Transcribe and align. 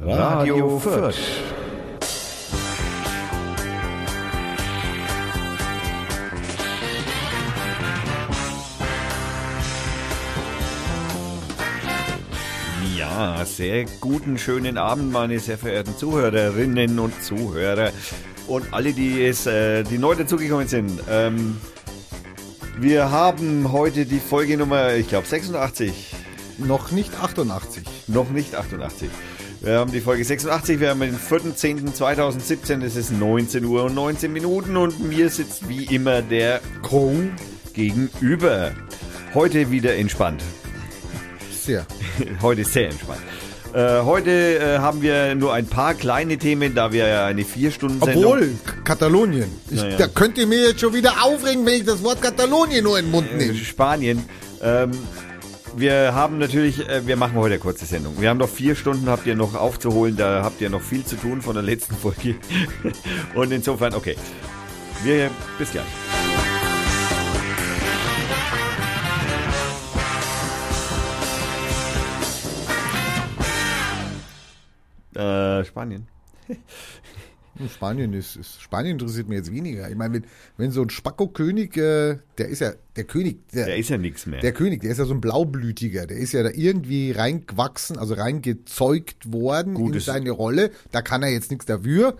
Radio 0.00 0.78
Fürth. 0.78 1.16
Ja, 12.96 13.44
sehr 13.44 13.84
guten, 14.00 14.38
schönen 14.38 14.78
Abend, 14.78 15.12
meine 15.12 15.38
sehr 15.38 15.58
verehrten 15.58 15.96
Zuhörerinnen 15.96 16.98
und 16.98 17.22
Zuhörer 17.22 17.90
und 18.48 18.72
alle, 18.72 18.92
die, 18.92 19.24
es, 19.24 19.46
äh, 19.46 19.82
die 19.84 19.98
neu 19.98 20.14
dazugekommen 20.14 20.68
sind. 20.68 21.02
Ähm, 21.08 21.60
wir 22.78 23.10
haben 23.10 23.70
heute 23.70 24.06
die 24.06 24.20
Folge 24.20 24.56
Nummer, 24.56 24.94
ich 24.94 25.08
glaube, 25.08 25.26
86. 25.26 26.14
Noch 26.58 26.90
nicht 26.90 27.14
88. 27.20 27.84
Noch 28.08 28.30
nicht 28.30 28.54
88. 28.54 29.10
Wir 29.62 29.78
haben 29.78 29.92
die 29.92 30.00
Folge 30.00 30.24
86, 30.24 30.80
wir 30.80 30.90
haben 30.90 30.98
den 30.98 31.16
4.10.2017, 31.16 32.82
es 32.82 32.96
ist 32.96 33.12
19 33.12 33.64
Uhr 33.64 33.84
und 33.84 33.94
19 33.94 34.32
Minuten 34.32 34.76
und 34.76 34.98
mir 34.98 35.30
sitzt 35.30 35.68
wie 35.68 35.84
immer 35.84 36.20
der 36.20 36.60
Co 36.82 37.14
gegenüber. 37.72 38.72
Heute 39.34 39.70
wieder 39.70 39.94
entspannt. 39.94 40.42
Sehr. 41.56 41.86
Heute 42.42 42.64
sehr 42.64 42.90
entspannt. 42.90 43.20
Äh, 43.72 44.02
heute 44.02 44.30
äh, 44.30 44.78
haben 44.80 45.00
wir 45.00 45.34
nur 45.34 45.54
ein 45.54 45.66
paar 45.66 45.94
kleine 45.94 46.36
Themen, 46.36 46.74
da 46.74 46.92
wir 46.92 47.06
ja 47.06 47.26
eine 47.26 47.44
vier 47.44 47.70
Stunden 47.70 48.02
Obwohl, 48.02 48.50
Katalonien. 48.84 49.46
Ich, 49.70 49.80
Naja. 49.80 49.96
Da 49.96 50.08
könnt 50.08 50.36
ihr 50.36 50.46
mir 50.46 50.68
jetzt 50.68 50.80
schon 50.80 50.92
wieder 50.92 51.24
aufregen, 51.24 51.64
wenn 51.64 51.74
ich 51.74 51.84
das 51.84 52.02
Wort 52.02 52.20
Katalonien 52.20 52.84
nur 52.84 52.98
in 52.98 53.06
den 53.06 53.12
Mund 53.12 53.28
äh, 53.32 53.36
nehme. 53.36 53.54
Spanien. 53.54 54.24
Ähm, 54.60 54.90
wir 55.76 56.14
haben 56.14 56.38
natürlich, 56.38 56.88
äh, 56.88 57.06
wir 57.06 57.16
machen 57.16 57.34
heute 57.34 57.54
eine 57.54 57.58
kurze 57.60 57.86
Sendung. 57.86 58.20
Wir 58.20 58.30
haben 58.30 58.38
noch 58.38 58.48
vier 58.48 58.74
Stunden, 58.74 59.08
habt 59.08 59.26
ihr 59.26 59.34
noch 59.34 59.54
aufzuholen, 59.54 60.16
da 60.16 60.42
habt 60.42 60.60
ihr 60.60 60.70
noch 60.70 60.82
viel 60.82 61.04
zu 61.04 61.16
tun 61.16 61.42
von 61.42 61.54
der 61.54 61.62
letzten 61.62 61.94
Folge. 61.94 62.36
Und 63.34 63.52
insofern, 63.52 63.94
okay. 63.94 64.16
Wir, 65.02 65.30
bis 65.58 65.72
gleich. 65.72 65.84
Äh, 75.14 75.64
Spanien. 75.64 76.06
Spanien 77.68 78.12
ist, 78.14 78.36
ist, 78.36 78.62
Spanien 78.62 78.92
interessiert 78.92 79.28
mich 79.28 79.36
jetzt 79.36 79.52
weniger. 79.52 79.88
Ich 79.88 79.96
meine, 79.96 80.14
wenn, 80.14 80.24
wenn 80.56 80.70
so 80.70 80.82
ein 80.82 80.90
Spacko-König, 80.90 81.76
äh, 81.76 82.18
der 82.38 82.48
ist 82.48 82.60
ja, 82.60 82.72
der 82.96 83.04
König, 83.04 83.46
der, 83.48 83.66
Da 83.66 83.72
ist 83.74 83.90
ja 83.90 83.98
nichts 83.98 84.26
mehr. 84.26 84.40
der 84.40 84.52
König, 84.52 84.80
der 84.80 84.90
ist 84.90 84.98
ja 84.98 85.04
so 85.04 85.14
ein 85.14 85.20
Blaublütiger, 85.20 86.06
der 86.06 86.16
ist 86.16 86.32
ja 86.32 86.42
da 86.42 86.50
irgendwie 86.50 87.12
reingewachsen, 87.12 87.98
also 87.98 88.14
reingezeugt 88.14 89.32
worden 89.32 89.74
Gut, 89.74 89.94
in 89.94 90.00
seine 90.00 90.30
Rolle. 90.30 90.70
Da 90.90 91.02
kann 91.02 91.22
er 91.22 91.30
jetzt 91.30 91.50
nichts 91.50 91.66
dafür. 91.66 92.16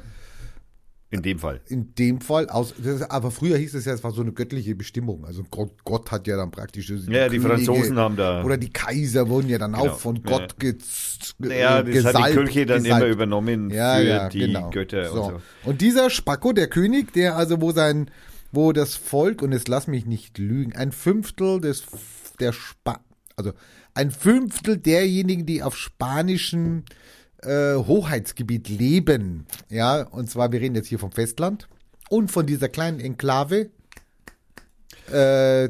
In 1.12 1.20
dem 1.22 1.38
Fall. 1.38 1.60
In 1.68 1.94
dem 1.94 2.20
Fall, 2.22 2.48
aus, 2.48 2.74
das 2.82 3.02
aber 3.02 3.30
früher 3.30 3.58
hieß 3.58 3.74
es 3.74 3.84
ja, 3.84 3.92
es 3.92 4.02
war 4.02 4.12
so 4.12 4.22
eine 4.22 4.32
göttliche 4.32 4.74
Bestimmung. 4.74 5.26
Also 5.26 5.44
Gott, 5.50 5.72
Gott 5.84 6.10
hat 6.10 6.26
ja 6.26 6.36
dann 6.38 6.50
praktisch 6.50 6.86
die 6.86 6.94
Ja, 7.12 7.28
die 7.28 7.36
Könige 7.38 7.40
Franzosen 7.66 7.98
haben 7.98 8.16
da- 8.16 8.42
oder 8.42 8.56
die 8.56 8.72
Kaiser 8.72 9.28
wurden 9.28 9.48
ja 9.50 9.58
dann 9.58 9.72
Genau. 9.74 9.84
auch 9.90 9.98
von 9.98 10.16
Ja. 10.16 10.22
Gott 10.24 10.54
Ja, 10.60 10.70
äh, 10.70 10.74
das 10.74 11.76
hat 11.78 11.86
die 11.86 11.92
gesalbt- 11.92 12.32
Kirche 12.32 12.66
dann 12.66 12.82
gesalbt. 12.82 13.04
immer 13.04 13.12
übernommen 13.12 13.68
ja, 13.70 13.96
für 13.96 14.02
ja, 14.04 14.28
die 14.30 14.38
genau. 14.38 14.70
Götter 14.70 15.04
so. 15.10 15.22
und 15.22 15.30
so. 15.64 15.68
Und 15.70 15.80
dieser 15.82 16.08
Spacko, 16.08 16.52
der 16.52 16.68
König, 16.68 17.12
der 17.12 17.36
also 17.36 17.60
wo 17.60 17.72
sein, 17.72 18.10
wo 18.50 18.72
das 18.72 18.96
Volk 18.96 19.42
und 19.42 19.52
jetzt 19.52 19.68
lass 19.68 19.86
mich 19.86 20.06
nicht 20.06 20.38
lügen, 20.38 20.74
ein 20.74 20.92
Fünftel 20.92 21.60
des 21.60 21.84
der 22.40 22.52
Spa, 22.52 23.00
also 23.36 23.52
ein 23.94 24.10
Fünftel 24.10 24.78
derjenigen, 24.78 25.44
die 25.44 25.62
auf 25.62 25.76
spanischem 25.76 26.84
äh, 27.44 27.74
Hoheitsgebiet 27.74 28.68
leben, 28.68 29.46
ja, 29.68 30.02
und 30.02 30.30
zwar 30.30 30.52
wir 30.52 30.60
reden 30.60 30.74
jetzt 30.76 30.88
hier 30.88 30.98
vom 30.98 31.12
Festland 31.12 31.68
und 32.08 32.30
von 32.30 32.46
dieser 32.46 32.68
kleinen 32.68 33.00
Enklave. 33.00 33.70
Äh, 35.12 35.64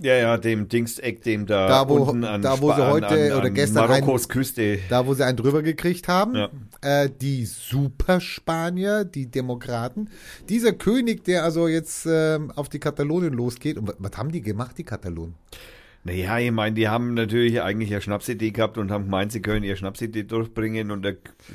Ja, 0.00 0.14
ja, 0.14 0.36
dem 0.38 0.68
Dingseck, 0.68 1.24
dem 1.24 1.44
da, 1.46 1.66
Da, 1.66 1.88
wo- 1.88 1.96
unten 2.04 2.22
an, 2.24 2.40
da, 2.40 2.60
wo 2.60 2.72
sie 2.72 2.86
heute 2.86 3.08
an, 3.08 3.32
an, 3.32 3.38
oder 3.38 3.50
gestern 3.50 3.88
Marokkos 3.88 4.28
Küste. 4.28 4.78
da 4.88 5.04
wo 5.06 5.14
sie 5.14 5.24
einen 5.24 5.36
drüber 5.36 5.60
gekriegt 5.62 6.06
haben, 6.06 6.36
Ja. 6.36 6.50
äh, 6.82 7.10
die 7.10 7.44
Superspanier, 7.46 9.04
die 9.04 9.26
Demokraten. 9.26 10.08
Dieser 10.48 10.72
König, 10.72 11.24
der 11.24 11.42
also 11.42 11.66
jetzt 11.66 12.06
ähm, 12.08 12.52
auf 12.52 12.68
die 12.68 12.78
Katalonien 12.78 13.32
losgeht, 13.32 13.76
und 13.76 13.88
was, 13.88 13.96
was 13.98 14.16
haben 14.16 14.30
die 14.30 14.40
gemacht, 14.40 14.78
die 14.78 14.84
Katalonen? 14.84 15.34
Naja, 16.04 16.38
ich 16.38 16.50
meine, 16.52 16.74
die 16.74 16.88
haben 16.88 17.14
natürlich 17.14 17.60
eigentlich 17.60 17.90
eine 17.92 18.00
Schnapsidee 18.00 18.50
gehabt 18.52 18.78
und 18.78 18.90
haben 18.90 19.04
gemeint, 19.04 19.32
sie 19.32 19.42
können 19.42 19.64
ihre 19.64 19.76
Schnapsidee 19.76 20.22
durchbringen 20.24 20.90
und 20.90 21.02
da, 21.02 21.10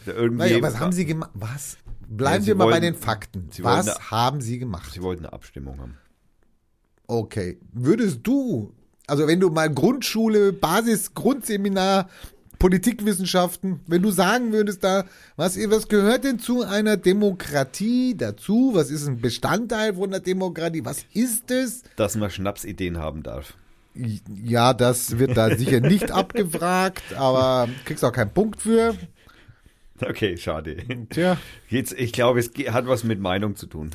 da 0.05 0.11
irgendwie. 0.13 0.37
Naja, 0.49 0.61
was 0.61 0.79
haben 0.79 0.91
sie 0.91 1.05
gemacht? 1.05 1.31
Was? 1.33 1.77
Bleiben 2.07 2.35
Ja, 2.35 2.41
sie 2.41 2.47
wir 2.47 2.55
mal 2.55 2.69
bei 2.69 2.79
den 2.79 2.95
Fakten. 2.95 3.47
Was 3.61 3.87
wollten- 3.87 4.11
haben 4.11 4.41
sie 4.41 4.59
gemacht? 4.59 4.91
Sie 4.93 5.01
wollten 5.01 5.25
eine 5.25 5.33
Abstimmung 5.33 5.79
haben. 5.79 5.97
Okay. 7.07 7.57
Würdest 7.71 8.19
du, 8.23 8.73
also 9.07 9.25
wenn 9.27 9.39
du 9.39 9.49
mal 9.49 9.73
Grundschule, 9.73 10.53
Basis, 10.53 11.13
Grundseminar, 11.13 12.09
Politikwissenschaften, 12.59 13.81
wenn 13.87 14.01
du 14.01 14.09
sagen 14.11 14.53
würdest 14.53 14.83
da, 14.83 15.05
was, 15.35 15.57
was 15.69 15.87
gehört 15.89 16.23
denn 16.23 16.39
zu 16.39 16.63
einer 16.63 16.95
Demokratie 16.97 18.15
dazu? 18.15 18.71
Was 18.73 18.89
ist 18.89 19.05
ein 19.07 19.19
Bestandteil 19.19 19.95
von 19.95 20.11
der 20.11 20.21
Demokratie? 20.21 20.85
Was 20.85 21.05
ist 21.13 21.51
es? 21.51 21.83
Dass 21.97 22.15
man 22.15 22.29
Schnapsideen 22.29 22.97
haben 22.97 23.21
darf. 23.23 23.57
Ja, 23.95 24.73
das 24.73 25.19
wird 25.19 25.37
da 25.37 25.55
sicher 25.55 25.79
nicht 25.79 26.11
abgefragt, 26.11 27.13
aber 27.15 27.69
kriegst 27.85 28.03
auch 28.03 28.11
keinen 28.11 28.33
Punkt 28.33 28.61
für. 28.61 28.95
Okay, 30.01 30.37
schade. 30.37 30.77
Tja, 31.09 31.37
Jetzt, 31.69 31.93
ich 31.93 32.11
glaube, 32.11 32.39
es 32.39 32.51
hat 32.73 32.87
was 32.87 33.03
mit 33.03 33.19
Meinung 33.19 33.55
zu 33.55 33.67
tun. 33.67 33.91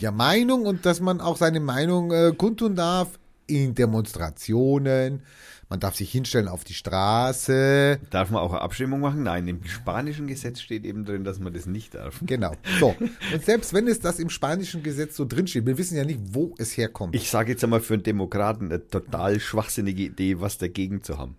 ja, 0.00 0.10
Meinung 0.10 0.64
und 0.66 0.86
dass 0.86 1.00
man 1.00 1.20
auch 1.20 1.36
seine 1.36 1.60
Meinung 1.60 2.12
äh, 2.12 2.32
kundtun 2.36 2.76
darf 2.76 3.18
in 3.46 3.74
Demonstrationen. 3.74 5.22
Man 5.68 5.80
darf 5.80 5.96
sich 5.96 6.12
hinstellen 6.12 6.46
auf 6.46 6.62
die 6.62 6.74
Straße. 6.74 7.98
Darf 8.10 8.30
man 8.30 8.40
auch 8.40 8.52
eine 8.52 8.60
Abstimmung 8.60 9.00
machen? 9.00 9.24
Nein, 9.24 9.48
im 9.48 9.64
spanischen 9.64 10.28
Gesetz 10.28 10.60
steht 10.60 10.84
eben 10.84 11.04
drin, 11.04 11.24
dass 11.24 11.40
man 11.40 11.52
das 11.52 11.66
nicht 11.66 11.94
darf. 11.94 12.20
Genau. 12.22 12.52
So. 12.78 12.94
Und 13.32 13.44
selbst 13.44 13.72
wenn 13.72 13.88
es 13.88 13.98
das 13.98 14.20
im 14.20 14.30
spanischen 14.30 14.84
Gesetz 14.84 15.16
so 15.16 15.24
drinsteht, 15.24 15.66
wir 15.66 15.76
wissen 15.76 15.96
ja 15.96 16.04
nicht, 16.04 16.20
wo 16.30 16.54
es 16.58 16.76
herkommt. 16.76 17.16
Ich 17.16 17.30
sage 17.30 17.50
jetzt 17.50 17.64
einmal 17.64 17.80
für 17.80 17.94
einen 17.94 18.04
Demokraten 18.04 18.66
eine 18.66 18.86
total 18.86 19.40
schwachsinnige 19.40 20.04
Idee, 20.04 20.40
was 20.40 20.58
dagegen 20.58 21.02
zu 21.02 21.18
haben. 21.18 21.36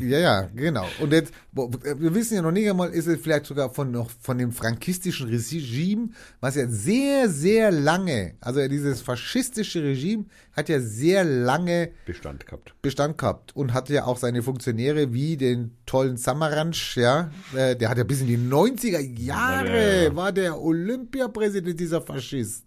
Ja, 0.00 0.18
ja, 0.18 0.42
genau. 0.54 0.86
Und 1.00 1.12
jetzt, 1.12 1.32
wir 1.52 2.14
wissen 2.14 2.34
ja 2.34 2.42
noch 2.42 2.50
nicht 2.52 2.68
einmal, 2.68 2.90
ist 2.90 3.06
es 3.06 3.20
vielleicht 3.20 3.46
sogar 3.46 3.70
von 3.70 3.90
noch 3.90 4.10
von 4.20 4.38
dem 4.38 4.52
frankistischen 4.52 5.28
Regime, 5.28 6.10
was 6.40 6.56
ja 6.56 6.66
sehr, 6.68 7.28
sehr 7.28 7.70
lange, 7.70 8.34
also 8.40 8.66
dieses 8.68 9.00
faschistische 9.00 9.82
Regime 9.82 10.24
hat 10.52 10.68
ja 10.68 10.80
sehr 10.80 11.24
lange 11.24 11.90
Bestand 12.06 12.46
gehabt. 12.46 12.74
Bestand 12.82 13.18
gehabt 13.18 13.54
und 13.56 13.72
hatte 13.72 13.94
ja 13.94 14.04
auch 14.04 14.18
seine 14.18 14.42
Funktionäre 14.42 15.12
wie 15.12 15.36
den 15.36 15.76
tollen 15.86 16.16
Samaranch, 16.16 16.96
ja, 16.96 17.30
äh, 17.56 17.76
der 17.76 17.88
hat 17.88 17.98
ja 17.98 18.04
bis 18.04 18.20
in 18.20 18.26
die 18.26 18.38
90er 18.38 19.00
Jahre, 19.00 19.68
Ja, 19.68 19.74
ja, 19.74 20.02
ja. 20.04 20.16
war 20.16 20.32
der 20.32 20.60
Olympiapräsident 20.60 21.78
dieser 21.78 22.00
Faschist. 22.02 22.64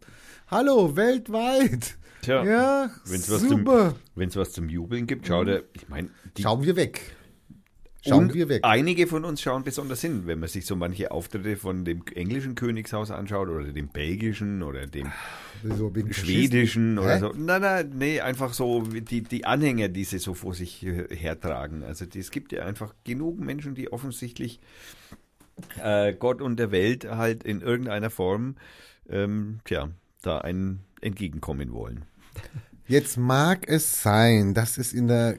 Hallo, 0.47 0.95
weltweit. 0.95 1.97
Tja, 2.23 2.43
ja, 2.45 2.89
Wenn's 3.05 3.29
was 3.29 3.41
zum, 3.41 3.59
super. 3.59 3.95
wenn's 4.15 4.35
was 4.35 4.53
zum 4.53 4.69
Jubeln 4.69 5.07
gibt, 5.07 5.27
schau 5.27 5.43
dir, 5.43 5.63
ich 5.73 5.89
meine, 5.89 6.09
Schauen 6.39 6.63
wir 6.63 6.75
weg. 6.75 7.15
Schauen 8.05 8.33
wir 8.33 8.49
weg. 8.49 8.61
Einige 8.63 9.07
von 9.07 9.23
uns 9.23 9.41
schauen 9.41 9.63
besonders 9.63 10.01
hin, 10.01 10.23
wenn 10.25 10.39
man 10.39 10.49
sich 10.49 10.65
so 10.65 10.75
manche 10.75 11.11
Auftritte 11.11 11.55
von 11.55 11.85
dem 11.85 12.03
englischen 12.13 12.55
Königshaus 12.55 13.11
anschaut 13.11 13.47
oder 13.47 13.71
dem 13.71 13.87
belgischen 13.87 14.61
oder 14.61 14.87
dem 14.87 15.11
So 15.63 15.91
schwedischen 16.11 16.99
oder 16.99 17.15
Hä? 17.15 17.19
so. 17.19 17.33
Nein, 17.37 17.61
nein, 17.61 17.91
nee, 17.95 18.19
einfach 18.19 18.53
so 18.53 18.81
die, 18.81 19.21
die 19.21 19.45
Anhänger, 19.45 19.87
die 19.87 20.03
sie 20.03 20.17
so 20.19 20.33
vor 20.33 20.53
sich 20.53 20.85
äh, 20.85 21.15
hertragen. 21.15 21.83
Also 21.83 22.05
es 22.13 22.31
gibt 22.31 22.51
ja 22.51 22.65
einfach 22.65 22.93
genug 23.05 23.39
Menschen, 23.39 23.73
die 23.73 23.91
offensichtlich 23.93 24.59
äh, 25.81 26.13
Gott 26.13 26.41
und 26.41 26.57
der 26.57 26.71
Welt 26.71 27.05
halt 27.09 27.43
in 27.43 27.61
irgendeiner 27.61 28.09
Form, 28.09 28.55
ähm, 29.09 29.59
tja, 29.63 29.89
da 30.21 30.39
einen 30.39 30.81
entgegenkommen 30.99 31.71
wollen. 31.71 32.05
Jetzt 32.87 33.17
mag 33.17 33.67
es 33.67 34.01
sein, 34.01 34.53
dass 34.53 34.77
es 34.77 34.93
in 34.93 35.07
der, 35.07 35.35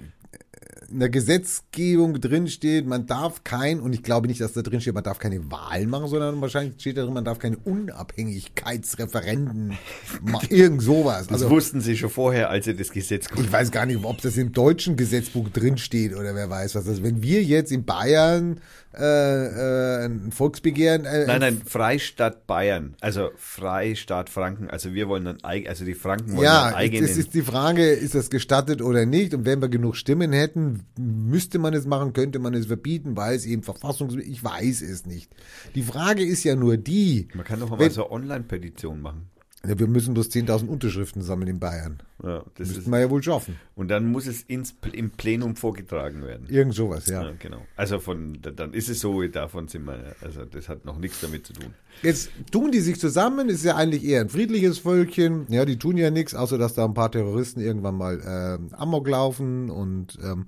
in 0.95 1.01
der 1.01 1.09
Gesetzgebung 1.11 2.21
drinsteht, 2.21 2.87
man 2.87 3.07
darf 3.07 3.43
kein, 3.43 3.81
und 3.81 3.93
ich 3.93 4.05
glaube 4.05 4.29
nicht, 4.29 4.41
dass 4.41 4.53
da 4.53 4.63
drin 4.63 4.81
steht, 4.81 4.95
man 4.95 5.03
darf 5.03 5.19
keine 5.19 5.51
Wahlen 5.51 5.91
machen, 5.91 6.07
sondern 6.09 6.41
wahrscheinlich 6.41 6.81
steht 6.81 6.97
da 6.97 7.03
drin, 7.03 7.13
man 7.15 7.25
darf 7.25 7.41
keine 7.41 7.57
Unabhängigkeitsreferenden 7.59 9.77
machen. 10.23 10.47
Irgend 10.51 10.83
sowas. 10.83 11.27
Das 11.27 11.43
Also, 11.43 11.51
wussten 11.51 11.81
sie 11.81 11.97
schon 11.97 12.11
vorher, 12.11 12.49
als 12.49 12.67
sie 12.67 12.77
das 12.77 12.91
Gesetz 12.91 13.27
ich 13.37 13.53
weiß 13.53 13.73
gar 13.73 13.87
nicht, 13.87 14.05
ob 14.05 14.23
das 14.23 14.37
im 14.37 14.53
deutschen 14.53 14.95
Gesetzbuch 14.97 15.49
drinsteht 15.49 16.15
oder 16.15 16.37
wer 16.37 16.49
weiß 16.49 16.77
was 16.77 16.85
das 16.85 16.99
ist. 16.99 17.03
Wenn 17.03 17.23
wir 17.23 17.43
jetzt 17.43 17.73
in 17.73 17.85
Bayern 17.85 18.61
äh, 18.97 19.03
äh, 19.03 20.05
ein 20.07 20.31
Volksbegehren 20.31 21.05
äh, 21.05 21.27
Nein, 21.27 21.41
nein, 21.41 21.61
Freistaat 21.67 22.47
Bayern, 22.47 22.95
also 23.01 23.31
Freistaat 23.37 24.31
Franken. 24.31 24.71
Also 24.71 24.95
wir 24.95 25.09
wollen 25.09 25.25
dann, 25.25 25.39
also 25.43 25.85
die 25.85 25.95
Franken 25.95 26.37
wollen 26.37 26.45
Ja, 26.45 26.73
eigenen. 26.75 27.05
es 27.05 27.17
ist 27.17 27.35
die 27.35 27.43
Frage, 27.43 27.89
ist 27.91 28.15
das 28.15 28.31
gestattet 28.31 28.83
oder 28.83 29.05
nicht? 29.07 29.35
Und 29.35 29.47
wenn 29.47 29.61
wir 29.61 29.69
genug 29.69 29.97
Stimmen 29.97 30.33
hätten, 30.33 30.84
müsste 30.99 31.59
man 31.59 31.75
es 31.75 31.87
machen, 31.87 32.13
könnte 32.13 32.39
man 32.39 32.55
es 32.55 32.67
verbieten, 32.67 33.17
weil 33.17 33.35
es 33.37 33.47
eben 33.47 33.63
Verfassungs... 33.63 34.15
Ich 34.17 34.43
weiß 34.43 34.83
es 34.83 35.07
nicht. 35.07 35.31
Die 35.75 35.83
Frage 35.83 36.25
ist 36.25 36.45
ja 36.45 36.57
nur 36.57 36.77
die, 36.77 37.29
Man 37.35 37.45
kann 37.45 37.61
doch 37.61 37.71
mal 37.71 37.79
Wenn- 37.79 37.91
so 37.91 38.11
Online-Petition 38.11 39.01
machen. 39.03 39.27
Ja, 39.67 39.79
wir 39.79 39.87
müssen 39.87 40.15
bloß 40.15 40.31
10.000 40.31 40.67
Unterschriften 40.67 41.23
sammeln 41.23 41.49
in 41.49 41.59
Bayern. 41.61 42.03
Ja, 42.23 42.45
das 42.57 42.69
Müssten 42.69 42.83
ist, 42.83 42.91
wir 42.91 43.01
ja 43.01 43.11
wohl 43.11 43.23
schaffen. 43.23 43.57
und 43.75 43.89
dann 43.89 44.11
muss 44.11 44.27
es 44.27 44.43
ins, 44.43 44.75
im 44.93 45.11
Plenum 45.11 45.57
vorgetragen 45.57 46.23
werden. 46.23 46.47
Irgend 46.49 46.75
sowas, 46.75 47.07
ja. 47.07 47.23
Ja, 47.23 47.33
genau. 47.39 47.63
Also 47.77 47.99
von, 47.99 48.39
dann 48.41 48.73
ist 48.73 48.89
es 48.89 49.01
so, 49.01 49.23
davon 49.23 49.69
sind 49.69 49.85
wir, 49.85 50.15
also 50.21 50.45
das 50.45 50.69
hat 50.69 50.85
noch 50.85 50.99
nichts 50.99 51.21
damit 51.21 51.47
zu 51.47 51.53
tun. 51.53 51.75
Jetzt 52.03 52.31
tun 52.51 52.71
die 52.71 52.81
sich 52.81 52.99
zusammen, 52.99 53.49
ist 53.49 53.65
ja 53.65 53.77
eigentlich 53.77 54.05
eher 54.05 54.21
ein 54.21 54.29
friedliches 54.29 54.79
Völkchen. 54.79 55.47
Ja, 55.49 55.65
die 55.65 55.79
tun 55.79 55.97
ja 55.97 56.11
nichts, 56.11 56.35
außer 56.35 56.59
dass 56.59 56.75
da 56.75 56.85
ein 56.85 56.95
paar 56.95 57.11
Terroristen 57.11 57.61
irgendwann 57.61 57.97
mal 57.97 58.21
ähm, 58.27 58.69
Amok 58.73 59.09
laufen 59.09 59.71
und 59.71 60.19
ähm, 60.23 60.47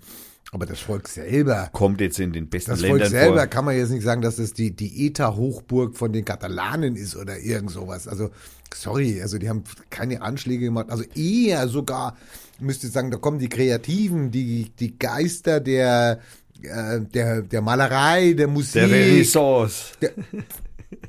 aber 0.56 0.66
das 0.66 0.80
Volk 0.80 1.06
selber, 1.08 1.68
Kommt 1.72 2.00
jetzt 2.00 2.18
in 2.18 2.32
den 2.32 2.48
besten 2.48 2.70
das 2.72 2.80
Volk 2.80 2.92
Ländern 2.92 3.10
selber 3.10 3.36
vor. 3.40 3.46
kann 3.46 3.64
man 3.66 3.76
jetzt 3.76 3.90
nicht 3.90 4.02
sagen, 4.04 4.22
dass 4.22 4.36
das 4.36 4.54
die, 4.54 4.70
die 4.74 5.06
ETA-Hochburg 5.06 5.96
von 5.96 6.12
den 6.12 6.24
Katalanen 6.24 6.96
ist 6.96 7.14
oder 7.14 7.38
irgend 7.38 7.70
sowas. 7.70 8.08
Also, 8.08 8.30
sorry, 8.74 9.20
also 9.20 9.36
die 9.38 9.48
haben 9.50 9.64
keine 9.90 10.22
Anschläge 10.22 10.64
gemacht. 10.64 10.86
Also 10.88 11.04
eher 11.14 11.68
sogar, 11.68 12.16
müsste 12.58 12.86
ich 12.86 12.92
sagen, 12.94 13.10
da 13.10 13.18
kommen 13.18 13.38
die 13.38 13.50
Kreativen, 13.50 14.30
die, 14.30 14.72
die 14.80 14.98
Geister 14.98 15.60
der, 15.60 16.20
äh, 16.62 17.00
der, 17.02 17.42
der 17.42 17.60
Malerei, 17.60 18.32
der 18.32 18.48
Musik 18.48 18.72
Der 18.72 18.90
Renaissance. 18.90 19.92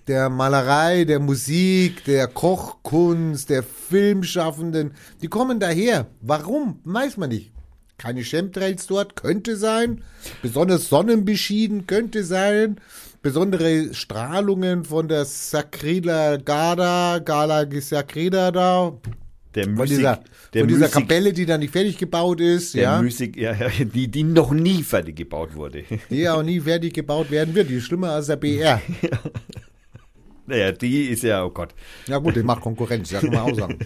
der 0.08 0.30
Malerei, 0.30 1.06
der 1.06 1.20
Musik, 1.20 2.04
der 2.04 2.28
Kochkunst, 2.28 3.50
der 3.50 3.64
Filmschaffenden, 3.64 4.92
die 5.22 5.28
kommen 5.28 5.60
daher. 5.60 6.08
Warum? 6.22 6.80
Weiß 6.84 7.16
man 7.16 7.30
nicht. 7.30 7.52
Keine 7.98 8.22
Chemtrails 8.24 8.86
dort, 8.86 9.16
könnte 9.16 9.56
sein. 9.56 10.04
Besonders 10.44 10.88
sonnenbeschieden, 10.88 11.88
könnte 11.88 12.24
sein. 12.24 12.80
Besondere 13.24 13.94
Strahlungen 13.96 14.86
von 14.86 15.08
der 15.08 15.26
Sakrila 15.26 16.38
Gada, 16.38 17.18
Gala 17.18 17.66
Sakrida 17.82 18.52
da, 18.52 18.94
Der 19.56 19.64
von 19.64 19.74
Musik, 19.74 19.98
dieser, 19.98 20.24
der 20.54 20.62
von 20.62 20.68
dieser 20.68 20.80
Musik, 20.82 20.94
Kapelle, 20.94 21.34
die 21.34 21.46
da 21.48 21.58
nicht 21.58 21.72
fertig 21.72 21.98
gebaut 21.98 22.40
ist, 22.40 22.76
der 22.76 22.84
ja, 22.84 23.02
Musik, 23.02 23.36
ja, 23.36 23.56
die, 23.80 24.08
die 24.08 24.24
noch 24.24 24.52
nie 24.52 24.84
fertig 24.84 25.16
gebaut 25.16 25.56
wurde. 25.56 25.84
die 26.12 26.30
auch 26.30 26.44
nie 26.44 26.60
fertig 26.60 26.94
gebaut 26.94 27.32
werden 27.32 27.56
wird. 27.56 27.70
Die 27.70 27.76
ist 27.76 27.86
schlimmer 27.86 28.12
als 28.12 28.28
der 28.28 28.36
BR. 28.36 28.80
naja, 30.46 30.72
die 30.72 31.06
ist 31.06 31.24
ja, 31.24 31.44
oh 31.44 31.50
Gott. 31.50 31.74
Ja 32.06 32.20
gut, 32.20 32.36
der 32.36 32.44
macht 32.44 32.62
Konkurrenz, 32.62 33.10
das 33.10 33.22
kann 33.22 33.32
man 33.32 33.40
auch 33.40 33.56
sagen. 33.56 33.80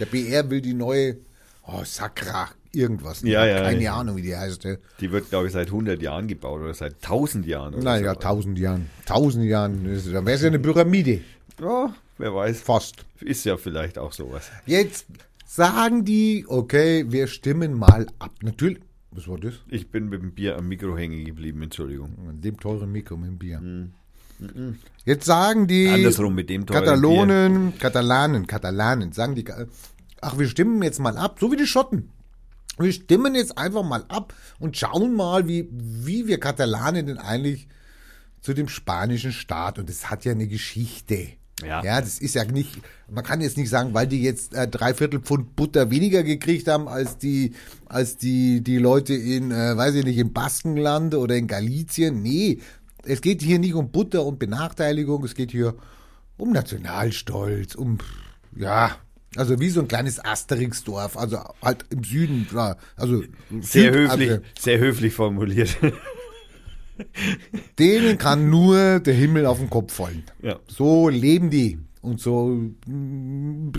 Der 0.00 0.06
BR 0.06 0.50
will 0.50 0.60
die 0.60 0.74
neue, 0.74 1.18
oh, 1.66 1.82
Sakra, 1.84 2.50
irgendwas. 2.72 3.22
Ja, 3.22 3.46
ja, 3.46 3.62
Keine 3.62 3.82
ja. 3.82 3.94
Ahnung, 3.96 4.16
wie 4.16 4.22
die 4.22 4.36
heißt. 4.36 4.66
Die 5.00 5.12
wird, 5.12 5.30
glaube 5.30 5.46
ich, 5.46 5.52
seit 5.52 5.68
100 5.68 6.00
Jahren 6.02 6.26
gebaut 6.28 6.60
oder 6.60 6.74
seit 6.74 6.94
1000 7.02 7.46
Jahren. 7.46 7.74
Oder 7.74 7.84
Naja, 7.84 8.14
so. 8.14 8.20
tausend 8.20 8.58
Jahren. 8.58 8.90
Tausend 9.06 9.44
Jahren, 9.44 9.84
das 9.84 10.06
ist- 10.06 10.14
dann 10.14 10.24
wäre 10.26 10.36
es 10.36 10.42
ja 10.42 10.48
eine 10.48 10.58
Pyramide. 10.58 11.20
Ja, 11.60 11.94
wer 12.18 12.34
weiß. 12.34 12.60
Fast. 12.60 13.04
Ist 13.20 13.44
ja 13.44 13.56
vielleicht 13.56 13.98
auch 13.98 14.12
sowas. 14.12 14.50
Jetzt 14.66 15.06
sagen 15.46 16.04
die, 16.04 16.44
okay, 16.48 17.04
wir 17.08 17.26
stimmen 17.28 17.74
mal 17.74 18.06
ab. 18.18 18.32
Natürlich, 18.42 18.78
was 19.10 19.26
war 19.28 19.38
das? 19.38 19.54
Ich 19.68 19.90
bin 19.90 20.08
mit 20.10 20.20
dem 20.20 20.32
Bier 20.32 20.56
am 20.58 20.68
Mikro 20.68 20.96
hängen 20.98 21.24
geblieben, 21.24 21.62
Entschuldigung. 21.62 22.14
An 22.28 22.40
dem 22.42 22.60
teuren 22.60 22.92
Mikro 22.92 23.16
mit 23.16 23.28
dem 23.30 23.38
Bier. 23.38 23.62
Jetzt 25.06 25.24
sagen 25.24 25.66
die 25.66 25.88
Andersrum 25.88 26.34
mit 26.34 26.50
dem 26.50 26.66
teuren 26.66 26.84
Katalonen, 26.84 27.78
Katalanen, 27.78 28.46
Katalanen, 28.46 29.12
sagen 29.12 29.34
die, 29.34 29.44
ach, 30.20 30.38
wir 30.38 30.46
stimmen 30.46 30.82
jetzt 30.82 30.98
mal 31.00 31.16
ab, 31.16 31.38
so 31.40 31.50
wie 31.50 31.56
die 31.56 31.66
Schotten. 31.66 32.10
Wir 32.78 32.92
stimmen 32.92 33.34
jetzt 33.34 33.56
einfach 33.56 33.82
mal 33.82 34.04
ab 34.08 34.34
und 34.58 34.76
schauen 34.76 35.14
mal, 35.14 35.48
wie, 35.48 35.68
wie 35.70 36.26
wir 36.26 36.38
Katalanen 36.38 37.06
denn 37.06 37.18
eigentlich 37.18 37.68
zu 38.40 38.54
dem 38.54 38.68
spanischen 38.68 39.32
Staat, 39.32 39.78
und 39.78 39.88
das 39.88 40.10
hat 40.10 40.24
ja 40.24 40.32
eine 40.32 40.46
Geschichte. 40.46 41.28
Ja. 41.62 41.82
ja, 41.82 42.00
das 42.02 42.18
ist 42.18 42.34
ja 42.34 42.44
nicht, 42.44 42.82
man 43.10 43.24
kann 43.24 43.40
jetzt 43.40 43.56
nicht 43.56 43.70
sagen, 43.70 43.94
weil 43.94 44.06
die 44.06 44.22
jetzt 44.22 44.52
äh, 44.52 44.68
drei 44.68 44.92
Viertel 44.92 45.20
Pfund 45.20 45.56
Butter 45.56 45.90
weniger 45.90 46.22
gekriegt 46.22 46.68
haben 46.68 46.86
als 46.86 47.16
die, 47.16 47.54
als 47.86 48.18
die, 48.18 48.62
die 48.62 48.76
Leute 48.76 49.14
in, 49.14 49.50
äh, 49.50 49.74
weiß 49.74 49.94
ich 49.94 50.04
nicht, 50.04 50.18
im 50.18 50.34
Baskenland 50.34 51.14
oder 51.14 51.34
in 51.34 51.46
Galizien. 51.46 52.20
Nee, 52.20 52.60
es 53.04 53.22
geht 53.22 53.40
hier 53.40 53.58
nicht 53.58 53.72
um 53.72 53.90
Butter 53.90 54.26
und 54.26 54.38
Benachteiligung, 54.38 55.24
es 55.24 55.34
geht 55.34 55.50
hier 55.50 55.76
um 56.36 56.52
Nationalstolz, 56.52 57.74
um, 57.74 57.98
ja, 58.54 58.98
also 59.36 59.58
wie 59.60 59.68
so 59.70 59.80
ein 59.80 59.88
kleines 59.88 60.24
Asterix-Dorf, 60.24 61.16
also 61.16 61.38
halt 61.62 61.84
im 61.90 62.04
Süden, 62.04 62.46
also 62.96 63.22
Sehr 63.60 63.92
Süd- 63.92 63.94
höflich, 63.94 64.30
also, 64.30 64.42
sehr 64.58 64.78
höflich 64.78 65.12
formuliert. 65.14 65.76
denen 67.78 68.18
kann 68.18 68.48
nur 68.50 69.00
der 69.00 69.14
Himmel 69.14 69.46
auf 69.46 69.58
den 69.58 69.70
Kopf 69.70 69.92
fallen. 69.94 70.24
ja. 70.42 70.58
So 70.66 71.08
leben 71.08 71.50
die. 71.50 71.78
Und 72.02 72.20
so 72.20 72.46
mm, 72.86 73.72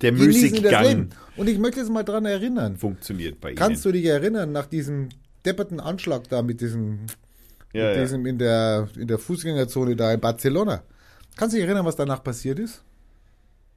Der 0.00 0.12
Leben. 0.12 1.10
Und 1.36 1.48
ich 1.48 1.58
möchte 1.58 1.80
jetzt 1.80 1.90
mal 1.90 2.02
dran 2.02 2.24
erinnern. 2.24 2.78
Funktioniert 2.78 3.40
bei 3.40 3.52
Kannst 3.54 3.84
Ihnen. 3.84 3.92
du 3.92 3.98
dich 3.98 4.06
erinnern, 4.08 4.52
nach 4.52 4.66
diesem 4.66 5.10
depperten 5.44 5.78
Anschlag 5.78 6.28
da 6.30 6.40
mit 6.42 6.62
diesem, 6.62 7.00
ja, 7.74 7.88
mit 7.88 7.96
ja. 7.96 8.02
diesem 8.02 8.24
in 8.26 8.38
der, 8.38 8.88
in 8.96 9.06
der 9.06 9.18
Fußgängerzone 9.18 9.96
da 9.96 10.12
in 10.14 10.20
Barcelona? 10.20 10.82
Kannst 11.36 11.54
du 11.54 11.58
dich 11.58 11.66
erinnern, 11.66 11.84
was 11.84 11.96
danach 11.96 12.24
passiert 12.24 12.58
ist? 12.58 12.82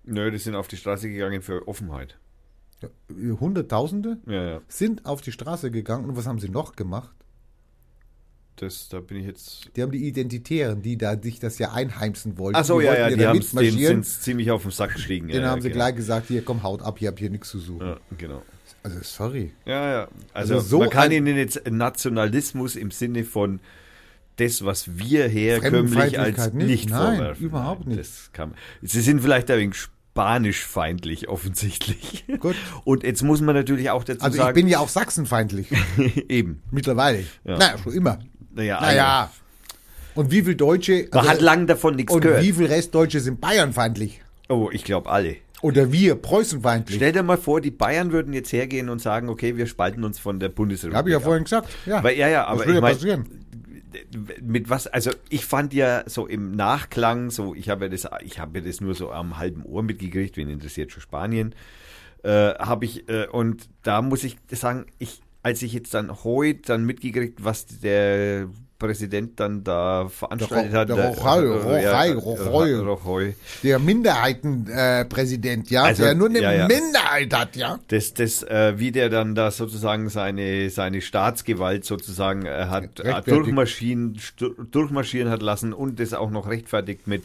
Nö, 0.06 0.31
die 0.31 0.38
sind 0.38 0.56
auf 0.56 0.68
die 0.68 0.78
Straße 0.78 1.10
gegangen 1.10 1.42
für 1.42 1.68
Offenheit. 1.68 2.18
Hunderttausende 3.10 4.18
Ja, 4.28 4.44
ja. 4.44 4.62
sind 4.68 5.06
auf 5.06 5.22
die 5.22 5.31
Straße 5.31 5.72
gegangen 5.72 6.06
und 6.06 6.18
was 6.18 6.28
haben 6.28 6.40
sie 6.40 6.50
noch 6.50 6.75
gemacht? 6.75 7.16
Das, 8.57 8.88
da 8.88 9.02
bin 9.02 9.18
ich 9.18 9.25
jetzt. 9.25 9.69
Die 9.75 9.81
haben 9.81 9.92
die 9.92 10.07
Identitären, 10.07 10.81
die 10.81 10.98
da 10.98 11.19
sich 11.22 11.40
das 11.40 11.57
ja 11.57 11.74
einheimsen 11.74 12.38
wollten. 12.38 12.57
Ach 12.57 12.63
so, 12.63 12.80
die 12.80 12.86
ja, 12.86 12.94
ja, 12.94 13.10
ja 13.10 13.16
die 13.16 13.28
haben 13.28 13.42
sind 13.42 14.06
ziemlich 14.06 14.50
auf 14.52 14.62
den 14.62 14.72
Sack 14.72 14.94
gestiegen. 14.94 15.28
Den 15.28 15.42
ja, 15.42 15.50
haben 15.50 15.62
sie 15.62 15.69
genau. 15.69 15.84
gleich 15.84 15.96
gesagt, 15.96 16.28
hier 16.28 16.44
komm, 16.44 16.63
haut 16.63 16.81
ab, 16.81 17.02
ihr 17.02 17.10
habt 17.10 17.19
hier 17.19 17.30
nichts 17.30 17.50
zu 17.50 17.60
suchen. 17.60 17.88
Ja, 17.88 17.98
genau. 18.18 18.44
Also 18.81 19.00
sorry. 19.02 19.52
Ja, 19.66 19.92
ja. 19.92 20.07
Also, 20.34 20.56
Also 20.56 20.68
so 20.68 20.80
man 20.80 20.90
kann 20.90 21.12
ihnen 21.12 21.36
jetzt 21.36 21.69
Nationalismus 21.69 22.78
im 22.78 22.92
Sinne 22.92 23.25
von 23.25 23.60
das, 24.38 24.63
was 24.63 24.98
wir 24.98 25.28
herkömmlich 25.28 26.19
als 26.19 26.54
nicht, 26.54 26.68
nicht. 26.68 26.90
Nein, 26.90 27.18
vorwerfen. 27.18 27.46
überhaupt 27.46 27.88
nicht. 27.88 28.00
Das 28.00 28.30
kann, 28.31 28.54
sie 28.81 29.02
sind 29.02 29.22
vielleicht 29.22 29.50
ein 29.52 29.60
wenig 29.60 29.88
spanischfeindlich 30.15 31.27
offensichtlich. 31.27 32.23
Gut. 32.39 32.56
Und 32.85 33.03
jetzt 33.03 33.21
muss 33.21 33.41
man 33.41 33.53
natürlich 33.53 33.89
auch 33.89 34.06
dazu 34.06 34.23
Also 34.23 34.38
ich 34.38 34.41
sagen, 34.41 34.56
bin 34.56 34.69
ja 34.69 34.79
auch 34.79 34.88
sachsenfeindlich. 34.88 35.67
eben. 36.29 36.62
Mittlerweile. 36.71 37.25
Ja. 37.44 37.57
Naja, 37.57 37.77
schon 37.83 37.94
immer. 37.94 38.19
Naja, 38.53 38.79
Naja. 38.79 39.31
Und 40.13 40.31
wie 40.31 40.44
viel 40.44 40.56
Deutsche 40.56 41.09
Man 41.12 41.19
also, 41.19 41.31
hat 41.31 41.41
lang 41.41 41.67
davon 41.67 41.97
nichts 41.97 42.13
und 42.13 42.21
gehört. 42.21 42.42
wie 42.42 42.54
viel 42.54 42.68
Restdeutsche 42.68 43.19
sind 43.19 43.42
Bayernfeindlich? 43.42 44.21
Oh, 44.47 44.69
ich 44.71 44.85
glaube 44.85 45.09
alle. 45.09 45.35
Oder 45.61 45.92
wir 45.92 46.16
Preußenfeindlich? 46.16 46.95
Stell 46.95 47.11
dir 47.11 47.23
mal 47.23 47.37
vor, 47.37 47.59
die 47.59 47.71
Bayern 47.71 48.13
würden 48.13 48.31
jetzt 48.31 48.54
hergehen 48.54 48.87
und 48.87 49.01
sagen, 49.01 49.28
okay, 49.28 49.57
wir 49.57 49.68
spalten 49.68 50.06
uns 50.06 50.18
von 50.18 50.40
der 50.40 50.47
Bundesrepublik. 50.47 50.97
Habe 50.97 51.09
ich 51.09 51.13
ja 51.13 51.19
vorhin 51.19 51.44
gesagt. 51.44 51.68
Ja, 51.85 52.01
Weil, 52.01 52.18
ja, 52.18 52.30
ja, 52.30 52.42
das 52.44 52.49
aber 52.49 52.59
würde 52.59 52.73
ich 52.75 52.81
meine, 52.81 52.95
passieren. 52.95 53.44
Mit 54.42 54.69
was, 54.69 54.87
also 54.87 55.11
ich 55.30 55.45
fand 55.45 55.73
ja 55.73 56.04
so 56.07 56.28
im 56.28 56.52
Nachklang, 56.52 57.30
so 57.30 57.56
ich 57.56 57.69
habe 57.69 57.85
ja 57.85 57.90
das, 57.90 58.07
ich 58.23 58.40
habe 58.40 58.59
ja 58.59 58.66
das 58.66 58.81
nur 58.81 58.95
so 58.95 59.11
am 59.11 59.37
halben 59.37 59.64
Ohr 59.64 59.83
mitgekriegt, 59.83 60.37
wen 60.37 60.49
interessiert 60.49 60.92
schon 60.92 61.02
Spanien, 61.02 61.56
äh, 62.23 62.54
habe 62.56 62.85
ich, 62.85 63.07
äh, 63.09 63.28
und 63.28 63.69
da 63.83 64.02
muss 64.02 64.23
ich 64.23 64.37
sagen, 64.49 64.85
ich, 64.99 65.21
als 65.44 65.61
ich 65.61 65.73
jetzt 65.73 65.94
dann 65.94 66.23
heute 66.23 66.61
dann 66.64 66.85
mitgekriegt, 66.85 67.44
was 67.44 67.66
der 67.68 68.49
Präsident 68.85 69.39
dann 69.39 69.63
da 69.63 70.07
veranstaltet 70.09 70.73
Der 70.73 70.80
hat. 70.80 70.89
Äh, 70.89 70.95
der 70.95 71.07
Rochal, 71.09 71.44
äh, 71.44 71.83
ja, 71.83 72.04
Rochal, 72.13 72.69
äh, 72.69 72.75
Rochal. 72.75 72.80
Rochal. 72.80 73.33
Der 73.63 73.80
Minderheitenpräsident, 73.80 75.71
äh, 75.71 75.73
ja, 75.73 75.83
Also, 75.83 76.04
der 76.04 76.15
nur 76.15 76.30
eine 76.30 76.42
ja, 76.42 76.54
ja. 76.54 76.68
Minderheit 76.68 77.33
hat, 77.33 77.56
ja. 77.56 77.80
Das, 77.87 78.13
das, 78.13 78.44
äh, 78.44 78.73
wie 78.77 78.92
der 78.92 79.09
dann 79.09 79.35
da 79.35 79.51
sozusagen 79.51 80.09
seine, 80.09 80.69
seine 80.69 81.01
Staatsgewalt 81.01 81.85
sozusagen 81.85 82.45
äh, 82.45 82.65
hat 82.69 82.99
äh, 82.99 83.21
durchmarschieren, 83.23 84.19
durchmarschieren 84.71 85.30
hat 85.30 85.42
lassen 85.42 85.73
und 85.73 85.99
das 85.99 86.13
auch 86.13 86.30
noch 86.30 86.47
rechtfertigt 86.47 87.07
mit, 87.07 87.23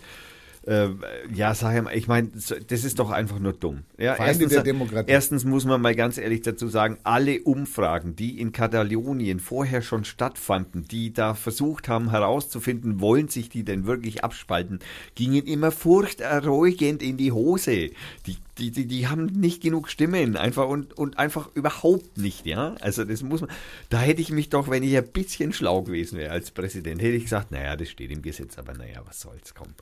äh, 0.70 0.90
ja, 1.34 1.52
sag 1.52 1.76
ich 1.76 1.82
mal, 1.82 1.96
ich 1.96 2.06
meine, 2.06 2.28
das 2.28 2.84
ist 2.84 3.00
doch 3.00 3.10
einfach 3.10 3.40
nur 3.40 3.52
dumm. 3.52 3.82
Ja, 3.98 4.14
Feinde 4.14 4.46
der 4.46 4.62
Demokratie. 4.62 5.10
erstens 5.10 5.44
muss 5.44 5.64
man 5.64 5.82
mal 5.82 5.96
ganz 5.96 6.16
ehrlich 6.16 6.42
dazu 6.42 6.68
sagen, 6.68 6.96
alle 7.02 7.42
Umfragen, 7.42 8.14
die 8.14 8.40
in 8.40 8.52
Katalonien 8.52 9.40
vorher 9.40 9.82
schon 9.82 10.04
stattfanden, 10.04 10.86
die 10.86 11.12
da 11.12 11.34
versucht 11.34 11.88
haben 11.88 12.10
herauszufinden, 12.10 13.00
wollen 13.00 13.26
sich 13.26 13.48
die 13.48 13.64
denn 13.64 13.84
wirklich 13.84 14.22
abspalten, 14.22 14.78
gingen 15.16 15.44
immer 15.44 15.72
furchterregend 15.72 17.02
in 17.02 17.16
die 17.16 17.32
Hose. 17.32 17.90
Die, 18.26 18.36
die, 18.58 18.70
die, 18.70 18.86
die 18.86 19.08
haben 19.08 19.26
nicht 19.26 19.62
genug 19.62 19.88
Stimmen, 19.88 20.36
einfach 20.36 20.68
und, 20.68 20.96
und 20.96 21.18
einfach 21.18 21.50
überhaupt 21.54 22.16
nicht, 22.16 22.46
ja. 22.46 22.76
Also 22.80 23.04
das 23.04 23.22
muss 23.22 23.40
man, 23.40 23.50
da 23.88 23.98
hätte 23.98 24.20
ich 24.20 24.30
mich 24.30 24.50
doch, 24.50 24.68
wenn 24.70 24.84
ich 24.84 24.96
ein 24.96 25.08
bisschen 25.08 25.52
schlau 25.52 25.82
gewesen 25.82 26.18
wäre 26.18 26.30
als 26.30 26.52
Präsident, 26.52 27.02
hätte 27.02 27.16
ich 27.16 27.24
gesagt, 27.24 27.50
naja, 27.50 27.74
das 27.74 27.88
steht 27.88 28.12
im 28.12 28.22
Gesetz, 28.22 28.56
aber 28.58 28.74
naja, 28.74 29.02
was 29.04 29.20
soll's, 29.20 29.54
komm, 29.54 29.74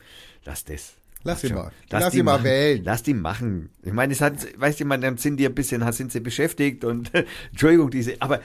lass 0.48 0.64
das. 0.64 0.94
Lass 1.24 1.42
ihn 1.44 1.48
schon. 1.50 1.58
mal. 1.58 1.72
Lass 1.90 2.14
ihn 2.14 2.24
mal 2.24 2.32
machen. 2.32 2.44
wählen. 2.44 2.82
Lass 2.84 3.02
die 3.02 3.14
machen. 3.14 3.70
Ich 3.82 3.92
meine, 3.92 4.12
es 4.12 4.20
hat, 4.20 4.34
weißt 4.58 4.80
du, 4.80 4.84
man, 4.84 5.00
dann 5.00 5.16
sind 5.18 5.36
die 5.36 5.46
ein 5.46 5.54
bisschen, 5.54 5.90
sind 5.92 6.10
sie 6.12 6.20
beschäftigt 6.20 6.84
und 6.84 7.10
Entschuldigung, 7.50 7.90
diese, 7.90 8.14
aber 8.20 8.40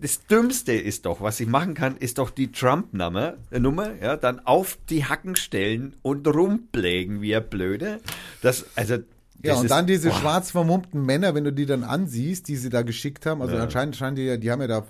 das 0.00 0.26
Dümmste 0.26 0.72
ist 0.72 1.06
doch, 1.06 1.20
was 1.20 1.40
ich 1.40 1.46
machen 1.48 1.74
kann, 1.74 1.96
ist 1.96 2.18
doch 2.18 2.30
die 2.30 2.52
Trump-Nummer, 2.52 3.34
äh, 3.50 3.58
Nummer, 3.58 3.90
ja, 4.02 4.16
dann 4.16 4.40
auf 4.44 4.78
die 4.90 5.04
Hacken 5.06 5.36
stellen 5.36 5.94
und 6.02 6.26
rumplägen 6.28 7.22
wie 7.22 7.34
ein 7.34 7.48
Blöde. 7.48 8.00
Das, 8.42 8.66
also, 8.76 8.94
Ja, 8.94 9.02
das 9.42 9.58
und 9.60 9.64
ist- 9.66 9.70
dann 9.70 9.86
diese 9.86 10.10
boah. 10.10 10.16
schwarz 10.18 10.50
vermummten 10.50 11.04
Männer, 11.06 11.34
wenn 11.34 11.44
du 11.44 11.52
die 11.52 11.66
dann 11.66 11.82
ansiehst, 11.84 12.48
die 12.48 12.56
sie 12.56 12.68
da 12.68 12.82
geschickt 12.82 13.26
haben. 13.26 13.40
Also 13.42 13.54
Ja. 13.56 13.62
anscheinend 13.62 13.96
scheinen 13.96 14.16
die 14.16 14.22
ja, 14.24 14.36
die 14.36 14.50
haben 14.50 14.60
ja 14.60 14.66
da 14.68 14.86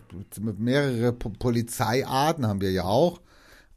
mehrere 0.59 1.13
Po- 1.13 1.31
Polizeiarten, 1.39 2.47
haben 2.47 2.61
wir 2.61 2.73
ja 2.73 2.85
auch. 2.85 3.21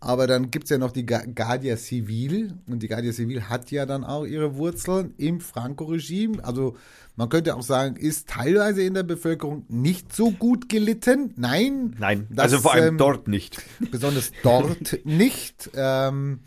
Aber 0.01 0.27
dann 0.27 0.49
gibt's 0.49 0.69
ja 0.69 0.77
noch 0.77 0.91
die 0.91 1.05
Guardia 1.05 1.75
Civil. 1.75 2.53
Und 2.67 2.81
die 2.83 2.87
Guardia 2.87 3.11
Civil 3.11 3.43
hat 3.43 3.69
ja 3.71 3.85
dann 3.85 4.05
auch 4.05 4.25
ihre 4.25 4.55
Wurzeln 4.55 5.13
im 5.17 5.41
Franco-Regime. 5.41 6.43
Also 6.43 6.77
man 7.17 7.27
könnte 7.27 7.53
auch 7.55 7.63
sagen, 7.63 7.97
ist 7.97 8.29
teilweise 8.29 8.81
in 8.81 8.93
der 8.93 9.03
Bevölkerung 9.03 9.65
nicht 9.67 10.15
so 10.15 10.31
gut 10.31 10.69
gelitten. 10.69 11.33
Nein. 11.35 11.97
Nein, 11.99 12.27
das, 12.29 12.45
also 12.45 12.59
vor 12.59 12.73
allem 12.73 12.93
ähm, 12.93 12.97
dort 12.97 13.27
nicht. 13.27 13.61
besonders 13.91 14.31
dort 14.41 14.99
nicht. 15.03 15.69
Ähm, 15.75 16.39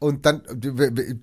und 0.00 0.26
dann, 0.26 0.42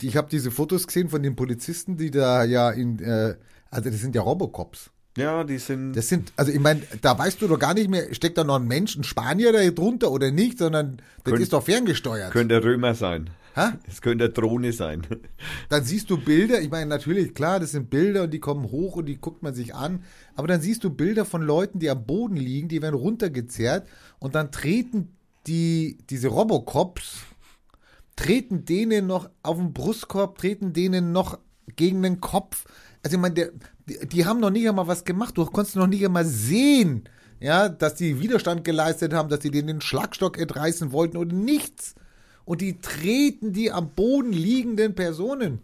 ich 0.01 0.15
habe 0.15 0.29
diese 0.29 0.49
Fotos 0.49 0.87
gesehen 0.87 1.09
von 1.09 1.21
den 1.21 1.35
Polizisten, 1.35 1.97
die 1.97 2.09
da 2.09 2.45
ja 2.45 2.71
in, 2.71 2.99
äh, 2.99 3.35
also 3.69 3.89
das 3.89 3.99
sind 3.99 4.15
ja 4.15 4.21
Robocops. 4.21 4.92
Ja, 5.17 5.43
die 5.43 5.59
sind. 5.59 5.93
Das 5.93 6.07
sind, 6.09 6.33
also 6.35 6.51
ich 6.51 6.59
meine, 6.59 6.81
da 7.01 7.17
weißt 7.17 7.41
du 7.41 7.47
doch 7.47 7.59
gar 7.59 7.73
nicht 7.75 7.89
mehr, 7.89 8.13
steckt 8.13 8.37
da 8.37 8.43
noch 8.43 8.55
ein 8.55 8.67
Mensch, 8.67 8.95
ein 8.95 9.03
Spanier 9.03 9.51
da 9.53 9.63
drunter 9.69 10.11
oder 10.11 10.31
nicht, 10.31 10.57
sondern 10.57 10.97
das 11.23 11.31
Könnt- 11.31 11.43
ist 11.43 11.53
doch 11.53 11.63
ferngesteuert. 11.63 12.31
könnte 12.31 12.63
Römer 12.63 12.95
sein. 12.95 13.29
Hä? 13.55 13.73
Es 13.87 14.01
könnte 14.01 14.23
eine 14.23 14.33
Drohne 14.33 14.73
sein. 14.73 15.03
Dann 15.69 15.83
siehst 15.83 16.09
du 16.09 16.17
Bilder, 16.17 16.59
ich 16.61 16.71
meine, 16.71 16.87
natürlich, 16.87 17.35
klar, 17.35 17.59
das 17.59 17.69
sind 17.71 17.91
Bilder 17.91 18.23
und 18.23 18.31
die 18.31 18.39
kommen 18.39 18.63
hoch 18.71 18.95
und 18.95 19.05
die 19.05 19.17
guckt 19.17 19.43
man 19.43 19.53
sich 19.53 19.75
an, 19.75 20.03
aber 20.35 20.47
dann 20.47 20.59
siehst 20.61 20.83
du 20.83 20.89
Bilder 20.89 21.23
von 21.25 21.43
Leuten, 21.43 21.77
die 21.77 21.91
am 21.91 22.03
Boden 22.03 22.35
liegen, 22.35 22.67
die 22.67 22.81
werden 22.81 22.95
runtergezerrt 22.95 23.87
und 24.17 24.33
dann 24.33 24.51
treten 24.51 25.09
die, 25.45 25.99
diese 26.09 26.29
Robocops, 26.29 27.17
treten 28.15 28.65
denen 28.65 29.05
noch 29.05 29.29
auf 29.43 29.57
den 29.57 29.73
Brustkorb, 29.73 30.39
treten 30.39 30.73
denen 30.73 31.11
noch 31.11 31.37
gegen 31.75 32.01
den 32.01 32.21
Kopf. 32.21 32.65
Also 33.03 33.17
ich 33.17 33.21
meine, 33.21 33.35
der, 33.35 33.51
die, 33.87 34.07
die 34.07 34.25
haben 34.25 34.39
noch 34.39 34.49
nicht 34.49 34.67
einmal 34.67 34.87
was 34.87 35.03
gemacht, 35.03 35.37
du 35.37 35.45
konntest 35.45 35.75
noch 35.75 35.87
nicht 35.87 36.05
einmal 36.05 36.25
sehen, 36.25 37.07
ja, 37.39 37.67
dass 37.69 37.95
die 37.95 38.21
Widerstand 38.21 38.63
geleistet 38.63 39.13
haben, 39.13 39.29
dass 39.29 39.41
sie 39.41 39.51
denen 39.51 39.67
den 39.67 39.81
Schlagstock 39.81 40.37
entreißen 40.37 40.91
wollten 40.91 41.17
und 41.17 41.33
nichts. 41.33 41.95
Und 42.45 42.61
die 42.61 42.79
treten 42.79 43.53
die 43.53 43.71
am 43.71 43.91
Boden 43.91 44.31
liegenden 44.31 44.95
Personen. 44.95 45.61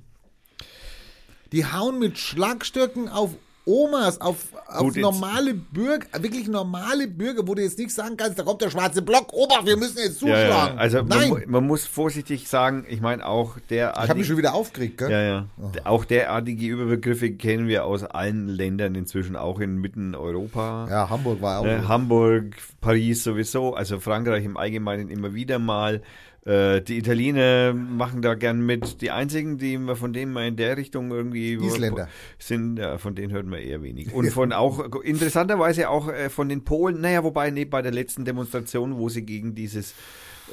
Die 1.51 1.65
hauen 1.65 1.99
mit 1.99 2.17
Schlagstöcken 2.17 3.09
auf 3.09 3.31
Omas, 3.65 4.19
auf, 4.19 4.37
auf 4.67 4.95
normale 4.95 5.53
Bürger, 5.53 6.07
wirklich 6.21 6.47
normale 6.47 7.07
Bürger, 7.07 7.47
wo 7.47 7.53
du 7.53 7.61
jetzt 7.61 7.77
nicht 7.77 7.91
sagen 7.93 8.17
kannst, 8.17 8.39
da 8.39 8.43
kommt 8.43 8.61
der 8.61 8.71
schwarze 8.71 9.01
Block, 9.03 9.31
Obacht, 9.31 9.67
wir 9.67 9.77
müssen 9.77 9.97
jetzt 9.99 10.21
Ja, 10.21 10.27
zuschlagen. 10.33 10.75
ja. 10.75 10.81
Also 10.81 10.97
man, 11.03 11.07
Nein, 11.09 11.29
mu- 11.29 11.37
man 11.45 11.67
muss 11.67 11.85
vorsichtig 11.85 12.47
sagen, 12.47 12.85
ich 12.89 12.99
meine 12.99 13.25
auch 13.27 13.57
der 13.69 13.93
ich 13.95 14.09
habe 14.09 14.15
mich 14.17 14.27
schon 14.27 14.37
wieder 14.37 14.55
aufgeregt, 14.55 14.97
gell? 14.97 15.11
Ja, 15.11 15.21
ja. 15.21 15.45
Auch 15.83 16.03
derartige 16.05 16.65
Überbegriffe 16.65 17.31
kennen 17.31 17.67
wir 17.67 17.85
aus 17.85 18.03
allen 18.03 18.47
Ländern 18.47 18.95
inzwischen, 18.95 19.35
auch 19.35 19.59
in 19.59 19.77
Mitteleuropa. 19.77 20.87
Ja, 20.89 21.09
Hamburg 21.09 21.41
war 21.41 21.59
auch. 21.59 21.65
Ne. 21.65 21.87
Hamburg, 21.87 22.55
Paris 22.81 23.23
sowieso, 23.23 23.75
also 23.75 23.99
Frankreich 23.99 24.45
im 24.45 24.57
Allgemeinen 24.57 25.09
immer 25.09 25.33
wieder 25.35 25.59
mal. 25.59 26.01
Äh, 26.45 26.81
die 26.81 26.97
Italiener 26.97 27.73
machen 27.73 28.21
da 28.21 28.33
gern 28.35 28.65
mit. 28.65 29.01
Die 29.01 29.11
einzigen, 29.11 29.57
die 29.57 29.77
wir 29.77 29.95
von 29.95 30.13
denen 30.13 30.31
mal 30.31 30.47
in 30.47 30.55
der 30.55 30.77
Richtung 30.77 31.11
irgendwie 31.11 31.53
Isländer. 31.55 32.07
sind, 32.37 32.77
ja, 32.79 32.97
von 32.97 33.15
denen 33.15 33.33
hört 33.33 33.45
man 33.45 33.59
eher 33.59 33.83
wenig. 33.83 34.13
Und 34.13 34.29
von 34.31 34.53
auch 34.53 34.93
interessanterweise 35.03 35.89
auch 35.89 36.09
äh, 36.11 36.29
von 36.29 36.49
den 36.49 36.63
Polen, 36.63 37.01
naja, 37.01 37.23
wobei 37.23 37.51
nee, 37.51 37.65
bei 37.65 37.81
der 37.81 37.91
letzten 37.91 38.25
Demonstration, 38.25 38.97
wo 38.97 39.09
sie 39.09 39.23
gegen 39.23 39.53
dieses 39.53 39.93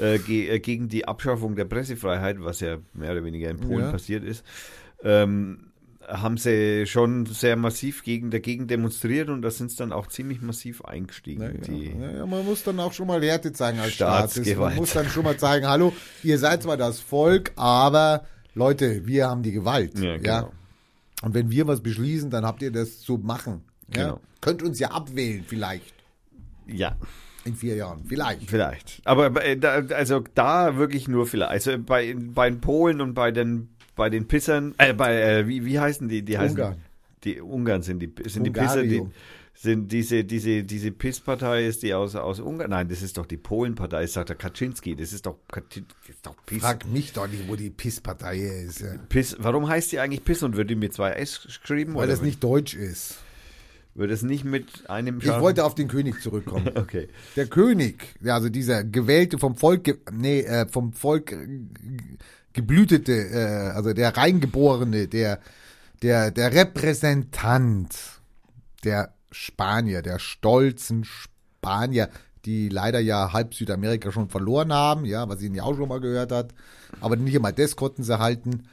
äh, 0.00 0.18
ge 0.18 0.48
äh, 0.48 0.58
gegen 0.58 0.88
die 0.88 1.06
Abschaffung 1.06 1.54
der 1.54 1.64
Pressefreiheit, 1.64 2.36
was 2.40 2.60
ja 2.60 2.78
mehr 2.92 3.12
oder 3.12 3.24
weniger 3.24 3.48
in 3.48 3.58
Polen 3.58 3.84
Ja. 3.86 3.90
passiert 3.92 4.24
ist, 4.24 4.44
ähm, 5.02 5.70
haben 6.08 6.36
sie 6.36 6.86
schon 6.86 7.26
sehr 7.26 7.56
massiv 7.56 8.02
gegen, 8.02 8.30
dagegen 8.30 8.66
demonstriert 8.66 9.28
und 9.28 9.42
da 9.42 9.50
sind 9.50 9.70
sie 9.70 9.76
dann 9.76 9.92
auch 9.92 10.06
ziemlich 10.06 10.40
massiv 10.40 10.84
eingestiegen. 10.84 11.40
Naja, 11.40 11.58
die, 11.66 11.94
naja, 11.94 12.26
man 12.26 12.44
muss 12.44 12.62
dann 12.62 12.78
auch 12.80 12.92
schon 12.92 13.06
mal 13.06 13.22
Härte 13.22 13.52
zeigen 13.52 13.78
als 13.80 13.94
Staat. 13.94 14.30
Staatsgewalt. 14.30 14.74
Man 14.74 14.76
muss 14.76 14.92
dann 14.92 15.08
schon 15.08 15.24
mal 15.24 15.36
zeigen, 15.36 15.66
hallo, 15.66 15.92
ihr 16.22 16.38
seid 16.38 16.62
zwar 16.62 16.76
das 16.76 17.00
Volk, 17.00 17.52
aber 17.56 18.24
Leute, 18.54 19.06
wir 19.06 19.28
haben 19.28 19.42
die 19.42 19.52
Gewalt. 19.52 19.98
Ja, 19.98 20.12
Ja, 20.12 20.16
genau. 20.16 20.52
Und 21.22 21.34
wenn 21.34 21.50
wir 21.50 21.66
was 21.66 21.82
beschließen, 21.82 22.30
dann 22.30 22.44
habt 22.44 22.62
ihr 22.62 22.70
das 22.70 23.00
zu 23.00 23.18
machen. 23.18 23.64
Ja? 23.94 24.02
Genau. 24.04 24.20
Könnt 24.40 24.62
uns 24.62 24.78
ja 24.78 24.90
abwählen, 24.90 25.44
vielleicht. 25.46 25.94
ja, 26.66 26.96
In 27.44 27.54
vier 27.54 27.76
Jahren. 27.76 28.04
Vielleicht. 28.06 28.50
vielleicht. 28.50 29.00
Aber 29.04 29.30
da, 29.30 29.82
also 29.94 30.22
da 30.34 30.76
wirklich 30.76 31.08
nur 31.08 31.26
vielleicht. 31.26 31.50
Also 31.50 31.78
bei, 31.78 32.14
bei 32.14 32.50
den 32.50 32.60
Polen 32.60 33.00
und 33.00 33.14
bei 33.14 33.30
den 33.30 33.68
bei 33.96 34.10
den 34.10 34.28
Pissern, 34.28 34.74
äh, 34.78 34.94
bei, 34.94 35.20
äh, 35.20 35.48
wie, 35.48 35.64
wie 35.64 35.80
heißen 35.80 36.08
die? 36.08 36.22
Die 36.22 36.38
heißen, 36.38 36.56
Ungarn. 36.56 36.76
Die 37.24 37.40
Ungarn 37.40 37.82
sind 37.82 37.98
die, 38.00 38.12
sind 38.26 38.44
die 38.44 38.50
Pisser, 38.50 38.82
die, 38.82 39.02
sind 39.54 39.90
diese, 39.90 40.22
diese, 40.22 40.64
diese 40.64 40.92
Pisspartei 40.92 41.66
ist 41.66 41.82
die 41.82 41.94
aus, 41.94 42.14
aus 42.14 42.40
Ungarn. 42.40 42.70
Nein, 42.70 42.88
das 42.88 43.00
ist 43.02 43.16
doch 43.16 43.24
die 43.26 43.38
Polenpartei, 43.38 44.02
das 44.02 44.12
sagt 44.12 44.28
der 44.28 44.36
Kaczynski, 44.36 44.94
das 44.94 45.14
ist 45.14 45.24
doch, 45.24 45.38
Kaczyn- 45.50 45.84
das 46.02 46.10
ist 46.10 46.26
doch 46.26 46.36
Piss. 46.44 46.60
Frag 46.60 46.86
mich 46.86 47.14
doch 47.14 47.26
nicht, 47.26 47.48
wo 47.48 47.56
die 47.56 47.70
Pisspartei 47.70 48.38
ist. 48.38 48.80
Ja. 48.80 48.94
Piss. 49.08 49.34
Warum 49.40 49.66
heißt 49.66 49.90
die 49.92 49.98
eigentlich 49.98 50.22
Piss 50.24 50.42
und 50.42 50.56
wird 50.56 50.68
die 50.68 50.76
mit 50.76 50.92
zwei 50.92 51.12
S 51.12 51.42
geschrieben? 51.42 51.94
Weil 51.94 52.02
oder 52.04 52.08
das 52.08 52.22
nicht 52.22 52.44
deutsch 52.44 52.74
ist. 52.74 53.16
Wird 53.94 54.10
es 54.10 54.22
nicht 54.22 54.44
mit 54.44 54.90
einem 54.90 55.20
Ich 55.22 55.28
wollte 55.40 55.64
auf 55.64 55.74
den 55.74 55.88
König 55.88 56.20
zurückkommen. 56.20 56.70
Okay. 56.74 57.08
Der 57.34 57.46
König, 57.46 58.14
also 58.26 58.50
dieser 58.50 58.84
gewählte, 58.84 59.38
vom 59.38 59.56
Volk, 59.56 60.12
nee, 60.12 60.40
äh, 60.42 60.68
vom 60.68 60.92
Volk 60.92 61.32
äh, 61.32 61.48
geblütete, 62.56 63.12
äh, 63.12 63.70
also 63.70 63.92
der 63.92 64.16
Reingeborene, 64.16 65.06
der, 65.06 65.38
der, 66.02 66.32
der 66.32 66.52
Repräsentant 66.52 67.94
der 68.82 69.14
Spanier, 69.30 70.02
der 70.02 70.18
stolzen 70.18 71.04
Spanier, 71.04 72.08
die 72.44 72.68
leider 72.68 73.00
ja 73.00 73.32
halb 73.32 73.54
Südamerika 73.54 74.10
schon 74.10 74.28
verloren 74.28 74.72
haben, 74.72 75.04
ja, 75.04 75.28
was 75.28 75.42
ihnen 75.42 75.54
ja 75.54 75.62
auch 75.64 75.76
schon 75.76 75.88
mal 75.88 76.00
gehört 76.00 76.32
hat, 76.32 76.54
aber 77.00 77.16
nicht 77.16 77.36
einmal 77.36 77.52
das 77.52 77.76
konnten 77.76 78.02
sie 78.02 78.18
halten. 78.18 78.64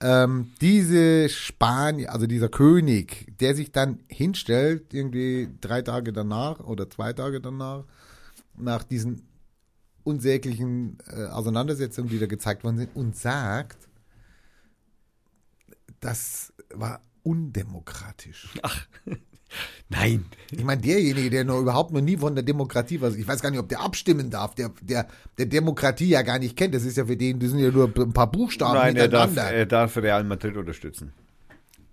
Ähm, 0.00 0.52
diese 0.60 1.28
Spanier, 1.28 2.12
also 2.12 2.26
dieser 2.26 2.48
König, 2.48 3.32
der 3.40 3.54
sich 3.54 3.72
dann 3.72 4.00
hinstellt, 4.08 4.92
irgendwie 4.92 5.48
drei 5.60 5.82
Tage 5.82 6.12
danach 6.12 6.60
oder 6.60 6.90
zwei 6.90 7.12
Tage 7.12 7.40
danach, 7.40 7.84
nach 8.56 8.84
diesen 8.84 9.26
unsäglichen 10.04 10.98
äh, 11.08 11.24
Auseinandersetzungen, 11.26 12.08
die 12.08 12.18
da 12.18 12.26
gezeigt 12.26 12.62
worden 12.62 12.78
sind, 12.78 12.94
und 12.94 13.16
sagt, 13.16 13.88
das 16.00 16.52
war 16.72 17.00
undemokratisch. 17.22 18.48
Nein. 19.88 20.24
Ich 20.50 20.64
meine, 20.64 20.80
derjenige, 20.80 21.30
der 21.30 21.44
noch 21.44 21.60
überhaupt 21.60 21.92
noch 21.92 22.00
nie 22.00 22.16
von 22.16 22.34
der 22.34 22.44
Demokratie 22.44 23.00
was, 23.00 23.14
ich 23.14 23.26
weiß 23.26 23.40
gar 23.40 23.50
nicht, 23.50 23.60
ob 23.60 23.68
der 23.68 23.80
abstimmen 23.80 24.30
darf, 24.30 24.54
der, 24.54 24.72
der, 24.80 25.06
der 25.38 25.46
Demokratie 25.46 26.08
ja 26.08 26.22
gar 26.22 26.38
nicht 26.38 26.56
kennt. 26.56 26.74
Das 26.74 26.84
ist 26.84 26.96
ja 26.96 27.06
für 27.06 27.16
den, 27.16 27.38
das 27.38 27.50
sind 27.50 27.60
ja 27.60 27.70
nur 27.70 27.90
ein 27.96 28.12
paar 28.12 28.30
Buchstaben 28.30 28.74
Nein, 28.74 28.96
er 28.96 29.08
darf, 29.08 29.36
er 29.36 29.66
darf 29.66 29.96
Real 29.96 30.24
Madrid 30.24 30.56
unterstützen. 30.56 31.12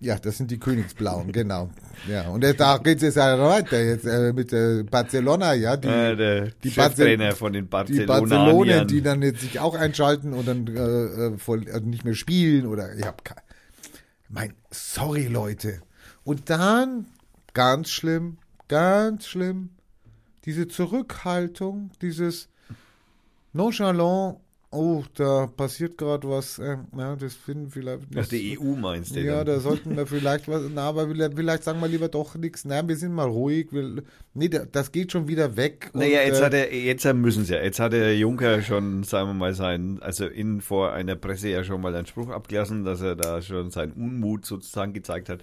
Ja, 0.02 0.18
das 0.18 0.36
sind 0.36 0.50
die 0.50 0.58
Königsblauen, 0.58 1.30
genau. 1.30 1.70
Ja, 2.08 2.28
und 2.28 2.42
jetzt, 2.42 2.58
da 2.58 2.78
geht 2.78 2.96
es 2.96 3.02
jetzt 3.02 3.16
weiter, 3.16 3.80
jetzt 3.80 4.04
äh, 4.04 4.32
mit 4.32 4.52
äh, 4.52 4.82
Barcelona, 4.82 5.54
ja, 5.54 5.76
die, 5.76 5.86
äh, 5.86 6.16
der 6.16 6.48
die 6.62 6.70
Cheftrainer 6.72 7.36
von 7.36 7.52
den 7.52 7.64
die 7.64 7.68
Barcelonaniern. 7.68 8.28
Barcelonen, 8.28 8.88
die 8.88 9.00
dann 9.00 9.22
jetzt 9.22 9.40
sich 9.40 9.60
auch 9.60 9.76
einschalten 9.76 10.32
und 10.32 10.48
dann 10.48 10.66
äh, 10.66 10.80
äh, 10.80 11.38
voll, 11.38 11.66
also 11.72 11.86
nicht 11.86 12.04
mehr 12.04 12.14
spielen 12.14 12.66
oder 12.66 12.94
ich 12.96 13.04
hab 13.04 13.24
keine. 13.24 13.42
Mein, 14.28 14.54
sorry 14.72 15.28
Leute. 15.28 15.80
Und 16.24 16.50
dann, 16.50 17.06
ganz 17.54 17.90
schlimm, 17.90 18.38
ganz 18.66 19.26
schlimm, 19.26 19.70
diese 20.46 20.66
Zurückhaltung, 20.66 21.90
dieses 22.00 22.48
Nonchalant, 23.52 24.38
oh, 24.72 25.04
da 25.14 25.46
passiert 25.46 25.96
gerade 25.98 26.28
was, 26.28 26.58
äh, 26.58 26.78
ja, 26.96 27.14
das 27.14 27.34
finden 27.34 27.70
vielleicht. 27.70 28.04
Ach, 28.16 28.26
die 28.26 28.58
EU 28.58 28.74
meinst 28.74 29.14
du? 29.14 29.20
Ja, 29.20 29.44
dann? 29.44 29.46
da 29.54 29.60
sollten 29.60 29.96
wir 29.96 30.06
vielleicht 30.06 30.48
was, 30.48 30.62
na, 30.74 30.88
aber 30.88 31.06
vielleicht, 31.08 31.34
vielleicht 31.34 31.64
sagen 31.64 31.80
wir 31.80 31.88
lieber 31.88 32.08
doch 32.08 32.34
nichts. 32.34 32.64
Na, 32.64 32.86
wir 32.86 32.96
sind 32.96 33.12
mal 33.12 33.28
ruhig. 33.28 33.68
Wir, 33.70 34.02
nee, 34.34 34.48
da- 34.48 34.64
das 34.64 34.90
geht 34.90 35.12
schon 35.12 35.28
wieder 35.28 35.56
weg. 35.56 35.90
Naja, 35.92 36.20
und, 36.20 36.26
jetzt 36.26 36.40
äh, 36.40 36.44
hat 36.44 36.54
er, 36.54 36.74
jetzt 36.74 37.04
müssen 37.14 37.44
sie 37.44 37.54
ja. 37.54 37.62
Jetzt 37.62 37.80
hat 37.80 37.92
der 37.92 38.16
Juncker 38.16 38.62
schon, 38.62 39.04
sagen 39.04 39.28
wir 39.28 39.34
mal, 39.34 39.54
sein, 39.54 39.98
also 40.00 40.26
in 40.26 40.60
vor 40.60 40.92
einer 40.92 41.16
Presse 41.16 41.50
ja 41.50 41.62
schon 41.64 41.80
mal 41.80 41.94
einen 41.94 42.06
Spruch 42.06 42.30
abgelassen, 42.30 42.84
dass 42.84 43.00
er 43.02 43.14
da 43.14 43.42
schon 43.42 43.70
seinen 43.70 43.92
Unmut 43.92 44.46
sozusagen 44.46 44.92
gezeigt 44.94 45.28
hat. 45.28 45.40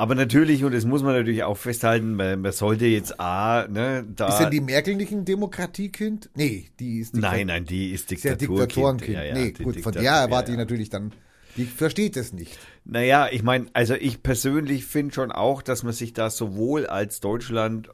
Aber 0.00 0.14
natürlich, 0.14 0.64
und 0.64 0.72
das 0.72 0.86
muss 0.86 1.02
man 1.02 1.12
natürlich 1.12 1.42
auch 1.42 1.58
festhalten, 1.58 2.14
man, 2.14 2.40
man 2.40 2.52
sollte 2.52 2.86
jetzt 2.86 3.20
A, 3.20 3.66
ne, 3.68 4.02
da. 4.16 4.28
Ist 4.28 4.38
denn 4.38 4.50
die 4.50 4.62
Merkel 4.62 4.96
nicht 4.96 5.12
ein 5.12 5.26
Demokratiekind? 5.26 6.30
Nee, 6.34 6.70
die 6.80 7.00
ist 7.00 7.14
nein, 7.14 7.48
nein, 7.48 7.66
die 7.66 7.90
ist 7.90 8.10
ist 8.10 8.24
ja 8.24 8.34
Diktaturkind. 8.34 9.02
Diktatorenkind. 9.02 9.14
Ja, 9.14 9.24
ja, 9.24 9.34
nee, 9.34 9.50
gut, 9.50 9.78
von 9.78 9.92
Diktatur- 9.92 10.00
der 10.00 10.12
erwarte 10.12 10.52
ja, 10.52 10.54
ich 10.54 10.58
natürlich 10.58 10.88
dann, 10.88 11.12
die 11.58 11.66
versteht 11.66 12.16
es 12.16 12.32
nicht. 12.32 12.58
Naja, 12.86 13.28
ich 13.30 13.42
meine, 13.42 13.66
also 13.74 13.92
ich 13.92 14.22
persönlich 14.22 14.86
finde 14.86 15.12
schon 15.12 15.32
auch, 15.32 15.60
dass 15.60 15.82
man 15.82 15.92
sich 15.92 16.14
da 16.14 16.30
sowohl 16.30 16.86
als 16.86 17.20
Deutschland 17.20 17.90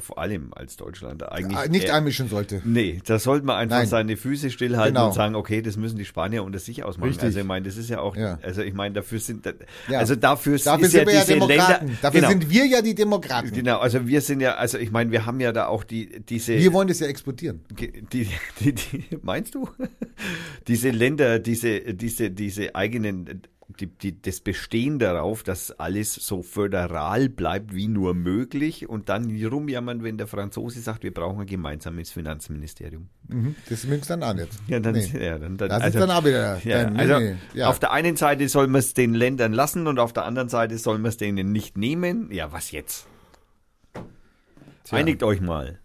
vor 0.00 0.18
allem 0.18 0.52
als 0.54 0.76
Deutschland 0.76 1.22
eigentlich 1.30 1.56
Ah, 1.58 1.66
nicht 1.68 1.86
eher- 1.86 1.94
einmischen 1.94 2.28
sollte. 2.28 2.60
Nee, 2.64 3.00
da 3.04 3.18
sollte 3.18 3.44
man 3.46 3.56
einfach 3.56 3.78
Nein. 3.78 3.86
seine 3.88 4.16
Füße 4.16 4.50
stillhalten 4.50 4.94
Genau. 4.94 5.08
und 5.08 5.14
sagen, 5.14 5.34
okay, 5.34 5.62
das 5.62 5.76
müssen 5.76 5.96
die 5.98 6.04
Spanier 6.04 6.44
unter 6.44 6.58
sich 6.58 6.84
ausmachen. 6.84 7.08
Richtig. 7.08 7.24
Also 7.24 7.40
ich 7.40 7.44
meine, 7.46 7.66
das 7.66 7.76
ist 7.76 7.90
ja 7.90 8.00
auch, 8.00 8.16
Ja. 8.16 8.38
also 8.42 8.62
ich 8.62 8.74
meine, 8.74 8.94
dafür 8.94 9.18
sind, 9.18 9.46
also 9.88 10.14
dafür, 10.16 10.58
Dafür 10.58 10.84
ist 10.86 10.92
sind 10.92 11.00
ja 11.00 11.06
wir 11.06 11.14
ja 11.14 11.24
Demokraten. 11.24 11.86
Länder, 11.86 11.98
Dafür 12.02 12.20
genau, 12.20 12.30
sind 12.30 12.50
wir 12.50 12.66
ja 12.66 12.82
die 12.82 12.94
Demokraten. 12.94 13.50
genau, 13.52 13.78
also 13.78 14.06
wir 14.06 14.20
sind 14.20 14.40
ja, 14.40 14.54
also 14.54 14.78
ich 14.78 14.90
meine, 14.90 15.10
wir 15.10 15.26
haben 15.26 15.40
ja 15.40 15.52
da 15.52 15.66
auch 15.66 15.84
die, 15.84 16.20
diese, 16.20 16.56
Wir 16.58 16.72
wollen 16.72 16.88
das 16.88 17.00
ja 17.00 17.06
exportieren. 17.08 17.60
Die, 17.70 18.02
die, 18.12 18.28
die, 18.60 19.18
meinst 19.22 19.54
du? 19.54 19.68
diese 20.68 20.90
Länder, 20.90 21.38
diese, 21.38 21.80
diese, 21.94 22.30
diese 22.30 22.74
eigenen, 22.74 23.42
die, 23.78 23.86
die, 23.86 24.20
das 24.22 24.40
Bestehen 24.40 24.98
darauf, 24.98 25.42
dass 25.42 25.70
alles 25.72 26.14
so 26.14 26.42
föderal 26.42 27.28
bleibt 27.28 27.74
wie 27.74 27.88
nur 27.88 28.14
möglich 28.14 28.88
und 28.88 29.08
dann 29.08 29.30
rumjammern, 29.44 30.02
wenn 30.02 30.18
der 30.18 30.26
Franzose 30.26 30.80
sagt, 30.80 31.02
wir 31.02 31.12
brauchen 31.12 31.40
ein 31.40 31.46
gemeinsames 31.46 32.10
Finanzministerium. 32.10 33.08
Mhm. 33.28 33.54
Das 33.68 33.82
sie 33.82 33.88
dann 34.06 34.22
auch 34.22 34.34
nicht. 34.34 34.48
Ja, 34.68 34.80
dann, 34.80 34.94
Nee. 34.94 35.24
ja, 35.24 35.38
dann, 35.38 35.56
dann, 35.56 35.68
Das 35.68 35.82
also, 35.82 35.98
ist 35.98 36.02
dann 36.06 36.16
auch 36.16 36.24
wieder. 36.24 36.60
ja, 36.64 36.84
dann, 36.84 36.92
nee, 36.94 36.98
also 37.00 37.18
nee, 37.18 37.36
ja. 37.54 37.68
auf 37.68 37.78
der 37.78 37.92
einen 37.92 38.16
Seite 38.16 38.48
soll 38.48 38.66
man 38.68 38.78
es 38.78 38.94
den 38.94 39.14
Ländern 39.14 39.52
lassen 39.52 39.86
und 39.86 39.98
auf 39.98 40.12
der 40.12 40.24
anderen 40.24 40.48
Seite 40.48 40.78
soll 40.78 40.98
man 40.98 41.08
es 41.08 41.16
denen 41.16 41.50
nicht 41.52 41.76
nehmen. 41.76 42.30
Ja, 42.30 42.52
was 42.52 42.70
jetzt? 42.70 43.06
Tja. 44.84 44.98
Einigt 44.98 45.22
euch 45.22 45.40
mal. 45.40 45.79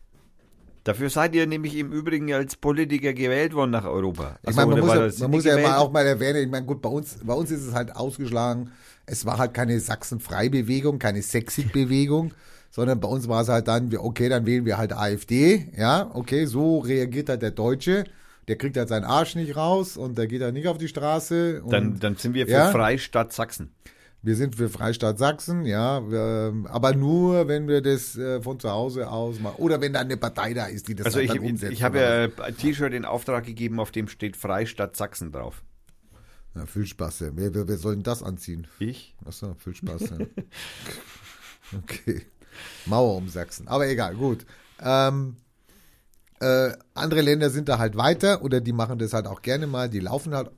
Dafür 0.85 1.09
seid 1.09 1.33
ihr 1.33 1.47
nämlich 1.47 1.75
im 1.77 1.91
Übrigen 1.91 2.31
als 2.31 2.55
Politiker 2.55 3.11
gewählt 3.13 3.55
worden 3.55 3.71
nach 3.71 3.85
Europa. 3.85 4.37
Ich 4.43 4.55
meine, 4.55 4.69
man 4.69 4.81
oder 4.83 5.07
muss, 5.07 5.17
ja, 5.17 5.23
man 5.23 5.31
muss 5.31 5.43
ja 5.43 5.57
mal 5.57 5.77
auch 5.77 5.91
mal 5.91 6.05
erwähnen, 6.05 6.43
ich 6.43 6.49
meine, 6.49 6.63
gut, 6.63 6.79
bei 6.79 6.89
uns, 6.89 7.17
bei 7.23 7.33
uns 7.33 7.49
ist 7.49 7.65
es 7.65 7.73
halt 7.73 7.95
ausgeschlagen, 7.95 8.69
es 9.07 9.25
war 9.25 9.39
halt 9.39 9.55
keine 9.55 9.79
Sachsen-Frei-Bewegung, 9.79 10.99
keine 10.99 11.23
Sexit-Bewegung, 11.23 12.33
sondern 12.69 12.99
bei 12.99 13.07
uns 13.07 13.27
war 13.27 13.41
es 13.41 13.49
halt 13.49 13.67
dann, 13.67 13.97
okay, 13.97 14.29
dann 14.29 14.45
wählen 14.45 14.65
wir 14.65 14.77
halt 14.77 14.93
AfD, 14.93 15.71
ja, 15.75 16.11
okay, 16.13 16.45
so 16.45 16.77
reagiert 16.77 17.29
halt 17.29 17.41
der 17.41 17.49
Deutsche, 17.49 18.03
der 18.47 18.55
kriegt 18.55 18.77
halt 18.77 18.89
seinen 18.89 19.05
Arsch 19.05 19.33
nicht 19.33 19.55
raus 19.55 19.97
und 19.97 20.19
der 20.19 20.27
geht 20.27 20.43
halt 20.43 20.53
nicht 20.53 20.67
auf 20.67 20.77
die 20.77 20.87
Straße. 20.87 21.63
Und 21.63 21.71
Dann, 21.73 21.99
dann 21.99 22.15
sind 22.15 22.35
wir 22.35 22.45
für 22.45 22.51
Ja? 22.51 22.69
Freistaat 22.69 23.33
Sachsen. 23.33 23.71
Wir 24.25 24.35
sind 24.35 24.55
für 24.55 24.69
Freistaat 24.69 25.19
Sachsen, 25.19 25.65
ja, 25.65 26.09
wir, 26.09 26.51
aber 26.65 26.95
nur, 26.95 27.47
wenn 27.47 27.67
wir 27.67 27.81
das 27.81 28.17
äh, 28.17 28.41
von 28.41 28.59
zu 28.59 28.71
Hause 28.71 29.07
aus 29.07 29.39
machen. 29.39 29.57
Oder 29.57 29.81
wenn 29.81 29.93
da 29.93 29.99
eine 29.99 30.17
Partei 30.17 30.55
da 30.55 30.65
ist, 30.65 30.87
die 30.87 30.95
das 30.95 31.05
Also 31.05 31.19
halt 31.19 31.29
ich, 31.29 31.35
dann 31.35 31.45
umsetzt. 31.45 31.73
ich 31.73 31.83
habe 31.83 31.99
ja 31.99 32.43
ein 32.43 32.57
T-Shirt 32.57 32.91
in 32.91 33.05
Auftrag 33.05 33.45
gegeben, 33.45 33.79
auf 33.79 33.91
dem 33.91 34.07
steht 34.07 34.35
Freistaat 34.35 34.97
Sachsen 34.97 35.31
drauf. 35.31 35.63
ja, 36.55 36.65
viel 36.65 36.87
Spaß. 36.87 37.19
Ja. 37.19 37.27
Wer, 37.35 37.53
wer, 37.53 37.67
wer 37.67 37.77
soll 37.77 37.93
denn 37.93 38.03
das 38.03 38.23
anziehen? 38.23 38.65
Ich? 38.79 39.15
Achso, 39.25 39.53
viel 39.59 39.75
Spaß. 39.75 40.01
Ja. 40.09 40.17
okay. 41.77 42.25
Mauer 42.87 43.17
um 43.17 43.29
Sachsen. 43.29 43.67
Aber 43.67 43.87
egal, 43.87 44.15
gut. 44.15 44.43
Ähm, 44.81 45.35
äh, 46.39 46.71
andere 46.95 47.21
Länder 47.21 47.51
sind 47.51 47.69
da 47.69 47.77
halt 47.77 47.95
weiter 47.95 48.41
oder 48.41 48.59
die 48.59 48.73
machen 48.73 48.97
das 48.97 49.13
halt 49.13 49.27
auch 49.27 49.43
gerne 49.43 49.67
mal. 49.67 49.87
Die 49.87 49.99
laufen 49.99 50.33
halt, 50.33 50.49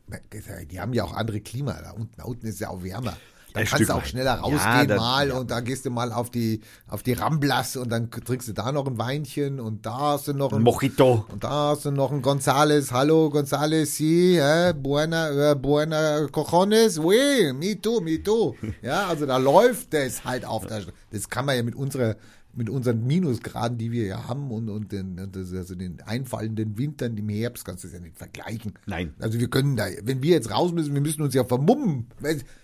die 0.71 0.79
haben 0.79 0.93
ja 0.93 1.03
auch 1.03 1.13
andere 1.13 1.41
Klima. 1.41 1.73
Da 1.73 1.91
unten, 1.91 2.15
da 2.15 2.23
unten 2.23 2.47
ist 2.47 2.61
ja 2.61 2.69
auch 2.69 2.81
wärmer. 2.81 3.17
Da 3.57 3.61
Ein 3.61 3.65
kannst 3.65 3.75
Stück 3.85 3.87
du 3.87 3.93
auch 3.95 4.05
schneller 4.05 4.35
Ja, 4.35 4.41
rausgehen 4.41 4.87
das- 4.87 4.99
mal 4.99 5.27
ja. 5.29 5.33
und 5.35 5.49
da 5.49 5.61
gehst 5.61 5.83
du 5.85 5.89
mal 5.89 6.11
auf 6.13 6.29
die, 6.29 6.61
auf 6.87 7.01
die 7.01 7.13
Ramblas 7.13 7.75
und 7.75 7.89
dann 7.91 8.11
trinkst 8.11 8.47
du 8.47 8.53
da 8.53 8.71
noch 8.71 8.85
ein 8.85 8.99
Weinchen 8.99 9.59
und 9.59 9.83
da 9.83 9.97
hast 10.13 10.27
du 10.27 10.33
noch 10.33 10.53
ein 10.53 10.61
Mojito. 10.61 11.25
und 11.31 11.43
da 11.43 11.69
hast 11.71 11.85
du 11.85 11.91
noch 11.91 12.11
einen 12.11 12.21
Gonzales. 12.21 12.91
Hallo, 12.91 13.31
Gonzales, 13.31 13.95
sí, 13.95 14.37
eh, 14.37 14.73
buena, 14.73 15.51
äh, 15.51 15.55
buena 15.55 16.27
cojones, 16.31 16.99
oui, 16.99 17.51
me 17.53 17.81
too, 17.81 17.99
me 17.99 18.21
too. 18.21 18.53
Ja, 18.83 19.07
also 19.07 19.25
da 19.25 19.37
läuft 19.37 19.91
das 19.93 20.23
halt 20.23 20.45
auf 20.45 20.67
der, 20.67 20.83
das 21.11 21.27
kann 21.27 21.45
man 21.45 21.55
ja 21.55 21.63
mit 21.63 21.75
unserer, 21.75 22.15
mit 22.57 22.69
unseren 22.69 23.05
Minusgraden, 23.05 23.77
die 23.77 23.91
wir 23.91 24.05
ja 24.05 24.27
haben 24.27 24.49
und, 24.51 24.67
und 24.69 24.91
den, 24.91 25.19
also 25.35 25.75
den 25.75 26.01
einfallenden 26.01 26.77
Wintern 26.77 27.15
im 27.15 27.29
Herbst, 27.29 27.63
kannst 27.63 27.83
du 27.83 27.87
das 27.87 27.93
ja 27.95 27.99
nicht 28.01 28.17
vergleichen. 28.17 28.73
Nein. 28.87 29.13
Also 29.19 29.39
wir 29.39 29.47
können 29.47 29.77
da, 29.77 29.85
wenn 30.03 30.23
wir 30.23 30.31
jetzt 30.31 30.49
raus 30.49 30.73
müssen, 30.73 30.93
wir 30.93 31.01
müssen 31.01 31.21
uns 31.21 31.35
ja 31.35 31.43
vermummen. 31.43 32.07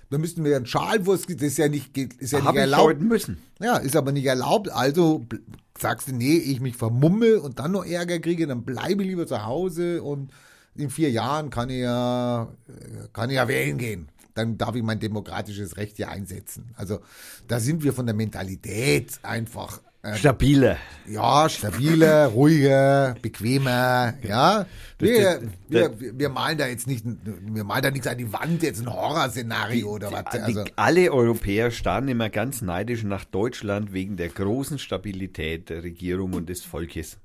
Da 0.09 0.17
müssten 0.17 0.43
wir 0.43 0.55
einen 0.55 0.65
Schal, 0.65 0.99
das 0.99 1.25
ist 1.25 1.57
ja 1.57 1.69
nicht, 1.69 1.95
ist 1.95 2.31
ja 2.31 2.39
nicht 2.39 2.47
Habe 2.47 2.57
ich 2.57 2.61
erlaubt. 2.61 3.01
müssen. 3.01 3.37
Ja, 3.61 3.77
ist 3.77 3.95
aber 3.95 4.11
nicht 4.11 4.25
erlaubt. 4.25 4.69
Also 4.71 5.25
sagst 5.77 6.07
du, 6.07 6.15
nee, 6.15 6.37
ich 6.37 6.59
mich 6.59 6.75
vermumme 6.75 7.39
und 7.39 7.59
dann 7.59 7.71
noch 7.71 7.85
Ärger 7.85 8.19
kriege, 8.19 8.47
dann 8.47 8.63
bleibe 8.63 9.03
ich 9.03 9.09
lieber 9.09 9.27
zu 9.27 9.45
Hause 9.45 10.01
und 10.01 10.31
in 10.75 10.89
vier 10.89 11.11
Jahren 11.11 11.51
kann 11.51 11.69
ich 11.69 11.81
ja, 11.81 12.43
äh, 12.67 13.07
kann 13.13 13.29
ich 13.29 13.35
ja 13.35 13.47
wählen 13.47 13.77
gehen. 13.77 14.07
Dann 14.33 14.57
darf 14.57 14.75
ich 14.75 14.83
mein 14.83 14.99
demokratisches 14.99 15.77
Recht 15.77 15.99
ja 15.99 16.09
einsetzen. 16.09 16.73
Also 16.75 16.99
da 17.47 17.59
sind 17.59 17.83
wir 17.83 17.93
von 17.93 18.05
der 18.05 18.15
Mentalität 18.15 19.19
einfach 19.23 19.79
äh, 20.03 20.17
Stabile. 20.17 20.77
ja, 21.07 21.47
stabiler, 21.47 22.27
ruhiger, 22.35 23.15
bequemer, 23.21 24.13
ja. 24.21 24.65
Wir, 24.99 25.41
wir, 25.69 26.19
wir, 26.19 26.29
malen 26.29 26.57
da 26.57 26.67
jetzt 26.67 26.87
nicht, 26.87 27.05
wir 27.05 27.63
malen 27.63 27.83
da 27.83 27.89
nichts 27.89 28.07
an 28.07 28.17
die 28.17 28.31
Wand, 28.33 28.63
jetzt 28.63 28.81
ein 28.81 28.93
Horrorszenario 28.93 29.87
oder 29.87 30.11
was. 30.11 30.25
Also, 30.25 30.65
alle 30.75 31.09
Europäer 31.09 31.71
starren 31.71 32.09
immer 32.09 32.29
ganz 32.29 32.61
neidisch 32.61 33.03
nach 33.03 33.23
Deutschland 33.23 33.93
wegen 33.93 34.17
der 34.17 34.27
großen 34.27 34.77
Stabilität 34.77 35.69
der 35.69 35.83
Regierung 35.83 36.33
und 36.33 36.49
des 36.49 36.63
Volkes. 36.65 37.17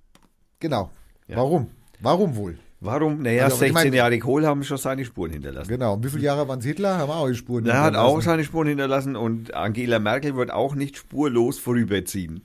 genau. 0.61 0.91
Warum? 1.27 1.71
Warum 2.01 2.37
wohl? 2.37 2.59
Warum? 2.81 3.23
Naja, 3.23 3.45
Also, 3.45 3.57
ich 3.57 3.61
16 3.73 3.75
meine- 3.75 3.97
Jahre 3.97 4.19
Kohl 4.21 4.47
haben 4.47 4.63
schon 4.63 4.77
seine 4.79 5.05
Spuren 5.05 5.33
hinterlassen. 5.33 5.69
Genau. 5.69 5.95
Und 5.95 6.05
wie 6.05 6.11
viele 6.11 6.23
Jahre 6.23 6.47
waren 6.47 6.61
es 6.61 6.65
Hitler? 6.65 6.97
Haben 6.99 7.11
auch 7.11 7.33
Spuren. 7.33 7.67
Er 7.67 7.81
hat 7.83 7.97
auch 7.97 8.03
hinterlassen. 8.05 8.21
seine 8.25 8.45
Spuren 8.45 8.69
hinterlassen 8.69 9.17
und 9.17 9.53
Angela 9.55 9.99
Merkel 9.99 10.37
wird 10.37 10.53
auch 10.53 10.75
nicht 10.77 10.97
spurlos 10.97 11.59
vorüberziehen. 11.59 12.43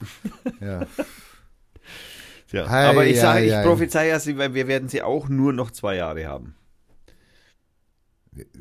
Ja. 0.59 0.85
Ja. 2.51 2.69
Hei, 2.69 2.85
Aber 2.85 3.03
ich 3.07 3.19
sage, 3.19 3.45
ich 3.47 3.65
prophezei 3.65 4.09
ja, 4.09 4.19
sie- 4.19 4.37
wir 4.37 4.67
werden 4.67 4.87
sie 4.87 5.01
auch 5.01 5.27
nur 5.27 5.53
noch 5.53 5.71
zwei 5.71 5.95
Jahre 5.95 6.27
haben. 6.27 6.53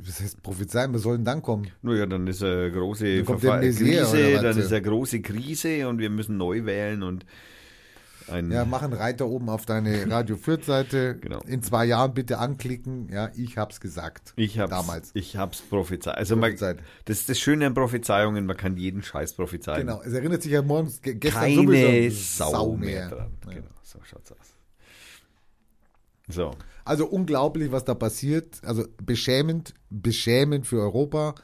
Was 0.02 0.20
heißt 0.20 0.42
prophezeien? 0.42 0.94
Was 0.94 1.02
soll 1.02 1.16
denn 1.16 1.26
dann 1.26 1.42
kommen? 1.42 1.68
Naja, 1.82 2.06
dann 2.06 2.26
ist 2.26 2.42
eine 2.42 2.70
große 2.70 3.22
Dann 3.22 3.38
Krise, 3.60 4.32
dann 4.40 4.56
ist 4.58 4.72
eine 4.72 4.80
große 4.82 5.20
Krise 5.20 5.88
und 5.88 5.98
wir 5.98 6.08
müssen 6.08 6.38
neu 6.38 6.64
wählen 6.64 7.02
und 7.02 7.26
ein 8.28 8.50
Ja, 8.50 8.64
mach 8.64 8.82
einen 8.82 8.92
Reiter 8.92 9.26
oben 9.26 9.48
auf 9.48 9.66
deine 9.66 10.10
Radio 10.10 10.36
Fürth-Seite. 10.36 11.16
Genau. 11.20 11.40
In 11.46 11.62
zwei 11.62 11.84
Jahren 11.84 12.14
bitte 12.14 12.38
anklicken. 12.38 13.08
Ja, 13.10 13.30
ich 13.34 13.58
hab's 13.58 13.80
gesagt. 13.80 14.32
Ich 14.36 14.58
hab's, 14.58 14.70
Damals. 14.70 15.10
Ich 15.14 15.36
hab's 15.36 15.60
prophezeit. 15.60 16.16
Also 16.16 16.34
man, 16.36 16.50
Prophezeit. 16.50 16.78
das 17.06 17.20
ist 17.20 17.28
das 17.28 17.38
Schöne 17.38 17.66
an 17.66 17.74
Prophezeiungen, 17.74 18.46
man 18.46 18.56
kann 18.56 18.76
jeden 18.76 19.02
Scheiß 19.02 19.34
prophezeien. 19.34 19.86
Genau. 19.86 20.02
Es 20.02 20.12
erinnert 20.12 20.42
sich 20.42 20.52
ja 20.52 20.62
morgens 20.62 21.00
ge- 21.00 21.14
gestern 21.14 21.42
Keine 21.42 21.54
sowieso 21.56 22.10
Sau, 22.38 22.76
mehr 22.76 23.08
dran. 23.08 23.32
Ja. 23.46 23.52
Genau, 23.54 23.68
so 23.82 23.98
schaut's 24.04 24.32
aus. 24.32 24.38
So. 26.28 26.52
Also 26.84 27.06
unglaublich, 27.06 27.70
was 27.72 27.84
da 27.84 27.94
passiert. 27.94 28.60
Also 28.64 28.84
beschämend, 29.04 29.74
beschämend 29.90 30.66
für 30.66 30.80
Europa. 30.80 31.34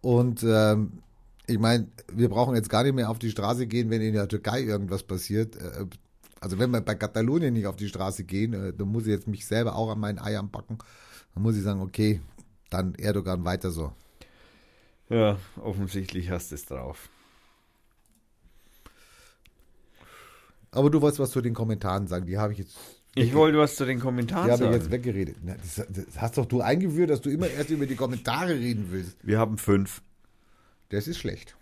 Und 0.00 0.42
ähm, 0.42 0.98
ich 1.46 1.58
meine, 1.58 1.88
wir 2.12 2.28
brauchen 2.28 2.54
jetzt 2.56 2.68
gar 2.70 2.82
nicht 2.82 2.94
mehr 2.94 3.10
auf 3.10 3.18
die 3.18 3.30
Straße 3.30 3.66
gehen, 3.66 3.90
wenn 3.90 4.00
in 4.00 4.14
der 4.14 4.28
Türkei 4.28 4.62
irgendwas 4.62 5.02
passiert. 5.02 5.56
Also 6.42 6.58
wenn 6.58 6.70
wir 6.72 6.80
bei 6.80 6.96
Katalonien 6.96 7.54
nicht 7.54 7.66
auf 7.68 7.76
die 7.76 7.86
Straße 7.86 8.24
gehen, 8.24 8.52
äh, 8.52 8.72
dann 8.72 8.88
muss 8.88 9.04
ich 9.04 9.10
jetzt 9.10 9.28
mich 9.28 9.46
selber 9.46 9.76
auch 9.76 9.90
an 9.90 10.00
meinen 10.00 10.18
Eiern 10.18 10.50
packen. 10.50 10.78
Dann 11.34 11.42
muss 11.44 11.56
ich 11.56 11.62
sagen, 11.62 11.80
okay, 11.80 12.20
dann 12.68 12.96
Erdogan 12.96 13.44
weiter 13.44 13.70
so. 13.70 13.92
Ja, 15.08 15.38
offensichtlich 15.62 16.30
hast 16.30 16.50
du 16.50 16.56
es 16.56 16.64
drauf. 16.66 17.08
Aber 20.72 20.90
du 20.90 21.00
wolltest 21.00 21.20
was 21.20 21.30
zu 21.30 21.40
den 21.40 21.54
Kommentaren 21.54 22.08
sagen. 22.08 22.26
Die 22.26 22.38
habe 22.38 22.54
ich 22.54 22.58
jetzt, 22.58 22.76
Ich 23.14 23.34
wollte 23.34 23.58
was 23.58 23.76
zu 23.76 23.84
den 23.84 24.00
Kommentaren 24.00 24.46
die 24.46 24.52
habe 24.52 24.64
ich 24.64 24.70
sagen. 24.70 24.82
jetzt 24.82 24.90
weggeredet. 24.90 25.36
Das, 25.44 25.86
das 25.88 26.20
hast 26.20 26.38
doch 26.38 26.46
du 26.46 26.60
eingeführt, 26.60 27.10
dass 27.10 27.20
du 27.20 27.30
immer 27.30 27.46
erst 27.46 27.70
über 27.70 27.86
die 27.86 27.94
Kommentare 27.94 28.54
reden 28.54 28.88
willst. 28.90 29.16
Wir 29.22 29.38
haben 29.38 29.58
fünf. 29.58 30.02
Das 30.88 31.06
ist 31.06 31.18
schlecht. 31.18 31.54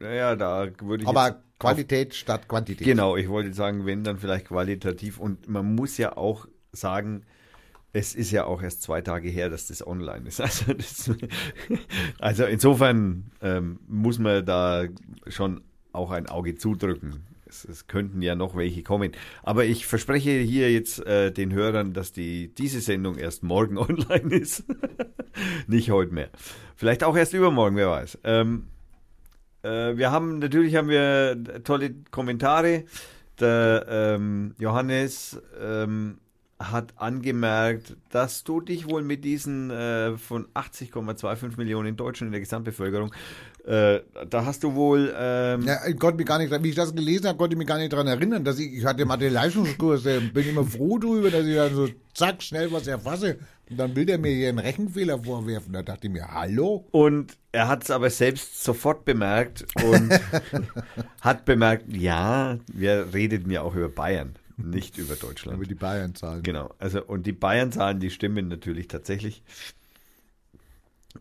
Naja, 0.00 0.36
da 0.36 0.68
würde 0.80 1.02
ich 1.02 1.08
Aber 1.08 1.42
Qualität 1.58 2.14
statt 2.14 2.48
Quantität. 2.48 2.86
Genau, 2.86 3.16
ich 3.16 3.28
wollte 3.28 3.52
sagen, 3.52 3.84
wenn, 3.84 4.04
dann 4.04 4.18
vielleicht 4.18 4.46
qualitativ. 4.46 5.18
Und 5.18 5.48
man 5.48 5.74
muss 5.74 5.98
ja 5.98 6.16
auch 6.16 6.46
sagen, 6.72 7.24
es 7.92 8.14
ist 8.14 8.30
ja 8.30 8.44
auch 8.44 8.62
erst 8.62 8.82
zwei 8.82 9.00
Tage 9.00 9.28
her, 9.28 9.50
dass 9.50 9.66
das 9.68 9.84
online 9.86 10.28
ist. 10.28 10.40
Also, 10.40 10.72
das, 10.72 11.10
also 12.18 12.44
insofern 12.44 13.30
ähm, 13.42 13.80
muss 13.88 14.18
man 14.18 14.44
da 14.44 14.84
schon 15.26 15.62
auch 15.92 16.10
ein 16.10 16.28
Auge 16.28 16.54
zudrücken. 16.54 17.24
Es, 17.46 17.64
es 17.64 17.86
könnten 17.86 18.22
ja 18.22 18.34
noch 18.34 18.56
welche 18.56 18.82
kommen. 18.82 19.12
Aber 19.42 19.64
ich 19.64 19.86
verspreche 19.86 20.30
hier 20.30 20.70
jetzt 20.70 21.04
äh, 21.06 21.32
den 21.32 21.52
Hörern, 21.52 21.92
dass 21.94 22.12
die, 22.12 22.54
diese 22.54 22.80
Sendung 22.80 23.16
erst 23.16 23.42
morgen 23.42 23.78
online 23.78 24.36
ist. 24.36 24.64
Nicht 25.66 25.90
heute 25.90 26.12
mehr. 26.12 26.28
Vielleicht 26.76 27.02
auch 27.02 27.16
erst 27.16 27.32
übermorgen, 27.32 27.76
wer 27.76 27.90
weiß. 27.90 28.18
Ähm, 28.22 28.66
äh, 29.68 29.96
wir 29.96 30.10
haben, 30.10 30.38
natürlich 30.38 30.76
haben 30.76 30.88
wir 30.88 31.62
tolle 31.64 31.94
Kommentare. 32.10 32.84
Der 33.40 33.86
ähm, 33.88 34.54
Johannes 34.58 35.40
ähm, 35.60 36.18
hat 36.58 36.94
angemerkt, 36.96 37.96
dass 38.10 38.42
du 38.42 38.60
dich 38.60 38.88
wohl 38.88 39.02
mit 39.02 39.24
diesen 39.24 39.70
äh, 39.70 40.16
von 40.16 40.46
80,25 40.54 41.56
Millionen 41.56 41.96
Deutschen 41.96 42.26
in 42.28 42.32
der 42.32 42.40
Gesamtbevölkerung 42.40 43.14
Äh, 43.68 44.00
da 44.30 44.46
hast 44.46 44.64
du 44.64 44.74
wohl. 44.74 45.14
Ähm, 45.14 45.60
Ja, 45.66 45.86
ich 45.86 45.98
konnte 45.98 46.16
mich 46.16 46.26
gar 46.26 46.38
nicht, 46.38 46.50
wie 46.50 46.70
ich 46.70 46.74
das 46.74 46.94
gelesen 46.94 47.26
habe, 47.26 47.36
konnte 47.36 47.52
ich 47.52 47.58
mich 47.58 47.66
gar 47.66 47.76
nicht 47.76 47.92
daran 47.92 48.06
erinnern, 48.06 48.42
dass 48.42 48.58
ich, 48.58 48.72
ich 48.72 48.84
hatte 48.86 49.04
Mathe-Leistungskurs, 49.04 50.06
äh, 50.06 50.20
bin 50.20 50.48
immer 50.48 50.64
froh 50.64 50.98
drüber, 50.98 51.30
dass 51.30 51.44
ich 51.44 51.54
dann 51.54 51.74
so 51.74 51.86
zack, 52.14 52.42
schnell 52.42 52.72
was 52.72 52.86
erfasse. 52.86 53.38
Und 53.68 53.76
dann 53.76 53.94
will 53.94 54.06
der 54.06 54.16
mir 54.16 54.32
hier 54.32 54.48
einen 54.48 54.58
Rechenfehler 54.58 55.22
vorwerfen. 55.22 55.74
Da 55.74 55.82
dachte 55.82 56.06
ich 56.06 56.12
mir, 56.14 56.32
hallo? 56.32 56.86
Und 56.92 57.36
er 57.52 57.68
hat 57.68 57.84
es 57.84 57.90
aber 57.90 58.08
selbst 58.08 58.64
sofort 58.64 59.04
bemerkt 59.04 59.66
und 59.84 60.18
hat 61.20 61.44
bemerkt, 61.44 61.94
ja, 61.94 62.56
wir 62.72 63.12
redeten 63.12 63.50
ja 63.50 63.60
auch 63.60 63.74
über 63.74 63.90
Bayern, 63.90 64.36
nicht 64.56 64.96
über 64.96 65.14
Deutschland. 65.14 65.58
Über 65.58 65.66
die 65.66 65.74
Bayern 65.74 66.14
zahlen. 66.14 66.42
Genau, 66.42 66.74
also 66.78 67.04
und 67.04 67.26
die 67.26 67.32
Bayern-Zahlen, 67.32 68.00
die 68.00 68.08
stimmen 68.08 68.48
natürlich 68.48 68.88
tatsächlich. 68.88 69.42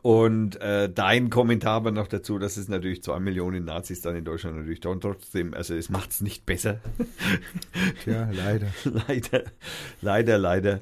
Und 0.08 0.56
äh, 0.62 0.90
dein 0.90 1.30
Kommentar 1.30 1.74
aber 1.74 1.92
noch 1.92 2.08
dazu, 2.08 2.40
dass 2.40 2.56
es 2.56 2.70
natürlich 2.70 3.04
zwei 3.04 3.20
Millionen 3.20 3.66
Nazis 3.66 4.00
dann 4.00 4.16
in 4.16 4.24
Deutschland 4.24 4.56
natürlich 4.56 4.80
dann 4.80 5.02
trotzdem, 5.02 5.54
also 5.54 5.76
es 5.76 5.90
macht 5.90 6.12
es 6.12 6.22
nicht 6.22 6.46
besser. 6.46 6.80
Tja, 8.06 8.30
leider. 8.32 8.68
leider, 9.10 9.44
leider, 10.02 10.38
leider. 10.38 10.74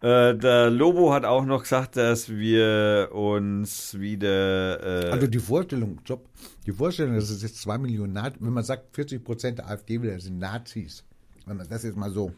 Äh, 0.00 0.36
der 0.36 0.70
Lobo 0.70 1.12
hat 1.12 1.24
auch 1.24 1.44
noch 1.44 1.62
gesagt, 1.62 1.96
dass 1.96 2.30
wir 2.30 3.10
uns 3.12 4.00
wieder. 4.00 5.04
Äh, 5.04 5.10
Also 5.12 5.28
die 5.28 5.38
Vorstellung, 5.38 6.00
Job, 6.04 6.28
die 6.66 6.72
Vorstellung, 6.72 7.14
dass 7.14 7.30
es 7.30 7.42
jetzt 7.44 7.62
zwei 7.62 7.78
Millionen 7.78 8.14
Nazis, 8.14 8.42
wenn 8.42 8.52
man 8.52 8.64
sagt, 8.64 8.92
40 8.96 9.22
Prozent 9.22 9.58
der 9.58 9.68
AfD-Wähler 9.70 10.18
sind 10.18 10.40
Nazis, 10.40 11.04
wenn 11.46 11.58
man 11.58 11.68
das 11.68 11.84
jetzt 11.84 11.96
mal 11.96 12.10
so 12.10 12.32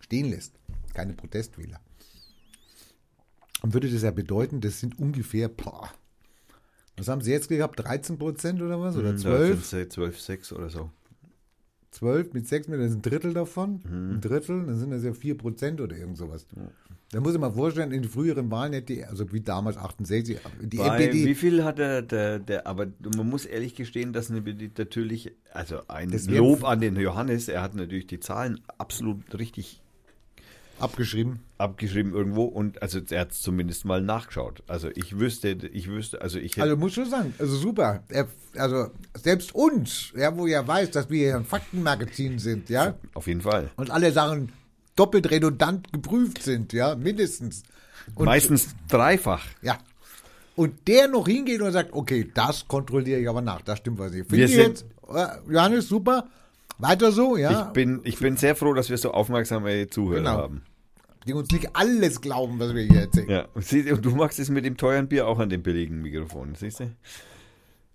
stehen 0.00 0.30
lässt, 0.30 0.54
keine 0.94 1.12
Protestwähler, 1.12 1.78
dann 3.62 3.72
würde 3.72 3.88
das 3.88 4.02
ja 4.02 4.10
bedeuten, 4.10 4.60
das 4.60 4.80
sind 4.80 4.98
ungefähr, 4.98 5.48
boah, 5.48 5.88
was 6.96 7.08
haben 7.08 7.22
sie 7.22 7.30
jetzt 7.30 7.48
gehabt, 7.48 7.80
13 7.80 8.18
Prozent 8.18 8.60
oder 8.60 8.80
was? 8.80 8.96
Oder 8.96 9.16
12? 9.16 9.88
12, 9.88 10.20
6 10.20 10.52
oder 10.52 10.68
so. 10.68 10.90
12 11.92 12.32
mit 12.32 12.48
6 12.48 12.68
Millionen, 12.68 12.88
das 12.88 12.96
ist 12.96 12.98
ein 12.98 13.10
Drittel 13.10 13.34
davon. 13.34 13.80
Ein 13.84 14.20
Drittel, 14.20 14.66
dann 14.66 14.78
sind 14.78 14.90
das 14.90 15.04
ja 15.04 15.12
4 15.12 15.36
Prozent 15.36 15.80
oder 15.80 15.96
irgend 15.96 16.16
sowas. 16.16 16.46
Da 17.10 17.20
muss 17.20 17.34
ich 17.34 17.40
mal 17.40 17.52
vorstellen, 17.52 17.92
in 17.92 18.02
den 18.02 18.10
früheren 18.10 18.50
Wahlen 18.50 18.72
hätte 18.72 18.94
die, 18.94 19.04
also 19.04 19.30
wie 19.32 19.42
damals 19.42 19.76
68, 19.76 20.38
die 20.62 20.78
Bei, 20.78 20.96
NPD, 20.96 21.26
wie 21.26 21.34
viel 21.34 21.62
hat 21.62 21.78
der, 21.78 22.00
der, 22.00 22.38
der, 22.38 22.66
aber 22.66 22.86
man 23.14 23.28
muss 23.28 23.44
ehrlich 23.44 23.74
gestehen, 23.74 24.14
dass 24.14 24.30
natürlich, 24.30 25.32
also 25.52 25.82
ein 25.88 26.10
Lob 26.28 26.64
an 26.64 26.80
den 26.80 26.96
Johannes, 26.96 27.48
er 27.48 27.60
hat 27.60 27.74
natürlich 27.74 28.06
die 28.06 28.20
Zahlen 28.20 28.60
absolut 28.78 29.38
richtig 29.38 29.82
abgeschrieben. 30.82 31.40
abgeschrieben 31.58 32.12
irgendwo 32.12 32.44
und 32.44 32.82
also 32.82 33.00
er 33.10 33.20
hat 33.20 33.32
zumindest 33.32 33.84
mal 33.84 34.02
nachgeschaut. 34.02 34.62
Also 34.66 34.88
ich 34.94 35.18
wüsste, 35.18 35.50
ich 35.72 35.88
wüsste, 35.88 36.20
also 36.20 36.38
ich 36.38 36.52
hätte, 36.52 36.62
Also 36.64 36.76
muss 36.76 36.92
schon 36.94 37.08
sagen, 37.08 37.34
also 37.38 37.56
super. 37.56 38.02
Er, 38.08 38.26
also 38.56 38.88
selbst 39.14 39.54
uns, 39.54 40.12
ja, 40.16 40.36
wo 40.36 40.46
er 40.46 40.66
weiß, 40.66 40.90
dass 40.90 41.08
wir 41.10 41.18
hier 41.28 41.36
ein 41.36 41.44
Faktenmagazin 41.44 42.38
sind, 42.38 42.68
ja, 42.68 42.94
auf 43.14 43.26
jeden 43.26 43.40
Fall. 43.42 43.70
und 43.76 43.90
alle 43.90 44.12
Sachen 44.12 44.52
doppelt 44.96 45.30
redundant 45.30 45.92
geprüft 45.92 46.42
sind, 46.42 46.72
ja, 46.72 46.94
mindestens. 46.96 47.62
Und, 48.14 48.26
Meistens 48.26 48.74
dreifach. 48.88 49.44
Ja. 49.62 49.78
Und 50.56 50.86
der 50.88 51.08
noch 51.08 51.26
hingeht 51.26 51.62
und 51.62 51.72
sagt, 51.72 51.92
okay, 51.94 52.30
das 52.34 52.66
kontrolliere 52.68 53.20
ich 53.20 53.28
aber 53.28 53.40
nach, 53.40 53.62
das 53.62 53.78
stimmt 53.78 53.98
was 54.00 54.12
ich. 54.12 54.26
Finde 54.26 54.36
Wir 54.36 54.44
ich 54.46 54.50
sind- 54.54 54.66
jetzt, 54.66 54.86
Johannes, 55.48 55.88
super. 55.88 56.26
Weiter 56.78 57.12
so, 57.12 57.36
ja. 57.36 57.66
Ich 57.68 57.72
bin, 57.74 58.00
ich 58.02 58.18
bin 58.18 58.36
sehr 58.36 58.56
froh, 58.56 58.74
dass 58.74 58.90
wir 58.90 58.98
so 58.98 59.12
aufmerksame 59.12 59.88
Zuhörer 59.88 60.18
Genau. 60.18 60.30
haben. 60.36 60.62
Die 61.26 61.34
uns 61.34 61.50
nicht 61.50 61.74
alles 61.74 62.20
glauben, 62.20 62.58
was 62.58 62.74
wir 62.74 62.82
hier 62.82 63.00
erzählen. 63.02 63.30
Ja, 63.30 63.48
und 63.94 64.04
du 64.04 64.10
machst 64.10 64.38
es 64.38 64.48
mit 64.48 64.64
dem 64.64 64.76
teuren 64.76 65.08
Bier 65.08 65.26
auch 65.26 65.38
an 65.38 65.48
dem 65.48 65.62
billigen 65.62 66.02
Mikrofon, 66.02 66.54
siehst 66.54 66.80
du? 66.80 66.90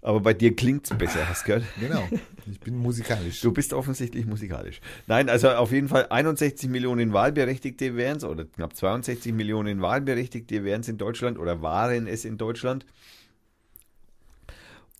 Aber 0.02 0.22
bei 0.22 0.34
dir 0.34 0.56
klingt's 0.56 0.92
besser, 0.98 1.28
hast 1.28 1.44
du 1.44 1.48
gehört? 1.48 1.66
Genau. 1.80 2.08
Ich 2.50 2.60
bin 2.60 2.78
musikalisch. 2.78 3.42
Du 3.42 3.52
bist 3.52 3.74
offensichtlich 3.74 4.26
musikalisch. 4.26 4.80
Nein, 5.08 5.28
also 5.28 5.50
auf 5.50 5.72
jeden 5.72 5.90
Fall 5.90 6.08
61 6.10 6.70
Millionen 6.70 7.12
Wahlberechtigte 7.12 7.96
wären 7.96 8.18
es, 8.18 8.24
oder 8.24 8.46
knapp 8.46 8.76
62 8.76 9.34
Millionen 9.34 9.82
Wahlberechtigte 9.82 10.63
wären 10.63 10.82
es 10.82 10.88
in 10.88 10.98
Deutschland 10.98 11.38
oder 11.40 11.62
waren 11.62 12.08
es 12.08 12.26
in 12.26 12.38
Deutschland. 12.38 12.86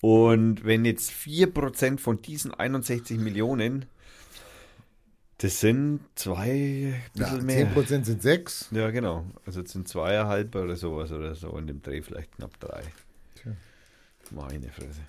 Und 0.02 0.66
wenn 0.66 0.84
jetzt 0.84 1.12
4% 1.12 2.00
von 2.00 2.22
diesen 2.22 2.54
61 2.54 3.18
Millionen, 3.18 3.86
das 5.40 5.60
sind 5.60 6.00
zwei, 6.16 6.96
ja, 7.14 7.28
bisschen 7.30 7.46
mehr. 7.46 7.76
10% 7.76 8.06
sind 8.06 8.22
sechs. 8.24 8.68
Ja, 8.72 8.90
genau. 8.90 9.26
Also 9.46 9.62
es 9.62 9.72
sind 9.72 9.88
zweieinhalb 9.88 10.56
oder 10.56 10.76
sowas 10.76 11.12
oder 11.12 11.36
so 11.36 11.56
in 11.58 11.68
dem 11.68 11.82
Dreh, 11.82 12.02
vielleicht 12.02 12.32
knapp 12.38 12.60
drei. 12.60 12.82
Tja. 13.36 13.52
Meine 14.32 14.70
Fresse. 14.70 15.02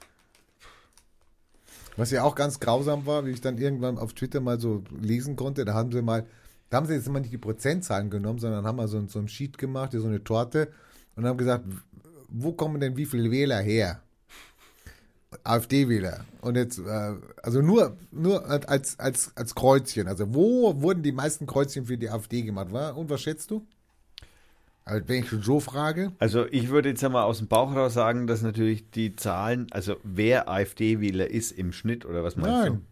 Was 1.96 2.10
ja 2.12 2.22
auch 2.22 2.34
ganz 2.34 2.60
grausam 2.60 3.06
war, 3.06 3.26
wie 3.26 3.30
ich 3.30 3.40
dann 3.40 3.58
irgendwann 3.58 3.98
auf 3.98 4.12
Twitter 4.12 4.40
mal 4.40 4.60
so 4.60 4.84
lesen 5.00 5.34
konnte, 5.34 5.64
da 5.64 5.74
haben 5.74 5.90
sie 5.90 6.00
mal, 6.02 6.24
da 6.70 6.76
haben 6.76 6.86
sie 6.86 6.94
jetzt 6.94 7.08
mal 7.08 7.20
nicht 7.20 7.32
die 7.32 7.38
Prozentzahlen 7.38 8.08
genommen, 8.10 8.38
sondern 8.38 8.64
haben 8.66 8.76
mal 8.76 8.86
so, 8.86 8.98
ein- 8.98 9.08
so 9.08 9.18
ein 9.18 9.26
Sheet 9.28 9.58
gemacht, 9.58 9.92
so 9.92 10.06
eine 10.06 10.22
Torte 10.22 10.68
und 11.16 11.24
haben 11.26 11.38
gesagt, 11.38 11.64
wo 12.28 12.52
kommen 12.52 12.80
denn 12.80 12.96
wie 12.96 13.06
viele 13.06 13.30
Wähler 13.30 13.58
her? 13.60 14.00
AfD-Wähler. 15.44 16.24
Und 16.40 16.56
jetzt, 16.56 16.78
äh, 16.78 17.14
also 17.42 17.60
nur, 17.60 17.96
nur 18.10 18.46
als, 18.46 18.98
als, 18.98 19.36
als 19.36 19.54
Kreuzchen. 19.54 20.08
Also 20.08 20.34
wo 20.34 20.80
wurden 20.80 21.02
die 21.02 21.12
meisten 21.12 21.46
Kreuzchen 21.46 21.86
für 21.86 21.98
die 21.98 22.08
AfD 22.08 22.42
gemacht? 22.42 22.72
War? 22.72 22.96
Und 22.96 23.10
was 23.10 23.20
schätzt 23.20 23.50
du? 23.50 23.66
Also 24.84 25.06
wenn 25.06 25.22
ich 25.22 25.28
schon 25.28 25.42
so 25.42 25.60
frage. 25.60 26.12
Also 26.18 26.46
ich 26.46 26.70
würde 26.70 26.88
jetzt 26.88 27.04
einmal 27.04 27.24
aus 27.24 27.38
dem 27.38 27.46
Bauch 27.46 27.74
raus 27.74 27.92
sagen, 27.92 28.26
dass 28.26 28.40
natürlich 28.40 28.90
die 28.90 29.14
Zahlen, 29.16 29.66
also 29.70 29.96
wer 30.02 30.48
AfD-Wähler 30.48 31.30
ist 31.30 31.52
im 31.52 31.72
Schnitt 31.72 32.06
oder 32.06 32.24
was 32.24 32.36
meinst 32.36 32.70
Nein. 32.70 32.84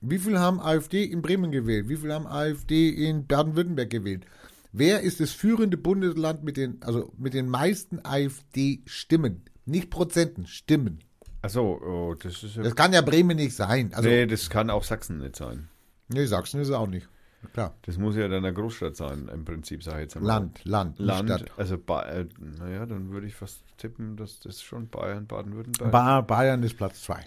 Wie 0.00 0.18
viel 0.18 0.38
haben 0.38 0.60
AfD 0.60 1.04
in 1.04 1.20
Bremen 1.20 1.50
gewählt? 1.50 1.90
Wie 1.90 1.96
viel 1.96 2.10
haben 2.10 2.26
AfD 2.26 2.88
in 2.88 3.26
Baden-Württemberg 3.26 3.90
gewählt? 3.90 4.24
Wer 4.72 5.00
ist 5.00 5.20
das 5.20 5.32
führende 5.32 5.76
Bundesland 5.76 6.42
mit 6.42 6.56
den, 6.56 6.80
also 6.82 7.12
mit 7.18 7.34
den 7.34 7.50
meisten 7.50 8.00
AfD-Stimmen? 8.02 9.42
Nicht 9.66 9.90
Prozenten, 9.90 10.46
Stimmen. 10.46 11.00
Achso, 11.42 11.80
oh, 11.82 12.14
das 12.14 12.42
ist 12.42 12.56
ja. 12.56 12.62
Das 12.62 12.74
kann 12.74 12.92
ja 12.92 13.00
Bremen 13.00 13.36
nicht 13.36 13.54
sein. 13.54 13.92
Also, 13.94 14.08
nee, 14.08 14.26
das 14.26 14.50
kann 14.50 14.70
auch 14.70 14.84
Sachsen 14.84 15.18
nicht 15.18 15.36
sein. 15.36 15.68
nee, 16.08 16.26
Sachsen 16.26 16.60
ist 16.60 16.68
es 16.68 16.74
auch 16.74 16.86
nicht. 16.86 17.08
Klar. 17.54 17.74
Das 17.82 17.96
muss 17.96 18.16
ja 18.16 18.28
dann 18.28 18.44
eine 18.44 18.52
Großstadt 18.52 18.96
sein, 18.96 19.30
im 19.32 19.46
Prinzip, 19.46 19.82
sage 19.82 19.98
ich 19.98 20.02
jetzt 20.02 20.16
einmal. 20.16 20.40
Land, 20.40 20.64
Land, 20.64 20.98
Land, 20.98 21.30
Stadt. 21.30 21.50
also 21.56 21.78
ba 21.78 22.02
äh, 22.02 22.26
naja, 22.58 22.84
dann 22.84 23.10
würde 23.10 23.26
ich 23.26 23.34
fast 23.34 23.62
tippen, 23.78 24.16
dass 24.16 24.40
das 24.40 24.60
schon 24.62 24.88
Bayern, 24.88 25.26
Baden-Württemberg. 25.26 25.90
Ba 25.90 26.20
Bayern 26.20 26.62
ist 26.62 26.76
Platz 26.76 27.02
zwei. 27.02 27.24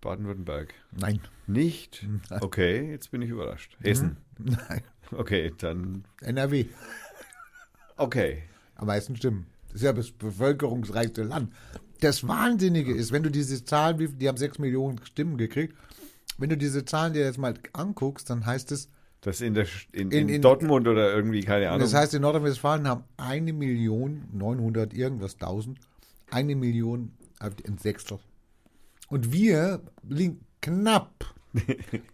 Baden-Württemberg. 0.00 0.72
Nein. 0.92 1.20
Nicht? 1.46 2.06
Okay, 2.40 2.90
jetzt 2.90 3.10
bin 3.10 3.20
ich 3.22 3.28
überrascht. 3.30 3.76
Hessen. 3.80 4.16
Nein. 4.38 4.82
Okay, 5.12 5.52
dann. 5.58 6.04
NRW. 6.22 6.66
Okay. 7.96 8.42
Am 8.76 8.86
meisten 8.86 9.16
Stimmen. 9.16 9.46
Das 9.68 9.76
ist 9.76 9.82
ja 9.82 9.92
das 9.92 10.10
bevölkerungsreichste 10.10 11.22
Land. 11.22 11.52
Das 12.00 12.26
Wahnsinnige 12.26 12.92
ist, 12.94 13.12
wenn 13.12 13.22
du 13.22 13.30
diese 13.30 13.64
Zahlen, 13.64 14.18
die 14.18 14.28
haben 14.28 14.36
sechs 14.36 14.58
Millionen 14.58 15.00
Stimmen 15.04 15.36
gekriegt, 15.36 15.74
wenn 16.38 16.50
du 16.50 16.56
diese 16.56 16.84
Zahlen 16.84 17.12
dir 17.14 17.24
jetzt 17.24 17.38
mal 17.38 17.54
anguckst, 17.72 18.28
dann 18.28 18.44
heißt 18.44 18.70
es, 18.72 18.90
Das 19.22 19.40
in, 19.40 19.54
der, 19.54 19.66
in, 19.92 20.10
In- 20.10 20.28
in, 20.28 20.42
Dortmund 20.42 20.86
oder 20.86 21.14
irgendwie, 21.14 21.40
keine 21.40 21.68
Ahnung. 21.68 21.80
das 21.80 21.94
heißt, 21.94 22.12
in 22.14 22.22
Nordrhein-Westfalen 22.22 22.86
haben 22.86 23.04
eine 23.16 23.52
Million, 23.52 24.24
900 24.32 24.92
irgendwas 24.92 25.38
tausend, 25.38 25.78
eine 26.30 26.54
Million, 26.54 27.12
äh, 27.40 27.50
ein 27.66 27.78
Sechstel. 27.78 28.18
Und 29.08 29.32
wir 29.32 29.80
liegen 30.08 30.40
knapp, 30.60 31.24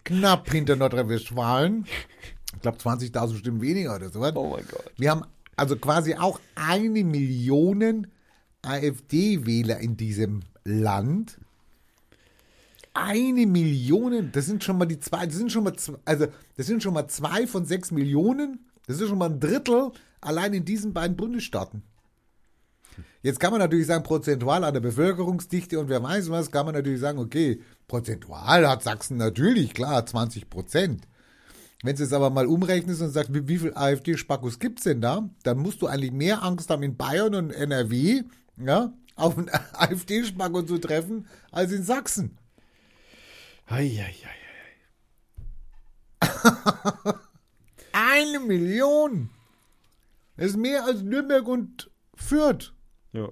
knapp 0.05 0.49
hinter 0.51 0.75
Nordrhein-Westfalen. 0.75 1.85
Ich 2.55 2.61
glaube 2.61 2.77
20.000 2.77 3.37
Stimmen 3.39 3.61
weniger 3.61 3.95
oder 3.95 4.09
so. 4.09 4.21
was. 4.21 4.35
oh 4.35 4.51
mein 4.55 4.65
Gott. 4.71 4.91
Wir 4.97 5.11
haben 5.11 5.23
also 5.55 5.75
quasi 5.75 6.15
auch 6.15 6.39
eine 6.55 7.03
Million 7.03 8.07
AfD-Wähler 8.63 9.79
in 9.79 9.97
diesem 9.97 10.41
Land. 10.63 11.37
Eine 12.95 13.47
Million, 13.47 14.31
das 14.31 14.45
sind 14.45 14.63
schon 14.63 14.77
mal 14.77 14.85
die 14.85 14.99
zwei, 14.99 15.25
das 15.25 15.35
sind 15.35 15.51
schon 15.51 15.63
mal, 15.63 15.75
zwei, 15.75 15.97
also 16.05 16.27
das 16.57 16.67
sind 16.67 16.83
schon 16.83 16.93
mal 16.93 17.07
zwei 17.07 17.47
von 17.47 17.65
sechs 17.65 17.91
Millionen. 17.91 18.65
Das 18.85 18.99
ist 18.99 19.07
schon 19.07 19.17
mal 19.17 19.29
ein 19.29 19.39
Drittel 19.39 19.91
allein 20.21 20.53
in 20.53 20.65
diesen 20.65 20.93
beiden 20.93 21.17
Bundesstaaten. 21.17 21.83
Jetzt 23.23 23.39
kann 23.39 23.51
man 23.51 23.59
natürlich 23.59 23.87
sagen, 23.87 24.03
prozentual 24.03 24.63
an 24.63 24.73
der 24.73 24.81
Bevölkerungsdichte 24.81 25.79
und 25.79 25.89
wer 25.89 26.03
weiß 26.03 26.29
was, 26.29 26.51
kann 26.51 26.65
man 26.65 26.75
natürlich 26.75 26.99
sagen, 26.99 27.19
okay, 27.19 27.61
prozentual 27.87 28.67
hat 28.67 28.83
Sachsen 28.83 29.17
natürlich, 29.17 29.73
klar, 29.73 30.05
20 30.05 30.49
Prozent. 30.49 31.07
Wenn 31.83 31.95
du 31.95 32.03
es 32.03 32.13
aber 32.13 32.29
mal 32.29 32.47
umrechnest 32.47 33.01
und 33.01 33.09
sagst, 33.09 33.33
wie, 33.33 33.47
wie 33.47 33.57
viel 33.57 33.73
AfD-Spackos 33.73 34.59
gibt 34.59 34.79
es 34.79 34.83
denn 34.83 35.01
da, 35.01 35.29
dann 35.43 35.57
musst 35.57 35.81
du 35.81 35.87
eigentlich 35.87 36.11
mehr 36.11 36.43
Angst 36.43 36.69
haben, 36.69 36.83
in 36.83 36.95
Bayern 36.95 37.33
und 37.33 37.51
NRW 37.51 38.23
ja, 38.57 38.93
auf 39.15 39.37
einen 39.37 39.49
AfD-Spacko 39.73 40.63
zu 40.63 40.77
treffen, 40.77 41.27
als 41.51 41.71
in 41.71 41.83
Sachsen. 41.83 42.37
Eieiei. 43.67 44.15
Eine 47.91 48.39
Million! 48.39 49.29
Das 50.35 50.47
ist 50.47 50.57
mehr 50.57 50.83
als 50.85 51.01
Nürnberg 51.01 51.47
und 51.47 51.91
Fürth. 52.15 52.73
Ja. 53.11 53.29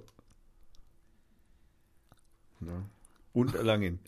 Ja. 2.62 2.84
Und 3.34 3.56
Erlangen. 3.56 4.00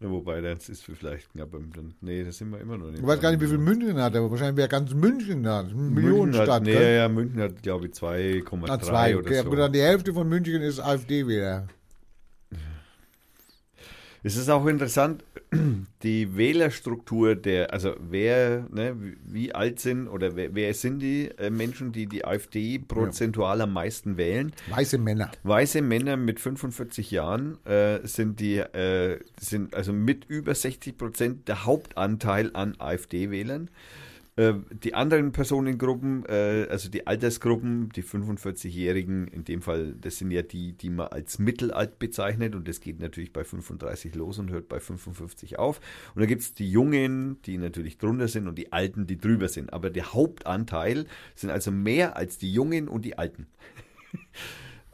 Ja, 0.00 0.10
wobei, 0.10 0.40
das 0.40 0.68
ist 0.68 0.82
vielleicht 0.84 1.30
knapp. 1.32 1.50
Dann, 1.52 1.94
nee, 2.00 2.24
das 2.24 2.38
sind 2.38 2.50
wir 2.50 2.58
immer 2.60 2.78
noch 2.78 2.86
nicht. 2.90 3.00
Ich 3.00 3.06
weiß 3.06 3.20
gar 3.20 3.30
nicht, 3.30 3.40
wie 3.40 3.46
viel 3.46 3.58
München 3.58 3.96
hat, 4.00 4.16
aber 4.16 4.30
wahrscheinlich 4.30 4.56
wäre 4.56 4.68
ganz 4.68 4.94
München 4.94 5.42
da. 5.42 5.62
Millionenstadt. 5.62 6.62
Nee, 6.62 6.72
gell? 6.72 6.96
ja, 6.96 7.08
München 7.08 7.40
hat, 7.40 7.62
glaube 7.62 7.86
ich, 7.86 7.92
2,3 7.92 8.68
Ah, 8.70 8.80
zwei. 8.80 9.16
oder 9.16 9.26
Okay, 9.26 9.40
so. 9.42 9.46
aber 9.46 9.56
dann 9.56 9.72
die 9.72 9.80
Hälfte 9.82 10.12
von 10.14 10.28
München 10.28 10.62
ist 10.62 10.80
AfD 10.80 11.26
wieder. 11.28 11.66
Es 14.22 14.36
ist 14.36 14.50
auch 14.50 14.66
interessant, 14.66 15.24
die 16.02 16.36
Wählerstruktur 16.36 17.34
der, 17.34 17.72
also 17.72 17.94
wer, 17.98 18.66
ne, 18.70 18.94
wie- 19.24 19.54
alt 19.54 19.80
sind 19.80 20.08
oder 20.08 20.36
wer, 20.36 20.54
wer 20.54 20.74
sind 20.74 20.98
die 21.00 21.30
äh, 21.38 21.48
Menschen, 21.50 21.92
die 21.92 22.06
die 22.06 22.24
AfD 22.24 22.78
prozentual 22.78 23.60
am 23.62 23.72
meisten 23.72 24.16
wählen? 24.18 24.52
Weiße 24.68 24.98
Männer. 24.98 25.30
Weiße 25.42 25.80
Männer 25.80 26.16
mit 26.18 26.38
45 26.38 27.10
Jahren 27.10 27.56
äh, 27.64 28.06
sind 28.06 28.40
die, 28.40 28.58
äh, 28.58 29.18
sind 29.40 29.74
also 29.74 29.92
mit 29.94 30.26
über 30.26 30.54
60 30.54 30.98
Prozent 30.98 31.48
der 31.48 31.64
Hauptanteil 31.64 32.50
an 32.52 32.76
AfD-Wählern. 32.78 33.70
Äh, 34.40 34.54
die 34.70 34.94
anderen 34.94 35.32
Personengruppen, 35.32 36.24
äh, 36.24 36.66
also 36.70 36.88
die 36.88 37.06
Altersgruppen, 37.06 37.90
die 37.90 38.02
45-Jährigen, 38.02 39.28
in 39.28 39.44
dem 39.44 39.60
Fall, 39.60 39.94
das 40.00 40.16
sind 40.16 40.30
ja 40.30 40.40
die, 40.40 40.72
die 40.72 40.88
man 40.88 41.08
als 41.08 41.38
mittelalt 41.38 41.98
bezeichnet 41.98 42.54
und 42.54 42.66
das 42.66 42.80
geht 42.80 43.00
natürlich 43.00 43.34
bei 43.34 43.44
35 43.44 44.14
los 44.14 44.38
und 44.38 44.50
hört 44.50 44.66
bei 44.68 44.80
55 44.80 45.58
auf. 45.58 45.82
Und 46.14 46.20
dann 46.20 46.28
gibt 46.28 46.40
es 46.40 46.54
die 46.54 46.70
Jungen, 46.70 47.36
die 47.42 47.58
natürlich 47.58 47.98
drunter 47.98 48.28
sind 48.28 48.48
und 48.48 48.56
die 48.56 48.72
Alten, 48.72 49.06
die 49.06 49.18
drüber 49.18 49.48
sind. 49.48 49.74
Aber 49.74 49.90
der 49.90 50.14
Hauptanteil 50.14 51.04
sind 51.34 51.50
also 51.50 51.70
mehr 51.70 52.16
als 52.16 52.38
die 52.38 52.50
Jungen 52.50 52.88
und 52.88 53.04
die 53.04 53.18
Alten. 53.18 53.46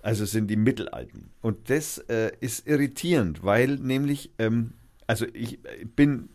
Also 0.03 0.25
sind 0.25 0.47
die 0.47 0.57
Mittelalten. 0.57 1.31
Und 1.43 1.69
das 1.69 1.99
äh, 1.99 2.31
ist 2.39 2.69
irritierend, 2.69 3.43
weil 3.43 3.75
nämlich, 3.75 4.31
ähm, 4.39 4.75
also 5.09 5.27
ich 5.33 5.65
äh, 5.65 5.85
bin, 5.85 6.29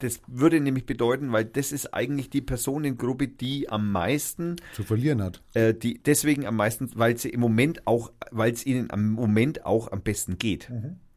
das 0.00 0.20
würde 0.26 0.60
nämlich 0.60 0.86
bedeuten, 0.86 1.32
weil 1.32 1.44
das 1.44 1.72
ist 1.72 1.92
eigentlich 1.94 2.30
die 2.30 2.40
Personengruppe, 2.40 3.28
die 3.28 3.68
am 3.68 3.90
meisten, 3.92 4.56
Zu 4.74 4.84
verlieren 4.84 5.22
hat. 5.22 5.42
äh, 5.54 5.74
die 5.74 6.00
deswegen 6.02 6.46
am 6.46 6.56
meisten, 6.56 6.90
weil 6.94 7.16
sie 7.16 7.30
im 7.30 7.40
Moment 7.40 7.86
auch, 7.86 8.12
weil 8.30 8.52
es 8.52 8.64
ihnen 8.66 8.90
am 8.90 9.10
Moment 9.12 9.66
auch 9.66 9.90
am 9.92 10.02
besten 10.02 10.38
geht. 10.38 10.70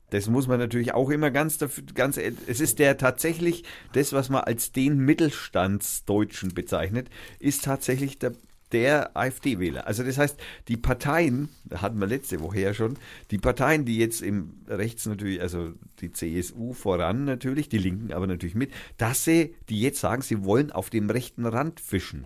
Das 0.09 0.29
muss 0.29 0.47
man 0.47 0.59
natürlich 0.59 0.93
auch 0.93 1.09
immer 1.09 1.31
ganz 1.31 1.57
dafür, 1.57 1.83
ganz, 1.95 2.17
es 2.17 2.59
ist 2.59 2.77
der 2.77 2.97
tatsächlich, 2.97 3.63
das, 3.93 4.13
was 4.13 4.29
man 4.29 4.43
als 4.43 4.71
den 4.71 4.99
Mittelstandsdeutschen 4.99 6.53
bezeichnet, 6.53 7.09
ist 7.39 7.63
tatsächlich 7.63 8.19
der, 8.19 8.33
der 8.73 9.15
AfD-Wähler. 9.15 9.87
Also 9.87 10.03
das 10.03 10.17
heißt, 10.17 10.37
die 10.67 10.77
Parteien, 10.77 11.49
da 11.65 11.81
hatten 11.81 11.99
wir 11.99 12.07
letzte 12.07 12.41
Woche 12.41 12.59
ja 12.59 12.73
schon, 12.73 12.97
die 13.31 13.37
Parteien, 13.37 13.85
die 13.85 13.97
jetzt 13.97 14.21
im 14.21 14.53
rechts 14.67 15.05
natürlich, 15.05 15.41
also 15.41 15.73
die 16.01 16.11
CSU 16.11 16.73
voran 16.73 17.25
natürlich, 17.25 17.69
die 17.69 17.77
Linken 17.77 18.11
aber 18.11 18.27
natürlich 18.27 18.55
mit, 18.55 18.71
dass 18.97 19.23
sie, 19.23 19.55
die 19.69 19.79
jetzt 19.79 19.99
sagen, 19.99 20.21
sie 20.21 20.43
wollen 20.43 20.71
auf 20.71 20.89
dem 20.89 21.09
rechten 21.09 21.45
Rand 21.45 21.79
fischen. 21.79 22.25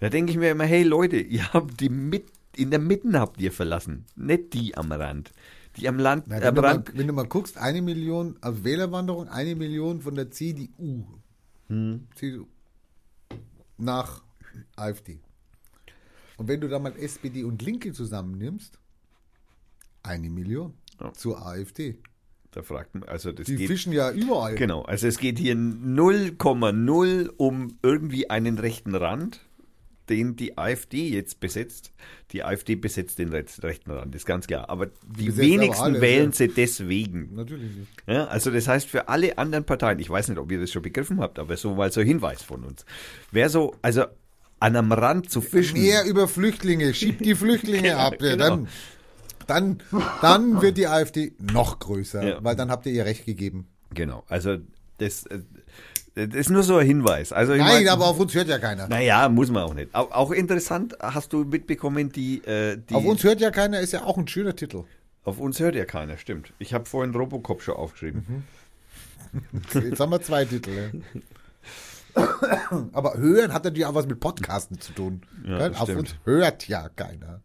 Da 0.00 0.08
denke 0.08 0.32
ich 0.32 0.38
mir 0.38 0.50
immer, 0.50 0.64
hey 0.64 0.82
Leute, 0.82 1.18
ihr 1.18 1.52
habt 1.52 1.80
die 1.80 1.88
mit, 1.88 2.26
in 2.56 2.70
der 2.70 2.80
Mitte 2.80 3.18
habt 3.18 3.40
ihr 3.40 3.52
verlassen, 3.52 4.06
nicht 4.16 4.52
die 4.52 4.76
am 4.76 4.90
Rand. 4.92 5.32
Die 5.76 5.88
am 5.88 6.00
Land, 6.00 6.24
Na, 6.26 6.36
am 6.36 6.42
wenn, 6.42 6.54
du 6.56 6.62
mal, 6.62 6.68
Rand, 6.72 6.98
wenn 6.98 7.06
du 7.06 7.12
mal 7.12 7.26
guckst, 7.26 7.56
eine 7.56 7.80
Million, 7.80 8.36
also 8.40 8.64
Wählerwanderung, 8.64 9.28
eine 9.28 9.54
Million 9.54 10.00
von 10.00 10.16
der 10.16 10.32
CDU. 10.32 11.06
Hm. 11.68 12.08
CDU 12.16 12.48
nach 13.80 14.22
AfD. 14.76 15.20
Und 16.36 16.48
wenn 16.48 16.60
du 16.60 16.68
da 16.68 16.78
mal 16.78 16.94
SPD 16.96 17.44
und 17.44 17.60
Linke 17.62 17.92
zusammennimmst, 17.92 18.78
eine 20.02 20.30
Million 20.30 20.74
Ja. 21.00 21.12
zur 21.12 21.44
AfD. 21.46 21.98
da 22.52 22.62
fragt 22.62 22.94
man, 22.94 23.04
also 23.04 23.30
das 23.32 23.46
Die 23.46 23.56
geht, 23.56 23.68
fischen 23.68 23.92
ja 23.92 24.10
überall. 24.10 24.54
genau, 24.56 24.82
also 24.82 25.06
es 25.06 25.18
geht 25.18 25.38
hier 25.38 25.54
0,0 25.54 27.28
um 27.36 27.78
irgendwie 27.82 28.28
einen 28.30 28.58
rechten 28.58 28.94
Rand, 28.94 29.40
den 30.08 30.34
die 30.34 30.58
AfD 30.58 31.08
jetzt 31.08 31.38
besetzt. 31.38 31.92
Die 32.32 32.42
AfD 32.42 32.74
besetzt 32.74 33.18
den 33.20 33.28
rechten 33.28 33.90
Rand, 33.92 34.14
ist 34.16 34.26
ganz 34.26 34.46
klar. 34.48 34.68
Aber 34.68 34.86
die 34.86 35.26
besetzt 35.26 35.38
aber 35.38 35.48
wenigsten 35.48 35.82
alle, 35.84 36.00
wählen 36.00 36.30
ja. 36.30 36.36
sie 36.36 36.48
deswegen. 36.48 37.34
Natürlich. 37.34 37.70
Ja, 38.08 38.24
also 38.26 38.50
das 38.50 38.66
heißt 38.66 38.88
für 38.88 39.08
alle 39.08 39.38
anderen 39.38 39.64
Parteien, 39.64 40.00
ich 40.00 40.10
weiß 40.10 40.28
nicht, 40.28 40.38
ob 40.38 40.50
ihr 40.50 40.58
das 40.60 40.72
schon 40.72 40.82
begriffen 40.82 41.20
habt, 41.20 41.38
aber 41.38 41.56
so 41.56 41.74
mal 41.76 41.92
so 41.92 42.00
ein 42.00 42.06
Hinweis 42.08 42.42
von 42.42 42.64
uns. 42.64 42.84
Wer 43.30 43.48
so, 43.48 43.76
also 43.82 44.06
an 44.60 44.76
einem 44.76 44.92
Rand 44.92 45.28
zu 45.30 45.40
fischen. 45.40 45.80
Mehr 45.80 46.04
über 46.04 46.28
Flüchtlinge, 46.28 46.94
schiebt 46.94 47.24
die 47.24 47.34
Flüchtlinge 47.34 47.96
ab. 47.98 48.14
Ja, 48.20 48.32
genau. 48.36 48.44
Dann, 48.48 48.68
dann, 49.46 49.82
dann 50.22 50.62
wird 50.62 50.76
die 50.76 50.86
AfD 50.86 51.32
noch 51.40 51.78
größer, 51.80 52.22
Ja. 52.22 52.44
weil 52.44 52.54
dann 52.54 52.70
habt 52.70 52.86
ihr 52.86 52.92
ihr 52.92 53.04
Recht 53.04 53.26
gegeben. 53.26 53.66
Genau, 53.92 54.22
also 54.28 54.58
das, 54.98 55.26
äh, 55.26 55.40
das 56.14 56.34
ist 56.34 56.50
nur 56.50 56.62
so 56.62 56.76
ein 56.76 56.86
Hinweis. 56.86 57.32
Also 57.32 57.52
Nein, 57.54 57.60
mein- 57.84 57.88
aber 57.88 58.06
auf 58.06 58.20
uns 58.20 58.34
hört 58.34 58.46
ja 58.48 58.58
keiner. 58.58 58.86
Naja, 58.86 59.28
muss 59.28 59.50
man 59.50 59.62
auch 59.64 59.74
nicht. 59.74 59.92
Auch, 59.94 60.10
auch 60.12 60.30
interessant, 60.30 60.94
hast 61.00 61.32
du 61.32 61.44
mitbekommen, 61.44 62.12
die, 62.12 62.44
äh, 62.44 62.76
die 62.88 62.94
Auf 62.94 63.04
uns 63.04 63.24
hört 63.24 63.40
ja 63.40 63.50
keiner, 63.50 63.80
ist 63.80 63.92
ja 63.92 64.04
auch 64.04 64.16
ein 64.18 64.28
schöner 64.28 64.54
Titel. 64.54 64.84
auf 65.24 65.38
uns 65.40 65.58
hört 65.58 65.74
ja 65.74 65.84
keiner, 65.84 66.16
stimmt. 66.18 66.52
Ich 66.58 66.72
habe 66.74 66.84
vorhin 66.86 67.14
Robocop 67.14 67.62
schon 67.62 67.74
aufgeschrieben. 67.76 68.44
Jetzt 69.72 70.00
haben 70.00 70.10
wir 70.10 70.20
zwei 70.22 70.44
Titel. 70.44 70.70
Ja. 70.70 71.20
Aber 72.92 73.16
hören 73.18 73.52
hat 73.52 73.64
natürlich 73.64 73.86
auch 73.86 73.94
was 73.94 74.06
mit 74.06 74.20
Podcasten 74.20 74.80
zu 74.80 74.92
tun. 74.92 75.22
Ja, 75.46 75.70
Auf 75.72 75.88
uns 75.88 76.14
hört 76.24 76.68
ja 76.68 76.88
keiner. 76.88 77.40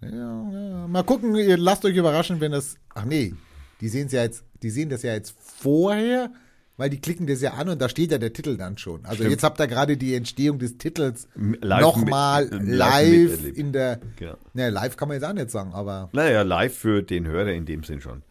Ja, 0.00 0.10
ja. 0.10 0.86
Mal 0.86 1.02
gucken, 1.04 1.34
ihr 1.34 1.56
lasst 1.56 1.84
euch 1.84 1.96
überraschen, 1.96 2.40
wenn 2.40 2.52
das. 2.52 2.76
Ach 2.94 3.04
nee, 3.04 3.34
die 3.80 3.88
sehen 3.88 4.08
ja 4.10 4.22
jetzt, 4.22 4.44
die 4.62 4.70
sehen 4.70 4.88
das 4.90 5.02
ja 5.02 5.12
jetzt 5.14 5.34
vorher, 5.38 6.30
weil 6.76 6.90
die 6.90 7.00
klicken 7.00 7.26
das 7.26 7.40
ja 7.40 7.54
an 7.54 7.68
und 7.70 7.80
da 7.80 7.88
steht 7.88 8.10
ja 8.12 8.18
der 8.18 8.32
Titel 8.32 8.56
dann 8.56 8.76
schon. 8.76 9.04
Also 9.04 9.16
Stimmt. 9.16 9.30
jetzt 9.30 9.44
habt 9.44 9.60
ihr 9.60 9.66
gerade 9.66 9.96
die 9.96 10.14
Entstehung 10.14 10.58
des 10.58 10.76
Titels 10.76 11.26
M- 11.36 11.56
live 11.62 11.80
nochmal 11.80 12.46
mit- 12.48 12.68
live, 12.76 13.42
live 13.42 13.56
in 13.56 13.72
der. 13.72 14.00
Genau. 14.16 14.36
Ne, 14.52 14.70
live 14.70 14.96
kann 14.96 15.08
man 15.08 15.16
jetzt 15.16 15.24
auch 15.24 15.32
nicht 15.32 15.50
sagen, 15.50 15.72
aber 15.72 16.10
Naja, 16.12 16.42
live 16.42 16.76
für 16.76 17.02
den 17.02 17.26
Hörer 17.26 17.52
in 17.52 17.64
dem 17.64 17.82
Sinn 17.84 18.00
schon. 18.00 18.22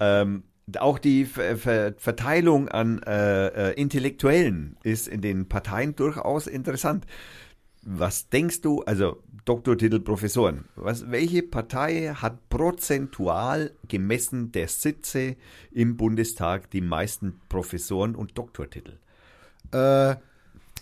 Ähm, 0.00 0.42
auch 0.80 0.98
die 0.98 1.24
Ver 1.24 1.56
Ver 1.56 1.94
Verteilung 1.96 2.68
an 2.68 3.02
äh, 3.02 3.70
äh, 3.70 3.80
Intellektuellen 3.80 4.76
ist 4.82 5.08
in 5.08 5.20
den 5.20 5.48
Parteien 5.48 5.94
durchaus 5.96 6.46
interessant. 6.46 7.06
Was 7.84 8.28
denkst 8.28 8.60
du, 8.60 8.82
also 8.82 9.22
Doktortitel 9.44 9.98
Professoren, 9.98 10.66
was, 10.76 11.10
welche 11.10 11.42
Partei 11.42 12.14
hat 12.14 12.48
prozentual 12.48 13.72
gemessen 13.88 14.52
der 14.52 14.68
Sitze 14.68 15.34
im 15.72 15.96
Bundestag 15.96 16.70
die 16.70 16.80
meisten 16.80 17.40
Professoren 17.48 18.14
und 18.14 18.38
Doktortitel? 18.38 18.98
äh, 19.72 20.12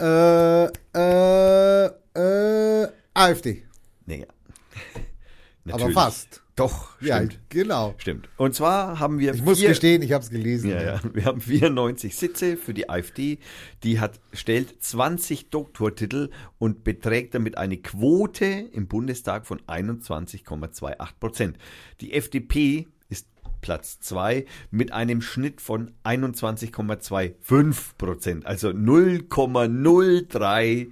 äh, 0.01 0.67
äh, 0.95 1.87
äh, 2.15 2.89
AfD. 3.15 3.65
Naja. 4.07 4.27
Aber 5.65 5.79
Natürlich. 5.79 5.95
fast. 5.95 6.40
Doch, 6.57 7.01
Ja, 7.01 7.17
stimmt. 7.17 7.39
genau. 7.49 7.95
Stimmt. 7.99 8.29
Und 8.37 8.55
zwar 8.55 8.99
haben 8.99 9.19
wir 9.19 9.33
Ich 9.35 9.43
muss 9.43 9.61
vier, 9.61 9.71
gestehen, 9.71 10.03
ich 10.03 10.13
habe 10.13 10.23
es 10.23 10.29
gelesen. 10.31 10.69
Ja, 10.71 10.83
ja. 10.83 11.01
Wir 11.15 11.25
haben 11.25 11.41
94 11.41 12.15
Sitze 12.15 12.57
für 12.59 12.75
die 12.75 12.91
AfD. 12.91 13.39
Die 13.83 13.99
hat, 14.01 14.21
stellt 14.33 14.83
20 14.83 15.49
Doktortitel 15.51 16.29
und 16.59 16.85
beträgt 16.85 17.35
damit 17.35 17.57
eine 17.57 17.79
Quote 17.79 18.45
im 18.45 18.89
Bundestag 18.89 19.47
von 19.47 19.61
21,28 19.63 20.97
Prozent. 21.19 21.57
Die 22.03 22.13
FDP 22.13 22.89
ist 23.09 23.27
Platz 23.63 23.99
2 24.01 24.45
mit 24.71 24.93
einem 24.93 25.23
Schnitt 25.23 25.63
von 25.63 25.93
21,25 26.05 27.97
Prozent. 27.97 28.45
Also 28.45 28.69
0,03 28.69 30.91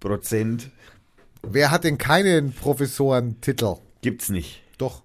Prozent 0.00 0.70
Wer 1.46 1.70
hat 1.70 1.84
denn 1.84 1.98
keinen 1.98 2.52
Professorentitel? 2.52 3.74
gibt's 4.00 4.30
nicht. 4.30 4.62
Doch, 4.78 5.02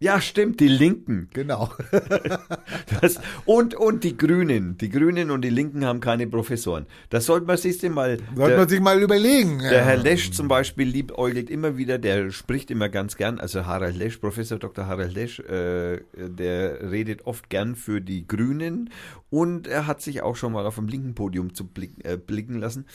Ja, 0.00 0.20
stimmt, 0.20 0.58
die 0.58 0.68
Linken. 0.68 1.28
genau. 1.32 1.70
Das, 3.00 3.20
und, 3.46 3.74
und 3.74 4.04
die 4.04 4.16
Grünen. 4.16 4.76
Die 4.78 4.88
Grünen 4.88 5.30
und 5.30 5.42
die 5.42 5.50
Linken 5.50 5.84
haben 5.84 6.00
keine 6.00 6.26
Professoren. 6.26 6.86
Das 7.10 7.26
sollte 7.26 7.46
man 7.46 7.56
sich 7.56 7.82
mal. 7.88 8.18
Sollte 8.34 8.50
der, 8.50 8.58
man 8.58 8.68
sich 8.68 8.80
mal 8.80 9.00
überlegen. 9.02 9.58
der 9.60 9.84
Herr 9.84 9.96
Lesch 9.96 10.30
zum 10.32 10.46
Beispiel 10.48 10.86
liebäugelt 10.88 11.50
immer 11.50 11.76
wieder, 11.76 11.98
der 11.98 12.30
spricht 12.30 12.70
immer 12.70 12.88
ganz 12.88 13.16
gern, 13.16 13.38
also 13.40 13.66
Harald 13.66 13.96
Lesch, 13.96 14.18
Professor 14.18 14.58
Dr. 14.58 14.86
Harald 14.86 15.14
Lesch, 15.14 15.40
äh, 15.40 16.00
der 16.16 16.90
redet 16.90 17.26
oft 17.26 17.48
gern 17.50 17.74
für 17.76 18.00
die 18.00 18.26
Grünen 18.26 18.90
und 19.30 19.66
er 19.66 19.86
hat 19.86 20.00
sich 20.02 20.22
auch 20.22 20.36
schon 20.36 20.52
mal 20.52 20.66
auf 20.66 20.76
dem 20.76 20.88
linken 20.88 21.14
Podium 21.14 21.54
zu 21.54 21.66
blick, 21.66 22.04
äh, 22.04 22.16
blicken 22.16 22.58
lassen. 22.58 22.86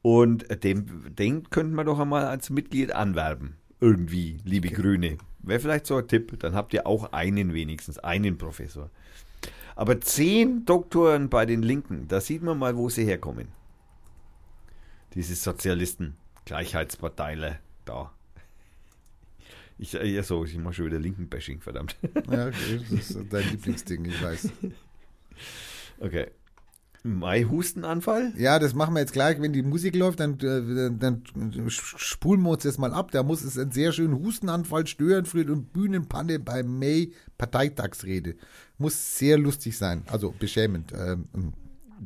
Und 0.00 0.46
dem, 0.64 1.14
den 1.14 1.50
könnten 1.50 1.74
wir 1.74 1.84
doch 1.84 2.00
einmal 2.00 2.24
als 2.26 2.50
Mitglied 2.50 2.92
anwerben. 2.92 3.56
Irgendwie, 3.80 4.38
liebe 4.44 4.68
Grüne. 4.70 5.18
Wäre 5.42 5.60
vielleicht 5.60 5.86
so 5.86 5.96
ein 5.96 6.06
Tipp, 6.06 6.38
dann 6.40 6.54
habt 6.54 6.72
ihr 6.72 6.86
auch 6.86 7.12
einen 7.12 7.52
wenigstens, 7.52 7.98
einen 7.98 8.38
Professor. 8.38 8.90
Aber 9.74 10.00
zehn 10.00 10.64
Doktoren 10.64 11.28
bei 11.28 11.46
den 11.46 11.62
Linken, 11.62 12.06
da 12.08 12.20
sieht 12.20 12.42
man 12.42 12.58
mal, 12.58 12.76
wo 12.76 12.88
sie 12.88 13.04
herkommen. 13.04 13.48
Diese 15.14 15.34
Sozialisten, 15.34 16.16
Gleichheitsparteiler, 16.44 17.58
da. 17.84 18.12
Ich, 19.78 19.94
äh, 19.94 20.06
ja, 20.06 20.22
so, 20.22 20.44
ich 20.44 20.56
mache 20.58 20.74
schon 20.74 20.86
wieder 20.86 20.98
Linken-Bashing, 20.98 21.60
verdammt. 21.60 21.96
Ja, 22.30 22.46
okay, 22.46 22.80
das 22.90 23.10
ist 23.10 23.32
dein 23.32 23.50
Lieblingsding, 23.50 24.04
ich 24.04 24.22
weiß. 24.22 24.48
Okay. 25.98 26.32
Mai 27.04 27.44
Hustenanfall? 27.44 28.32
Ja, 28.36 28.58
das 28.58 28.74
machen 28.74 28.94
wir 28.94 29.00
jetzt 29.00 29.12
gleich. 29.12 29.40
Wenn 29.40 29.52
die 29.52 29.62
Musik 29.62 29.96
läuft, 29.96 30.20
dann, 30.20 30.38
äh, 30.40 30.90
dann 30.96 31.22
spulen 31.68 32.42
wir 32.42 32.50
uns 32.50 32.62
das 32.62 32.78
mal 32.78 32.92
ab. 32.92 33.10
Da 33.10 33.22
muss 33.22 33.42
es 33.42 33.58
einen 33.58 33.72
sehr 33.72 33.92
schönen 33.92 34.14
Hustenanfall, 34.18 34.86
Störenfried 34.86 35.50
und 35.50 35.72
Bühnenpanne 35.72 36.38
bei 36.38 36.62
May 36.62 37.12
Parteitagsrede. 37.38 38.36
Muss 38.78 39.18
sehr 39.18 39.36
lustig 39.38 39.76
sein. 39.76 40.02
Also 40.06 40.32
beschämend, 40.38 40.92
ähm, 40.92 41.26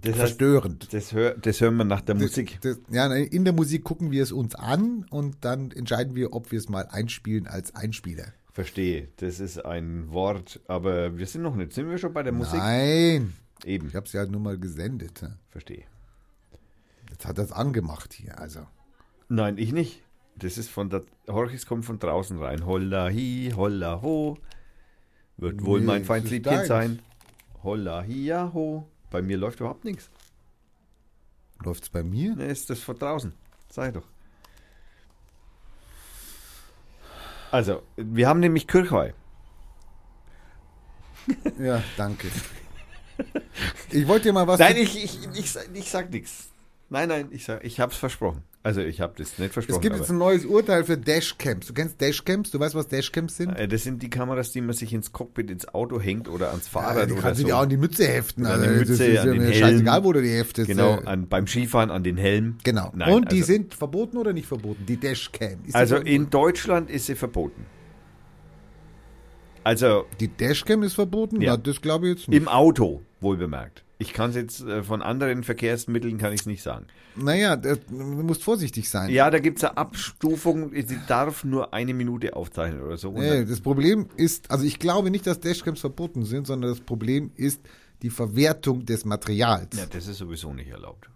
Das 0.00 0.12
heißt, 0.12 0.18
verstörend. 0.18 0.92
das, 0.92 1.12
hör, 1.12 1.34
das 1.34 1.60
hören 1.60 1.76
wir 1.76 1.84
nach 1.84 2.00
der 2.00 2.14
Musik. 2.14 2.58
Das, 2.62 2.78
ja, 2.90 3.12
in 3.14 3.44
der 3.44 3.52
Musik 3.52 3.84
gucken 3.84 4.10
wir 4.10 4.22
es 4.22 4.32
uns 4.32 4.54
an 4.54 5.04
und 5.10 5.36
dann 5.42 5.72
entscheiden 5.72 6.14
wir, 6.14 6.32
ob 6.32 6.52
wir 6.52 6.58
es 6.58 6.68
mal 6.70 6.86
einspielen 6.90 7.46
als 7.46 7.74
Einspieler. 7.74 8.32
Verstehe. 8.52 9.08
Das 9.16 9.40
ist 9.40 9.62
ein 9.62 10.10
Wort, 10.10 10.60
aber 10.66 11.18
wir 11.18 11.26
sind 11.26 11.42
noch 11.42 11.54
nicht. 11.54 11.74
Sind 11.74 11.90
wir 11.90 11.98
schon 11.98 12.14
bei 12.14 12.22
der 12.22 12.32
Musik? 12.32 12.58
Nein, 12.58 13.34
Eben. 13.64 13.88
ich 13.88 13.94
habe 13.94 14.06
es 14.06 14.12
ja 14.12 14.26
nur 14.26 14.40
mal 14.40 14.58
gesendet. 14.58 15.22
ne? 15.22 15.38
Verstehe. 15.50 15.84
Jetzt 17.10 17.26
hat 17.26 17.38
er 17.38 17.44
es 17.44 17.52
angemacht 17.52 18.12
hier. 18.12 18.38
Also 18.38 18.66
Nein, 19.28 19.58
ich 19.58 19.72
nicht. 19.72 20.02
Das 20.36 20.58
ist 20.58 20.68
von 20.70 20.90
der. 20.90 21.02
Horchis 21.28 21.66
kommt 21.66 21.84
von 21.84 21.98
draußen 21.98 22.38
rein. 22.42 22.66
Holla 22.66 23.06
hi, 23.06 23.52
holla 23.56 24.02
ho. 24.02 24.36
Wird 25.38 25.64
wohl 25.64 25.80
Nee, 25.80 25.86
mein 25.86 26.04
deins. 26.04 26.68
sein. 26.68 27.00
Holla 27.62 28.02
hi, 28.02 28.24
ja 28.26 28.52
ho. 28.52 28.88
Bei 29.10 29.22
mir 29.22 29.36
läuft 29.38 29.60
überhaupt 29.60 29.84
nichts. 29.84 30.10
läuft 31.64 31.84
es 31.84 31.88
bei 31.88 32.02
mir? 32.02 32.36
Ne, 32.36 32.46
ist 32.46 32.68
das 32.70 32.80
von 32.80 32.98
draußen. 32.98 33.32
Sei 33.70 33.90
doch. 33.90 34.04
Also, 37.50 37.82
wir 37.96 38.28
haben 38.28 38.40
nämlich 38.40 38.66
Kirchweih. 38.66 39.14
Ja, 41.58 41.82
danke. 41.96 42.28
Ich 43.90 44.06
wollte 44.08 44.24
dir 44.28 44.32
mal 44.32 44.46
was. 44.46 44.58
Nein, 44.58 44.76
ich, 44.76 45.02
ich, 45.02 45.18
ich, 45.34 45.50
sag- 45.50 45.68
ich 45.72 45.90
sag 45.90 46.10
nichts. 46.10 46.48
Nein, 46.88 47.08
nein, 47.08 47.28
ich 47.32 47.44
sag, 47.44 47.64
ich 47.64 47.80
hab's 47.80 47.96
versprochen. 47.96 48.42
Also, 48.62 48.80
ich 48.80 49.00
hab 49.00 49.16
das 49.16 49.38
nicht 49.38 49.52
versprochen. 49.52 49.76
es 49.76 49.82
gibt 49.82 49.96
jetzt 49.96 50.10
ein 50.10 50.18
neues 50.18 50.44
Urteil 50.44 50.84
für 50.84 50.96
Dashcams. 50.98 51.66
Du 51.66 51.72
kennst 51.72 52.00
Dashcams? 52.00 52.50
Du 52.50 52.58
weißt, 52.60 52.74
was 52.74 52.86
Dashcams 52.88 53.36
sind? 53.36 53.50
äh, 53.50 53.66
das 53.68 53.82
sind 53.84 54.02
die 54.02 54.10
Kameras, 54.10 54.50
die 54.52 54.60
man 54.60 54.74
sich 54.74 54.92
ins 54.92 55.12
Cockpit, 55.12 55.50
ins 55.50 55.66
Auto 55.68 56.00
hängt 56.00 56.28
oder 56.28 56.50
ans 56.50 56.66
Ja, 56.66 56.80
Fahrrad 56.80 57.08
die 57.08 57.12
oder 57.14 57.22
kannst 57.22 57.38
du 57.38 57.42
so. 57.42 57.48
dir 57.48 57.56
auch 57.56 57.62
an 57.62 57.68
die 57.68 57.76
Mütze 57.76 58.06
heften. 58.06 58.44
An 58.46 58.52
Also, 58.60 58.64
die 58.72 58.78
das 58.80 58.88
Mütze, 58.88 59.12
ja 59.12 59.22
an 59.22 59.30
den 59.32 59.40
Helm. 59.42 59.54
scheißegal, 59.54 60.04
wo 60.04 60.12
du 60.12 60.22
die 60.22 60.30
heftest. 60.30 60.68
Genau, 60.68 60.98
Äh, 60.98 61.04
an, 61.06 61.28
beim 61.28 61.46
Skifahren 61.46 61.90
an 61.90 62.02
den 62.04 62.16
Helm. 62.16 62.58
Genau. 62.64 62.92
Nein, 62.94 63.12
Und 63.14 63.32
die 63.32 63.36
also- 63.36 63.46
sind 63.52 63.74
verboten 63.74 64.16
oder 64.16 64.32
nicht 64.32 64.46
verboten? 64.46 64.84
Die 64.86 64.96
Dashcam. 64.98 65.58
Ist 65.64 65.68
die 65.68 65.74
Also 65.74 65.96
in 65.96 66.30
Deutschland 66.30 66.90
ist 66.90 67.06
sie 67.06 67.14
verboten. 67.14 67.66
Also 69.66 70.06
die 70.20 70.28
Dashcam 70.28 70.84
ist 70.84 70.94
verboten? 70.94 71.40
Ja. 71.40 71.52
Na, 71.52 71.56
das 71.56 71.80
glaube 71.80 72.06
ich 72.06 72.18
jetzt 72.18 72.28
nicht. 72.28 72.38
im 72.40 72.46
Auto, 72.46 73.02
wohl 73.20 73.36
bemerkt. 73.36 73.82
Ich 73.98 74.12
kann 74.12 74.30
es 74.30 74.36
jetzt 74.36 74.60
äh, 74.60 74.84
von 74.84 75.02
anderen 75.02 75.42
Verkehrsmitteln 75.42 76.18
kann 76.18 76.32
ich 76.32 76.42
es 76.42 76.46
nicht 76.46 76.62
sagen. 76.62 76.86
Naja, 77.16 77.56
das, 77.56 77.80
du 77.88 77.96
musst 77.96 78.44
vorsichtig 78.44 78.88
sein. 78.88 79.10
Ja, 79.10 79.28
da 79.28 79.40
gibt 79.40 79.58
es 79.58 79.64
eine 79.64 79.76
Abstufung, 79.76 80.70
sie 80.72 81.00
darf 81.08 81.42
nur 81.42 81.74
eine 81.74 81.94
Minute 81.94 82.36
aufzeichnen 82.36 82.80
oder 82.80 82.96
so. 82.96 83.10
Nee, 83.10 83.44
das 83.44 83.60
Problem 83.60 84.06
ist, 84.14 84.52
also 84.52 84.64
ich 84.64 84.78
glaube 84.78 85.10
nicht, 85.10 85.26
dass 85.26 85.40
Dashcams 85.40 85.80
verboten 85.80 86.24
sind, 86.24 86.46
sondern 86.46 86.70
das 86.70 86.78
Problem 86.80 87.32
ist 87.34 87.60
die 88.02 88.10
Verwertung 88.10 88.86
des 88.86 89.04
Materials. 89.04 89.76
ja, 89.76 89.86
das 89.86 90.06
ist 90.06 90.18
sowieso 90.18 90.54
nicht 90.54 90.70
erlaubt. 90.70 91.10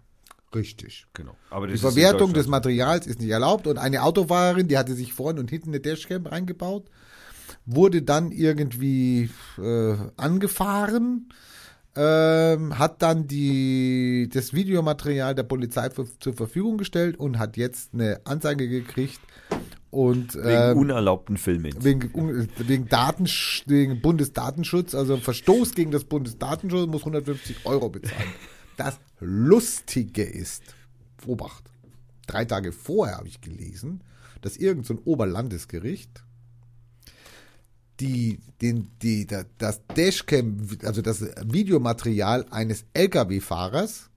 Richtig. 0.53 1.05
Genau. 1.13 1.37
Aber 1.49 1.67
Die 1.67 1.77
Verwertung 1.77 2.33
des 2.33 2.47
Materials 2.47 3.07
ist 3.07 3.21
nicht 3.21 3.29
erlaubt 3.29 3.67
und 3.67 3.77
eine 3.77 4.03
Autofahrerin, 4.03 4.67
die 4.67 4.77
hatte 4.77 4.93
sich 4.93 5.13
vorne 5.13 5.39
und 5.39 5.49
hinten 5.49 5.69
eine 5.69 5.79
Dashcam 5.79 6.25
reingebaut, 6.25 6.89
wurde 7.65 8.01
dann 8.01 8.31
irgendwie 8.31 9.29
äh, 9.57 9.95
angefahren, 10.17 11.29
ähm, 11.95 12.77
hat 12.79 13.01
dann 13.01 13.27
die, 13.27 14.29
das 14.33 14.53
Videomaterial 14.53 15.35
der 15.35 15.43
Polizei 15.43 15.89
für, 15.89 16.07
zur 16.19 16.33
Verfügung 16.33 16.77
gestellt 16.77 17.17
und 17.17 17.37
hat 17.37 17.57
jetzt 17.57 17.93
eine 17.93 18.21
Anzeige 18.23 18.67
gekriegt 18.69 19.19
und 19.89 20.35
wegen 20.35 20.47
ähm, 20.71 20.77
unerlaubten 20.77 21.35
Filmen. 21.35 21.73
wegen, 21.83 22.09
un- 22.13 22.47
wegen, 22.57 22.87
Datensch 22.87 23.63
wegen 23.67 24.01
Bundesdatenschutz, 24.01 24.95
also 24.95 25.17
Verstoß 25.17 25.73
gegen 25.75 25.91
das 25.91 26.05
Bundesdatenschutz, 26.05 26.87
muss 26.89 27.01
150 27.01 27.65
Euro 27.65 27.89
bezahlen. 27.89 28.29
Das 28.77 28.97
Lustige 29.19 30.23
ist, 30.23 30.63
Obacht, 31.27 31.65
drei 32.25 32.45
Tage 32.45 32.71
vorher 32.71 33.17
habe 33.17 33.27
ich 33.27 33.41
gelesen, 33.41 34.01
dass 34.41 34.55
irgendein 34.55 34.97
so 34.97 35.01
Oberlandesgericht 35.03 36.23
die, 38.01 38.39
den, 38.61 38.89
die, 39.01 39.25
da- 39.27 39.45
das 39.59 39.81
Dashcam, 39.95 40.67
also 40.83 41.01
das 41.01 41.21
Videomaterial 41.45 42.45
eines 42.49 42.83
Lkw-Fahrers 42.93 44.09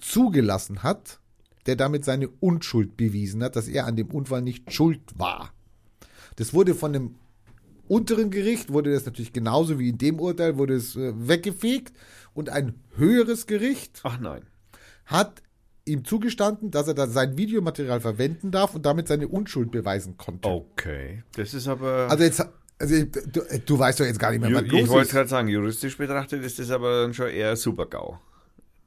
zugelassen 0.00 0.82
hat, 0.82 1.20
der 1.66 1.76
damit 1.76 2.04
seine 2.04 2.28
Unschuld 2.40 2.96
bewiesen 2.96 3.42
hat, 3.42 3.56
dass 3.56 3.68
er 3.68 3.86
an 3.86 3.96
dem 3.96 4.08
Unfall 4.08 4.42
nicht 4.42 4.72
schuld 4.72 5.00
war. 5.16 5.52
Das 6.36 6.52
wurde 6.54 6.74
von 6.74 6.92
dem 6.92 7.14
unteren 7.88 8.30
Gericht, 8.30 8.72
wurde 8.72 8.92
das 8.92 9.06
natürlich 9.06 9.32
genauso 9.32 9.78
wie 9.78 9.88
in 9.88 9.98
dem 9.98 10.20
Urteil, 10.20 10.58
wurde 10.58 10.74
es 10.74 10.96
äh, 10.96 11.12
weggefegt 11.28 11.92
und 12.34 12.50
ein 12.50 12.74
höheres 12.96 13.46
Gericht 13.46 14.00
Ach 14.02 14.18
nein. 14.20 14.42
hat 15.06 15.42
ihm 15.84 16.04
zugestanden, 16.04 16.70
dass 16.72 16.88
er 16.88 16.94
da 16.94 17.06
sein 17.06 17.38
Videomaterial 17.38 18.00
verwenden 18.00 18.50
darf 18.50 18.74
und 18.74 18.84
damit 18.84 19.06
seine 19.06 19.28
Unschuld 19.28 19.70
beweisen 19.70 20.16
konnte. 20.16 20.48
Okay. 20.48 21.22
Das 21.36 21.54
ist 21.54 21.68
aber. 21.68 22.08
Also 22.10 22.24
jetzt, 22.24 22.44
also 22.78 23.04
du, 23.04 23.42
du 23.64 23.78
weißt 23.78 24.00
doch 24.00 24.04
jetzt 24.04 24.18
gar 24.18 24.30
nicht 24.30 24.40
mehr, 24.40 24.50
Ju- 24.50 24.56
was 24.56 24.62
ich 24.64 24.72
los 24.72 24.88
wollte 24.88 25.06
ist. 25.08 25.12
gerade 25.12 25.28
sagen, 25.28 25.48
juristisch 25.48 25.96
betrachtet 25.96 26.44
ist 26.44 26.58
das 26.58 26.70
aber 26.70 27.02
dann 27.02 27.14
schon 27.14 27.28
eher 27.28 27.56
Super-GAU. 27.56 28.18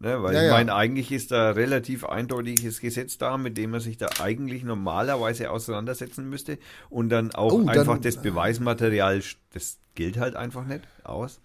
Ne, 0.02 0.24
weil 0.24 0.34
Ja, 0.34 0.42
ich 0.42 0.48
ja. 0.48 0.54
meine, 0.54 0.74
eigentlich 0.74 1.12
ist 1.12 1.32
da 1.32 1.52
relativ 1.52 2.06
eindeutiges 2.06 2.80
Gesetz 2.80 3.18
da, 3.18 3.38
mit 3.38 3.58
dem 3.58 3.72
man 3.72 3.82
sich 3.82 3.98
da 3.98 4.08
eigentlich 4.22 4.64
normalerweise 4.64 5.52
auseinandersetzen 5.52 6.30
müsste 6.30 6.58
und 6.90 7.10
dann 7.10 7.34
auch 7.36 7.52
Oh, 7.52 7.58
dann- 7.60 7.70
einfach 7.78 8.00
das 8.00 8.22
Beweismaterial, 8.22 9.22
das 9.54 9.78
gilt 9.96 10.18
halt 10.18 10.38
einfach 10.38 10.66
nicht 10.66 10.84
aus. 11.04 11.42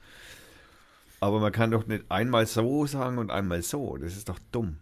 Aber 1.20 1.40
man 1.40 1.50
kann 1.50 1.72
doch 1.72 1.86
nicht 1.86 2.04
einmal 2.10 2.46
so 2.46 2.86
sagen 2.86 3.18
und 3.18 3.30
einmal 3.32 3.62
so. 3.62 3.96
Das 3.96 4.14
ist 4.16 4.28
doch 4.28 4.38
dumm. 4.52 4.76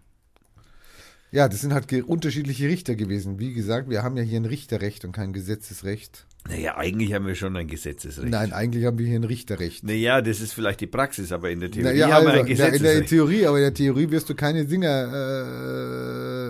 Ja, 1.31 1.48
das 1.48 1.62
sind 1.62 1.72
halt 1.72 1.90
unterschiedliche 2.05 2.66
Richter 2.68 2.94
gewesen. 2.94 3.38
Wie 3.38 3.55
gesagt, 3.55 3.88
wir 3.88 4.03
haben 4.03 4.18
ja 4.18 4.22
hier 4.22 4.38
ein 4.40 4.44
Richterrecht 4.44 5.05
und 5.07 5.12
kein 5.12 5.33
Gesetzesrecht. 5.33 6.27
Naja, 6.48 6.76
eigentlich 6.76 7.12
haben 7.14 7.24
wir 7.26 7.37
schon 7.37 7.57
ein 7.57 7.68
Gesetzesrecht. 7.68 8.28
Nein, 8.31 8.52
eigentlich 8.52 8.85
haben 8.85 8.98
wir 8.98 9.07
hier 9.07 9.20
ein 9.20 9.24
Richterrecht. 9.24 9.85
Naja, 9.85 10.20
das 10.20 10.40
ist 10.40 10.52
vielleicht 10.55 10.81
die 10.81 10.88
Praxis, 10.88 11.31
aber 11.31 11.50
in 11.50 11.61
der 11.61 11.70
Theorie 11.70 11.90
Naja, 11.90 12.11
haben 12.11 12.24
wir 12.26 12.33
also, 12.33 12.44
ein 12.44 12.50
in, 12.50 12.57
der, 12.57 12.66
in 12.66 12.72
der 12.72 12.81
Gesetzesrecht. 12.81 13.09
Theorie, 13.11 13.46
aber 13.46 13.59
in 13.59 13.62
der 13.64 13.74
Theorie 13.74 14.11
wirst 14.11 14.28
du 14.28 14.35
keine 14.35 14.66
Singer, 14.66 15.12
äh, 15.12 16.48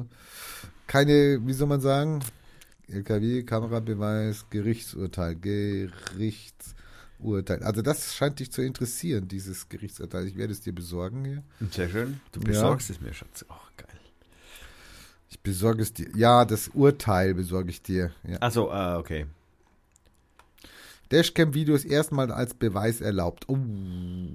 äh, 0.00 0.04
keine, 0.86 1.40
wie 1.46 1.52
soll 1.54 1.68
man 1.68 1.80
sagen, 1.80 2.20
LKW, 2.88 3.42
Kamerabeweis, 3.44 4.44
Gerichtsurteil, 4.50 5.36
Gerichtsurteil. 5.36 7.62
Also 7.62 7.80
das 7.82 8.14
scheint 8.14 8.40
dich 8.40 8.50
zu 8.50 8.62
interessieren, 8.62 9.28
dieses 9.28 9.68
Gerichtsurteil. 9.68 10.26
Ich 10.26 10.36
werde 10.36 10.52
es 10.52 10.60
dir 10.60 10.74
besorgen 10.74 11.24
hier. 11.24 11.42
Sehr 11.70 11.88
schön. 11.88 12.20
Du 12.32 12.40
Ja. 12.40 12.46
besorgst 12.48 12.90
es 12.90 13.00
mir, 13.00 13.14
Schatz. 13.14 13.44
Oh, 13.48 13.54
geil. 13.76 13.86
Ich 15.40 15.44
besorge 15.44 15.80
es 15.82 15.94
dir. 15.94 16.06
Ja, 16.14 16.44
das 16.44 16.68
Urteil 16.68 17.32
besorge 17.32 17.70
ich 17.70 17.80
dir. 17.80 18.10
Ja. 18.28 18.36
Achso, 18.40 18.70
ah, 18.70 18.98
okay. 18.98 19.24
Dashcam-Video 21.10 21.74
ist 21.74 21.86
erstmal 21.86 22.30
als 22.30 22.52
Beweis 22.52 23.00
erlaubt. 23.00 23.48
Oh, 23.48 23.56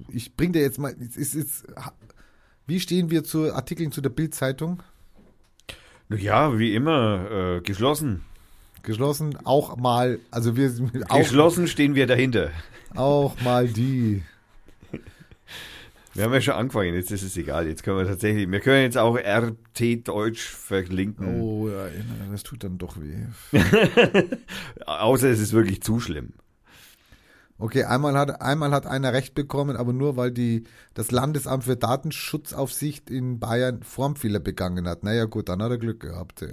ich 0.09 0.35
bring 0.35 0.51
dir 0.51 0.63
jetzt 0.63 0.79
mal. 0.79 0.95
Es 0.99 1.15
ist, 1.15 1.35
es, 1.35 1.63
wie 2.65 2.79
stehen 2.79 3.11
wir 3.11 3.23
zu 3.23 3.53
Artikeln 3.53 3.91
zu 3.91 4.01
der 4.01 4.09
Bild-Zeitung? 4.09 4.81
Ja, 6.09 6.57
wie 6.57 6.73
immer, 6.73 7.57
äh, 7.57 7.61
geschlossen. 7.61 8.25
Geschlossen, 8.81 9.37
auch 9.45 9.77
mal, 9.77 10.19
also 10.31 10.55
wir 10.55 10.71
sind 10.71 11.09
auch, 11.11 11.19
Geschlossen 11.19 11.67
stehen 11.67 11.93
wir 11.93 12.07
dahinter. 12.07 12.49
auch 12.95 13.39
mal 13.41 13.67
die. 13.67 14.23
Wir 16.15 16.23
haben 16.23 16.33
ja 16.33 16.39
schon 16.39 16.53
angefangen, 16.53 16.93
jetzt 16.93 17.11
ist 17.11 17.23
es 17.23 17.35
egal. 17.35 17.67
Jetzt 17.67 17.83
können 17.83 17.97
wir 17.97 18.07
tatsächlich, 18.07 18.49
wir 18.49 18.61
können 18.61 18.83
jetzt 18.83 18.97
auch 18.97 19.17
RT 19.17 20.07
Deutsch 20.07 20.47
verlinken. 20.47 21.41
Oh, 21.41 21.67
ja, 21.67 21.87
das 22.31 22.43
tut 22.43 22.63
dann 22.63 22.77
doch 22.77 22.95
weh. 23.01 23.25
Außer 24.85 25.29
es 25.29 25.41
ist 25.41 25.51
wirklich 25.51 25.83
zu 25.83 25.99
schlimm. 25.99 26.31
Okay, 27.57 27.83
einmal 27.83 28.17
hat, 28.17 28.41
einmal 28.41 28.71
hat 28.71 28.87
einer 28.87 29.11
Recht 29.11 29.35
bekommen, 29.35 29.75
aber 29.75 29.91
nur 29.91 30.15
weil 30.15 30.31
die, 30.31 30.63
das 30.93 31.11
Landesamt 31.11 31.65
für 31.65 31.75
Datenschutzaufsicht 31.75 33.09
in 33.09 33.39
Bayern 33.41 33.83
Formfehler 33.83 34.39
begangen 34.39 34.87
hat. 34.87 35.03
Naja, 35.03 35.25
gut, 35.25 35.49
dann 35.49 35.61
hat 35.61 35.71
er 35.71 35.77
Glück 35.77 35.99
gehabt. 35.99 36.45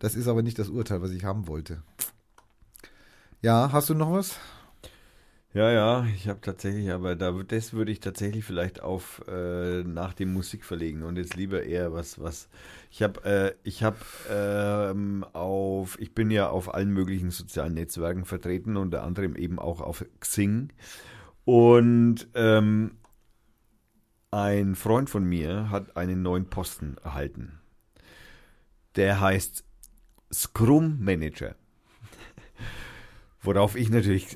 Das 0.00 0.16
ist 0.16 0.26
aber 0.26 0.42
nicht 0.42 0.58
das 0.58 0.68
Urteil, 0.68 1.00
was 1.00 1.12
ich 1.12 1.22
haben 1.22 1.46
wollte. 1.46 1.84
Ja, 3.40 3.70
hast 3.70 3.88
du 3.88 3.94
noch 3.94 4.10
was? 4.10 4.36
Ja, 5.54 5.70
ja, 5.70 6.04
ich 6.16 6.26
habe 6.28 6.40
tatsächlich, 6.40 6.90
aber 6.90 7.14
da, 7.14 7.30
das 7.30 7.72
würde 7.74 7.92
ich 7.92 8.00
tatsächlich 8.00 8.44
vielleicht 8.44 8.80
auf 8.82 9.22
äh, 9.28 9.84
nach 9.84 10.12
dem 10.12 10.32
Musik 10.32 10.64
verlegen 10.64 11.04
und 11.04 11.16
jetzt 11.16 11.36
lieber 11.36 11.62
eher 11.62 11.92
was, 11.92 12.20
was. 12.20 12.48
Ich 12.90 13.02
habe, 13.04 13.24
äh, 13.24 13.54
ich 13.62 13.84
habe 13.84 13.96
ähm, 14.28 15.24
auf, 15.32 15.96
ich 16.00 16.12
bin 16.12 16.32
ja 16.32 16.48
auf 16.50 16.74
allen 16.74 16.90
möglichen 16.90 17.30
sozialen 17.30 17.74
Netzwerken 17.74 18.24
vertreten, 18.24 18.76
unter 18.76 19.04
anderem 19.04 19.36
eben 19.36 19.60
auch 19.60 19.80
auf 19.80 20.04
Xing 20.18 20.72
und 21.44 22.26
ähm, 22.34 22.96
ein 24.30 24.74
Freund 24.74 25.08
von 25.08 25.24
mir 25.24 25.70
hat 25.70 25.96
einen 25.96 26.20
neuen 26.20 26.50
Posten 26.50 26.96
erhalten. 27.02 27.60
Der 28.96 29.20
heißt 29.20 29.64
Scrum 30.32 30.98
Manager. 31.00 31.54
Worauf 33.44 33.76
ich 33.76 33.90
natürlich, 33.90 34.26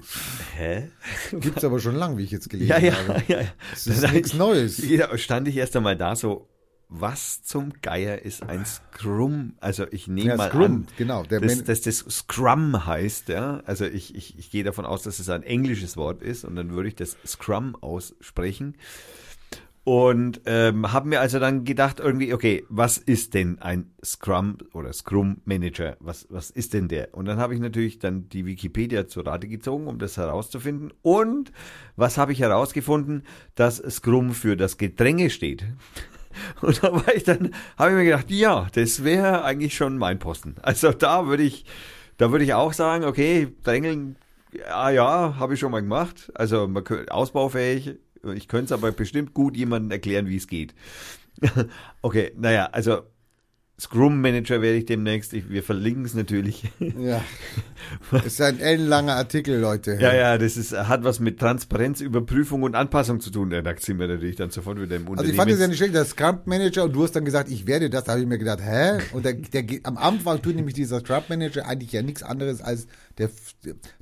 hä? 0.56 0.88
Gibt's 1.32 1.64
aber 1.64 1.80
schon 1.80 1.96
lang, 1.96 2.18
wie 2.18 2.24
ich 2.24 2.30
jetzt 2.30 2.48
gelesen 2.50 2.70
Ja, 2.70 2.78
ja, 2.78 2.92
habe. 2.94 3.22
ja. 3.26 3.40
ja. 3.40 3.46
Das 3.72 3.86
ist 3.86 4.12
nichts 4.12 4.34
Neues. 4.34 4.78
Ja, 4.88 5.16
stand 5.18 5.48
ich 5.48 5.56
erst 5.56 5.74
einmal 5.76 5.96
da 5.96 6.14
so, 6.14 6.46
was 6.90 7.42
zum 7.42 7.72
Geier 7.82 8.22
ist 8.22 8.42
ein 8.44 8.64
Scrum? 8.64 9.54
Also 9.60 9.86
ich 9.90 10.08
nehme 10.08 10.30
Ja, 10.30 10.36
mal 10.36 10.48
Scrum, 10.48 10.62
an, 10.62 10.86
genau. 10.96 11.22
Dass, 11.22 11.64
dass 11.64 11.80
das 11.82 11.98
Scrum 12.08 12.86
heißt, 12.86 13.28
ja. 13.28 13.62
Also 13.66 13.84
ich, 13.84 14.14
ich, 14.14 14.38
ich 14.38 14.50
gehe 14.50 14.64
davon 14.64 14.86
aus, 14.86 15.02
dass 15.02 15.18
es 15.18 15.28
ein 15.28 15.42
englisches 15.42 15.96
Wort 15.96 16.22
ist 16.22 16.44
und 16.44 16.56
dann 16.56 16.70
würde 16.70 16.88
ich 16.88 16.94
das 16.96 17.16
Scrum 17.26 17.76
aussprechen. 17.76 18.74
Und 19.88 20.42
ähm, 20.44 20.92
habe 20.92 21.08
mir 21.08 21.18
also 21.18 21.38
dann 21.38 21.64
gedacht, 21.64 21.98
irgendwie, 21.98 22.34
okay, 22.34 22.66
was 22.68 22.98
ist 22.98 23.32
denn 23.32 23.58
ein 23.62 23.90
Scrum 24.04 24.58
oder 24.74 24.92
Scrum 24.92 25.40
Manager? 25.46 25.96
Was, 25.98 26.26
was 26.28 26.50
ist 26.50 26.74
denn 26.74 26.88
der? 26.88 27.14
Und 27.14 27.24
dann 27.24 27.38
habe 27.38 27.54
ich 27.54 27.60
natürlich 27.60 27.98
dann 27.98 28.28
die 28.28 28.44
Wikipedia 28.44 29.06
zur 29.06 29.26
Rate 29.26 29.48
gezogen, 29.48 29.86
um 29.86 29.98
das 29.98 30.18
herauszufinden. 30.18 30.92
Und 31.00 31.52
was 31.96 32.18
habe 32.18 32.32
ich 32.32 32.40
herausgefunden? 32.40 33.22
Dass 33.54 33.78
Scrum 33.78 34.34
für 34.34 34.58
das 34.58 34.76
Gedränge 34.76 35.30
steht. 35.30 35.64
Und 36.60 36.84
da 36.84 36.92
war 36.92 37.14
ich 37.14 37.24
dann, 37.24 37.54
habe 37.78 37.92
ich 37.92 37.96
mir 37.96 38.04
gedacht, 38.04 38.30
ja, 38.30 38.66
das 38.74 39.04
wäre 39.04 39.42
eigentlich 39.42 39.74
schon 39.74 39.96
mein 39.96 40.18
Posten. 40.18 40.56
Also 40.60 40.92
da 40.92 41.28
würde 41.28 41.44
ich, 41.44 41.64
da 42.18 42.30
würde 42.30 42.44
ich 42.44 42.52
auch 42.52 42.74
sagen, 42.74 43.04
okay, 43.04 43.54
Drängeln, 43.62 44.16
ja, 44.52 44.90
ja, 44.90 45.36
habe 45.38 45.54
ich 45.54 45.60
schon 45.60 45.72
mal 45.72 45.80
gemacht. 45.80 46.30
Also 46.34 46.68
man 46.68 46.84
könnte, 46.84 47.10
ausbaufähig. 47.10 47.96
Ich 48.36 48.48
könnte 48.48 48.66
es 48.66 48.72
aber 48.72 48.92
bestimmt 48.92 49.34
gut 49.34 49.56
jemandem 49.56 49.90
erklären, 49.90 50.28
wie 50.28 50.36
es 50.36 50.46
geht. 50.46 50.74
okay, 52.02 52.32
naja, 52.36 52.66
also 52.66 53.02
Scrum 53.80 54.20
Manager 54.20 54.60
werde 54.60 54.78
ich 54.78 54.86
demnächst. 54.86 55.32
Ich, 55.32 55.48
wir 55.48 55.62
verlinken 55.62 56.04
es 56.04 56.14
natürlich. 56.14 56.64
Ja. 56.80 57.22
Das 58.10 58.26
ist 58.26 58.40
ein 58.42 58.60
ellenlanger 58.60 59.14
Artikel, 59.14 59.58
Leute. 59.60 59.96
Ja, 60.00 60.12
ja, 60.12 60.36
das 60.36 60.56
ist, 60.56 60.72
hat 60.72 61.04
was 61.04 61.20
mit 61.20 61.38
Transparenz, 61.38 62.00
Überprüfung 62.00 62.62
und 62.62 62.74
Anpassung 62.74 63.20
zu 63.20 63.30
tun. 63.30 63.50
Da 63.50 63.62
sind 63.78 63.98
wir 63.98 64.08
natürlich 64.08 64.36
dann 64.36 64.50
sofort 64.50 64.80
wieder 64.80 64.96
im 64.96 65.02
Unternehmen. 65.08 65.18
Also 65.20 65.30
ich 65.30 65.36
fand 65.36 65.50
es 65.50 65.60
ja 65.60 65.68
nicht 65.68 65.78
schlecht, 65.78 65.94
der 65.94 66.04
Scrum 66.04 66.40
Manager 66.44 66.84
und 66.84 66.92
du 66.92 67.04
hast 67.04 67.12
dann 67.12 67.24
gesagt, 67.24 67.50
ich 67.50 67.66
werde 67.66 67.88
das, 67.88 68.04
da 68.04 68.12
habe 68.12 68.20
ich 68.20 68.26
mir 68.26 68.36
gedacht, 68.36 68.60
hä? 68.60 68.98
Und 69.12 69.24
der, 69.24 69.34
der, 69.34 69.64
am 69.84 69.96
Anfang 69.96 70.42
tut 70.42 70.56
nämlich 70.56 70.74
dieser 70.74 71.00
Scrum 71.00 71.22
Manager 71.28 71.66
eigentlich 71.66 71.92
ja 71.92 72.02
nichts 72.02 72.22
anderes 72.22 72.60
als 72.60 72.88
der, 73.16 73.30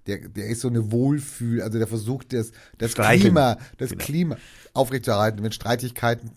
der, 0.06 0.28
der 0.28 0.46
ist 0.46 0.62
so 0.62 0.68
eine 0.68 0.90
Wohlfühl, 0.90 1.60
also 1.62 1.78
der 1.78 1.86
versucht 1.86 2.32
das, 2.32 2.50
das 2.78 2.92
Streicheln. 2.92 3.20
Klima, 3.20 3.58
das 3.78 3.90
Genau. 3.90 4.04
Klima 4.04 4.36
aufrechtzuerhalten, 4.72 5.42
wenn 5.44 5.52
Streitigkeiten 5.52 6.30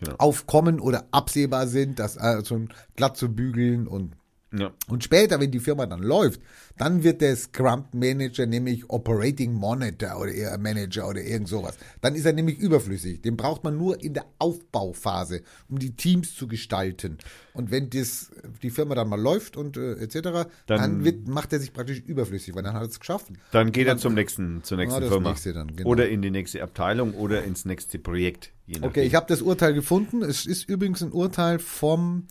Genau. 0.00 0.14
aufkommen 0.16 0.80
oder 0.80 1.04
absehbar 1.10 1.66
sind, 1.66 1.98
das 1.98 2.16
äh, 2.16 2.42
schon 2.44 2.70
glatt 2.96 3.18
zu 3.18 3.34
bügeln 3.34 3.86
und 3.86 4.16
ja. 4.52 4.72
und 4.88 5.04
später, 5.04 5.40
wenn 5.40 5.50
die 5.50 5.60
Firma 5.60 5.86
dann 5.86 6.02
läuft, 6.02 6.40
dann 6.76 7.02
wird 7.02 7.20
der 7.20 7.36
Scrum 7.36 7.84
Manager 7.92 8.46
nämlich 8.46 8.88
Operating 8.88 9.52
Monitor 9.52 10.18
oder 10.18 10.32
eher 10.32 10.56
Manager 10.58 11.08
oder 11.08 11.20
irgend 11.22 11.48
sowas. 11.48 11.76
Dann 12.00 12.14
ist 12.14 12.24
er 12.24 12.32
nämlich 12.32 12.58
überflüssig. 12.58 13.20
Den 13.22 13.36
braucht 13.36 13.64
man 13.64 13.76
nur 13.76 14.02
in 14.02 14.14
der 14.14 14.24
Aufbauphase, 14.38 15.42
um 15.68 15.78
die 15.78 15.94
Teams 15.94 16.34
zu 16.34 16.48
gestalten. 16.48 17.18
Und 17.52 17.70
wenn 17.70 17.90
das, 17.90 18.30
die 18.62 18.70
Firma 18.70 18.94
dann 18.94 19.08
mal 19.08 19.20
läuft 19.20 19.56
und 19.56 19.76
äh, 19.76 19.92
etc., 19.94 20.20
dann, 20.22 20.46
Dann- 20.66 21.04
wird, 21.04 21.28
macht 21.28 21.52
er 21.52 21.60
sich 21.60 21.72
praktisch 21.72 22.00
überflüssig, 22.00 22.54
weil 22.54 22.62
dann 22.62 22.74
hat 22.74 22.82
er 22.82 22.88
es 22.88 23.00
geschafft. 23.00 23.26
Dann 23.50 23.72
geht 23.72 23.86
er 23.86 23.98
zum 23.98 24.14
nächsten, 24.14 24.62
zur 24.62 24.78
nächsten 24.78 25.02
Ah, 25.02 25.08
Firma. 25.08 25.34
dann, 25.44 25.76
genau. 25.76 25.88
Oder 25.90 26.08
in 26.08 26.22
die 26.22 26.30
nächste 26.30 26.62
Abteilung 26.62 27.14
oder 27.14 27.44
ins 27.44 27.64
nächste 27.64 27.98
Projekt. 27.98 28.52
Je 28.66 28.80
Okay, 28.82 29.02
ich 29.02 29.14
habe 29.14 29.26
das 29.28 29.42
Urteil 29.42 29.74
gefunden. 29.74 30.22
Es 30.22 30.46
ist 30.46 30.68
übrigens 30.68 31.02
ein 31.02 31.12
Urteil 31.12 31.58
vom 31.58 32.26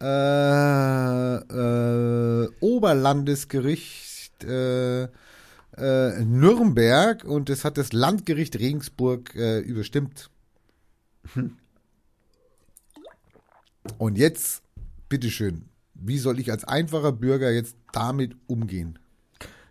äh, 0.00 1.36
äh, 1.36 2.48
Oberlandesgericht 2.60 4.44
äh, 4.44 5.04
äh, 5.04 6.24
Nürnberg 6.24 7.24
und 7.24 7.48
das 7.48 7.64
hat 7.64 7.78
das 7.78 7.92
Landgericht 7.92 8.58
Regensburg 8.58 9.34
äh, 9.34 9.58
überstimmt. 9.60 10.30
Und 13.98 14.18
jetzt, 14.18 14.62
bitteschön, 15.08 15.68
wie 15.94 16.18
soll 16.18 16.38
ich 16.38 16.50
als 16.50 16.64
einfacher 16.64 17.12
Bürger 17.12 17.50
jetzt 17.50 17.76
damit 17.92 18.36
umgehen? 18.46 18.98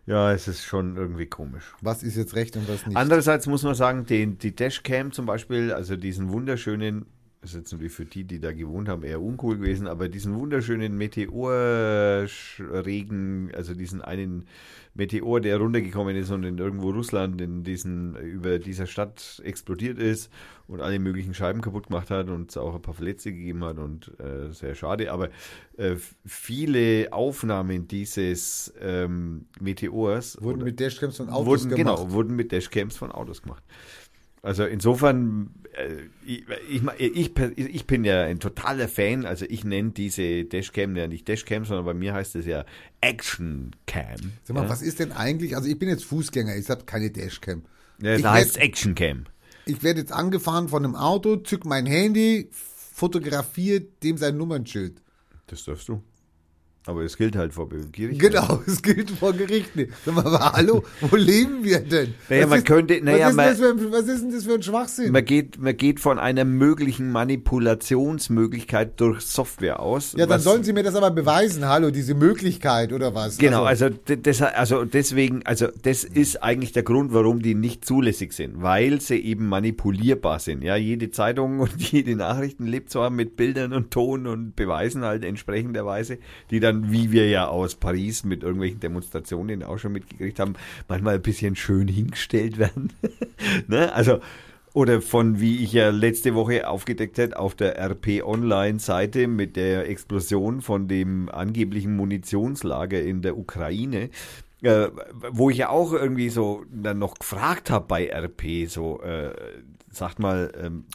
Ja, 0.05 0.31
es 0.31 0.47
ist 0.47 0.63
schon 0.63 0.95
irgendwie 0.95 1.25
komisch. 1.25 1.73
Was 1.81 2.01
ist 2.01 2.15
jetzt 2.15 2.33
recht 2.35 2.55
und 2.55 2.69
was 2.69 2.85
nicht? 2.85 2.95
Andererseits 2.95 3.45
muss 3.45 3.63
man 3.63 3.75
sagen, 3.75 4.05
den, 4.05 4.37
die 4.37 4.55
Dashcam 4.55 5.11
zum 5.11 5.25
Beispiel, 5.25 5.73
also 5.73 5.97
diesen 5.97 6.29
wunderschönen, 6.29 7.05
das 7.47 7.53
ist 7.53 7.59
jetzt 7.59 7.71
natürlich 7.71 7.93
für 7.93 8.05
die, 8.05 8.25
die 8.25 8.41
da 8.41 8.51
gewohnt 8.51 8.89
haben, 8.89 9.03
eher 9.03 9.21
uncool 9.21 9.55
gewesen, 9.57 9.87
aber 9.87 10.09
diesen 10.09 10.35
wunderschönen 10.35 10.97
Meteorregen, 10.97 13.51
also 13.55 13.73
diesen 13.73 14.01
einen 14.01 14.47
Meteor, 14.95 15.39
der 15.39 15.55
runtergekommen 15.57 16.17
ist 16.17 16.29
und 16.29 16.43
in 16.43 16.57
irgendwo 16.57 16.89
Russland 16.89 17.39
in 17.39 17.63
diesen, 17.63 18.17
über 18.17 18.59
dieser 18.59 18.85
Stadt 18.85 19.41
explodiert 19.45 19.97
ist 19.97 20.29
und 20.67 20.81
alle 20.81 20.99
möglichen 20.99 21.33
Scheiben 21.33 21.61
kaputt 21.61 21.87
gemacht 21.87 22.09
hat 22.09 22.29
und 22.29 22.49
es 22.49 22.57
auch 22.57 22.75
ein 22.75 22.81
paar 22.81 22.95
Verletzte 22.95 23.31
gegeben 23.31 23.63
hat 23.63 23.77
und 23.77 24.11
äh, 24.19 24.51
sehr 24.51 24.75
schade, 24.75 25.13
aber 25.13 25.29
äh, 25.77 25.95
viele 26.25 27.13
Aufnahmen 27.13 27.87
dieses 27.87 28.73
ähm, 28.81 29.45
Meteors 29.61 30.37
wurden 30.41 30.57
oder- 30.57 30.65
mit 30.65 30.81
Dashcams 30.81 31.21
und 31.21 31.29
Autos 31.29 31.63
wurden, 31.63 31.75
gemacht. 31.77 31.97
Genau, 31.97 32.11
wurden 32.11 32.35
mit 32.35 32.51
Dashcams 32.51 32.97
von 32.97 33.13
Autos 33.13 33.41
gemacht. 33.41 33.63
Also 34.47 34.63
insofern, 34.63 35.49
äh, 35.73 36.03
ich, 36.25 36.45
ich, 36.69 37.37
ich, 37.37 37.75
ich 37.75 37.85
bin 37.85 38.05
ja 38.05 38.23
ein 38.23 38.39
totaler 38.39 38.87
Fan, 38.87 39.25
also 39.25 39.45
ich 39.49 39.65
nenne 39.65 39.91
diese 39.91 40.45
Dashcam 40.45 40.95
ja 40.95 41.05
nicht 41.09 41.27
Dashcam, 41.27 41.65
sondern 41.65 41.83
bei 41.83 41.93
mir 41.93 42.13
heißt 42.13 42.37
es 42.37 42.45
ja 42.45 42.63
Action 43.01 43.75
Cam. 43.87 44.31
Sag 44.45 44.55
mal, 44.55 44.63
ja? 44.63 44.69
was 44.69 44.81
ist 44.81 44.99
denn 44.99 45.11
eigentlich? 45.11 45.57
Also 45.57 45.67
ich 45.67 45.77
bin 45.77 45.89
jetzt 45.89 46.05
Fußgänger, 46.05 46.55
ich 46.55 46.69
habe 46.69 46.85
keine 46.85 47.11
Dashcam. 47.11 47.63
Ja, 48.01 48.11
das 48.11 48.19
ich 48.21 48.25
heißt 48.25 48.55
werd- 48.55 48.63
Action 48.63 48.95
Cam. 48.95 49.25
Ich 49.65 49.83
werde 49.83 49.99
jetzt 49.99 50.13
angefahren 50.13 50.69
von 50.69 50.85
einem 50.85 50.95
Auto, 50.95 51.35
zück 51.35 51.65
mein 51.65 51.85
Handy, 51.85 52.47
fotografiere 52.51 53.81
dem 54.01 54.17
sein 54.17 54.37
Nummernschild. 54.37 55.01
Das 55.47 55.65
darfst 55.65 55.89
du. 55.89 56.01
Aber 56.87 57.01
es 57.03 57.17
gilt 57.17 57.35
halt 57.35 57.53
vor 57.53 57.67
Gericht. 57.69 58.19
Genau, 58.19 58.61
es 58.65 58.81
gilt 58.81 59.11
vor 59.11 59.33
Gericht 59.33 59.75
nicht. 59.75 59.91
Sag 60.05 60.15
mal, 60.15 60.25
aber 60.25 60.53
hallo, 60.53 60.83
wo 61.01 61.15
leben 61.17 61.63
wir 61.63 61.81
denn? 61.81 62.13
Naja, 62.29 62.43
Was 62.43 62.49
man 62.49 62.59
ist- 62.59 62.65
könnte- 62.65 62.99
naja, 63.03 63.25
was, 63.35 63.51
ist 63.53 63.59
man- 63.61 63.79
ein- 63.79 63.91
was 63.91 64.07
ist 64.07 64.21
denn 64.23 64.31
das 64.31 64.43
für 64.45 64.53
ein 64.53 64.63
Schwachsinn? 64.63 65.11
Man 65.11 65.25
geht, 65.25 65.59
man 65.61 65.75
geht 65.75 65.99
von 65.99 66.17
einer 66.17 66.45
möglichen 66.45 67.11
Manipulationsmöglichkeit 67.11 68.99
durch 68.99 69.21
Software 69.21 69.79
aus. 69.79 70.13
ja, 70.13 70.19
dann 70.19 70.29
was- 70.37 70.43
sollen 70.43 70.63
Sie 70.63 70.73
mir 70.73 70.83
das 70.83 70.95
aber 70.95 71.11
beweisen, 71.11 71.67
hallo, 71.67 71.91
diese 71.91 72.13
Möglichkeit 72.15 72.93
oder 72.93 73.13
was? 73.13 73.37
Genau, 73.37 73.63
Also, 73.63 73.85
also, 73.85 73.97
das, 74.21 74.41
also 74.41 74.85
deswegen, 74.85 75.41
also 75.45 75.67
das 75.83 76.03
ist 76.03 76.41
eigentlich 76.43 76.71
der 76.71 76.83
Grund, 76.83 77.13
warum 77.13 77.41
die 77.41 77.53
nicht 77.55 77.85
zulässig 77.85 78.33
sind, 78.33 78.61
weil 78.61 79.01
sie 79.01 79.17
eben 79.19 79.47
manipulierbar 79.49 80.39
sind. 80.39 80.63
Ja, 80.63 80.75
jede 80.75 81.11
Zeitung 81.11 81.59
und 81.59 81.71
jede 81.91 82.15
Nachrichten 82.15 82.65
lebt 82.65 82.89
zwar 82.91 83.09
mit 83.09 83.35
Bildern 83.35 83.73
und 83.73 83.91
Ton 83.91 84.25
und 84.27 84.55
Beweisen 84.55 85.03
halt 85.03 85.23
entsprechenderweise, 85.25 86.17
die 86.49 86.59
dann, 86.59 86.76
wie 86.91 87.11
wir 87.11 87.27
ja 87.29 87.47
aus 87.47 87.75
Paris 87.75 88.23
mit 88.23 88.43
irgendwelchen 88.43 88.79
Demonstrationen 88.79 89.63
auch 89.63 89.77
schon 89.77 89.93
mitgekriegt 89.93 90.39
haben, 90.39 90.53
manchmal 90.87 91.15
ein 91.15 91.21
bisschen 91.21 91.55
schön 91.55 91.87
hingestellt 91.87 92.57
werden. 92.57 92.93
ne? 93.67 93.93
Also 93.93 94.19
oder 94.77 95.01
von, 95.01 95.39
wie 95.39 95.63
ich 95.63 95.73
ja 95.73 95.89
letzte 95.89 96.35
Woche 96.35 96.69
aufgedeckt 96.69 97.17
hätte, 97.17 97.39
auf 97.39 97.55
der 97.55 97.79
RP 97.79 98.21
Online-Seite 98.23 99.27
mit 99.27 99.55
der 99.55 99.89
Explosion 99.89 100.61
von 100.61 100.87
dem 100.87 101.29
angeblichen 101.29 101.95
Munitionslager 101.95 103.01
in 103.01 103.23
der 103.23 103.39
Ukraine, 103.39 104.11
äh, 104.61 104.89
wo 105.31 105.49
ich 105.49 105.57
ja 105.57 105.69
auch 105.69 105.93
irgendwie 105.93 106.29
so 106.29 106.63
dann 106.71 106.99
noch 106.99 107.15
gefragt 107.15 107.71
habe 107.71 107.87
bei 107.87 108.07
RP, 108.07 108.69
so, 108.69 109.01
äh, 109.01 109.33
sagt 109.89 110.19
mal, 110.19 110.51
ähm, 110.61 110.85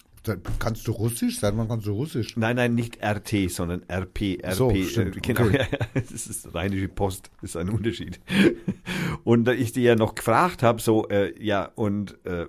kannst 0.58 0.86
du 0.86 0.92
Russisch? 0.92 1.40
Seit 1.40 1.56
wann 1.56 1.68
kannst 1.68 1.86
du 1.86 1.92
Russisch? 1.92 2.36
nein, 2.36 2.56
nein, 2.56 2.74
nicht 2.74 2.98
RT, 3.02 3.50
sondern 3.50 3.82
RP, 3.90 4.38
RP, 4.42 4.54
So, 4.54 4.70
äh, 4.70 4.84
stimmt, 4.84 5.22
genau, 5.22 5.42
okay. 5.42 5.66
ja, 5.70 5.78
das 5.94 6.26
ist 6.26 6.54
rheinische 6.54 6.88
Post, 6.88 7.30
ist 7.42 7.56
ein 7.56 7.68
Unterschied. 7.68 8.20
Und 9.24 9.44
da 9.44 9.52
ich 9.52 9.72
die 9.72 9.82
ja 9.82 9.96
noch 9.96 10.14
gefragt 10.14 10.62
habe, 10.62 10.80
so, 10.80 11.08
äh, 11.08 11.32
ja, 11.42 11.70
und 11.74 12.18
äh, 12.24 12.46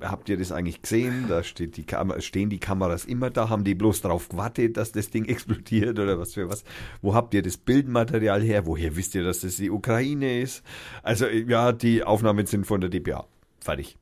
habt 0.00 0.28
ihr 0.28 0.36
das 0.36 0.52
eigentlich 0.52 0.82
gesehen? 0.82 1.26
Da 1.28 1.42
steht 1.42 1.76
die 1.76 1.84
Kamera, 1.84 2.20
stehen 2.20 2.50
die 2.50 2.58
Kameras 2.58 3.04
immer 3.04 3.30
da, 3.30 3.48
haben 3.48 3.64
die 3.64 3.74
bloß 3.74 4.02
drauf 4.02 4.28
gewartet, 4.28 4.76
dass 4.76 4.92
das 4.92 5.10
Ding 5.10 5.24
explodiert 5.28 5.98
oder 5.98 6.18
was 6.18 6.34
für 6.34 6.48
was? 6.48 6.64
Wo 7.02 7.14
habt 7.14 7.34
ihr 7.34 7.42
das 7.42 7.56
Bildmaterial 7.56 8.42
her? 8.42 8.66
Woher 8.66 8.96
wisst 8.96 9.14
ihr, 9.14 9.24
dass 9.24 9.40
das 9.40 9.56
die 9.56 9.70
Ukraine 9.70 10.40
ist? 10.40 10.62
Also, 11.02 11.26
ja, 11.26 11.72
die 11.72 12.04
Aufnahmen 12.04 12.46
sind 12.46 12.66
von 12.66 12.80
der 12.80 12.90
DPA. 12.90 13.26
Fertig. 13.60 13.96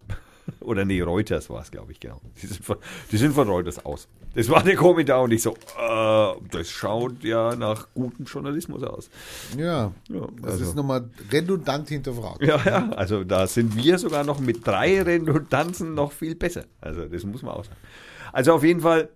Oder 0.61 0.85
nee, 0.85 1.01
Reuters 1.01 1.49
war 1.51 1.63
es, 1.63 1.71
glaube 1.71 1.93
ich, 1.93 2.01
genau. 2.01 2.21
Die 2.41 2.47
sind, 2.47 2.65
von, 2.65 2.77
die 3.11 3.17
sind 3.17 3.33
von 3.35 3.49
Reuters 3.49 3.85
aus. 3.85 4.09
Das 4.35 4.49
war 4.49 4.63
der 4.63 4.77
Kommentar 4.77 5.23
und 5.23 5.31
ich 5.33 5.43
so, 5.43 5.51
äh, 5.53 6.33
das 6.51 6.71
schaut 6.71 7.23
ja 7.23 7.55
nach 7.55 7.89
gutem 7.95 8.25
Journalismus 8.25 8.83
aus. 8.83 9.11
Ja, 9.59 9.93
Ja, 10.09 10.27
das 10.41 10.53
also- 10.53 10.65
ist 10.65 10.75
nochmal 10.77 11.09
redundant 11.31 11.89
hinterfragt. 11.89 12.43
Ja, 12.43 12.61
ja, 12.65 12.89
also 12.91 13.25
da 13.25 13.47
sind 13.47 13.77
wir 13.77 13.99
sogar 13.99 14.25
noch 14.25 14.41
mit 14.41 14.67
drei 14.67 15.03
Redundanzen 15.03 15.95
noch 15.95 16.13
viel 16.13 16.35
besser. 16.35 16.65
Also 16.81 17.05
das 17.07 17.25
muss 17.25 17.43
man 17.43 17.55
auch 17.55 17.65
sagen. 17.65 17.77
Also 18.33 18.55
auf 18.55 18.65
jeden 18.65 18.81
Fall, 18.81 19.11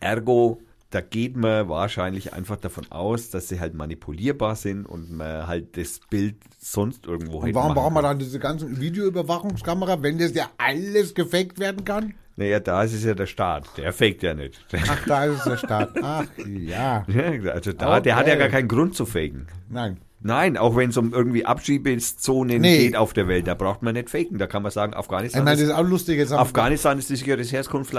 ergo, 0.00 0.60
da 0.94 1.00
geht 1.00 1.36
man 1.36 1.68
wahrscheinlich 1.68 2.32
einfach 2.32 2.56
davon 2.56 2.84
aus, 2.90 3.30
dass 3.30 3.48
sie 3.48 3.58
halt 3.58 3.74
manipulierbar 3.74 4.54
sind 4.54 4.86
und 4.86 5.10
man 5.10 5.46
halt 5.48 5.76
das 5.76 6.00
Bild 6.08 6.36
sonst 6.60 7.06
irgendwo 7.06 7.38
Und 7.38 7.46
hätte 7.46 7.54
warum 7.56 7.74
brauchen 7.74 7.94
wir 7.94 8.02
dann 8.02 8.18
diese 8.20 8.38
ganzen 8.38 8.80
Videoüberwachungskamera, 8.80 10.02
wenn 10.02 10.18
das 10.18 10.34
ja 10.34 10.50
alles 10.58 11.14
gefaked 11.14 11.58
werden 11.58 11.84
kann? 11.84 12.14
Naja, 12.36 12.60
da 12.60 12.82
ist 12.84 12.94
es 12.94 13.04
ja 13.04 13.14
der 13.14 13.26
Staat. 13.26 13.64
Der 13.76 13.92
faked 13.92 14.22
ja 14.22 14.34
nicht. 14.34 14.64
Ach, 14.88 15.04
da 15.06 15.24
ist 15.24 15.44
der 15.44 15.56
Staat. 15.56 15.90
Ach, 16.02 16.26
ja. 16.46 17.04
Also 17.52 17.72
da, 17.72 18.00
der 18.00 18.16
hat 18.16 18.26
ja 18.26 18.34
Okay. 18.34 18.42
gar 18.42 18.48
keinen 18.48 18.68
Grund 18.68 18.94
zu 18.94 19.04
faken. 19.06 19.46
Nein. 19.68 19.98
Nein, 20.20 20.56
auch 20.56 20.74
wenn 20.76 20.90
es 20.90 20.96
um 20.96 21.12
irgendwie 21.12 21.44
Abschiebezonen 21.44 22.60
Nee. 22.62 22.78
geht 22.78 22.96
auf 22.96 23.12
der 23.12 23.28
Welt, 23.28 23.46
da 23.46 23.54
braucht 23.54 23.82
man 23.82 23.94
nicht 23.94 24.10
faken. 24.10 24.38
Da 24.38 24.46
kann 24.46 24.62
man 24.62 24.72
sagen, 24.72 24.92
Ich 24.92 24.98
Afghanistan, 24.98 25.44
meine, 25.44 25.60
das 25.60 25.68
ist, 25.68 25.74
auch 25.74 25.82
lustig. 25.84 26.18
Jetzt 26.18 26.32
Afghanistan 26.32 26.98
ist 26.98 27.10
die 27.10 27.16
sichere 27.16 27.42
Herkunft. 27.42 27.92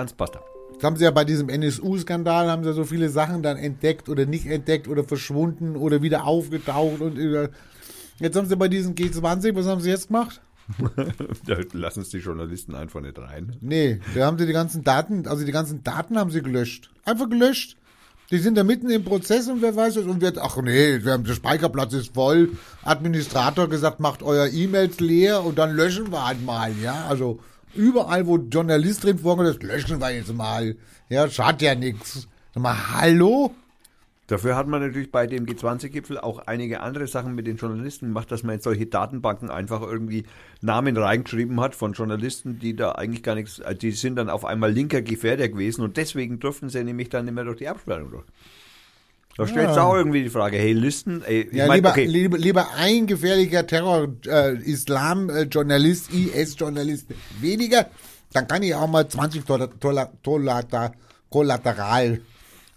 Jetzt 0.75 0.83
haben 0.83 0.97
sie 0.97 1.05
ja 1.05 1.11
bei 1.11 1.25
diesem 1.25 1.49
NSU-Skandal 1.49 2.49
haben 2.51 2.63
sie 2.63 2.73
so 2.73 2.83
viele 2.83 3.09
Sachen 3.09 3.41
dann 3.41 3.57
entdeckt 3.57 4.09
oder 4.09 4.25
nicht 4.25 4.45
entdeckt 4.45 4.87
oder 4.87 5.03
verschwunden 5.03 5.75
oder 5.75 6.01
wieder 6.01 6.25
aufgetaucht 6.25 7.01
und 7.01 7.17
jetzt 8.19 8.35
haben 8.35 8.47
sie 8.47 8.55
bei 8.55 8.67
diesem 8.67 8.93
G20, 8.93 9.55
was 9.55 9.65
haben 9.65 9.81
sie 9.81 9.89
jetzt 9.89 10.07
gemacht? 10.07 10.41
Da 11.45 11.57
lassen 11.73 12.01
es 12.01 12.09
die 12.09 12.17
Journalisten 12.17 12.75
einfach 12.75 13.01
nicht 13.01 13.17
rein. 13.19 13.55
Nee, 13.61 13.99
da 14.15 14.25
haben 14.25 14.37
sie 14.37 14.47
die 14.47 14.53
ganzen 14.53 14.83
Daten, 14.83 15.27
also 15.27 15.45
die 15.45 15.51
ganzen 15.51 15.83
Daten 15.83 16.17
haben 16.17 16.31
sie 16.31 16.41
gelöscht. 16.41 16.89
Einfach 17.05 17.29
gelöscht. 17.29 17.77
Die 18.31 18.39
sind 18.39 18.57
da 18.57 18.63
mitten 18.63 18.89
im 18.89 19.03
Prozess 19.03 19.47
und 19.47 19.61
wer 19.61 19.75
weiß 19.75 19.97
es 19.97 20.07
und 20.07 20.19
wird, 20.19 20.39
ach 20.39 20.57
nee, 20.57 21.03
wir 21.03 21.11
haben, 21.11 21.23
der 21.23 21.35
Speicherplatz 21.35 21.93
ist 21.93 22.15
voll. 22.15 22.53
Administrator 22.83 23.69
gesagt, 23.69 23.99
macht 23.99 24.23
euer 24.23 24.47
E-Mails 24.47 24.99
leer 24.99 25.43
und 25.43 25.59
dann 25.59 25.75
löschen 25.75 26.11
wir 26.11 26.25
halt 26.25 26.43
mal, 26.43 26.71
ja. 26.81 27.05
Also 27.07 27.39
überall, 27.75 28.25
wo 28.27 28.37
Journalist 28.37 29.03
drin 29.03 29.19
vorkommt, 29.19 29.47
das 29.47 29.61
löschen 29.61 29.99
wir 29.99 30.11
jetzt 30.11 30.33
mal. 30.33 30.75
Ja, 31.09 31.29
schadet 31.29 31.61
ja 31.61 31.75
nichts. 31.75 32.27
Sag 32.53 32.63
mal, 32.63 32.75
hallo? 32.93 33.53
Dafür 34.27 34.55
hat 34.55 34.67
man 34.67 34.81
natürlich 34.81 35.11
bei 35.11 35.27
dem 35.27 35.45
G20-Gipfel 35.45 36.17
auch 36.17 36.39
einige 36.47 36.79
andere 36.79 37.05
Sachen 37.05 37.35
mit 37.35 37.45
den 37.45 37.57
Journalisten 37.57 38.07
gemacht, 38.07 38.31
dass 38.31 38.41
man 38.41 38.55
in 38.55 38.61
solche 38.61 38.87
Datenbanken 38.87 39.51
einfach 39.51 39.83
irgendwie 39.83 40.23
Namen 40.61 40.97
reingeschrieben 40.97 41.61
hat 41.61 41.75
von 41.75 41.93
Journalisten, 41.93 42.57
die 42.57 42.75
da 42.75 42.93
eigentlich 42.93 43.21
gar 43.21 43.35
nichts, 43.35 43.59
äh, 43.59 43.75
die 43.75 43.91
sind 43.91 44.15
dann 44.15 44.31
auf 44.31 44.43
einmal 44.43 44.71
linker 44.71 45.03
Gefährder 45.03 45.47
gewesen 45.47 45.83
und 45.83 45.97
deswegen 45.97 46.39
durften 46.39 46.69
sie 46.69 46.83
nämlich 46.83 47.09
dann 47.09 47.25
nicht 47.25 47.35
mehr 47.35 47.43
durch 47.43 47.57
die 47.57 47.67
Absperrung 47.67 48.09
durch. 48.09 48.25
Da 49.37 49.45
stellt 49.47 49.67
sich 49.67 49.75
Ja. 49.77 49.83
auch 49.83 49.95
irgendwie 49.95 50.23
die 50.23 50.29
Frage, 50.29 50.55
hey 50.57 50.71
Listen, 50.73 51.21
ey, 51.25 51.41
ich 51.41 51.53
Ja, 51.57 51.67
mein, 51.67 51.77
lieber, 51.77 51.89
okay, 51.89 52.05
lieber, 52.05 52.37
lieber 52.37 52.67
ein 52.77 53.05
gefährlicher 53.05 53.67
Terror-Islam-Journalist, 53.67 56.13
IS-Journalist 56.13 57.07
weniger, 57.41 57.87
dann 58.33 58.47
kann 58.47 58.63
ich 58.63 58.73
auch 58.75 58.87
mal 58.87 59.07
20 59.07 59.45
Dollar, 59.45 59.67
Dollar, 59.67 60.11
Dollar, 60.23 60.93
Kollateral 61.29 62.21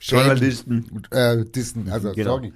Journalisten, 0.00 1.02
äh, 1.10 1.44
dissen. 1.44 1.88
Also, 1.90 2.12
Genau. 2.12 2.36
sorry. 2.36 2.52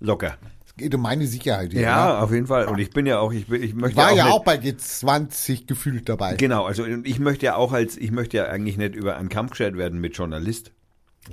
locker. 0.00 0.36
Es 0.66 0.74
geht 0.76 0.94
um 0.94 1.02
meine 1.02 1.26
Sicherheit. 1.26 1.72
hier, 1.72 1.80
Ja, 1.82 2.20
auf 2.20 2.30
jeden 2.32 2.46
Fall. 2.46 2.66
Und 2.66 2.78
ich 2.78 2.90
bin 2.90 3.04
ja 3.06 3.18
auch, 3.18 3.32
ich, 3.32 3.46
bin- 3.48 3.62
ich 3.62 3.70
Ich 3.70 3.74
möchte 3.74 3.96
war 3.96 4.12
auch 4.12 4.16
ja 4.16 4.24
nicht, 4.26 4.32
auch 4.34 4.44
bei 4.44 4.54
G20 4.56 5.66
gefühlt 5.66 6.08
dabei. 6.08 6.34
Genau, 6.36 6.64
also 6.64 6.86
ich 6.86 7.18
möchte 7.18 7.46
ja 7.46 7.56
auch 7.56 7.72
als, 7.72 7.96
ich 7.96 8.10
möchte 8.12 8.36
ja 8.36 8.44
eigentlich 8.46 8.76
nicht 8.76 8.94
über 8.94 9.16
einen 9.16 9.28
Kampf 9.28 9.50
geschert 9.52 9.76
werden 9.76 10.00
mit 10.00 10.16
Journalist. 10.16 10.70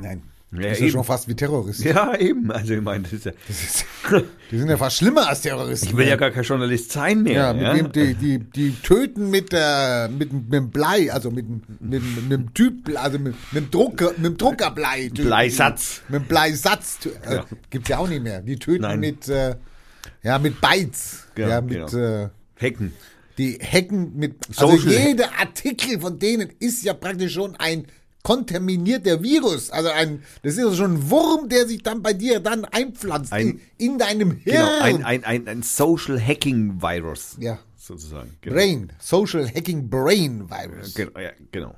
Nein. 0.02 0.24
Ja, 0.58 0.70
das 0.70 0.80
ist 0.80 0.86
ja 0.86 0.90
schon 0.92 1.04
fast 1.04 1.28
wie 1.28 1.36
Terrorist. 1.36 1.84
Ja, 1.84 2.16
eben. 2.18 2.52
Also 2.52 2.74
ich 2.74 2.82
meine, 2.82 3.04
das 3.04 3.14
ist 3.14 3.26
ja, 3.26 3.32
Das 3.48 3.64
ist, 3.64 3.86
die 4.52 4.58
sind 4.58 4.70
ja 4.70 4.78
fast 4.78 4.98
schlimmer 4.98 5.28
als 5.28 5.42
Terroristen. 5.42 5.90
ich 5.90 5.98
will 5.98 6.08
ja 6.08 6.16
gar 6.16 6.32
kein 6.32 6.44
Journalist 6.44 6.92
sein 6.92 7.24
mehr. 7.24 7.34
Ja, 7.34 7.54
mit 7.54 7.62
ja? 7.64 7.74
dem, 7.74 7.92
die, 7.92 8.14
die, 8.16 8.40
die 8.40 8.72
töten 8.82 9.30
mit, 9.30 9.50
äh, 9.54 10.08
mit, 10.08 10.32
mit 10.34 10.54
dem 10.54 10.70
Blei, 10.70 11.12
also 11.12 11.32
mit, 11.32 11.46
mit, 11.82 12.02
mit 12.04 12.32
dem 12.32 12.54
Typ, 12.54 12.90
also 12.98 13.20
mit, 13.20 13.36
mit 13.52 13.64
dem 13.66 13.72
Drucker, 13.72 14.12
mit 14.18 14.26
dem 14.26 14.38
Druckerblei. 14.38 15.10
töten. 15.10 15.26
Bleisatz. 15.26 16.02
Mit 16.10 16.22
dem 16.22 16.28
Bleisatz. 16.28 17.00
Äh, 17.28 17.36
Ja. 17.36 17.46
Gibt's 17.70 17.90
ja 17.90 17.98
auch 17.98 18.08
nicht 18.08 18.24
mehr. 18.24 18.42
Die 18.42 18.58
töten 18.58 18.82
Nein. 18.84 19.00
mit, 19.00 19.28
äh, 19.28 19.56
ja, 20.24 20.40
mit 20.40 20.60
Bytes. 20.62 21.28
Ja, 21.38 21.48
Ja, 21.50 21.62
mit, 21.62 21.88
genau. 21.92 21.98
äh, 21.98 22.30
Hacken. 22.62 22.94
die 23.38 23.60
hacken 23.60 24.16
mit, 24.16 24.36
also 24.48 24.78
Social 24.78 24.92
jeder 24.94 25.30
Artikel 25.40 26.00
von 26.00 26.20
denen 26.20 26.50
ist 26.60 26.84
ja 26.84 26.94
praktisch 26.94 27.34
schon 27.34 27.56
ein 27.58 27.86
kontaminierter 28.26 29.22
Virus. 29.22 29.70
Also 29.70 29.90
ein, 29.90 30.24
das 30.42 30.58
ist 30.58 30.76
schon 30.78 30.96
ein 30.96 31.10
Wurm, 31.12 31.48
der 31.48 31.68
sich 31.68 31.84
dann 31.84 32.02
bei 32.02 32.12
dir 32.12 32.40
dann 32.40 32.66
einpflanzt 32.66 33.32
Ein- 33.32 33.62
in, 33.78 33.92
in 33.94 33.98
deinem 34.00 34.32
Hirn. 34.32 34.44
Genau, 34.58 34.82
ein, 34.82 35.06
ein, 35.06 35.24
ein, 35.24 35.48
ein 35.48 35.62
Social 35.64 36.20
Hacking 36.20 36.82
Virus. 36.82 37.38
ja. 37.40 37.60
Sozusagen. 37.78 38.36
Genau. 38.42 38.56
Brain, 38.56 38.92
Social 38.98 39.48
Hacking 39.48 39.92
Brain 39.92 40.50
Virus. 40.50 40.96
Genau, 40.96 41.20
ja, 41.20 41.30
genau. 41.52 41.76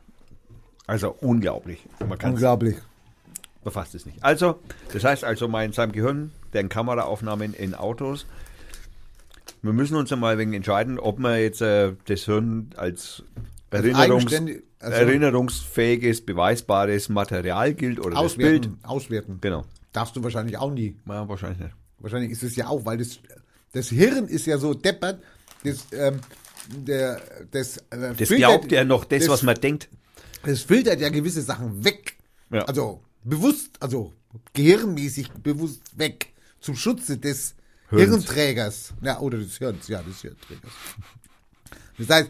Also 0.87 1.13
unglaublich. 1.19 1.79
Unglaublich. 2.23 2.77
befasst 3.61 3.93
es 3.93 4.05
nicht. 4.05 4.23
Also, 4.23 4.57
das 4.93 5.03
heißt 5.03 5.25
also, 5.25 5.49
mal 5.49 5.65
in 5.65 5.73
seinem 5.73 5.91
Gehirn, 5.91 6.31
deren 6.53 6.69
Kameraaufnahmen 6.69 7.53
in 7.53 7.75
Autos. 7.75 8.25
Wir 9.61 9.73
müssen 9.73 9.97
uns 9.97 10.09
ja 10.09 10.15
mal 10.15 10.37
wegen 10.37 10.53
entscheiden, 10.53 10.97
ob 10.97 11.19
man 11.19 11.39
jetzt 11.41 11.61
äh, 11.61 11.91
das 12.05 12.21
Hirn 12.21 12.69
als 12.77 13.23
Erinnerungs 13.69 14.33
also- 14.33 14.95
erinnerungsfähiges, 14.95 16.25
beweisbares 16.25 17.09
Material 17.09 17.73
gilt 17.73 17.99
oder 17.99 18.21
das 18.21 18.35
Bild. 18.35 18.65
Auswerten, 18.65 18.79
auswerten. 18.83 19.37
Genau. 19.41 19.65
Darfst 19.91 20.15
du 20.15 20.23
wahrscheinlich 20.23 20.57
auch 20.57 20.71
nie. 20.71 20.95
Ja, 21.07 21.27
wahrscheinlich 21.27 21.59
nicht. 21.59 21.73
Wahrscheinlich 21.99 22.31
ist 22.31 22.43
es 22.43 22.55
ja 22.55 22.67
auch, 22.67 22.85
weil 22.85 22.97
das, 22.97 23.19
das 23.73 23.89
Hirn 23.89 24.27
ist 24.27 24.45
ja 24.45 24.57
so 24.57 24.73
deppert, 24.73 25.21
das, 25.63 25.87
ähm, 25.91 26.19
der, 26.69 27.21
das, 27.51 27.77
äh, 27.89 28.13
Das 28.15 28.29
glaubt 28.29 28.71
ja 28.71 28.83
noch 28.83 29.05
das, 29.05 29.27
was 29.27 29.41
man 29.43 29.55
denkt. 29.55 29.89
Das 30.43 30.61
filtert 30.61 31.01
ja 31.01 31.09
gewisse 31.09 31.41
Sachen 31.41 31.83
weg. 31.83 32.17
Ja. 32.51 32.63
Also 32.65 33.01
bewusst, 33.23 33.71
also 33.79 34.13
gehirnmäßig 34.53 35.31
bewusst 35.31 35.81
weg. 35.97 36.33
Zum 36.59 36.75
Schutze 36.75 37.17
des 37.17 37.55
Hirns. 37.89 38.03
Hirnträgers. 38.03 38.93
Ja, 39.01 39.19
oder 39.19 39.37
des 39.37 39.57
Hirns, 39.57 39.87
ja, 39.87 40.01
des 40.03 40.21
Hirnträgers. 40.21 40.71
Das 41.97 42.09
heißt, 42.09 42.29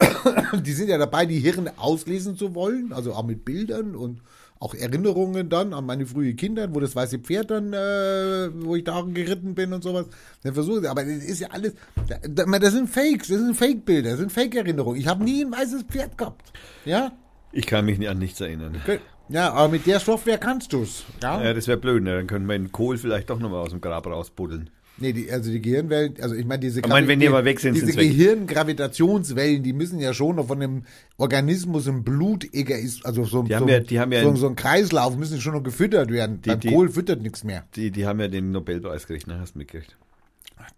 die 0.62 0.72
sind 0.72 0.88
ja 0.88 0.98
dabei, 0.98 1.26
die 1.26 1.38
Hirne 1.38 1.72
auslesen 1.76 2.36
zu 2.36 2.54
wollen, 2.54 2.92
also 2.92 3.12
auch 3.14 3.24
mit 3.24 3.44
Bildern 3.44 3.94
und 3.94 4.20
auch 4.58 4.74
Erinnerungen 4.74 5.50
dann 5.50 5.74
an 5.74 5.84
meine 5.84 6.06
frühe 6.06 6.34
Kindheit, 6.34 6.70
wo 6.74 6.80
das 6.80 6.96
weiße 6.96 7.18
Pferd 7.18 7.50
dann, 7.50 7.72
äh, 7.74 8.48
wo 8.64 8.74
ich 8.74 8.84
da 8.84 9.02
geritten 9.02 9.54
bin 9.54 9.72
und 9.74 9.82
sowas. 9.82 10.06
Dann 10.42 10.54
versuche 10.54 10.80
ich, 10.80 10.88
aber 10.88 11.04
das 11.04 11.24
ist 11.24 11.40
ja 11.40 11.48
alles, 11.50 11.74
da- 12.08 12.18
da- 12.44 12.58
das 12.58 12.72
sind 12.72 12.88
Fakes, 12.88 13.28
das 13.28 13.38
sind 13.38 13.54
Fake-Bilder, 13.54 14.10
das 14.10 14.18
sind 14.20 14.32
Fake-Erinnerungen. 14.32 14.98
Ich 14.98 15.06
habe 15.08 15.22
nie 15.22 15.44
ein 15.44 15.52
weißes 15.52 15.82
Pferd 15.82 16.16
gehabt. 16.16 16.52
Ja? 16.86 17.12
Ich 17.52 17.66
kann 17.66 17.84
mich 17.84 18.08
an 18.08 18.18
nichts 18.18 18.40
erinnern. 18.40 18.80
Ja, 19.28 19.52
aber 19.52 19.68
mit 19.72 19.86
der 19.86 20.00
Software 20.00 20.38
kannst 20.38 20.72
du's. 20.72 21.04
Ja? 21.22 21.42
Ja, 21.42 21.52
das 21.52 21.66
wäre 21.68 21.78
blöd, 21.78 22.02
ne? 22.02 22.16
dann 22.16 22.26
können 22.26 22.46
wir 22.46 22.56
den 22.58 22.72
Kohl 22.72 22.96
vielleicht 22.96 23.28
doch 23.28 23.38
nochmal 23.38 23.60
aus 23.60 23.70
dem 23.70 23.80
Grab 23.82 24.06
rausbuddeln. 24.06 24.70
Nee, 24.98 25.12
die, 25.12 25.30
also 25.30 25.50
die 25.50 25.60
Gehirnwellen, 25.60 26.14
also 26.22 26.34
ich 26.34 26.46
meine, 26.46 26.60
diese, 26.60 26.80
Ich 26.80 26.86
meine, 26.88 27.06
wenn 27.06 27.20
die 27.20 27.28
mal 27.28 27.44
weg 27.44 27.60
sind, 27.60 27.74
diese. 27.74 27.92
Gehirngravitationswellen, 27.92 29.62
die 29.62 29.72
müssen 29.74 29.98
ja 30.00 30.14
schon 30.14 30.36
noch 30.36 30.46
von 30.46 30.58
dem 30.60 30.84
Organismus 31.18 31.86
im 31.86 32.02
Blut, 32.02 32.44
ist, 32.44 33.04
also 33.04 33.24
so, 33.24 33.42
Die 33.42 33.50
so, 33.52 33.56
haben 33.56 33.68
ja- 33.68 33.80
die 33.80 34.00
haben 34.00 34.12
ja 34.12 34.22
so, 34.22 34.28
ein- 34.30 34.36
so 34.36 34.48
ein 34.48 34.56
Kreislauf, 34.56 35.16
müssen 35.16 35.40
schon 35.40 35.52
noch 35.54 35.62
gefüttert 35.62 36.10
werden. 36.10 36.40
Beim 36.44 36.60
die- 36.60 36.68
Kohl 36.68 36.88
füttert 36.88 37.20
nichts 37.22 37.44
mehr. 37.44 37.64
Die, 37.76 37.90
die 37.90 38.06
haben 38.06 38.20
ja 38.20 38.28
den 38.28 38.52
Nobelpreis 38.52 39.06
gekriegt, 39.06 39.26
ne? 39.26 39.38
Hast 39.38 39.54
du 39.54 39.58
mitgekriegt? 39.58 39.96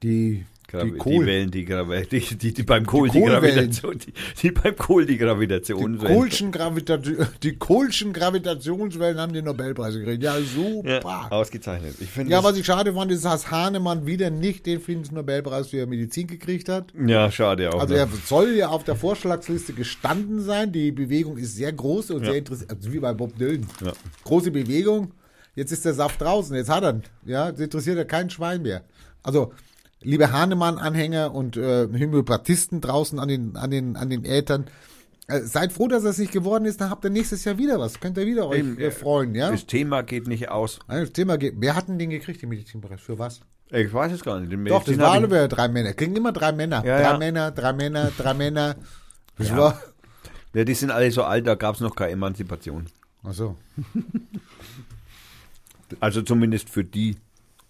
Die, 0.03 0.45
Gravi- 0.71 0.85
die 0.85 0.91
die 0.93 0.99
Kohl, 0.99 1.27
Wellen, 1.27 1.51
die, 1.51 1.65
Gravi 1.65 2.07
die, 2.11 2.21
die, 2.37 2.53
die 2.53 2.63
beim 2.63 2.85
Kohl 2.85 3.09
die, 3.09 3.21
Kohlwellen. 3.21 3.41
Gravitation, 3.71 3.99
die, 4.07 4.13
die 4.43 4.51
beim 4.51 4.77
Kohl 4.77 5.07
die 5.07 5.17
Gravitation. 5.17 5.99
die 5.99 6.07
Kohlschen, 6.07 6.53
Gravitation, 6.53 7.17
die 7.43 7.57
Kohlschen 7.57 8.13
Gravitationswellen 8.13 9.19
haben 9.19 9.33
den 9.33 9.47
Nobelpreis 9.47 9.95
gekriegt. 9.95 10.23
Ja, 10.23 10.37
super. 10.41 10.89
ja, 10.89 11.01
Ja, 11.01 11.29
ausgezeichnet. 11.31 11.95
Ich 12.01 12.09
finde 12.11 12.37
was 12.43 12.57
ich 12.57 12.67
schade 12.67 12.93
fand, 12.93 13.11
ist, 13.13 13.25
dass 13.25 13.51
Hahnemann 13.51 14.07
wieder 14.07 14.31
nicht 14.31 14.67
den 14.67 14.81
Friedensnobelpreis 14.81 15.69
für 15.69 15.87
Medizin 15.87 16.27
gekriegt 16.27 16.69
hat. 16.69 16.93
ja, 17.07 17.31
schade 17.31 17.73
auch. 17.73 17.81
Also 17.81 17.95
ne? 17.95 18.01
er 18.01 18.09
soll 18.27 18.51
ja 18.55 18.69
auf 18.69 18.85
der 18.85 18.97
Vorschlagsliste 18.97 19.73
gestanden 19.73 20.41
sein. 20.43 20.71
Die 20.73 20.93
Bewegung 20.93 21.39
ist 21.39 21.57
sehr 21.57 21.73
groß 21.73 22.11
und 22.11 22.21
Ja. 22.25 22.31
sehr 22.31 22.39
interessant. 22.39 22.71
Also 22.71 22.93
wie 22.93 22.99
bei 22.99 23.13
Bob 23.15 23.37
Dylan. 23.39 23.67
Ja. 23.85 23.93
Große 24.25 24.51
Bewegung. 24.51 25.13
Jetzt 25.55 25.73
ist 25.73 25.85
der 25.85 25.95
Saft 25.95 26.21
draußen. 26.21 26.55
Jetzt 26.55 26.69
hat 26.71 26.85
er 26.85 26.91
ihn. 26.95 27.03
Ja, 27.25 27.49
jetzt 27.49 27.61
interessiert 27.61 27.97
er 27.99 28.05
kein 28.05 28.29
Schwein 28.31 28.63
mehr. 28.63 28.83
Also, 29.23 29.53
liebe 30.01 30.33
Hahnemann-Anhänger 30.33 31.35
und 31.35 31.57
äh, 31.57 31.87
Homöopathisten 31.93 32.81
draußen 32.81 33.19
an 33.19 33.29
den, 33.29 33.57
an 33.57 33.71
den, 33.71 33.97
an 33.97 34.11
den 34.11 34.25
Ätern, 34.25 34.67
äh, 35.27 35.41
seid 35.41 35.73
froh, 35.73 35.89
dass 35.89 36.05
es 36.05 36.19
nicht 36.19 36.33
geworden 36.33 36.65
ist. 36.65 36.81
Dann 36.81 36.91
habt 36.91 37.05
ihr 37.05 37.11
nächstes 37.11 37.45
Jahr 37.45 37.59
wieder 37.59 37.79
was. 37.79 38.01
Könnt 38.01 38.17
ihr 38.19 38.27
wieder 38.27 38.49
euch 38.49 38.61
Eben, 38.61 38.79
äh, 38.79 38.91
freuen, 38.91 39.35
ja? 39.35 39.51
Das 39.51 39.67
Thema 39.67 40.03
geht 40.03 40.27
nicht 40.27 40.49
aus. 40.51 40.79
Nein, 40.89 41.01
Das 41.03 41.13
Thema 41.13 41.37
geht. 41.37 41.55
Wer 41.59 41.75
hat 41.75 41.89
denn 41.89 41.99
den 41.99 42.11
gekriegt, 42.11 42.41
den 42.43 42.49
Medizinpreis? 42.49 43.01
Für 43.01 43.19
was? 43.19 43.41
Ich 43.71 43.93
weiß 43.93 44.13
es 44.13 44.25
gar 44.25 44.41
nicht. 44.41 44.51
Den 44.51 44.65
Doch, 44.65 44.83
das 44.85 44.97
waren 44.99 45.25
wieder 45.25 45.47
drei 45.49 45.69
Männer. 45.69 45.93
Kriegen 45.93 46.17
immer 46.17 46.33
drei 46.33 46.53
Männer. 46.53 46.83
Ja, 46.87 46.97
drei 47.01 47.11
ja. 47.11 47.19
Männer, 47.19 47.51
drei 47.51 47.73
Männer, 47.75 48.11
drei 48.17 48.33
Männer. 48.33 48.77
Das 49.37 49.51
Ja. 49.51 49.57
war. 49.59 49.83
ja, 50.55 50.65
die 50.65 50.73
sind 50.75 50.91
alle 50.91 51.11
so 51.11 51.23
alt, 51.25 51.47
da 51.47 51.55
gab 51.55 51.75
es 51.75 51.83
noch 51.83 51.95
keine 51.95 52.13
Emanzipation. 52.13 52.87
Achso. 53.23 53.57
Also 56.01 56.23
zumindest 56.23 56.71
für 56.71 56.85
die. 56.85 57.17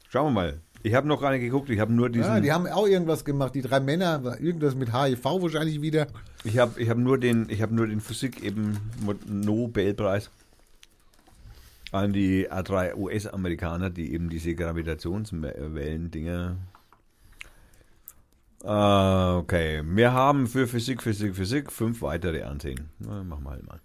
Schauen 0.09 0.27
wir 0.27 0.41
mal. 0.41 0.61
Ich 0.83 0.95
habe 0.95 1.09
noch 1.09 1.21
gar 1.21 1.33
nicht 1.33 1.41
geguckt, 1.41 1.71
ich 1.71 1.81
habe 1.81 1.93
nur 1.93 2.09
diesen. 2.09 2.35
Ja, 2.35 2.41
die 2.41 2.53
haben 2.53 2.67
auch 2.67 2.87
irgendwas 2.87 3.25
gemacht. 3.25 3.55
Die 3.55 3.63
drei 3.63 3.81
Männer, 3.81 4.39
irgendwas 4.41 4.75
mit 4.75 4.93
HIV 4.93 5.25
wahrscheinlich 5.25 5.83
wieder. 5.83 6.07
Ich 6.45 6.59
habe 6.59 6.81
ich 6.81 6.89
hab 6.89 6.99
nur 6.99 7.19
den, 7.19 7.47
ich 7.49 7.63
habe 7.63 7.75
nur 7.75 7.87
den 7.87 8.01
Physik 8.01 8.43
eben 8.43 8.79
Nobelpreis 9.27 10.31
an 11.91 12.13
die 12.13 12.47
drei 12.65 12.95
US-Amerikaner, 12.95 13.91
die 13.91 14.13
eben 14.13 14.29
diese 14.29 14.55
Gravitationswellen-Dinger. 14.55 16.57
Ah, 18.65 19.37
okay, 19.37 19.83
wir 19.85 20.13
haben 20.13 20.47
für 20.47 20.67
Physik, 20.67 21.03
Physik, 21.03 21.37
Physik 21.37 21.73
fünf 21.73 22.03
weitere 22.03 22.43
ansehen. 22.43 22.91
Na, 22.99 23.23
machen 23.23 23.45
wir 23.45 23.51
halt 23.51 23.67
mal. 23.67 23.81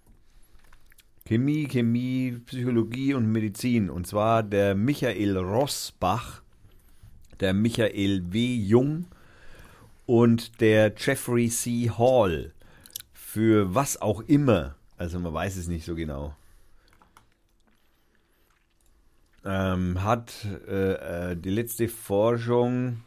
Chemie, 1.26 1.66
Chemie, 1.68 2.42
Psychologie 2.44 3.14
und 3.14 3.30
Medizin. 3.30 3.88
Und 3.88 4.06
zwar 4.06 4.42
der 4.42 4.74
Michael 4.74 5.38
Rossbach, 5.38 6.42
der 7.40 7.54
Michael 7.54 8.32
W. 8.32 8.54
Jung 8.54 9.06
und 10.06 10.60
der 10.60 10.92
Jeffrey 10.96 11.48
C. 11.48 11.90
Hall 11.90 12.52
für 13.12 13.74
was 13.74 14.00
auch 14.00 14.20
immer. 14.20 14.76
Also 14.96 15.18
man 15.18 15.32
weiß 15.32 15.56
es 15.56 15.68
nicht 15.68 15.84
so 15.84 15.94
genau. 15.94 16.36
Ähm, 19.44 20.02
hat 20.02 20.46
äh, 20.68 21.32
äh, 21.32 21.36
die 21.36 21.50
letzte 21.50 21.88
Forschung 21.88 23.02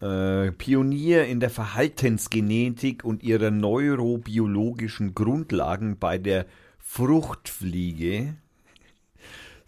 äh, 0.00 0.52
Pionier 0.52 1.26
in 1.26 1.40
der 1.40 1.50
Verhaltensgenetik 1.50 3.04
und 3.04 3.22
ihrer 3.22 3.50
neurobiologischen 3.50 5.14
Grundlagen 5.14 5.98
bei 5.98 6.18
der 6.18 6.46
Fruchtfliege. 6.78 8.36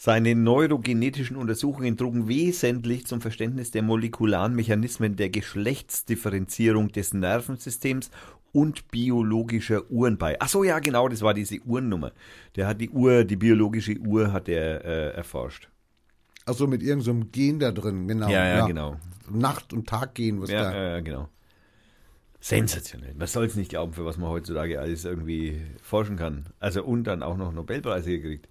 Seine 0.02 0.34
neurogenetischen 0.34 1.36
Untersuchungen 1.36 1.94
trugen 1.98 2.26
wesentlich 2.26 3.06
zum 3.06 3.20
Verständnis 3.20 3.70
der 3.70 3.82
molekularen 3.82 4.54
Mechanismen 4.54 5.14
der 5.14 5.28
Geschlechtsdifferenzierung 5.28 6.88
des 6.88 7.12
Nervensystems 7.12 8.10
und 8.52 8.88
biologischer 8.88 9.90
Uhren 9.90 10.16
bei. 10.16 10.38
Ach 10.40 10.48
so, 10.48 10.64
ja, 10.64 10.78
genau, 10.78 11.06
das 11.10 11.20
war 11.20 11.34
diese 11.34 11.60
Uhrennummer. 11.66 12.12
Der 12.56 12.66
hat 12.66 12.80
die 12.80 12.88
Uhr, 12.88 13.24
die 13.24 13.36
biologische 13.36 13.98
Uhr 13.98 14.32
hat 14.32 14.48
er 14.48 14.82
äh, 14.86 15.10
erforscht. 15.10 15.68
Achso, 16.46 16.66
mit 16.66 16.82
irgendeinem 16.82 17.20
so 17.24 17.28
Gen 17.30 17.58
da 17.58 17.70
drin, 17.70 18.08
genau. 18.08 18.30
Ja, 18.30 18.46
ja, 18.46 18.66
genau. 18.66 18.96
Nacht- 19.30 19.74
und 19.74 19.86
Taggen, 19.86 20.40
was 20.40 20.48
Ja, 20.50 20.62
da. 20.62 20.96
äh, 20.96 21.02
genau. 21.02 21.28
Sensationell. 22.40 23.12
Man 23.16 23.26
soll 23.26 23.44
es 23.44 23.54
nicht 23.54 23.68
glauben, 23.68 23.92
für 23.92 24.06
was 24.06 24.16
man 24.16 24.30
heutzutage 24.30 24.80
alles 24.80 25.04
irgendwie 25.04 25.60
forschen 25.82 26.16
kann. 26.16 26.46
Also 26.58 26.82
und 26.84 27.04
dann 27.04 27.22
auch 27.22 27.36
noch 27.36 27.52
Nobelpreise 27.52 28.12
gekriegt. 28.12 28.48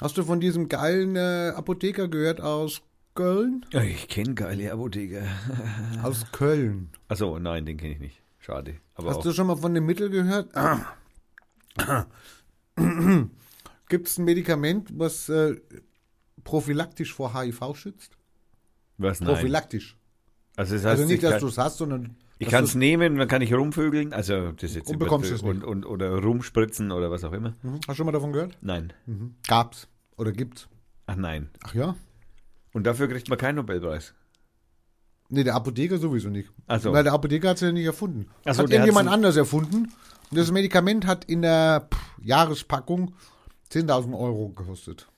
Hast 0.00 0.16
du 0.18 0.22
von 0.24 0.40
diesem 0.40 0.68
geilen 0.68 1.16
äh, 1.16 1.52
Apotheker 1.54 2.08
gehört 2.08 2.40
aus 2.40 2.82
Köln? 3.14 3.64
Ja, 3.72 3.82
Ich 3.82 4.08
kenne 4.08 4.34
geile 4.34 4.70
Apotheker. 4.72 5.22
Aus 6.02 6.26
Köln. 6.32 6.90
Achso, 7.08 7.38
nein, 7.38 7.64
den 7.64 7.78
kenne 7.78 7.94
ich 7.94 8.00
nicht. 8.00 8.22
Schade. 8.38 8.76
Aber 8.94 9.08
Hast 9.08 9.16
auch, 9.18 9.22
du 9.22 9.32
schon 9.32 9.46
mal 9.46 9.56
von 9.56 9.72
dem 9.72 9.86
Mittel 9.86 10.10
gehört? 10.10 10.50
Gibt 13.88 14.08
es 14.08 14.18
ein 14.18 14.24
Medikament, 14.24 14.90
was 14.98 15.28
äh, 15.30 15.56
prophylaktisch 16.44 17.14
vor 17.14 17.34
HIV 17.34 17.74
schützt? 17.74 18.16
was? 18.98 19.20
Nein. 19.20 19.32
Prophylaktisch. 19.34 19.96
Also, 20.56 20.74
das 20.74 20.84
heißt, 20.84 21.00
Also 21.00 21.04
nicht, 21.04 21.22
ich 21.22 21.28
dass 21.30 21.40
du 21.40 21.46
es 21.48 21.58
hast, 21.58 21.78
sondern 21.78 22.16
ich 22.38 22.48
kann 22.48 22.64
es 22.64 22.74
nehmen, 22.74 23.16
dann 23.16 23.28
kann 23.28 23.42
ich 23.42 23.52
rumvögeln, 23.54 24.12
also 24.12 24.52
das 24.52 24.74
jetzt 24.74 24.90
Und 24.90 24.98
bekommst 24.98 25.30
es 25.30 25.42
nicht. 25.42 25.50
und, 25.50 25.64
und 25.64 25.86
oder 25.86 26.22
rumspritzen 26.22 26.92
oder 26.92 27.10
was 27.10 27.24
auch 27.24 27.32
immer. 27.32 27.54
Mhm. 27.62 27.76
Hast 27.76 27.88
du 27.88 27.94
schon 27.94 28.06
mal 28.06 28.12
davon 28.12 28.32
gehört? 28.32 28.56
Nein. 28.60 28.92
Mhm. 29.06 29.34
Gab's. 29.46 29.88
Oder 30.16 30.32
gibt's. 30.32 30.68
Ach 31.06 31.16
nein. 31.16 31.50
Ach 31.64 31.74
ja? 31.74 31.96
Und 32.72 32.86
dafür 32.86 33.08
kriegt 33.08 33.28
man 33.28 33.38
keinen 33.38 33.56
Nobelpreis. 33.56 34.14
Nee, 35.28 35.44
der 35.44 35.54
Apotheker 35.54 35.98
sowieso 35.98 36.28
nicht. 36.28 36.50
Ach 36.66 36.80
so. 36.80 36.92
Weil 36.92 37.04
der 37.04 37.12
Apotheker 37.12 37.48
hat 37.48 37.56
es 37.56 37.62
ja 37.62 37.72
nicht 37.72 37.84
erfunden. 37.86 38.28
Ach 38.44 38.54
so, 38.54 38.62
hat 38.62 38.70
irgendjemand 38.70 39.08
anders 39.08 39.36
erfunden. 39.36 39.92
Und 40.30 40.38
das 40.38 40.52
Medikament 40.52 41.06
hat 41.06 41.24
in 41.24 41.42
der 41.42 41.88
pff, 41.92 42.00
Jahrespackung 42.22 43.14
10.000 43.70 44.18
Euro 44.18 44.50
gekostet. 44.50 45.08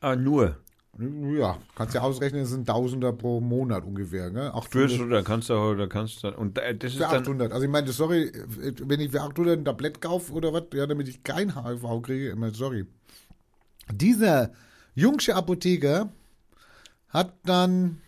Ah, 0.00 0.16
nur. 0.16 0.58
Ja, 0.98 1.58
kannst 1.74 1.94
ja 1.94 2.02
ausrechnen, 2.02 2.42
das 2.42 2.50
sind 2.50 2.66
Tausender 2.66 3.12
pro 3.12 3.40
Monat 3.40 3.84
ungefähr. 3.84 4.30
Ne? 4.30 4.52
Fürs 4.70 4.92
800, 4.92 5.00
oder 5.00 5.22
kannst 5.22 5.50
du, 5.50 5.74
da 5.74 5.86
kannst 5.86 6.22
du, 6.22 6.28
und 6.28 6.58
äh, 6.58 6.76
das 6.76 6.92
ist 6.92 6.98
für 6.98 7.04
dann, 7.04 7.22
800. 7.22 7.52
Also 7.52 7.64
ich 7.64 7.70
meine, 7.70 7.90
sorry, 7.90 8.30
wenn 8.58 9.00
ich 9.00 9.10
für 9.10 9.22
800 9.22 9.58
ein 9.58 9.64
Tablett 9.64 10.00
kaufe 10.00 10.32
oder 10.32 10.52
was, 10.52 10.64
ja, 10.72 10.86
damit 10.86 11.08
ich 11.08 11.24
kein 11.24 11.54
HIV 11.54 12.02
kriege, 12.02 12.30
ich 12.30 12.36
meine, 12.36 12.54
sorry. 12.54 12.86
Dieser 13.90 14.52
jungsche 14.94 15.34
Apotheker 15.34 16.10
hat 17.08 17.34
dann, 17.44 18.00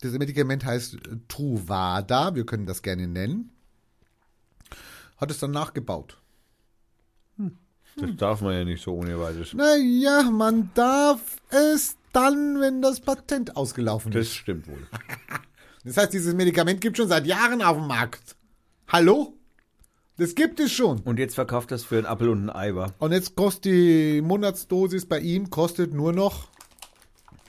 das 0.00 0.12
Medikament 0.12 0.64
heißt 0.64 0.98
Truvada, 1.28 2.34
wir 2.34 2.46
können 2.46 2.66
das 2.66 2.82
gerne 2.82 3.08
nennen, 3.08 3.50
hat 5.18 5.30
es 5.30 5.38
dann 5.38 5.50
nachgebaut. 5.50 6.21
Das 7.96 8.16
darf 8.16 8.40
man 8.40 8.54
ja 8.54 8.64
nicht 8.64 8.82
so 8.82 8.94
ohne 8.94 9.18
weiteres. 9.20 9.54
Naja, 9.54 10.22
man 10.30 10.70
darf 10.74 11.20
es 11.50 11.96
dann, 12.12 12.60
wenn 12.60 12.82
das 12.82 13.00
Patent 13.00 13.56
ausgelaufen 13.56 14.12
ist. 14.12 14.18
Das 14.18 14.34
stimmt 14.34 14.68
wohl. 14.68 14.86
Das 15.84 15.96
heißt, 15.96 16.12
dieses 16.12 16.32
Medikament 16.34 16.80
gibt 16.80 16.96
schon 16.96 17.08
seit 17.08 17.26
Jahren 17.26 17.60
auf 17.60 17.76
dem 17.76 17.88
Markt. 17.88 18.36
Hallo? 18.86 19.34
Das 20.16 20.36
gibt 20.36 20.60
es 20.60 20.70
schon. 20.70 21.00
Und 21.00 21.18
jetzt 21.18 21.34
verkauft 21.34 21.72
das 21.72 21.82
für 21.82 21.96
einen 21.96 22.06
Apfel 22.06 22.28
und 22.28 22.44
ein 22.48 22.50
Ei, 22.54 22.74
wa? 22.76 22.92
Und 23.00 23.10
jetzt 23.10 23.34
kostet 23.34 23.64
die 23.64 24.22
Monatsdosis 24.22 25.06
bei 25.06 25.18
ihm 25.18 25.50
kostet 25.50 25.92
nur 25.92 26.12
noch. 26.12 26.46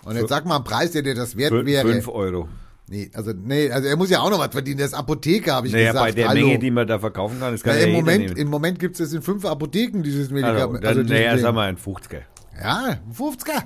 Und 0.04 0.16
jetzt 0.16 0.30
sag 0.30 0.46
mal 0.46 0.56
einen 0.56 0.64
Preis, 0.64 0.92
der 0.92 1.04
dir 1.04 1.14
das 1.14 1.38
wert 1.38 1.54
wäre. 1.66 1.88
Fünf 1.88 2.08
Euro. 2.08 2.50
Nee, 2.94 3.10
also 3.14 3.32
nee, 3.34 3.72
also 3.72 3.88
er 3.88 3.98
muss 3.98 4.12
ja 4.12 4.20
auch 4.20 4.30
noch 4.30 4.38
was 4.38 4.52
verdienen. 4.52 4.78
Der 4.78 4.86
ist 4.86 4.94
Apotheker, 4.94 5.56
habe 5.56 5.66
ich 5.66 5.74
Naja, 5.74 5.94
gesagt. 5.94 6.06
bei 6.06 6.12
der 6.12 6.30
Hallo. 6.30 6.46
Menge, 6.46 6.60
die 6.60 6.70
man 6.70 6.86
da 6.86 7.00
verkaufen 7.00 7.40
kann, 7.40 7.58
kann 7.60 7.76
ja, 7.76 7.82
ja, 7.82 7.88
im 7.88 7.94
Moment, 7.94 8.38
im 8.38 8.48
Moment 8.50 8.78
gibt 8.78 9.00
es 9.00 9.12
in 9.14 9.24
fünf 9.24 9.46
Apotheken 9.46 10.04
dieses 10.04 10.32
Also, 10.32 10.36
Medikament. 10.36 10.84
dann, 10.84 10.98
dieses 10.98 11.10
naja, 11.10 11.38
sagen 11.40 11.56
wir 11.56 11.62
ein 11.64 11.78
50er. 11.78 12.22
Ja, 12.62 13.00
50er. 13.12 13.64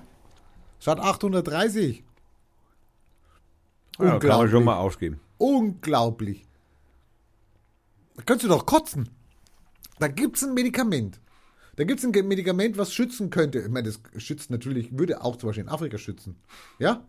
Statt 0.79 0.99
830. 1.01 1.97
Ja, 1.97 2.03
kann 3.97 4.05
man 4.07 4.13
Unglaublich. 4.15 4.51
schon 4.51 4.63
mal 4.63 4.77
ausgeben. 4.77 5.19
Unglaublich. 5.37 6.45
Da 8.15 8.23
könntest 8.23 8.45
du 8.45 8.49
doch 8.49 8.65
kotzen. 8.65 9.09
Da 9.99 10.07
gibt's 10.07 10.43
ein 10.43 10.53
Medikament. 10.53 11.19
Da 11.75 11.83
gibt's 11.83 12.03
ein 12.05 12.11
Ge- 12.11 12.23
Medikament, 12.23 12.77
was 12.77 12.93
schützen 12.93 13.29
könnte. 13.29 13.59
Ich 13.59 13.69
meine, 13.69 13.89
das 13.89 13.99
schützt 14.23 14.49
natürlich, 14.51 14.97
würde 14.97 15.21
auch 15.21 15.35
zum 15.35 15.49
Beispiel 15.49 15.63
in 15.65 15.69
Afrika 15.69 15.97
schützen. 15.97 16.35
Ja? 16.79 17.03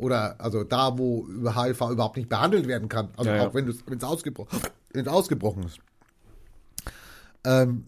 Oder 0.00 0.40
also 0.40 0.64
da, 0.64 0.98
wo 0.98 1.26
über 1.26 1.54
HIV 1.54 1.90
überhaupt 1.90 2.16
nicht 2.16 2.28
behandelt 2.28 2.66
werden 2.66 2.88
kann. 2.88 3.10
Also 3.16 3.30
Ja, 3.30 3.46
auch 3.46 3.54
wenn 3.54 3.68
es 3.68 4.04
ausgebrochen, 4.04 4.58
wenn's 4.92 5.08
ausgebrochen 5.08 5.64
ist. 5.64 5.78
Ähm, 7.44 7.84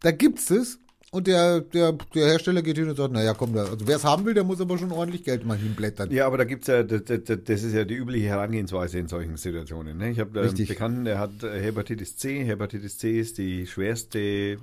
da 0.00 0.10
gibt's 0.10 0.50
es. 0.50 0.78
Und 1.12 1.26
der, 1.26 1.60
der, 1.60 1.92
der 2.14 2.26
Hersteller 2.28 2.62
geht 2.62 2.78
hin 2.78 2.88
und 2.88 2.94
sagt, 2.94 3.12
naja, 3.12 3.34
komm, 3.34 3.52
da, 3.52 3.64
also 3.64 3.88
wer 3.88 3.96
es 3.96 4.04
haben 4.04 4.24
will, 4.26 4.32
der 4.32 4.44
muss 4.44 4.60
aber 4.60 4.78
schon 4.78 4.92
ordentlich 4.92 5.24
Geld 5.24 5.44
mal 5.44 5.56
hinblättern. 5.56 6.08
Ja, 6.12 6.24
aber 6.24 6.38
da 6.38 6.44
gibt's 6.44 6.68
ja, 6.68 6.84
das, 6.84 7.02
das, 7.04 7.20
das 7.24 7.62
ist 7.64 7.74
ja 7.74 7.84
die 7.84 7.96
übliche 7.96 8.28
Herangehensweise 8.28 9.00
in 9.00 9.08
solchen 9.08 9.36
Situationen. 9.36 9.98
Ne? 9.98 10.10
Ich 10.10 10.20
habe 10.20 10.40
einen. 10.40 10.54
Bekannten, 10.54 11.04
der 11.04 11.18
hat 11.18 11.42
äh, 11.42 11.60
Hepatitis 11.60 12.16
C. 12.16 12.44
Hepatitis 12.44 12.98
C 12.98 13.18
ist 13.18 13.38
die 13.38 13.66
schwerste 13.66 14.20
äh, 14.20 14.58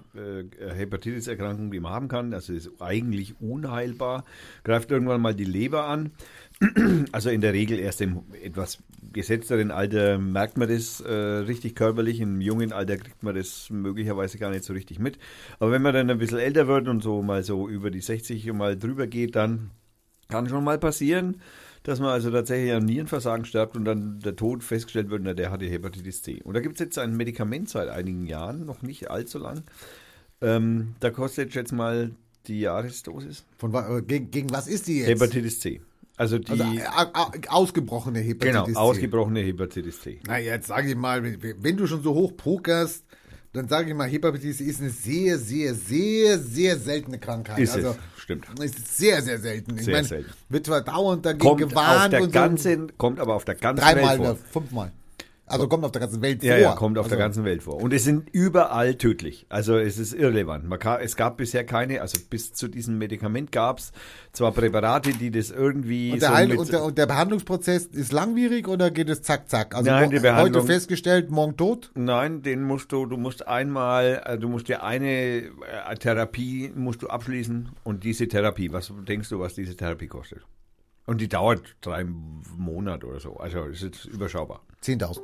Hepatitis-Erkrankung, 0.74 1.70
die 1.70 1.82
man 1.82 1.92
haben 1.92 2.08
kann. 2.08 2.34
Also 2.34 2.54
ist 2.54 2.70
eigentlich 2.80 3.42
unheilbar. 3.42 4.24
Greift 4.64 4.90
irgendwann 4.90 5.20
mal 5.20 5.36
die 5.36 5.44
Leber 5.44 5.88
an. 5.88 6.12
Also 7.12 7.30
in 7.30 7.42
der 7.42 7.54
Regel 7.54 7.80
erst 7.80 8.02
im 8.02 8.24
etwas 8.44 8.80
gesetzteren 9.14 9.72
Alter 9.72 10.18
merkt 10.18 10.58
man 10.58 10.68
das 10.68 11.02
äh, 11.02 11.12
richtig 11.12 11.76
körperlich. 11.76 12.20
Im 12.20 12.42
jungen 12.42 12.74
Alter 12.74 12.98
kriegt 12.98 13.24
man 13.24 13.36
das 13.36 13.70
möglicherweise 13.70 14.38
gar 14.38 14.50
nicht 14.50 14.64
so 14.64 14.74
richtig 14.74 15.00
mit. 15.00 15.18
Aber 15.60 15.72
wenn 15.72 15.82
man 15.82 15.94
dann 15.94 16.10
ein 16.10 16.18
bisschen 16.18 16.40
älter 16.40 16.68
wird 16.68 16.88
und 16.88 17.02
so 17.04 17.22
mal 17.22 17.44
so 17.44 17.68
über 17.68 17.92
die 17.92 18.02
60 18.02 18.50
und 18.50 18.58
mal 18.58 18.78
drüber 18.78 19.08
geht, 19.08 19.36
dann 19.36 19.72
kann 20.30 20.50
schon 20.50 20.64
mal 20.64 20.78
passieren, 20.78 21.42
dass 21.84 22.00
man 22.00 22.10
also 22.10 22.32
tatsächlich 22.32 22.74
an 22.74 22.86
Nierenversagen 22.86 23.46
stirbt 23.46 23.78
und 23.78 23.86
dann 23.86 24.20
der 24.20 24.36
Tod 24.36 24.64
festgestellt 24.64 25.10
wird, 25.10 25.22
na, 25.24 25.34
der 25.34 25.52
hatte 25.52 25.66
Hepatitis 25.66 26.22
C. 26.22 26.42
Und 26.44 26.54
da 26.54 26.60
gibt 26.60 26.76
es 26.76 26.80
jetzt 26.80 27.00
ein 27.00 27.16
Medikament 27.16 27.70
seit 27.70 27.88
einigen 27.88 28.26
Jahren, 28.26 28.66
noch 28.66 28.82
nicht 28.82 29.10
allzu 29.10 29.40
lang. 29.40 29.64
Ähm, 30.42 30.96
da 31.00 31.12
kostet 31.12 31.56
jetzt 31.56 31.72
mal 31.72 32.12
die 32.48 32.60
Jahresdosis 32.60 33.46
Von, 33.58 33.74
äh, 33.74 34.02
gegen, 34.02 34.32
gegen 34.32 34.50
was 34.52 34.68
ist 34.68 34.88
die 34.88 35.00
jetzt? 35.00 35.10
Hepatitis 35.10 35.60
C. 35.60 35.82
Also 36.18 36.40
die 36.40 36.52
Also 36.52 36.64
äh, 36.64 36.78
äh, 36.78 37.48
ausgebrochene 37.48 38.20
Hepatitis 38.20 38.64
genau, 38.64 38.66
C. 38.66 38.76
ausgebrochene 38.76 39.40
Hepatitis 39.42 40.02
C. 40.02 40.20
Na, 40.26 40.40
jetzt 40.40 40.68
sage 40.68 40.90
ich 40.90 40.96
mal, 40.96 41.24
wenn, 41.24 41.78
du 41.78 41.86
schon 41.86 42.02
so 42.02 42.16
hoch 42.16 42.36
pokerst, 42.36 43.06
dann 43.54 43.68
sage 43.68 43.90
ich 43.90 43.96
mal, 43.96 44.10
Hepatitis 44.10 44.60
ist 44.60 44.82
eine 44.82 44.90
sehr, 44.90 45.38
sehr, 45.38 45.76
sehr, 45.76 46.40
sehr 46.40 46.78
seltene 46.78 47.20
Krankheit. 47.20 47.60
Ist 47.60 47.76
also, 47.76 47.90
es, 47.92 48.22
stimmt. 48.22 48.48
Ist 48.60 48.98
sehr, 48.98 49.22
sehr 49.22 49.38
selten. 49.38 49.78
Ich 49.78 49.86
Sehr 49.86 49.94
meine, 49.94 50.08
selten. 50.08 50.32
wird 50.50 50.66
zwar 50.66 50.82
dauernd 50.82 51.24
dagegen 51.24 51.40
Kommt 51.40 51.64
auf 51.64 51.70
gewarnt 51.70 52.14
der 52.14 52.22
und 52.24 52.28
so. 52.30 52.34
ganzen, 52.34 52.98
kommt 52.98 53.20
aber 53.20 53.36
auf 53.36 53.46
der 53.46 53.56
ganzen 53.56 53.84
Dreimal, 53.84 54.04
Welt 54.04 54.18
vor. 54.18 54.26
oder 54.32 54.36
fünfmal. 54.36 54.92
Also 55.50 55.68
kommt 55.70 55.86
auf 55.86 55.92
der 55.92 56.02
ganzen 56.02 56.22
Welt 56.22 56.44
Ja, 56.44 56.54
vor. 56.56 56.62
ja, 56.62 56.76
kommt 56.76 56.98
auf 56.98 57.06
also, 57.06 57.16
der 57.16 57.24
ganzen 57.24 57.46
Welt 57.46 57.64
vor. 57.64 57.82
Und 57.82 57.94
es 57.94 58.04
sind 58.04 58.30
überall 58.32 58.96
tödlich. 58.96 59.46
Also 59.48 59.78
es 59.78 59.98
ist 59.98 60.14
irrelevant. 60.14 60.68
Man 60.68 60.78
kann, 60.78 61.00
es 61.02 61.16
gab 61.16 61.38
bisher 61.38 61.64
keine, 61.64 62.02
also 62.02 62.20
bis 62.30 62.54
zu 62.54 62.68
diesem 62.68 62.98
Medikament 62.98 63.54
gab 63.54 63.80
es 63.80 63.94
zwar 64.34 64.52
Präparate, 64.52 65.12
die 65.12 65.32
das 65.32 65.50
irgendwie 65.52 66.12
Und 66.12 66.22
der, 66.22 66.30
so 66.30 66.36
Heil 66.36 66.58
und, 66.58 66.72
der, 66.72 66.84
und 66.84 66.98
der 66.98 67.06
Behandlungsprozess 67.06 67.86
ist 67.86 68.12
langwierig 68.12 68.68
oder 68.68 68.92
geht 68.92 69.10
es 69.10 69.22
zack, 69.22 69.50
zack? 69.50 69.74
Also 69.74 69.90
Nein, 69.90 70.10
die 70.10 70.20
Behandlung- 70.20 70.62
heute 70.64 70.68
festgestellt, 70.68 71.32
morgen 71.32 71.56
tot? 71.56 71.92
Nein, 71.96 72.42
den 72.42 72.64
musst 72.64 72.92
du, 72.92 73.06
du 73.06 73.16
musst 73.16 73.48
einmal, 73.48 74.22
äh, 74.26 74.38
du 74.38 74.50
musst 74.50 74.68
dir 74.68 74.84
eine 74.84 75.08
äh, 75.44 75.96
Therapie 75.98 76.72
musst 76.76 77.02
du 77.04 77.08
abschließen 77.08 77.70
und 77.86 78.04
diese 78.04 78.28
Therapie, 78.28 78.74
was 78.74 78.92
denkst 79.08 79.30
du, 79.30 79.40
was 79.40 79.54
diese 79.56 79.78
Therapie 79.78 80.08
kostet? 80.08 80.42
Und 81.06 81.22
die 81.22 81.30
dauert 81.30 81.78
drei 81.80 82.04
Monate 82.58 83.08
oder 83.08 83.22
so. 83.22 83.38
Also 83.38 83.60
es 83.68 83.82
ist 83.82 84.04
überschaubar. 84.04 84.62
10.000. 84.84 85.20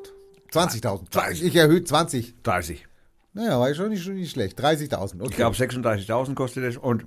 20.000. 0.52 1.42
Ich 1.42 1.56
erhöhe 1.56 1.84
20. 1.84 2.42
30. 2.44 2.88
Naja, 3.34 3.60
war 3.60 3.74
schon 3.74 3.90
nicht, 3.90 4.04
schon 4.04 4.16
nicht 4.16 4.32
schlecht. 4.32 4.60
30.000. 4.60 5.16
Okay. 5.16 5.28
Ich 5.30 5.36
glaube 5.36 5.56
36.000 5.56 6.36
kostet 6.36 6.64
es 6.64 6.78
und 6.78 7.06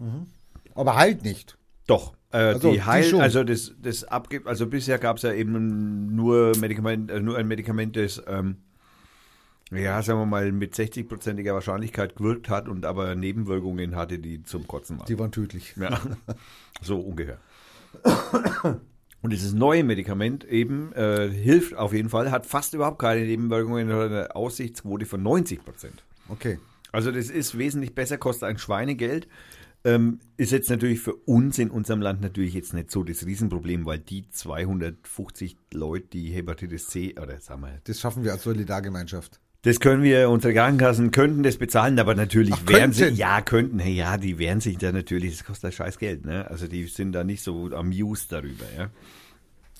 Aber 0.74 0.97
halt 0.97 1.22
nicht. 1.22 1.57
Doch. 1.86 2.14
Äh, 2.32 2.55
Ach 2.57 2.61
so, 2.61 2.70
die 2.70 2.78
die 2.78 2.82
Heil, 2.82 3.05
schon. 3.05 3.20
also 3.20 3.44
das, 3.44 3.72
das 3.80 4.03
abgibt, 4.03 4.49
also 4.49 4.66
bisher 4.66 4.99
gab 4.99 5.18
es 5.18 5.22
ja 5.22 5.32
eben 5.32 6.14
nur 6.14 6.57
Medikament, 6.59 7.11
äh, 7.11 7.20
nur 7.20 7.38
ein 7.38 7.47
Medikament, 7.47 7.94
das 7.97 8.20
ähm, 8.26 8.57
ja, 9.70 10.01
sagen 10.03 10.20
wir 10.20 10.26
mal, 10.26 10.53
mit 10.53 10.74
60-prozentiger 10.74 11.55
Wahrscheinlichkeit 11.55 12.16
gewirkt 12.16 12.49
hat 12.49 12.68
und 12.68 12.84
aber 12.84 13.14
Nebenwirkungen 13.14 13.97
hatte, 13.97 14.18
die 14.18 14.42
zum 14.42 14.66
Kotzen 14.66 14.99
waren. 14.99 15.07
Die 15.07 15.18
waren 15.18 15.32
tödlich. 15.32 15.74
Ja, 15.76 16.01
so 16.82 16.99
ungefähr. 17.01 17.38
Und 19.27 19.31
dieses 19.31 19.55
neue 19.55 19.83
Medikament 19.83 20.45
eben 20.45 20.93
äh, 20.93 21.29
hilft 21.29 21.74
auf 21.74 21.93
jeden 21.93 22.11
Fall, 22.11 22.31
hat 22.31 22.47
fast 22.47 22.74
überhaupt 22.74 23.01
keine 23.01 23.22
Nebenwirkungen 23.22 23.89
oder 23.89 24.07
eine 24.07 24.37
Aussichtsquote 24.37 25.05
von 25.05 25.20
90 25.20 25.64
Prozent. 25.64 26.05
Okay. 26.29 26.61
Also 26.93 27.11
das 27.11 27.29
ist 27.29 27.59
wesentlich 27.59 27.93
besser, 27.93 28.18
kostet 28.18 28.49
ein 28.49 28.57
Schweinegeld. 28.57 29.27
Ähm, 29.83 30.20
ist 30.37 30.53
jetzt 30.53 30.70
natürlich 30.70 31.01
für 31.01 31.16
uns 31.16 31.59
in 31.59 31.70
unserem 31.70 32.03
Land 32.03 32.20
natürlich 32.20 32.55
jetzt 32.55 32.72
nicht 32.72 32.93
so 32.93 33.03
das 33.03 33.27
Riesenproblem, 33.27 33.85
weil 33.85 33.99
die 33.99 34.31
250 34.31 35.57
Leute, 35.74 36.07
die 36.12 36.31
Hepatitis 36.31 36.87
C, 36.87 37.16
oder 37.20 37.41
sagen 37.41 37.62
wir, 37.62 37.81
Das 37.83 37.99
schaffen 37.99 38.22
wir 38.22 38.31
als 38.31 38.45
Solidargemeinschaft. 38.45 39.41
Das 39.66 39.80
können 39.80 40.04
wir, 40.04 40.30
unsere 40.30 40.54
Krankenkassen 40.54 41.10
könnten 41.10 41.42
das 41.42 41.56
bezahlen, 41.56 41.98
aber 41.98 42.14
natürlich 42.14 42.54
Ach, 42.54 42.68
wären 42.68 42.92
sie, 42.92 43.08
ja, 43.08 43.40
könnten, 43.40 43.80
hey, 43.80 43.94
ja, 43.94 44.16
die 44.16 44.38
wehren 44.38 44.60
sich 44.60 44.78
da 44.78 44.92
natürlich, 44.92 45.38
das 45.38 45.44
kostet 45.44 45.74
scheiß 45.74 45.98
Geld, 45.98 46.24
ne? 46.24 46.48
Also 46.48 46.68
die 46.68 46.84
sind 46.84 47.10
da 47.10 47.24
nicht 47.24 47.42
so 47.42 47.74
amused 47.74 48.30
darüber, 48.30 48.64
ja. 48.78 48.90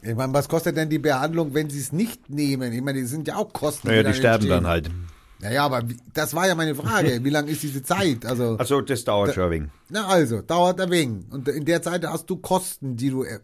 Ich 0.03 0.17
meine, 0.17 0.33
was 0.35 0.49
kostet 0.49 0.77
denn 0.77 0.91
die 0.91 0.99
Behandlung, 0.99 1.55
wenn 1.55 1.71
sie 1.71 1.79
es 1.79 1.93
nicht 1.93 2.29
nehmen? 2.29 2.73
Ich 2.73 2.83
meine, 2.83 2.99
die 2.99 3.07
sind 3.07 3.29
ja 3.29 3.37
auch 3.37 3.53
Kosten. 3.53 3.87
Naja, 3.87 4.03
dann 4.03 4.13
die 4.13 4.19
sterben 4.19 4.35
entstehen. 4.43 4.65
dann 4.65 4.67
halt. 4.67 4.91
Naja, 5.39 5.65
aber 5.65 5.85
das 6.13 6.35
war 6.35 6.49
ja 6.49 6.57
meine 6.57 6.75
Frage. 6.75 7.21
Wie 7.25 7.31
lang 7.31 7.47
ist 7.47 7.63
diese 7.63 7.85
Zeit? 7.85 8.27
Also, 8.27 8.57
Also 8.59 8.81
das 8.81 9.05
dauert 9.05 9.35
schon 9.35 9.45
ein 9.45 9.51
wenig. 9.51 9.71
na 9.89 10.09
also, 10.09 10.43
dauert 10.43 10.81
ein 10.81 10.91
wenig. 10.91 11.25
Und 11.31 11.47
in 11.49 11.65
der 11.65 11.81
Zeit 11.81 12.05
hast 12.05 12.29
du 12.29 12.37
Kosten, 12.37 12.97
die 12.97 13.11
du 13.11 13.23
äh, 13.23 13.39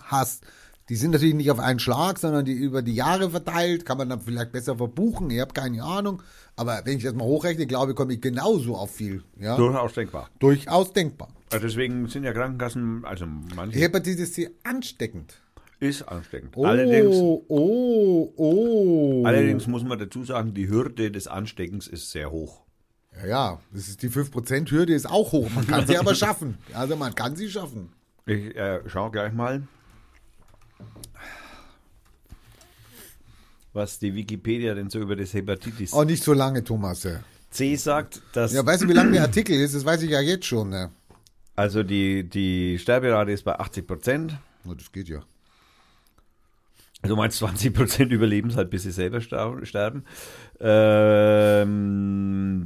hast. 0.00 0.42
Die 0.90 0.96
sind 0.96 1.12
natürlich 1.12 1.34
nicht 1.34 1.50
auf 1.50 1.60
einen 1.60 1.78
Schlag, 1.78 2.18
sondern 2.18 2.44
die 2.44 2.52
über 2.52 2.82
die 2.82 2.94
Jahre 2.94 3.30
verteilt. 3.30 3.86
Kann 3.86 3.96
man 3.96 4.10
dann 4.10 4.20
vielleicht 4.20 4.52
besser 4.52 4.76
verbuchen. 4.76 5.30
Ich 5.30 5.40
habe 5.40 5.54
keine 5.54 5.82
Ahnung. 5.82 6.22
Aber 6.56 6.82
wenn 6.84 6.98
ich 6.98 7.04
das 7.04 7.14
mal 7.14 7.24
hochrechne, 7.24 7.66
glaube 7.66 7.92
ich, 7.92 7.96
komme 7.96 8.12
ich 8.14 8.20
genauso 8.20 8.76
auf 8.76 8.90
viel. 8.94 9.22
Ja? 9.40 9.56
Durchaus 9.56 9.94
denkbar. 9.94 10.28
Durchaus 10.40 10.92
denkbar. 10.92 11.28
Also 11.50 11.66
deswegen 11.66 12.06
sind 12.08 12.24
ja 12.24 12.32
Krankenkassen, 12.32 13.04
also 13.04 13.26
manche 13.56 13.78
Hepatitis 13.78 14.32
C 14.34 14.50
ansteckend. 14.64 15.40
ist 15.80 16.02
ansteckend. 16.02 16.52
Oh, 16.56 16.64
Allerdings, 16.66 17.16
oh, 17.16 18.32
oh. 18.36 19.22
allerdings 19.24 19.66
muss 19.66 19.84
man 19.84 19.98
dazu 19.98 20.24
sagen, 20.24 20.52
die 20.52 20.68
Hürde 20.68 21.10
des 21.10 21.28
Ansteckens 21.28 21.86
ist 21.86 22.10
sehr 22.10 22.30
hoch. 22.30 22.62
Ja, 23.16 23.26
ja, 23.26 23.60
das 23.72 23.88
ist 23.88 24.02
die 24.02 24.10
5%-Hürde 24.10 24.92
ist 24.92 25.08
auch 25.08 25.32
hoch. 25.32 25.48
Man 25.54 25.66
kann 25.66 25.86
sie 25.86 25.96
aber 25.98 26.14
schaffen. 26.14 26.58
Also 26.72 26.96
man 26.96 27.14
kann 27.14 27.36
sie 27.36 27.48
schaffen. 27.48 27.92
Ich 28.26 28.56
äh, 28.56 28.80
schau 28.86 29.10
gleich 29.10 29.32
mal, 29.32 29.62
was 33.72 33.98
die 33.98 34.14
Wikipedia 34.14 34.74
denn 34.74 34.88
so 34.88 35.00
über 35.00 35.16
das 35.16 35.34
Hepatitis 35.34 35.92
Auch 35.92 36.04
nicht 36.04 36.22
so 36.22 36.32
lange, 36.32 36.62
Thomas. 36.62 37.06
C 37.50 37.76
sagt, 37.76 38.22
dass 38.32 38.52
ja 38.52 38.64
weißt 38.64 38.82
du, 38.84 38.88
wie 38.88 38.92
lang 38.92 39.12
der 39.12 39.22
Artikel 39.22 39.56
ist? 39.56 39.74
Das 39.74 39.84
weiß 39.84 40.02
ich 40.02 40.10
ja 40.10 40.20
jetzt 40.20 40.46
schon. 40.46 40.70
Ne? 40.70 40.90
also 41.56 41.82
die, 41.82 42.28
die 42.28 42.78
Sterberate 42.78 43.32
ist 43.32 43.44
bei 43.44 43.58
80 43.58 43.86
Prozent. 43.86 44.38
Na, 44.64 44.74
das 44.74 44.90
geht 44.90 45.08
ja. 45.08 45.22
Also 47.04 47.16
meinst 47.16 47.36
20 47.36 47.74
Prozent 47.74 48.12
überleben 48.12 48.48
es 48.48 48.56
halt, 48.56 48.70
bis 48.70 48.84
sie 48.84 48.90
selber 48.90 49.20
sterben. 49.20 50.04
Ähm, 50.58 52.64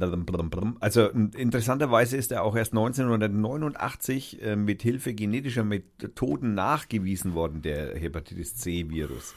also 0.79 1.09
interessanterweise 1.09 2.15
ist 2.15 2.31
er 2.31 2.43
auch 2.43 2.55
erst 2.55 2.71
1989 2.71 4.41
äh, 4.41 4.55
mit 4.55 4.81
Hilfe 4.81 5.13
genetischer 5.13 5.65
Methoden 5.65 6.53
nachgewiesen 6.53 7.33
worden, 7.33 7.61
der 7.61 7.99
Hepatitis 7.99 8.55
C-Virus. 8.55 9.35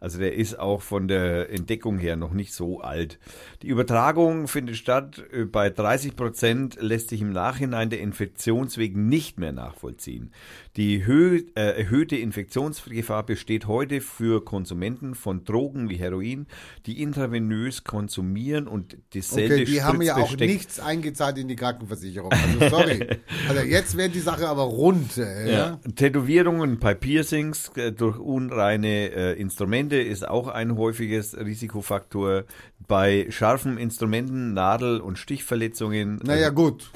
Also 0.00 0.18
der 0.18 0.34
ist 0.34 0.58
auch 0.58 0.82
von 0.82 1.06
der 1.06 1.50
Entdeckung 1.50 1.96
her 1.96 2.16
noch 2.16 2.32
nicht 2.32 2.52
so 2.52 2.80
alt. 2.80 3.20
Die 3.62 3.68
Übertragung 3.68 4.48
findet 4.48 4.76
statt. 4.76 5.24
äh, 5.32 5.44
Bei 5.44 5.70
30 5.70 6.16
Prozent 6.16 6.76
lässt 6.80 7.10
sich 7.10 7.22
im 7.22 7.30
Nachhinein 7.30 7.88
der 7.88 8.00
Infektionsweg 8.00 8.96
nicht 8.96 9.38
mehr 9.38 9.52
nachvollziehen. 9.52 10.32
Die 10.76 11.04
hö 11.04 11.42
äh, 11.54 11.82
erhöhte 11.82 12.16
Infektionsgefahr 12.16 13.26
besteht 13.26 13.66
heute 13.66 14.00
für 14.00 14.42
Konsumenten 14.42 15.14
von 15.14 15.44
Drogen 15.44 15.90
wie 15.90 15.96
Heroin, 15.96 16.46
die 16.86 17.02
intravenös 17.02 17.84
konsumieren 17.84 18.66
und 18.66 18.96
dasselbe 19.12 19.54
Okay, 19.54 19.64
die 19.66 19.82
haben 19.82 20.00
ja 20.00 20.16
auch 20.16 20.34
nichts 20.34 20.80
eingezahlt 20.80 21.36
in 21.36 21.48
die 21.48 21.56
Krankenversicherung. 21.56 22.32
Also 22.32 22.70
sorry. 22.70 23.06
also 23.50 23.60
jetzt 23.62 23.98
wäre 23.98 24.08
die 24.08 24.20
Sache 24.20 24.48
aber 24.48 24.62
rund. 24.62 25.18
Äh, 25.18 25.52
ja. 25.52 25.80
Tätowierungen 25.94 26.78
bei 26.78 26.94
Piercings 26.94 27.70
äh, 27.76 27.92
durch 27.92 28.18
unreine 28.18 29.10
äh, 29.12 29.32
Instrumente 29.38 29.96
ist 29.96 30.26
auch 30.26 30.48
ein 30.48 30.78
häufiges 30.78 31.36
Risikofaktor. 31.36 32.44
Bei 32.88 33.26
scharfen 33.28 33.76
Instrumenten, 33.76 34.54
Nadel- 34.54 35.00
und 35.00 35.18
Stichverletzungen. 35.18 36.18
Naja, 36.24 36.46
also 36.46 36.54
gut. 36.54 36.90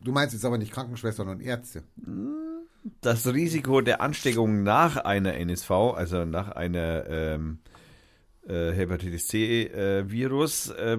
Du 0.00 0.12
meinst 0.12 0.34
jetzt 0.34 0.44
aber 0.44 0.58
nicht 0.58 0.72
Krankenschwestern 0.72 1.28
und 1.28 1.40
Ärzte. 1.40 1.82
das 3.00 3.26
Risiko 3.26 3.80
der 3.80 4.00
Ansteckung 4.00 4.62
nach 4.62 4.96
einer 4.96 5.34
NSV, 5.34 5.70
also 5.70 6.24
nach 6.24 6.50
einer 6.50 7.06
ähm, 7.08 7.58
äh, 8.46 8.72
Hepatitis 8.72 9.28
C-Virus, 9.28 10.70
äh, 10.70 10.98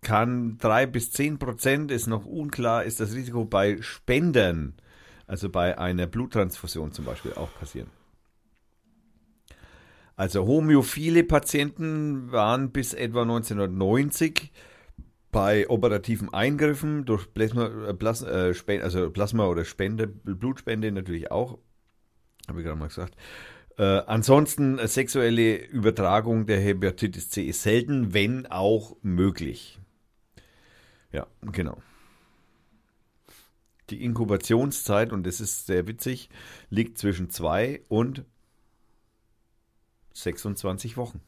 kann 0.00 0.58
drei 0.58 0.86
bis 0.86 1.12
zehn 1.12 1.38
Prozent, 1.38 1.90
ist 1.90 2.08
noch 2.08 2.26
unklar, 2.26 2.84
ist 2.84 3.00
das 3.00 3.14
Risiko 3.14 3.44
bei 3.44 3.80
Spendern, 3.80 4.74
also 5.26 5.48
bei 5.48 5.78
einer 5.78 6.06
Bluttransfusion 6.06 6.92
zum 6.92 7.04
Beispiel, 7.04 7.34
auch 7.34 7.54
passieren. 7.54 7.88
Also 10.16 10.46
homöophile 10.46 11.24
Patienten 11.24 12.30
waren 12.32 12.70
bis 12.70 12.94
etwa 12.94 13.22
1990 13.22 14.52
bei 15.32 15.68
operativen 15.68 16.32
Eingriffen 16.32 17.04
durch 17.06 17.32
Plasma, 17.34 17.88
äh, 17.88 17.94
Plas, 17.94 18.22
äh, 18.22 18.54
also 18.80 19.10
Plasma 19.10 19.46
oder 19.46 19.64
Spende, 19.64 20.06
Blutspende 20.06 20.92
natürlich 20.92 21.32
auch, 21.32 21.58
habe 22.46 22.60
ich 22.60 22.66
gerade 22.66 22.78
mal 22.78 22.88
gesagt. 22.88 23.16
Äh, 23.78 23.82
ansonsten 23.82 24.78
äh, 24.78 24.86
sexuelle 24.86 25.56
Übertragung 25.56 26.46
der 26.46 26.60
Hepatitis 26.60 27.30
C 27.30 27.44
ist 27.44 27.62
selten, 27.62 28.12
wenn 28.12 28.46
auch 28.46 28.96
möglich. 29.02 29.80
Ja, 31.10 31.26
genau. 31.40 31.82
Die 33.88 34.04
Inkubationszeit, 34.04 35.12
und 35.12 35.26
das 35.26 35.40
ist 35.40 35.66
sehr 35.66 35.86
witzig, 35.86 36.28
liegt 36.68 36.98
zwischen 36.98 37.30
zwei 37.30 37.82
und 37.88 38.24
26 40.12 40.98
Wochen. 40.98 41.20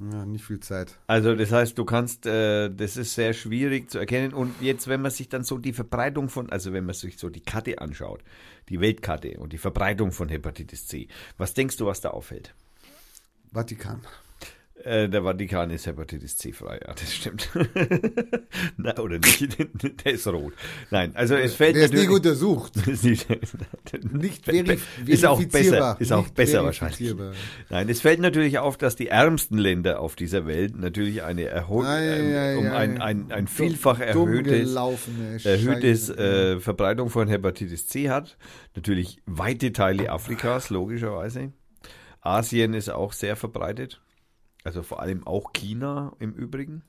Ja, 0.00 0.26
nicht 0.26 0.44
viel 0.44 0.58
Zeit. 0.60 0.98
Also 1.06 1.36
das 1.36 1.52
heißt, 1.52 1.78
du 1.78 1.84
kannst, 1.84 2.26
äh, 2.26 2.68
das 2.68 2.96
ist 2.96 3.14
sehr 3.14 3.32
schwierig 3.32 3.90
zu 3.90 3.98
erkennen. 3.98 4.34
Und 4.34 4.60
jetzt, 4.60 4.88
wenn 4.88 5.00
man 5.00 5.12
sich 5.12 5.28
dann 5.28 5.44
so 5.44 5.58
die 5.58 5.72
Verbreitung 5.72 6.28
von, 6.28 6.50
also 6.50 6.72
wenn 6.72 6.84
man 6.84 6.94
sich 6.94 7.16
so 7.16 7.30
die 7.30 7.42
Karte 7.42 7.80
anschaut, 7.80 8.22
die 8.68 8.80
Weltkarte 8.80 9.38
und 9.38 9.52
die 9.52 9.58
Verbreitung 9.58 10.10
von 10.10 10.28
Hepatitis 10.28 10.86
C, 10.86 11.08
was 11.38 11.54
denkst 11.54 11.76
du, 11.76 11.86
was 11.86 12.00
da 12.00 12.10
auffällt? 12.10 12.54
Vatikan. 13.52 14.00
Äh, 14.84 15.08
der 15.08 15.22
Vatikan 15.22 15.70
ist 15.70 15.86
Hepatitis 15.86 16.36
C 16.36 16.52
frei, 16.52 16.78
ja, 16.86 16.92
das 16.92 17.14
stimmt. 17.14 17.48
Na, 18.76 18.94
oder 18.98 19.18
nicht? 19.18 19.56
der 20.04 20.12
ist 20.12 20.26
rot. 20.26 20.52
Nein, 20.90 21.12
also 21.16 21.36
es 21.36 21.54
fällt 21.54 21.76
Der 21.76 21.86
ist 21.86 21.94
nicht 21.94 22.10
untersucht. 22.10 22.76
ist 22.86 23.02
nicht, 23.04 23.26
Nicht 24.12 24.44
verif 24.44 24.86
ist 25.06 25.24
auch 25.24 25.38
besser, 25.38 25.48
verifizierbar. 25.48 26.00
ist 26.00 26.12
auch 26.12 26.28
besser 26.28 26.64
wahrscheinlich. 26.64 27.14
Nein, 27.70 27.88
es 27.88 28.02
fällt 28.02 28.20
natürlich 28.20 28.58
auf, 28.58 28.76
dass 28.76 28.94
die 28.94 29.08
ärmsten 29.08 29.56
Länder 29.56 30.00
auf 30.00 30.16
dieser 30.16 30.46
Welt 30.46 30.76
natürlich 30.76 31.22
eine 31.22 31.44
erho 31.44 31.82
Ei, 31.82 32.04
ähm, 32.06 32.36
ei, 32.36 32.56
um 32.58 32.66
ei. 32.66 32.76
ein, 32.76 33.00
ein, 33.00 33.32
ein 33.32 33.46
vielfach 33.46 34.00
erhöhtes, 34.00 34.74
erhöhtes 35.46 36.10
äh, 36.10 36.60
Verbreitung 36.60 37.08
von 37.08 37.26
Hepatitis 37.28 37.86
C 37.86 38.10
hat. 38.10 38.36
Natürlich 38.76 39.18
weite 39.24 39.72
Teile 39.72 40.10
Afrikas, 40.10 40.68
logischerweise. 40.68 41.52
Asien 42.20 42.74
ist 42.74 42.90
auch 42.90 43.14
sehr 43.14 43.36
verbreitet. 43.36 44.02
Also 44.64 44.82
vor 44.82 45.00
allem 45.00 45.26
auch 45.26 45.52
China 45.52 46.16
im 46.18 46.32
Übrigen. 46.32 46.82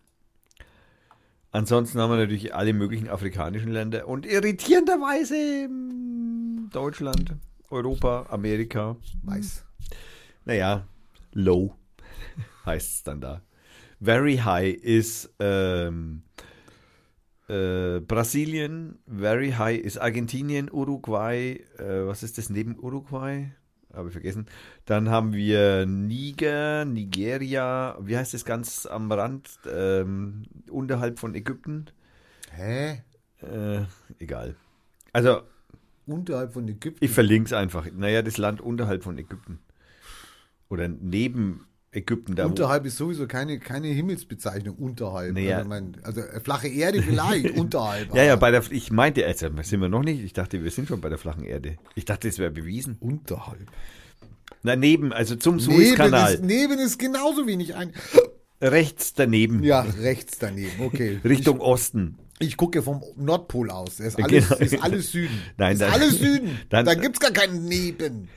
Ansonsten 1.51 1.99
haben 1.99 2.09
wir 2.09 2.17
natürlich 2.17 2.55
alle 2.55 2.73
möglichen 2.73 3.09
afrikanischen 3.09 3.71
Länder 3.71 4.07
und 4.07 4.25
irritierenderweise 4.25 5.67
mm, 5.69 6.69
Deutschland, 6.71 7.35
Europa, 7.69 8.25
Amerika. 8.29 8.97
Weiß. 9.23 9.65
Naja, 10.45 10.87
low 11.33 11.75
heißt 12.65 12.93
es 12.93 13.03
dann 13.03 13.21
da. 13.21 13.41
Very 14.01 14.37
high 14.37 14.73
ist 14.73 15.33
ähm, 15.39 16.23
äh, 17.47 17.99
Brasilien, 18.01 18.99
very 19.07 19.51
high 19.51 19.79
ist 19.79 19.97
Argentinien, 19.97 20.69
Uruguay, 20.71 21.63
äh, 21.77 22.05
was 22.05 22.23
ist 22.23 22.37
das 22.37 22.49
neben 22.49 22.77
Uruguay? 22.77 23.51
Habe 23.95 24.09
ich 24.09 24.13
vergessen. 24.13 24.45
Dann 24.85 25.09
haben 25.09 25.33
wir 25.33 25.85
Niger, 25.85 26.85
Nigeria, 26.85 27.97
wie 28.01 28.17
heißt 28.17 28.33
das 28.33 28.45
ganz 28.45 28.85
am 28.85 29.11
Rand, 29.11 29.49
ähm, 29.71 30.43
unterhalb 30.69 31.19
von 31.19 31.33
Ägypten? 31.33 31.85
Hä? 32.51 33.03
Äh, 33.41 33.83
egal. 34.19 34.55
Also, 35.13 35.41
Unterhalb 36.07 36.53
von 36.53 36.67
Ägypten. 36.67 37.03
ich 37.03 37.11
verlinke 37.11 37.47
es 37.47 37.53
einfach. 37.53 37.87
Naja, 37.91 38.21
das 38.21 38.37
Land 38.37 38.61
unterhalb 38.61 39.03
von 39.03 39.17
Ägypten. 39.17 39.59
Oder 40.69 40.87
neben 40.87 41.65
Ägypten. 41.95 42.35
Da 42.35 42.45
unterhalb 42.45 42.85
ist 42.85 42.97
sowieso 42.97 43.27
keine, 43.27 43.59
keine 43.59 43.87
Himmelsbezeichnung. 43.87 44.75
Unterhalb. 44.75 45.33
Naja. 45.33 45.57
Also, 45.57 45.69
mein, 45.69 45.97
also 46.03 46.21
äh, 46.21 46.39
flache 46.39 46.67
Erde 46.67 47.01
vielleicht. 47.01 47.51
unterhalb. 47.57 48.13
Ja, 48.13 48.23
ja, 48.23 48.35
bei 48.35 48.51
der, 48.51 48.63
ich 48.69 48.91
meinte, 48.91 49.25
also 49.25 49.47
sind 49.61 49.81
wir 49.81 49.89
noch 49.89 50.03
nicht. 50.03 50.23
Ich 50.23 50.33
dachte, 50.33 50.63
wir 50.63 50.71
sind 50.71 50.87
schon 50.87 51.01
bei 51.01 51.09
der 51.09 51.17
flachen 51.17 51.43
Erde. 51.43 51.77
Ich 51.95 52.05
dachte, 52.05 52.27
es 52.27 52.37
wäre 52.37 52.51
bewiesen. 52.51 52.97
Unterhalb. 52.99 53.67
Na, 54.63 54.75
neben, 54.75 55.13
also 55.13 55.35
zum 55.35 55.57
Neben 55.57 55.71
Suezkanal. 55.71 56.33
ist, 56.33 56.43
neben 56.43 56.79
ist 56.79 56.97
genauso 56.97 57.47
wenig 57.47 57.75
ein. 57.75 57.93
Rechts 58.61 59.13
daneben. 59.13 59.63
Ja, 59.63 59.81
rechts 59.81 60.39
daneben. 60.39 60.81
Okay. 60.81 61.19
Richtung 61.23 61.59
Osten. 61.59 62.17
Ich, 62.39 62.57
gucke 62.57 62.81
vom 62.81 63.01
Nordpol 63.15 63.71
aus. 63.71 63.97
Das 63.97 64.07
ist 64.07 64.19
alles, 64.23 64.49
Genau. 64.49 64.59
ist 64.61 64.83
alles 64.83 65.11
Süden. 65.11 65.41
Nein, 65.57 65.73
ist 65.73 65.81
dann- 65.81 65.91
alles 65.93 66.19
Süden. 66.19 66.59
dann- 66.69 66.85
da 66.85 66.93
gibt's 66.95 67.19
gar 67.19 67.31
keinen 67.31 67.65
Neben. 67.65 68.27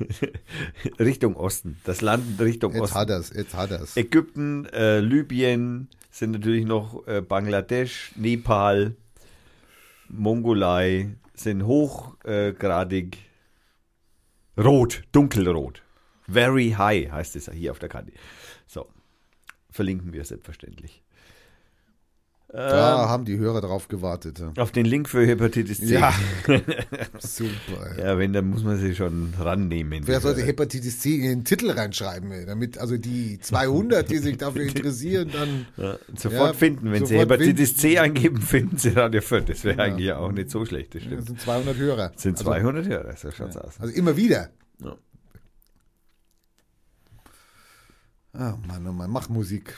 Richtung 1.01 1.35
Osten. 1.37 1.79
Das 1.85 2.01
Land 2.01 2.41
Richtung 2.41 2.73
Jetzt 2.73 2.83
Osten. 2.83 2.95
hat 2.97 3.11
er's. 3.11 3.33
Jetzt 3.35 3.55
hat 3.55 3.71
er's. 3.73 3.97
Ägypten, 3.97 4.67
äh, 4.67 5.01
Libyen 5.01 5.89
sind 6.11 6.31
natürlich 6.33 6.65
noch 6.65 7.07
äh, 7.09 7.21
Bangladesch, 7.23 8.13
Nepal, 8.17 8.95
Mongolei 10.09 11.11
sind 11.35 11.65
hochgradig 11.67 13.19
rot, 14.57 15.03
dunkelrot. 15.13 15.83
Very 16.27 16.71
high 16.77 17.11
heißt 17.11 17.37
es 17.37 17.51
hier 17.51 17.71
auf 17.73 17.79
der 17.79 17.89
Karte. 17.89 18.13
So, 18.67 18.89
verlinken 19.71 20.13
wir 20.13 20.25
selbstverständlich. 20.25 21.03
Da 22.51 23.03
Ähm, 23.05 23.09
haben 23.11 23.25
die 23.27 23.37
Hörer 23.37 23.61
drauf 23.61 23.89
gewartet. 23.89 24.39
ja. 24.39 24.53
auf 24.57 24.73
den 24.73 24.87
Link 24.87 25.11
für 25.11 25.27
Hepatitis 25.27 25.81
C. 25.81 25.99
Ja. 25.99 26.15
Super. 27.19 27.99
Ja, 27.99 28.17
wenn, 28.17 28.33
dann 28.33 28.49
muss 28.49 28.63
man 28.65 28.79
sie 28.79 28.95
schon 28.95 29.35
rannehmen. 29.39 30.07
Wer 30.07 30.21
sollte. 30.23 30.41
Hepatitis 30.43 30.99
C 31.01 31.17
in 31.17 31.23
den 31.25 31.45
Titel 31.45 31.71
reinschreiben, 31.71 32.33
ey, 32.33 32.47
damit 32.47 32.79
also 32.79 32.97
die 32.97 33.39
200, 33.39 34.09
die 34.09 34.17
sich 34.17 34.39
dafür 34.39 34.63
interessieren, 34.67 35.29
dann 35.31 35.67
Ja, 35.77 35.99
sofort 36.17 36.33
Ja, 36.33 36.53
finden. 36.55 36.91
Wenn 36.91 37.05
Sie 37.05 37.15
sofort 37.17 37.33
Hepatitis 37.33 37.69
finden. 37.73 37.81
C 37.81 37.99
eingeben, 37.99 38.41
finden 38.41 38.79
Sie 38.79 38.89
Radio 38.91 39.21
Fürth. 39.21 39.47
Das 39.51 39.65
wäre 39.65 39.77
Ja. 39.77 39.85
eigentlich 39.85 40.13
auch 40.13 40.33
nicht 40.33 40.51
so 40.51 40.65
schlecht, 40.65 40.95
das 40.95 41.03
das 41.11 41.27
sind 41.27 41.41
200 41.43 41.77
Hörer. 41.77 42.09
Das 42.15 42.23
sind 42.23 42.39
also, 42.39 42.45
200 42.51 42.87
Hörer, 42.87 43.15
so 43.17 43.31
schaut's 43.31 43.59
aus. 43.59 43.75
Also 43.79 43.93
immer 43.93 44.17
wieder. 44.17 44.49
Ja. 44.83 44.97
Ah, 48.33 48.57
Mann, 48.67 48.87
oh 48.87 48.93
Mann, 48.93 49.11
mach 49.11 49.29
Musik. 49.29 49.75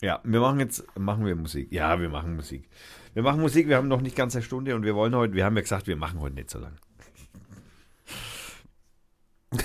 Ja, 0.00 0.20
wir 0.24 0.40
machen 0.40 0.60
jetzt, 0.60 0.84
machen 0.96 1.26
wir 1.26 1.34
Musik. 1.34 1.72
Ja, 1.72 2.00
wir 2.00 2.08
machen 2.08 2.36
Musik. 2.36 2.68
Wir 3.14 3.22
machen 3.22 3.40
Musik, 3.40 3.68
wir 3.68 3.76
haben 3.76 3.88
noch 3.88 4.00
nicht 4.00 4.16
ganz 4.16 4.36
eine 4.36 4.44
Stunde 4.44 4.74
und 4.76 4.84
wir 4.84 4.94
wollen 4.94 5.14
heute, 5.14 5.34
wir 5.34 5.44
haben 5.44 5.56
ja 5.56 5.62
gesagt, 5.62 5.86
wir 5.86 5.96
machen 5.96 6.20
heute 6.20 6.36
nicht 6.36 6.50
so 6.50 6.58
lang. 6.60 6.76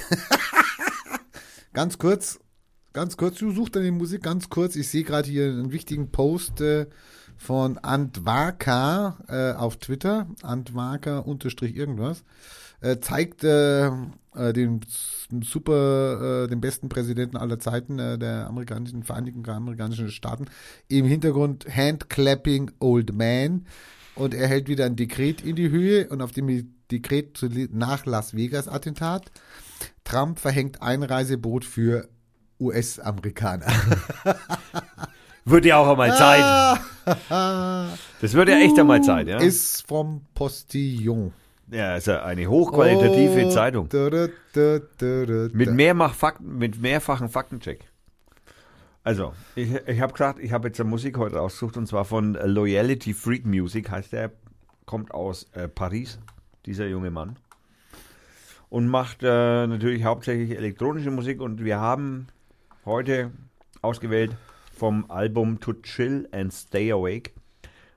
Ganz 1.74 1.98
kurz, 1.98 2.40
ganz 2.94 3.18
kurz, 3.18 3.40
du 3.40 3.50
suchst 3.50 3.76
deine 3.76 3.92
Musik 3.92 4.22
ganz 4.22 4.50
kurz. 4.50 4.76
Ich 4.76 4.90
sehe 4.90 5.04
gerade 5.04 5.28
hier 5.28 5.46
einen 5.46 5.72
wichtigen 5.72 6.12
Post 6.12 6.62
äh, 6.62 6.86
von 7.36 7.80
Antwaka 7.80 9.18
äh, 9.28 9.54
auf 9.58 9.78
Twitter, 9.78 10.28
Antwaka 10.44 11.18
unterstrich 11.18 11.76
irgendwas, 11.76 12.24
äh, 12.84 13.00
zeigt 13.00 13.44
äh, 13.44 13.88
äh, 13.88 14.54
den 14.54 14.82
super, 15.42 16.44
äh, 16.44 16.48
den 16.48 16.62
besten 16.62 16.90
Präsidenten 16.90 17.38
aller 17.38 17.60
Zeiten 17.60 17.98
äh, 17.98 18.18
der 18.18 18.48
amerikanischen, 18.48 19.04
Vereinigten 19.04 19.48
Amerikanischen 19.50 20.10
Staaten, 20.10 20.46
im 20.90 21.06
Hintergrund 21.06 21.66
Handclapping 21.74 22.72
Old 22.80 23.14
Man 23.14 23.66
und 24.16 24.34
er 24.34 24.48
hält 24.48 24.68
wieder 24.68 24.86
ein 24.86 24.96
Dekret 24.96 25.42
in 25.42 25.56
die 25.56 25.70
Höhe 25.70 26.08
und 26.10 26.22
auf 26.22 26.32
dem 26.32 26.74
Dekret 26.92 27.40
nach 27.72 28.06
Las 28.06 28.36
Vegas 28.36 28.68
Attentat 28.68 29.32
Trump 30.04 30.40
verhängt 30.40 30.82
Einreisebot 30.82 31.64
für 31.64 32.10
US-Amerikaner. 32.60 33.68
Wird 35.46 35.66
ja 35.66 35.78
auch 35.78 35.90
einmal 35.90 36.16
Zeit. 36.16 36.80
Das 38.22 38.34
wird 38.34 38.48
ja 38.48 38.60
echt 38.60 38.80
einmal 38.80 39.02
Zeit, 39.02 39.28
ja. 39.28 39.38
Ah. 39.38 39.42
Ist 39.42 39.86
vom 39.86 40.22
Postillon. 40.34 41.34
Ja, 41.74 41.96
ist 41.96 42.08
ja 42.08 42.24
eine 42.24 42.48
hochqualitative 42.48 43.48
Oh, 43.48 43.50
Zeitung. 43.50 43.90
da, 43.90 44.10
da, 44.10 44.28
da, 44.54 44.80
Mit, 45.52 45.68
da. 45.68 45.72
mehrmach 45.72 46.14
Fakten, 46.14 46.58
mit 46.58 46.82
mehrfachen 46.82 47.30
Faktencheck. 47.30 47.90
Also, 49.04 49.34
ich, 49.56 49.74
ich 49.88 50.00
habe 50.00 50.14
gesagt, 50.14 50.40
ich 50.40 50.54
habe 50.54 50.70
jetzt 50.70 50.80
eine 50.80 50.90
Musik 50.90 51.18
heute 51.18 51.36
rausgesucht 51.38 51.76
und 51.76 51.88
zwar 51.88 52.06
von 52.06 52.36
Loyalty 52.36 53.14
Freak 53.14 53.46
Music, 53.46 53.90
heißt 53.92 54.14
der, 54.14 54.32
kommt 54.86 55.14
aus 55.14 55.50
äh, 55.54 55.68
Paris, 55.68 56.20
dieser 56.66 56.88
junge 56.88 57.12
Mann. 57.12 57.36
Und 58.70 58.88
macht 58.88 59.22
äh, 59.22 59.68
natürlich 59.68 60.04
hauptsächlich 60.06 60.58
elektronische 60.58 61.12
Musik 61.12 61.42
und 61.42 61.64
wir 61.64 61.80
haben 61.80 62.28
heute 62.86 63.32
ausgewählt 63.82 64.36
vom 64.74 65.10
Album 65.12 65.60
To 65.60 65.74
Chill 65.74 66.28
and 66.32 66.54
Stay 66.54 66.92
Awake, 66.92 67.32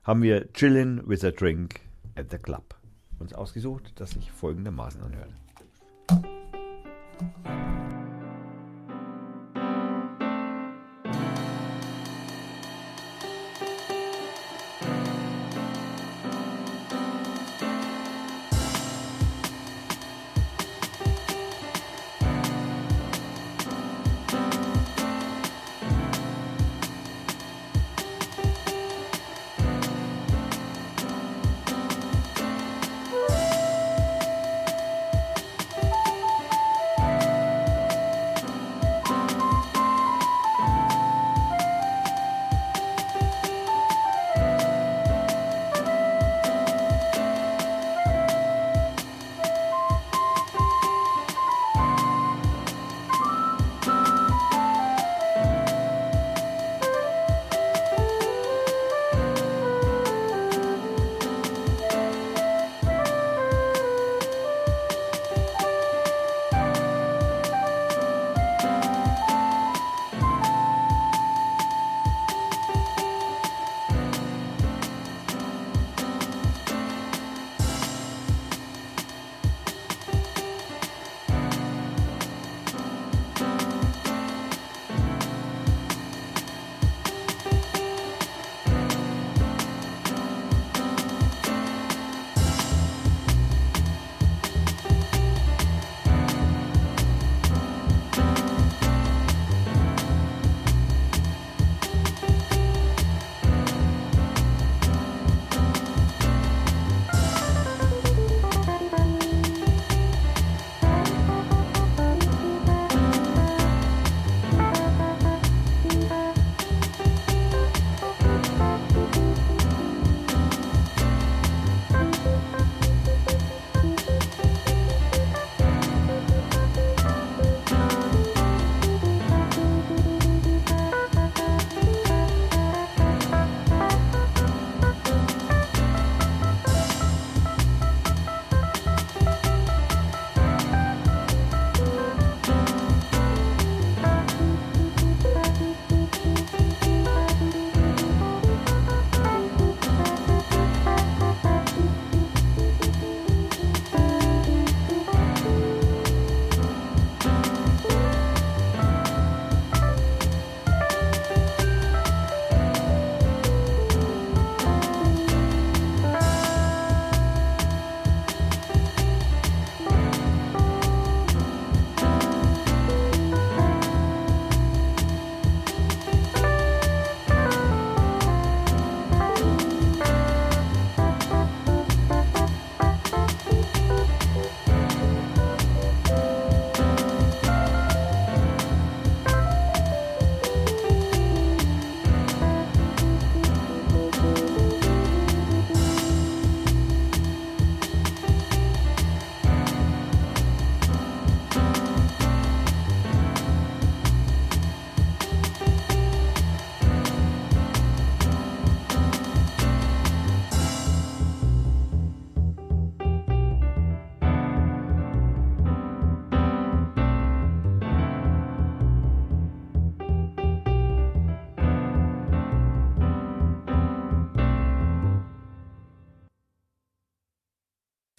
haben 0.03 0.21
wir 0.21 0.51
Chillin' 0.53 1.01
with 1.07 1.23
a 1.23 1.31
Drink 1.31 1.79
at 2.15 2.29
the 2.31 2.37
Club 2.37 2.76
uns 3.19 3.33
ausgesucht, 3.33 3.93
das 3.95 4.11
sich 4.11 4.31
folgendermaßen 4.31 5.01
anhört. 5.01 5.31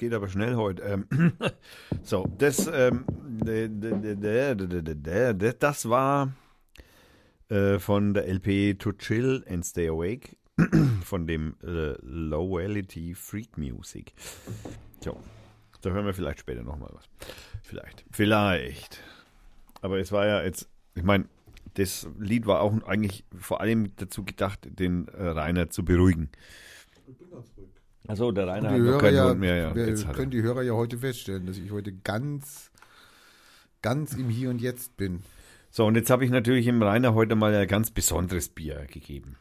Geht 0.09 0.15
aber 0.15 0.29
schnell 0.31 0.57
heute. 0.57 0.83
Ähm, 0.85 1.07
so, 2.03 2.27
das, 2.39 2.67
das 5.59 5.89
war 5.91 6.33
äh, 7.51 7.79
von 7.79 8.15
der 8.15 8.27
LP 8.27 8.79
To 8.79 8.93
Chill 8.93 9.45
and 9.47 9.67
Stay 9.67 9.87
Awake 9.91 10.39
von 11.05 11.27
dem 11.27 11.57
äh, 11.63 11.93
Lowality 12.01 13.15
Freak 13.15 13.59
Music. 13.59 14.15
So, 15.05 15.21
da 15.83 15.91
hören 15.91 16.07
wir 16.07 16.15
vielleicht 16.15 16.41
später 16.41 16.63
nochmal 16.63 16.89
was. 16.95 17.05
Vielleicht. 17.63 18.07
Vielleicht. 18.11 19.03
Aber 19.83 19.99
es 19.99 20.11
war 20.11 20.27
ja 20.27 20.43
jetzt, 20.43 20.71
ich 20.95 21.03
meine, 21.03 21.27
das 21.75 22.09
Lied 22.19 22.47
war 22.47 22.63
auch 22.63 22.83
eigentlich 22.85 23.27
vor 23.39 23.61
allem 23.61 23.95
dazu 23.97 24.25
gedacht, 24.25 24.61
den 24.71 25.09
äh, 25.09 25.23
Rainer 25.23 25.69
zu 25.69 25.85
beruhigen. 25.85 26.31
Ich 27.07 27.19
bin 27.19 27.29
ganz. 27.29 27.58
Achso, 28.09 28.33
der 28.33 28.49
Rainer 28.49 28.71
hat 28.71 28.81
noch 28.81 28.99
keinen 28.99 29.15
ja, 29.15 29.27
Grund 29.27 29.41
mehr. 29.41 29.57
Ja. 29.57 29.75
Wir 29.75 29.95
können 30.15 30.31
die 30.31 30.43
Hörer 30.43 30.63
ja 30.63 30.73
heute 30.73 30.97
feststellen, 30.97 31.47
dass 31.47 31.59
ich 31.59 31.71
heute 31.71 31.93
ganz, 31.93 32.71
ganz 33.83 34.15
im 34.15 34.31
Hier 34.31 34.49
und 34.49 34.63
Jetzt 34.63 34.97
bin. 34.97 35.23
So, 35.71 35.85
und 35.85 35.95
jetzt 35.95 36.09
habe 36.09 36.25
ich 36.25 36.31
natürlich 36.31 36.67
im 36.67 36.83
Rainer 36.83 37.13
heute 37.15 37.37
mal 37.37 37.55
ein 37.55 37.69
ganz 37.69 37.91
besonderes 37.91 38.49
Bier 38.49 38.87
gegeben. 38.91 39.37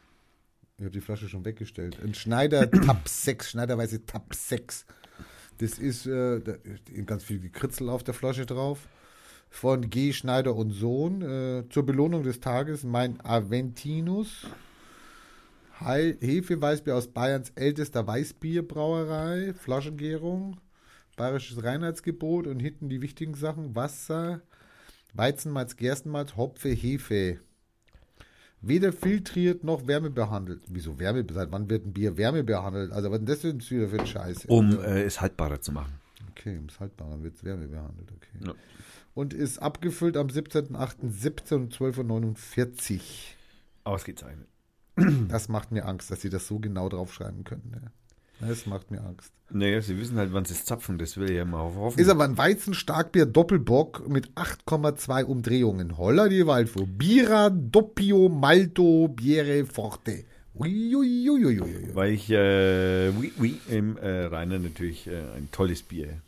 Ich 0.76 0.84
habe 0.84 0.92
die 0.92 1.00
Flasche 1.00 1.30
schon 1.30 1.46
weggestellt. 1.46 1.98
Ein 2.04 2.12
Schneider 2.12 2.70
Tab 2.86 3.08
6, 3.08 3.50
Schneiderweise 3.50 4.04
Tab 4.04 4.34
6. 4.34 4.84
Das 5.56 5.78
ist 5.78 6.06
äh, 6.06 6.40
da 6.40 6.52
ist 6.52 7.06
ganz 7.06 7.24
viel 7.24 7.40
Gekritzel 7.40 7.88
auf 7.88 8.04
der 8.04 8.12
Flasche 8.12 8.44
drauf. 8.44 8.86
Von 9.48 9.88
G. 9.88 10.12
Schneider 10.12 10.54
und 10.54 10.72
Sohn. 10.72 11.22
Äh, 11.22 11.64
zur 11.70 11.86
Belohnung 11.86 12.22
des 12.22 12.40
Tages 12.40 12.84
mein 12.84 13.18
Aventinus. 13.24 14.46
Heil 15.80 16.16
Hefeweißbier 16.20 16.96
aus 16.96 17.08
Bayerns 17.08 17.50
ältester 17.54 18.06
Weißbierbrauerei. 18.06 19.54
Flaschengärung. 19.54 20.60
Bayerisches 21.16 21.62
Reinheitsgebot 21.62 22.46
und 22.46 22.60
hinten 22.60 22.88
die 22.88 23.00
wichtigen 23.00 23.34
Sachen. 23.34 23.74
Wasser, 23.74 24.40
Weizenmalz, 25.14 25.76
Gerstenmalz, 25.76 26.36
Hopfe, 26.36 26.70
Hefe. 26.70 27.40
Weder 28.60 28.92
filtriert 28.92 29.62
noch 29.62 29.86
wärmebehandelt. 29.86 30.62
Wieso 30.68 30.98
Wärme? 30.98 31.24
Seit 31.30 31.52
wann 31.52 31.70
wird 31.70 31.86
ein 31.86 31.92
Bier 31.92 32.16
wärmebehandelt? 32.16 32.92
Also, 32.92 33.10
was 33.10 33.20
ist 33.20 33.44
denn 33.44 33.58
das 33.58 33.68
denn 33.68 33.78
wieder 33.78 33.88
für 33.88 34.00
ein 34.00 34.06
Scheiß? 34.06 34.44
Um 34.46 34.80
äh, 34.80 35.02
es 35.02 35.20
haltbarer 35.20 35.60
zu 35.60 35.72
machen. 35.72 35.92
Okay, 36.30 36.58
um 36.58 36.66
es 36.66 36.80
haltbarer 36.80 37.22
wird 37.22 37.36
es 37.36 37.44
wärmebehandelt. 37.44 38.10
Okay. 38.10 38.46
Ja. 38.46 38.54
Und 39.14 39.32
ist 39.32 39.58
abgefüllt 39.58 40.16
am 40.16 40.28
17.08.17 40.28 41.54
um 41.54 41.68
12.49 41.68 42.94
Uhr. 42.94 43.00
Ausgezeichnet. 43.84 44.48
Das 45.28 45.48
macht 45.48 45.72
mir 45.72 45.84
Angst, 45.86 46.10
dass 46.10 46.20
sie 46.20 46.30
das 46.30 46.46
so 46.46 46.58
genau 46.58 46.88
draufschreiben 46.88 47.44
können. 47.44 47.72
Ja. 48.40 48.46
Das 48.48 48.66
macht 48.66 48.90
mir 48.90 49.02
Angst. 49.02 49.32
Naja, 49.50 49.80
sie 49.80 49.98
wissen 49.98 50.16
halt, 50.18 50.32
wann 50.32 50.44
sie 50.44 50.54
es 50.54 50.64
zapfen, 50.64 50.98
das 50.98 51.16
will 51.16 51.30
ich 51.30 51.36
ja 51.36 51.44
mal 51.44 51.62
hoffen. 51.74 51.98
Ist 51.98 52.08
aber 52.08 52.24
ein 52.24 52.36
Weizenstarkbier 52.38 53.26
Doppelbock 53.26 54.08
mit 54.08 54.30
8,2 54.34 55.24
Umdrehungen. 55.24 55.96
Holla 55.98 56.28
die 56.28 56.46
Waldfuhr. 56.46 56.86
Bira, 56.86 57.50
Doppio, 57.50 58.28
Malto, 58.28 59.08
Biere, 59.08 59.64
Forte. 59.66 60.24
Uiuiuiuiui. 60.54 61.94
Weil 61.94 62.12
ich 62.12 62.30
äh, 62.30 63.10
oui, 63.10 63.32
oui, 63.38 63.60
im 63.68 63.96
äh, 63.96 64.24
Rainer 64.26 64.58
natürlich 64.58 65.06
äh, 65.06 65.16
ein 65.36 65.48
tolles 65.52 65.82
Bier 65.82 66.20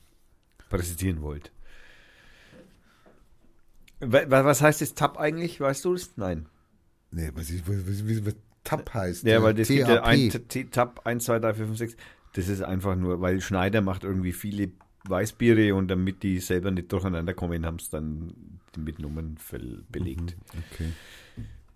präsentieren 0.69 1.21
wollte. 1.23 1.51
Wa- 4.01 4.31
wa- 4.31 4.45
Was 4.45 4.63
heißt 4.63 4.81
das 4.81 4.95
Tab 4.95 5.19
eigentlich? 5.19 5.61
Weißt 5.61 5.85
du 5.85 5.95
es? 5.95 6.17
Nein. 6.17 6.47
Nee, 7.11 7.31
was, 7.35 7.51
ist, 7.51 7.69
was, 7.69 8.25
was, 8.27 8.35
TAP 8.65 8.95
heißt. 8.95 9.25
Ja, 9.25 9.39
äh, 9.39 9.43
weil 9.43 9.55
das 9.55 9.69
gibt 9.69 9.89
ja 9.89 10.03
ein 10.03 10.31
Tab 10.71 11.07
1, 11.07 11.25
2, 11.25 11.39
3, 11.39 11.55
4, 11.55 11.67
5, 11.67 11.79
6. 11.79 11.97
Das 12.35 12.49
ist 12.49 12.63
einfach 12.63 12.97
nur, 12.97 13.21
weil 13.21 13.41
Schneider 13.41 13.81
macht 13.81 14.05
irgendwie 14.05 14.33
viele 14.33 14.71
Weißbiere 15.05 15.75
und 15.75 15.89
damit 15.89 16.23
die 16.23 16.39
selber 16.41 16.71
nicht 16.71 16.93
durcheinander 16.93 17.35
kommen, 17.35 17.65
haben 17.67 17.77
es 17.77 17.91
dann 17.91 18.35
mit 18.77 18.99
Nummern 18.99 19.37
belegt. 19.91 20.37
Okay. 20.73 20.91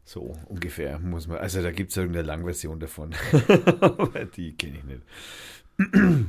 So 0.05 0.37
ungefähr 0.47 0.99
muss 0.99 1.27
man. 1.27 1.39
Also 1.39 1.63
da 1.63 1.73
gibt 1.73 1.91
es 1.91 1.97
irgendeine 1.97 2.27
Langversion 2.27 2.79
davon. 2.79 3.15
Aber 3.81 4.27
die 4.27 4.53
kenne 4.53 4.79
ich 4.79 4.85
nicht. 4.85 5.03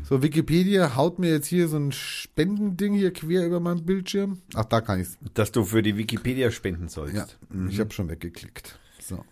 So, 0.04 0.24
Wikipedia 0.24 0.96
haut 0.96 1.20
mir 1.20 1.30
jetzt 1.30 1.48
hier 1.48 1.68
so 1.68 1.78
ein 1.78 1.92
Spendending 1.92 2.96
hier 2.96 3.14
quer 3.14 3.46
über 3.46 3.60
meinen 3.60 3.86
Bildschirm. 3.86 4.42
Ach, 4.56 4.66
da 4.66 4.82
kann 4.82 5.02
ich 5.02 5.10
es. 5.10 5.18
Dass 5.36 5.52
du 5.52 5.64
für 5.66 5.84
die 5.84 5.98
Wikipedia 5.98 6.50
spenden 6.50 6.88
sollst. 6.88 7.16
Ja, 7.16 7.28
ich 7.70 7.80
habe 7.80 7.94
schon 7.94 8.10
weggeklickt. 8.10 8.80
So. 9.00 9.24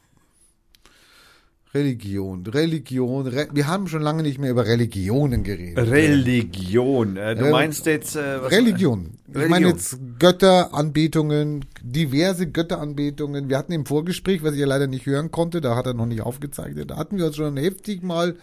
Religion, 1.76 2.46
Religion. 2.46 3.26
Re 3.28 3.48
wir 3.52 3.68
haben 3.68 3.88
schon 3.88 4.04
lange 4.04 4.22
nicht 4.22 4.38
mehr 4.38 4.52
über 4.52 4.66
Religionen 4.68 5.44
geredet. 5.44 5.90
Religion. 5.90 7.18
Äh, 7.18 7.36
du 7.36 7.46
meinst 7.48 7.88
jetzt 7.88 8.16
äh, 8.16 8.42
was- 8.44 8.52
Religion. 8.52 9.18
Ich 9.28 9.36
Religion. 9.36 9.50
meine 9.50 9.68
jetzt 9.70 9.98
Götteranbetungen, 10.20 11.66
diverse 11.82 12.48
Götteranbetungen. 12.48 13.50
Wir 13.50 13.58
hatten 13.58 13.72
im 13.72 13.86
Vorgespräch, 13.88 14.44
was 14.44 14.54
ich 14.54 14.60
ja 14.60 14.68
leider 14.68 14.86
nicht 14.88 15.06
hören 15.08 15.32
konnte, 15.32 15.62
da 15.62 15.76
hat 15.76 15.88
er 15.88 15.96
noch 15.96 16.06
nicht 16.06 16.22
aufgezeichnet, 16.22 16.92
da 16.92 16.98
hatten 16.98 17.18
wir 17.18 17.26
uns 17.26 17.38
schon 17.38 17.58
heftig 17.58 18.04
mal, 18.04 18.36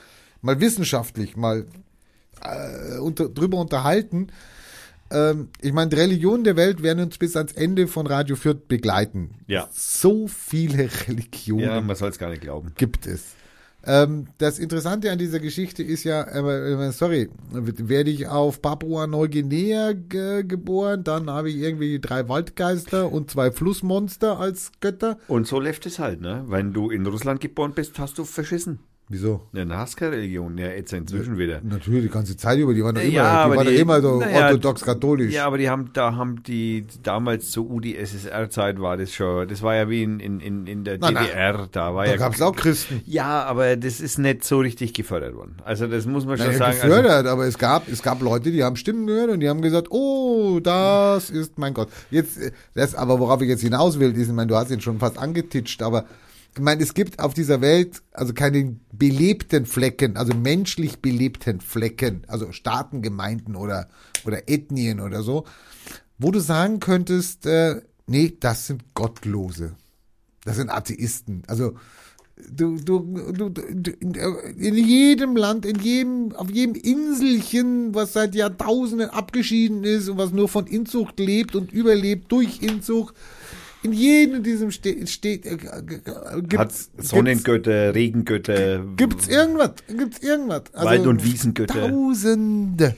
mal 0.42 0.60
wissenschaftlich 0.60 1.36
mal 1.36 1.66
äh, 2.42 2.98
unter, 2.98 3.28
drüber 3.28 3.58
unterhalten. 3.58 4.28
Ähm, 5.10 5.48
ich 5.60 5.72
meine, 5.72 5.90
die 5.90 5.96
Religionen 5.96 6.44
der 6.44 6.56
Welt 6.56 6.82
werden 6.82 7.04
uns 7.04 7.18
bis 7.18 7.36
ans 7.36 7.52
Ende 7.52 7.88
von 7.88 8.06
Radio 8.06 8.36
Fürth 8.36 8.68
begleiten. 8.68 9.36
Ja. 9.46 9.68
So 9.72 10.28
viele 10.28 10.88
Religionen 11.08 11.64
Ja, 11.64 11.80
man 11.80 11.96
soll 11.96 12.10
es 12.10 12.18
gar 12.18 12.30
nicht 12.30 12.42
glauben. 12.42 12.72
gibt 12.76 13.06
es. 13.06 13.34
Ähm, 13.82 14.26
das 14.36 14.58
Interessante 14.58 15.10
an 15.10 15.18
dieser 15.18 15.40
Geschichte 15.40 15.82
ist 15.82 16.04
ja, 16.04 16.22
äh, 16.22 16.88
äh, 16.88 16.92
sorry, 16.92 17.30
werde 17.50 18.10
ich 18.10 18.28
auf 18.28 18.60
Papua-Neuguinea 18.60 19.92
ge 19.92 20.44
geboren, 20.44 21.02
dann 21.02 21.30
habe 21.30 21.48
ich 21.48 21.56
irgendwie 21.56 21.98
drei 21.98 22.28
Waldgeister 22.28 23.10
und 23.10 23.30
zwei 23.30 23.50
Flussmonster 23.50 24.38
als 24.38 24.72
Götter. 24.80 25.18
Und 25.28 25.46
so 25.46 25.58
läuft 25.60 25.86
es 25.86 25.98
halt, 25.98 26.20
ne? 26.20 26.44
Wenn 26.46 26.74
du 26.74 26.90
in 26.90 27.06
Russland 27.06 27.40
geboren 27.40 27.72
bist, 27.74 27.98
hast 27.98 28.18
du 28.18 28.24
verschissen. 28.24 28.80
Wieso? 29.12 29.40
Ja, 29.52 29.64
dann 29.64 29.76
hast 29.76 29.94
du 29.94 29.98
keine 29.98 30.12
Religion. 30.12 30.56
Ja, 30.56 30.68
jetzt 30.68 30.92
inzwischen 30.92 31.36
wieder. 31.36 31.60
Natürlich, 31.64 32.02
die 32.04 32.08
ganze 32.10 32.36
Zeit 32.36 32.58
über, 32.60 32.72
die 32.72 32.84
waren 32.84 32.94
doch 32.94 33.02
immer, 33.02 33.10
Ja, 33.12 33.48
die 33.48 33.56
waren 33.56 33.66
die- 33.66 33.74
immer 33.74 34.00
so 34.00 34.20
naja, 34.20 34.46
orthodox-katholisch. 34.46 35.34
Ja, 35.34 35.46
aber 35.46 35.58
die 35.58 35.68
haben, 35.68 35.90
da 35.92 36.14
haben 36.14 36.44
die, 36.44 36.86
damals 37.02 37.50
zur 37.50 37.68
UdSSR-Zeit 37.68 38.80
war 38.80 38.96
das 38.96 39.12
schon, 39.12 39.48
das 39.48 39.62
war 39.62 39.74
ja 39.74 39.88
wie 39.90 40.04
in, 40.04 40.20
in, 40.20 40.38
in, 40.38 40.66
in 40.68 40.84
der 40.84 40.98
Na, 41.00 41.10
na. 41.10 41.22
DDR, 41.24 41.68
da 41.72 41.92
war 41.92 42.04
da 42.04 42.12
ja. 42.12 42.16
gab 42.18 42.34
es 42.34 42.40
auch 42.40 42.54
Christen. 42.54 43.00
Ja, 43.04 43.42
aber 43.44 43.76
das 43.76 44.00
ist 44.00 44.18
nicht 44.18 44.44
so 44.44 44.60
richtig 44.60 44.94
gefördert 44.94 45.34
worden. 45.34 45.56
Also 45.64 45.88
das 45.88 46.06
muss 46.06 46.24
man 46.24 46.36
schon 46.38 46.46
Naja, 46.46 46.58
sagen. 46.58 46.76
Also, 46.80 46.86
gefördert, 46.86 47.26
aber 47.26 47.46
es 47.46 47.58
gab, 47.58 47.88
es 47.88 48.02
gab 48.02 48.22
Leute, 48.22 48.52
die 48.52 48.62
haben 48.62 48.76
Stimmen 48.76 49.08
gehört 49.08 49.30
und 49.30 49.40
die 49.40 49.48
haben 49.48 49.60
gesagt, 49.60 49.88
oh, 49.90 50.60
das 50.62 51.30
ist 51.30 51.58
mein 51.58 51.74
Gott. 51.74 51.88
Jetzt, 52.12 52.38
das, 52.74 52.94
aber 52.94 53.18
worauf 53.18 53.42
ich 53.42 53.48
jetzt 53.48 53.62
hinaus 53.62 53.98
will, 53.98 54.12
ist, 54.16 54.28
ich 54.28 54.32
meine, 54.32 54.46
du 54.46 54.54
hast 54.54 54.70
ihn 54.70 54.80
schon 54.80 55.00
fast 55.00 55.18
angetitscht, 55.18 55.82
aber 55.82 56.04
ich 56.54 56.60
meine, 56.60 56.82
es 56.82 56.94
gibt 56.94 57.20
auf 57.20 57.34
dieser 57.34 57.60
Welt 57.60 58.02
also 58.12 58.32
keine 58.34 58.76
belebten 58.92 59.66
Flecken, 59.66 60.16
also 60.16 60.34
menschlich 60.34 61.00
belebten 61.00 61.60
Flecken, 61.60 62.22
also 62.26 62.52
Staaten, 62.52 63.02
Gemeinden 63.02 63.56
oder, 63.56 63.88
oder 64.24 64.48
Ethnien 64.48 65.00
oder 65.00 65.22
so, 65.22 65.44
wo 66.18 66.30
du 66.30 66.40
sagen 66.40 66.80
könntest, 66.80 67.46
äh, 67.46 67.82
nee, 68.06 68.36
das 68.38 68.66
sind 68.66 68.94
Gottlose. 68.94 69.76
Das 70.44 70.56
sind 70.56 70.70
Atheisten. 70.70 71.42
Also, 71.46 71.74
du, 72.50 72.76
du, 72.76 73.00
du, 73.32 73.50
du, 73.50 73.90
in 73.90 74.76
jedem 74.76 75.36
Land, 75.36 75.66
in 75.66 75.78
jedem, 75.78 76.32
auf 76.34 76.50
jedem 76.50 76.74
Inselchen, 76.74 77.94
was 77.94 78.14
seit 78.14 78.34
Jahrtausenden 78.34 79.10
abgeschieden 79.10 79.84
ist 79.84 80.08
und 80.08 80.18
was 80.18 80.32
nur 80.32 80.48
von 80.48 80.66
Inzucht 80.66 81.18
lebt 81.20 81.54
und 81.54 81.72
überlebt 81.72 82.32
durch 82.32 82.62
Inzucht, 82.62 83.14
in 83.82 83.92
jedem 83.92 84.42
diesem 84.42 84.70
steht, 84.70 85.08
steht 85.08 85.46
äh, 85.46 85.56
hat 86.26 86.48
gibt's, 86.48 86.90
Sonnengötter, 86.98 87.94
Regengötter, 87.94 88.84
gibt's 88.96 89.26
irgendwas, 89.28 89.72
gibt's 89.88 90.18
irgendwas. 90.18 90.64
Also 90.72 90.86
Wald- 90.86 91.06
und 91.06 91.24
Wiesengötter. 91.24 91.88
Tausende. 91.88 92.96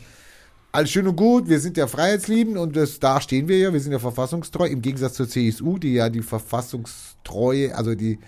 Alles 0.73 0.91
schön 0.91 1.07
und 1.07 1.17
gut, 1.17 1.49
wir 1.49 1.61
sind 1.61 1.77
ja 1.77 1.87
freiheitsliebend 1.87 2.57
und 2.57 2.75
das, 2.75 2.99
da 2.99 3.21
stehen 3.21 3.47
wir 3.47 3.59
ja, 3.59 3.73
wir 3.73 3.81
sind 3.81 3.93
ja 3.93 3.99
verfassungstreu, 3.99 4.67
im 4.67 4.81
Gegensatz 4.81 5.15
zur 5.15 5.29
CSU, 5.29 5.77
die 5.77 5.93
ja 5.93 6.09
die 6.09 6.23
Verfassungstreue, 6.23 7.77
also 7.77 7.95
die, 7.95 8.19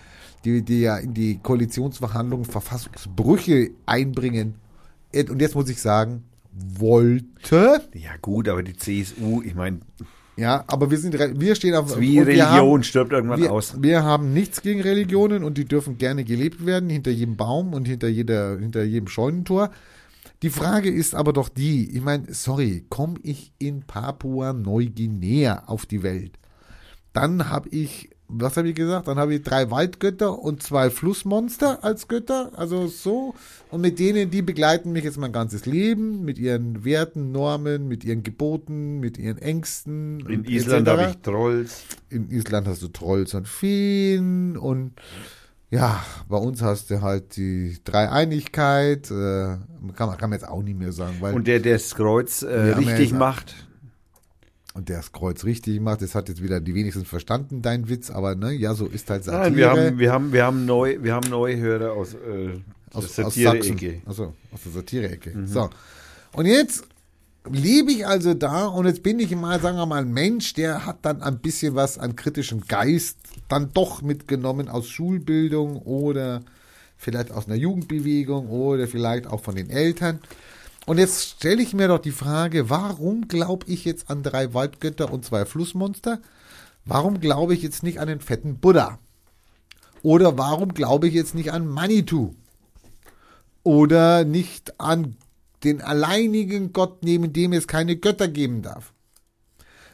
die, 0.44 0.62
die 0.62 0.82
ja 0.82 0.98
in 0.98 1.14
die 1.14 1.38
Koalitionsverhandlungen 1.42 2.44
Verfassungsbrüche 2.44 3.70
einbringen. 3.86 4.56
Und 5.14 5.40
jetzt 5.40 5.54
muss 5.54 5.70
ich 5.70 5.80
sagen, 5.80 6.24
wollte. 6.52 7.82
Ja 7.94 8.10
gut, 8.20 8.48
aber 8.48 8.62
die 8.62 8.76
CSU, 8.76 9.42
ich 9.42 9.54
meine, 9.54 9.80
Ja, 10.36 10.64
aber 10.66 10.90
wir 10.90 10.98
sind, 10.98 11.16
wir 11.16 11.54
stehen 11.54 11.74
auf 11.76 12.00
wie 12.00 12.14
wir 12.26 12.46
haben- 12.46 12.54
Religion 12.54 12.82
stirbt 12.82 13.12
irgendwann 13.12 13.40
wir, 13.40 13.52
aus. 13.52 13.76
wir 13.80 14.02
haben 14.02 14.32
nichts 14.32 14.62
gegen 14.62 14.80
Religionen 14.80 15.44
und 15.44 15.56
die 15.58 15.64
dürfen 15.64 15.96
gerne 15.96 16.24
gelebt 16.24 16.66
werden, 16.66 16.90
hinter 16.90 17.12
jedem 17.12 17.36
Baum 17.36 17.72
und 17.72 17.86
hinter 17.86 18.08
jeder, 18.08 18.58
hinter 18.58 18.82
jedem 18.82 19.06
Scheunentor. 19.08 19.70
Die 20.42 20.50
Frage 20.50 20.90
ist 20.90 21.14
aber 21.14 21.32
doch 21.32 21.48
die, 21.48 21.96
ich 21.96 22.02
meine, 22.02 22.34
sorry, 22.34 22.84
komme 22.90 23.14
ich 23.22 23.52
in 23.58 23.82
Papua-Neuguinea 23.82 25.64
auf 25.66 25.86
die 25.86 26.02
Welt, 26.02 26.38
dann 27.12 27.48
habe 27.48 27.68
ich 27.70 28.10
was 28.28 28.56
habe 28.56 28.68
ich 28.68 28.74
gesagt? 28.74 29.06
Dann 29.08 29.18
habe 29.18 29.34
ich 29.34 29.42
drei 29.42 29.70
Waldgötter 29.70 30.38
und 30.38 30.62
zwei 30.62 30.90
Flussmonster 30.90 31.84
als 31.84 32.08
Götter, 32.08 32.52
also 32.56 32.86
so. 32.86 33.34
Und 33.70 33.80
mit 33.80 33.98
denen, 33.98 34.30
die 34.30 34.42
begleiten 34.42 34.92
mich 34.92 35.04
jetzt 35.04 35.18
mein 35.18 35.32
ganzes 35.32 35.66
Leben, 35.66 36.24
mit 36.24 36.38
ihren 36.38 36.84
Werten, 36.84 37.32
Normen, 37.32 37.86
mit 37.88 38.04
ihren 38.04 38.22
Geboten, 38.22 39.00
mit 39.00 39.18
ihren 39.18 39.38
Ängsten. 39.38 40.20
In 40.28 40.44
Island 40.44 40.88
habe 40.88 41.08
ich 41.10 41.16
Trolls. 41.18 41.82
In 42.08 42.30
Island 42.30 42.66
hast 42.66 42.82
du 42.82 42.88
Trolls 42.88 43.34
und 43.34 43.46
Feen 43.46 44.56
und 44.56 44.92
ja, 45.70 46.04
bei 46.28 46.36
uns 46.36 46.62
hast 46.62 46.90
du 46.90 47.02
halt 47.02 47.36
die 47.36 47.78
Dreieinigkeit, 47.84 49.10
äh, 49.10 49.56
kann, 49.94 50.08
man, 50.08 50.16
kann 50.16 50.30
man 50.30 50.38
jetzt 50.38 50.48
auch 50.48 50.62
nicht 50.62 50.78
mehr 50.78 50.92
sagen, 50.92 51.16
weil 51.20 51.34
Und 51.34 51.48
der, 51.48 51.58
der 51.58 51.72
das 51.74 51.94
Kreuz 51.94 52.42
äh, 52.42 52.74
richtig 52.74 53.12
macht. 53.12 53.54
Und 54.74 54.88
der 54.88 54.98
das 54.98 55.12
Kreuz 55.12 55.44
richtig 55.44 55.80
macht, 55.80 56.02
das 56.02 56.14
hat 56.14 56.28
jetzt 56.28 56.42
wieder 56.42 56.60
die 56.60 56.74
wenigsten 56.74 57.04
verstanden, 57.04 57.62
dein 57.62 57.88
Witz, 57.88 58.10
aber 58.10 58.34
ne, 58.34 58.52
ja, 58.52 58.74
so 58.74 58.86
ist 58.86 59.08
halt 59.08 59.24
Satire. 59.24 59.42
Nein, 59.44 59.56
wir 59.56 59.70
haben, 59.70 59.98
wir 59.98 60.12
haben, 60.12 60.32
wir 60.32 60.44
haben 60.44 60.66
neu, 60.66 60.98
wir 61.00 61.14
haben 61.14 61.30
neue 61.30 61.56
Hörer 61.56 61.92
aus, 61.92 62.14
äh, 62.14 62.58
aus, 62.92 63.14
der 63.14 63.26
aus 63.26 63.34
Satire-Ecke. 63.34 63.90
Sachsen. 63.90 64.02
Achso, 64.04 64.34
aus 64.52 64.62
der 64.64 64.72
Satire-Ecke. 64.72 65.46
So. 65.46 65.70
Und 66.32 66.46
jetzt 66.46 66.84
lebe 67.48 67.92
ich 67.92 68.06
also 68.06 68.34
da 68.34 68.66
und 68.66 68.86
jetzt 68.86 69.02
bin 69.04 69.20
ich 69.20 69.34
mal, 69.36 69.60
sagen 69.60 69.76
wir 69.76 69.86
mal, 69.86 70.02
ein 70.02 70.12
Mensch, 70.12 70.54
der 70.54 70.84
hat 70.84 70.98
dann 71.02 71.22
ein 71.22 71.38
bisschen 71.38 71.76
was 71.76 71.98
an 71.98 72.16
kritischem 72.16 72.62
Geist 72.66 73.18
dann 73.48 73.70
doch 73.74 74.02
mitgenommen 74.02 74.68
aus 74.68 74.88
Schulbildung 74.88 75.76
oder 75.76 76.42
vielleicht 76.96 77.30
aus 77.30 77.46
einer 77.46 77.56
Jugendbewegung 77.56 78.48
oder 78.48 78.88
vielleicht 78.88 79.28
auch 79.28 79.40
von 79.40 79.54
den 79.54 79.70
Eltern. 79.70 80.18
Und 80.86 80.98
jetzt 80.98 81.22
stelle 81.22 81.62
ich 81.62 81.74
mir 81.74 81.88
doch 81.88 81.98
die 81.98 82.10
Frage, 82.10 82.68
warum 82.70 83.28
glaube 83.28 83.66
ich 83.68 83.84
jetzt 83.84 84.10
an 84.10 84.22
drei 84.22 84.52
Waldgötter 84.52 85.12
und 85.12 85.24
zwei 85.24 85.44
Flussmonster? 85.44 86.20
Warum 86.84 87.20
glaube 87.20 87.54
ich 87.54 87.62
jetzt 87.62 87.82
nicht 87.82 88.00
an 88.00 88.08
den 88.08 88.20
fetten 88.20 88.58
Buddha? 88.58 88.98
Oder 90.02 90.36
warum 90.36 90.74
glaube 90.74 91.08
ich 91.08 91.14
jetzt 91.14 91.34
nicht 91.34 91.52
an 91.52 91.66
Manitou? 91.66 92.34
oder 93.64 94.24
nicht 94.24 94.78
an 94.78 95.16
den 95.64 95.80
alleinigen 95.80 96.72
Gott 96.72 97.02
nehmen, 97.02 97.32
dem 97.32 97.52
es 97.52 97.66
keine 97.66 97.96
Götter 97.96 98.28
geben 98.28 98.62
darf. 98.62 98.92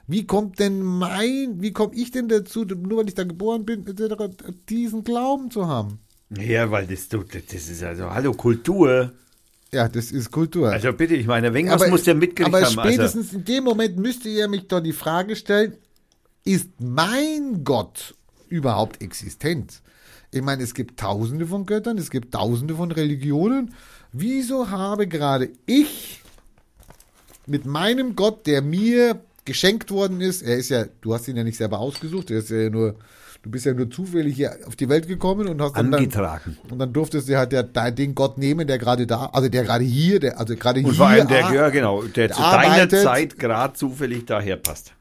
Wie 0.07 0.27
kommt 0.27 0.59
denn 0.59 0.83
mein, 0.83 1.63
wie 1.63 1.73
komme 1.73 1.95
ich 1.95 2.11
denn 2.11 2.29
dazu, 2.29 2.65
nur 2.65 2.99
weil 2.99 3.09
ich 3.09 3.15
da 3.15 3.23
geboren 3.23 3.65
bin, 3.65 3.87
diesen 4.69 5.05
Glauben 5.05 5.53
zu 5.53 5.69
haben? 5.69 6.01
Ja, 6.37 6.71
weil 6.73 6.89
das, 6.89 7.09
das 7.09 7.69
ist 7.69 7.83
also, 7.85 8.11
hallo, 8.11 8.33
Kultur. 8.35 9.13
Ja, 9.73 9.89
das 9.89 10.11
ist 10.11 10.31
Kultur. 10.31 10.71
Also 10.71 10.93
bitte, 10.93 11.15
ich 11.15 11.27
meine, 11.27 11.49
irgendwas 11.49 11.89
muss 11.89 12.03
der 12.05 12.15
mitgekriegt 12.15 12.49
aber 12.49 12.67
haben. 12.67 12.79
Also, 12.79 12.91
spätestens 12.91 13.33
in 13.33 13.45
dem 13.45 13.65
Moment 13.65 13.97
müsste 13.99 14.29
ihr 14.29 14.49
mich 14.49 14.67
doch 14.67 14.81
die 14.81 14.93
Frage 14.93 15.37
stellen, 15.37 15.75
ist 16.45 16.69
mein 16.81 17.63
Gott 17.63 18.15
überhaupt 18.49 19.01
existent? 19.01 19.81
Ich 20.33 20.43
meine, 20.43 20.63
es 20.63 20.75
gibt 20.75 20.99
tausende 20.99 21.47
von 21.47 21.67
Göttern, 21.67 21.99
es 21.99 22.11
gibt 22.11 22.35
tausende 22.35 22.75
von 22.75 22.91
Religionen. 22.91 23.75
Wieso 24.13 24.71
habe 24.71 25.07
gerade 25.07 25.51
ich 25.67 26.23
mit 27.47 27.65
meinem 27.65 28.17
Gott, 28.17 28.47
der 28.47 28.63
mir 28.63 29.21
geschenkt 29.45 29.91
worden 29.91 30.21
ist, 30.21 30.43
er 30.43 30.57
ist 30.57 30.69
ja, 30.69 30.85
du 31.01 31.15
hast 31.15 31.27
ihn 31.29 31.37
ja 31.37 31.45
nicht 31.45 31.57
selber 31.57 31.79
ausgesucht, 31.79 32.31
er 32.31 32.39
ist 32.39 32.51
ja 32.51 32.71
nur, 32.71 32.97
du 33.43 33.51
bist 33.51 33.65
ja 33.67 33.73
nur 33.75 33.91
zufällig 33.91 34.37
hier 34.37 34.57
auf 34.67 34.77
die 34.77 34.89
Welt 34.89 35.09
gekommen 35.09 35.49
und 35.49 35.61
hast 35.63 35.77
dann, 35.77 35.91
dann 35.91 36.01
angetragen. 36.01 36.57
und 36.69 36.79
dann 36.79 36.93
durftest 36.93 37.29
du 37.29 37.37
halt 37.39 37.53
der, 37.53 37.63
den 37.91 38.15
Gott 38.15 38.39
nehmen, 38.39 38.67
der 38.67 38.79
gerade 38.79 39.07
da, 39.07 39.27
also 39.33 39.49
der 39.49 39.65
gerade 39.65 39.85
hier, 39.85 40.21
der, 40.21 40.39
also 40.39 40.55
gerade 40.57 40.81
hier. 40.81 40.89
Und 40.89 40.95
vor 40.97 41.07
allem 41.09 41.29
der, 41.29 41.53
ja 41.53 41.69
genau, 41.71 42.03
der 42.03 42.31
zu 42.31 42.41
deiner 42.41 42.73
arbeitet. 42.73 43.03
Zeit 43.03 43.39
gerade 43.39 43.75
zufällig 43.75 44.27
daher 44.27 44.57
passt. 44.57 44.93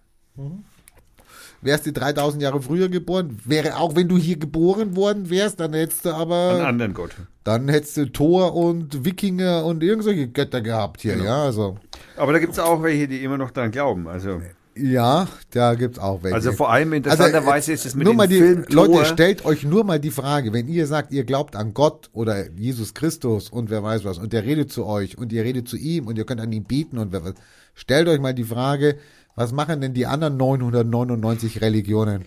Wärst 1.61 1.85
du 1.85 1.91
3000 1.91 2.41
Jahre 2.41 2.61
früher 2.61 2.87
geboren, 2.87 3.37
wäre 3.43 3.75
auch 3.75 3.93
wenn 3.95 4.07
du 4.07 4.17
hier 4.17 4.37
geboren 4.37 4.95
worden 4.95 5.29
wärst, 5.29 5.59
dann 5.59 5.73
hättest 5.73 6.05
du 6.05 6.09
Einen 6.09 6.21
aber, 6.21 6.65
anderen 6.65 6.93
Gott. 6.93 7.11
dann 7.43 7.67
hättest 7.67 7.97
du 7.97 8.05
Thor 8.05 8.55
und 8.55 9.03
Wikinger 9.03 9.65
und 9.65 9.83
irgendwelche 9.83 10.29
Götter 10.29 10.61
gehabt 10.61 11.01
Genau. 11.01 11.15
hier, 11.15 11.23
ja, 11.25 11.43
also. 11.43 11.77
Aber 12.15 12.31
da 12.31 12.39
gibt 12.39 12.53
es 12.53 12.59
auch 12.59 12.81
welche, 12.81 13.09
die 13.09 13.21
immer 13.25 13.37
noch 13.37 13.51
dran 13.51 13.71
glauben. 13.71 14.07
Also, 14.07 14.41
Ja, 14.81 15.27
da 15.51 15.75
gibt's 15.75 15.99
auch 15.99 16.23
welche. 16.23 16.35
also 16.35 16.51
vor 16.51 16.71
allem 16.71 16.93
interessanterweise 16.93 17.71
äh, 17.71 17.75
ist 17.75 17.85
es 17.85 17.95
mit 17.95 18.05
nur 18.05 18.13
mal 18.13 18.27
die, 18.27 18.37
Film 18.37 18.65
Leute, 18.69 19.05
stellt 19.05 19.45
euch 19.45 19.63
nur 19.63 19.83
mal 19.83 19.99
die 19.99 20.11
Frage, 20.11 20.53
wenn 20.53 20.67
ihr 20.67 20.87
sagt, 20.87 21.11
ihr 21.11 21.23
glaubt 21.23 21.55
an 21.55 21.73
Gott 21.73 22.09
oder 22.13 22.49
Jesus 22.51 22.93
Christus 22.93 23.49
und 23.49 23.69
wer 23.69 23.83
weiß 23.83 24.05
was 24.05 24.17
und 24.17 24.33
der 24.33 24.45
redet 24.45 24.71
zu 24.71 24.85
euch 24.85 25.17
und 25.17 25.33
ihr 25.33 25.43
redet 25.43 25.67
zu 25.67 25.77
ihm 25.77 26.07
und 26.07 26.17
ihr 26.17 26.25
könnt 26.25 26.41
an 26.41 26.51
ihn 26.51 26.63
beten 26.63 26.97
und 26.97 27.11
wer 27.11 27.23
was, 27.23 27.33
stellt 27.75 28.07
euch 28.07 28.19
mal 28.19 28.33
die 28.33 28.43
Frage, 28.43 28.97
was 29.35 29.51
machen 29.51 29.81
denn 29.81 29.93
die 29.93 30.05
anderen 30.05 30.37
999 30.37 31.61
Religionen? 31.61 32.25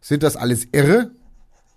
Sind 0.00 0.22
das 0.22 0.36
alles 0.36 0.66
irre? 0.72 1.10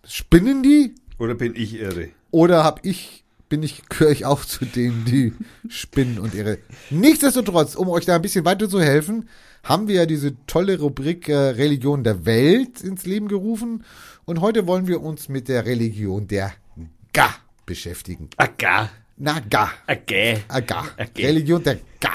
Spinnen 0.04 0.64
die? 0.64 0.96
oder 1.20 1.36
bin 1.36 1.56
ich 1.56 1.80
irre? 1.80 2.10
Oder 2.32 2.64
hab 2.64 2.86
ich, 2.86 3.24
bin 3.50 3.64
ich, 3.64 3.88
gehöre 3.90 4.12
ich 4.12 4.26
auch 4.26 4.44
zu 4.44 4.66
denen, 4.66 5.06
die 5.06 5.34
spinnen 5.70 6.20
und 6.20 6.36
irre. 6.36 6.58
Nichtsdestotrotz, 6.90 7.76
um 7.76 7.90
euch 7.90 8.06
da 8.06 8.16
ein 8.16 8.22
bisschen 8.22 8.46
weiter 8.46 8.70
zu 8.70 8.82
helfen, 8.82 9.30
haben 9.66 9.88
wir 9.90 9.96
ja 9.96 10.06
diese 10.06 10.34
tolle 10.48 10.80
Rubrik 10.80 11.28
äh, 11.28 11.36
Religion 11.36 12.04
der 12.04 12.26
Welt 12.26 12.82
ins 12.82 13.06
Leben 13.06 13.28
gerufen. 13.28 13.84
Und 14.24 14.40
heute 14.42 14.66
wollen 14.68 14.88
wir 14.88 15.02
uns 15.02 15.28
mit 15.28 15.48
der 15.50 15.66
Religion 15.66 16.28
der 16.28 16.54
Ga 17.14 17.30
beschäftigen. 17.66 18.30
Aga, 18.38 18.90
Na, 19.18 19.40
Ga. 19.50 19.72
aga. 19.88 20.40
Aga. 20.48 20.86
Religion 21.18 21.62
der 21.64 21.80
Ga. 22.00 22.12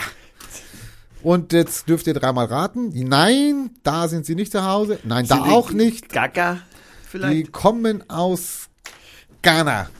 Und 1.22 1.52
jetzt 1.52 1.86
dürft 1.88 2.06
ihr 2.06 2.14
dreimal 2.14 2.46
raten. 2.46 2.90
Nein, 2.94 3.70
da 3.82 4.08
sind 4.08 4.24
sie 4.24 4.34
nicht 4.34 4.52
zu 4.52 4.64
Hause. 4.64 4.98
Nein, 5.04 5.26
da 5.28 5.34
Sind 5.36 5.46
die 5.46 5.50
auch 5.50 5.70
nicht. 5.72 6.08
Gaga, 6.08 6.54
Die 6.54 7.08
vielleicht? 7.08 7.52
kommen 7.52 8.08
aus 8.08 8.68
Ghana. 9.42 9.90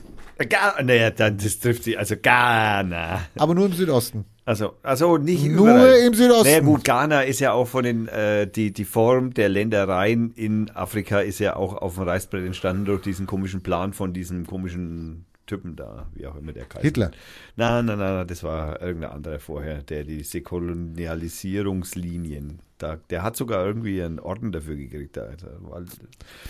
Ga, 0.49 0.81
naja, 0.81 1.11
dann, 1.11 1.37
das 1.37 1.59
trifft 1.59 1.83
sie. 1.83 1.95
Also 1.97 2.15
Ghana. 2.19 3.21
Aber 3.37 3.53
nur 3.53 3.67
im 3.67 3.73
Südosten. 3.73 4.25
Also, 4.43 4.73
also 4.81 5.17
nicht 5.17 5.45
Nur 5.45 5.69
überall. 5.69 5.99
im 5.99 6.15
Südosten. 6.15 6.47
Naja 6.47 6.61
gut, 6.61 6.83
Ghana 6.83 7.21
ist 7.21 7.39
ja 7.39 7.53
auch 7.53 7.67
von 7.67 7.83
den, 7.83 8.07
äh, 8.07 8.47
die, 8.47 8.71
die 8.71 8.85
Form 8.85 9.33
der 9.33 9.49
Ländereien 9.49 10.31
in 10.35 10.71
Afrika 10.71 11.19
ist 11.19 11.39
ja 11.39 11.55
auch 11.55 11.75
auf 11.75 11.95
dem 11.95 12.03
Reißbrett 12.03 12.45
entstanden 12.45 12.85
durch 12.85 13.01
diesen 13.03 13.27
komischen 13.27 13.61
Plan 13.61 13.93
von 13.93 14.13
diesem 14.13 14.47
komischen 14.47 15.25
Typen 15.45 15.75
da, 15.75 16.07
wie 16.13 16.25
auch 16.27 16.37
immer 16.37 16.53
der 16.53 16.63
heißt. 16.63 16.81
Hitler. 16.81 17.11
Nein, 17.55 17.85
nein, 17.85 17.99
nein, 17.99 18.25
das 18.25 18.41
war 18.41 18.81
irgendein 18.81 19.11
anderer 19.11 19.39
vorher, 19.39 19.83
der 19.83 20.05
diese 20.05 20.41
Kolonialisierungslinien, 20.41 22.59
da, 22.77 22.97
der 23.09 23.21
hat 23.21 23.35
sogar 23.35 23.65
irgendwie 23.65 24.01
einen 24.01 24.19
Orden 24.19 24.53
dafür 24.53 24.75
gekriegt. 24.75 25.17
Da, 25.17 25.29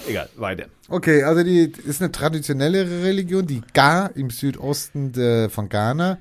egal, 0.08 0.30
weiter. 0.38 0.68
Okay, 0.88 1.24
also 1.24 1.44
die 1.44 1.72
ist 1.84 2.02
eine 2.02 2.12
traditionellere 2.12 3.04
Religion, 3.04 3.48
die 3.48 3.62
Ga 3.74 4.06
im 4.06 4.30
Südosten 4.30 5.12
de, 5.12 5.50
von 5.50 5.68
Ghana. 5.68 6.20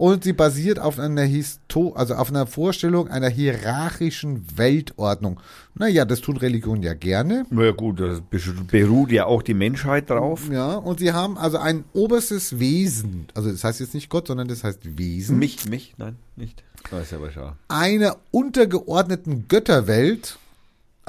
Und 0.00 0.24
sie 0.24 0.32
basiert 0.32 0.78
auf 0.78 0.98
einer 0.98 1.24
Histo 1.24 1.92
also 1.92 2.14
auf 2.14 2.30
einer 2.30 2.46
Vorstellung 2.46 3.08
einer 3.08 3.28
hierarchischen 3.28 4.56
Weltordnung. 4.56 5.40
Naja, 5.74 6.06
das 6.06 6.22
tun 6.22 6.38
Religionen 6.38 6.82
ja 6.82 6.94
gerne. 6.94 7.44
Na 7.50 7.64
ja 7.64 7.72
gut, 7.72 8.00
das 8.00 8.22
beruht 8.22 9.12
ja 9.12 9.26
auch 9.26 9.42
die 9.42 9.52
Menschheit 9.52 10.08
drauf. 10.08 10.48
Ja, 10.50 10.76
und 10.76 11.00
sie 11.00 11.12
haben 11.12 11.36
also 11.36 11.58
ein 11.58 11.84
oberstes 11.92 12.58
Wesen. 12.58 13.26
Also 13.34 13.50
das 13.50 13.62
heißt 13.62 13.80
jetzt 13.80 13.92
nicht 13.92 14.08
Gott, 14.08 14.28
sondern 14.28 14.48
das 14.48 14.64
heißt 14.64 14.96
Wesen. 14.96 15.38
Mich, 15.38 15.68
mich, 15.68 15.94
nein, 15.98 16.16
nicht. 16.34 16.64
Das 16.90 17.02
ist 17.02 17.12
aber 17.12 17.30
schade. 17.30 17.58
einer 17.68 18.16
untergeordneten 18.30 19.48
Götterwelt. 19.48 20.38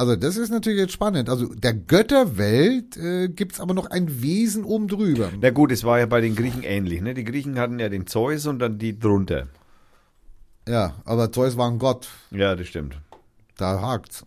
Also 0.01 0.15
das 0.15 0.35
ist 0.35 0.49
natürlich 0.49 0.79
jetzt 0.79 0.93
spannend. 0.93 1.29
Also 1.29 1.53
der 1.53 1.75
Götterwelt 1.75 2.97
äh, 2.97 3.27
gibt's 3.29 3.59
aber 3.59 3.75
noch 3.75 3.85
ein 3.85 4.23
Wesen 4.23 4.63
oben 4.63 4.87
drüber. 4.87 5.29
Na 5.39 5.51
gut, 5.51 5.71
es 5.71 5.83
war 5.83 5.99
ja 5.99 6.07
bei 6.07 6.21
den 6.21 6.35
Griechen 6.35 6.63
ähnlich. 6.63 7.01
Ne? 7.01 7.13
Die 7.13 7.23
Griechen 7.23 7.59
hatten 7.59 7.77
ja 7.77 7.87
den 7.87 8.07
Zeus 8.07 8.47
und 8.47 8.57
dann 8.57 8.79
die 8.79 8.97
drunter. 8.97 9.49
Ja, 10.67 10.95
aber 11.05 11.31
Zeus 11.31 11.55
war 11.55 11.69
ein 11.69 11.77
Gott. 11.77 12.07
Ja, 12.31 12.55
das 12.55 12.67
stimmt. 12.67 12.97
Da 13.57 13.79
hakt's. 13.79 14.25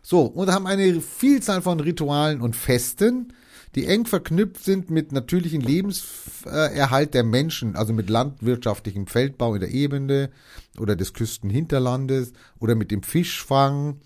So, 0.00 0.22
und 0.22 0.50
haben 0.50 0.66
eine 0.66 1.02
Vielzahl 1.02 1.60
von 1.60 1.80
Ritualen 1.80 2.40
und 2.40 2.56
Festen, 2.56 3.34
die 3.74 3.84
eng 3.84 4.06
verknüpft 4.06 4.64
sind 4.64 4.88
mit 4.88 5.12
natürlichen 5.12 5.60
Lebenserhalt 5.60 7.12
der 7.12 7.24
Menschen, 7.24 7.76
also 7.76 7.92
mit 7.92 8.08
landwirtschaftlichem 8.08 9.06
Feldbau 9.06 9.54
in 9.54 9.60
der 9.60 9.70
Ebene 9.70 10.30
oder 10.78 10.96
des 10.96 11.12
Küstenhinterlandes 11.12 12.32
oder 12.58 12.74
mit 12.74 12.90
dem 12.90 13.02
Fischfang. 13.02 14.00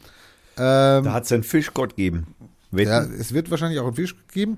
Ähm, 0.59 1.05
Da 1.05 1.13
hat 1.13 1.25
es 1.25 1.33
einen 1.33 1.43
Fischgott. 1.45 1.97
Wetten? 2.71 2.91
Ja, 2.91 3.03
es 3.03 3.33
wird 3.33 3.51
wahrscheinlich 3.51 3.81
auch 3.81 3.87
einen 3.87 3.95
Fisch 3.95 4.15
geben. 4.33 4.57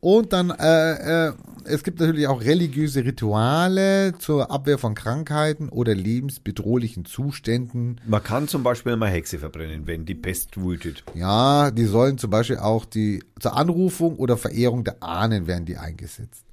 Und 0.00 0.32
dann, 0.32 0.50
äh, 0.50 1.28
äh, 1.28 1.32
es 1.64 1.84
gibt 1.84 2.00
natürlich 2.00 2.26
auch 2.26 2.42
religiöse 2.42 3.04
Rituale 3.04 4.14
zur 4.18 4.50
Abwehr 4.50 4.76
von 4.78 4.94
Krankheiten 4.96 5.68
oder 5.68 5.94
lebensbedrohlichen 5.94 7.04
Zuständen. 7.04 8.00
Man 8.04 8.22
kann 8.22 8.48
zum 8.48 8.64
Beispiel 8.64 8.96
mal 8.96 9.10
Hexe 9.10 9.38
verbrennen, 9.38 9.86
wenn 9.86 10.04
die 10.04 10.16
Pest 10.16 10.60
wütet. 10.60 11.04
Ja, 11.14 11.70
die 11.70 11.84
sollen 11.84 12.18
zum 12.18 12.30
Beispiel 12.30 12.56
auch 12.56 12.84
die 12.84 13.22
zur 13.38 13.56
Anrufung 13.56 14.16
oder 14.16 14.36
Verehrung 14.36 14.82
der 14.82 15.00
Ahnen 15.04 15.46
werden 15.46 15.66
die 15.66 15.76
eingesetzt. 15.76 16.44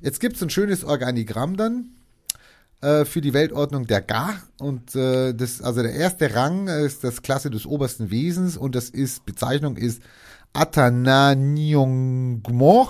Jetzt 0.00 0.20
gibt 0.20 0.36
es 0.36 0.42
ein 0.42 0.50
schönes 0.50 0.84
Organigramm 0.84 1.56
dann 1.56 1.90
äh, 2.82 3.04
für 3.04 3.20
die 3.20 3.32
Weltordnung 3.32 3.86
der 3.86 4.02
Ga 4.02 4.34
und 4.58 4.94
äh, 4.94 5.32
das 5.32 5.62
also 5.62 5.82
der 5.82 5.94
erste 5.94 6.34
Rang 6.34 6.68
ist 6.68 7.04
das 7.04 7.22
Klasse 7.22 7.50
des 7.50 7.64
obersten 7.64 8.10
Wesens 8.10 8.56
und 8.56 8.74
das 8.74 8.90
ist 8.90 9.24
Bezeichnung 9.24 9.76
ist 9.76 10.02
Atananyongmo. 10.52 12.88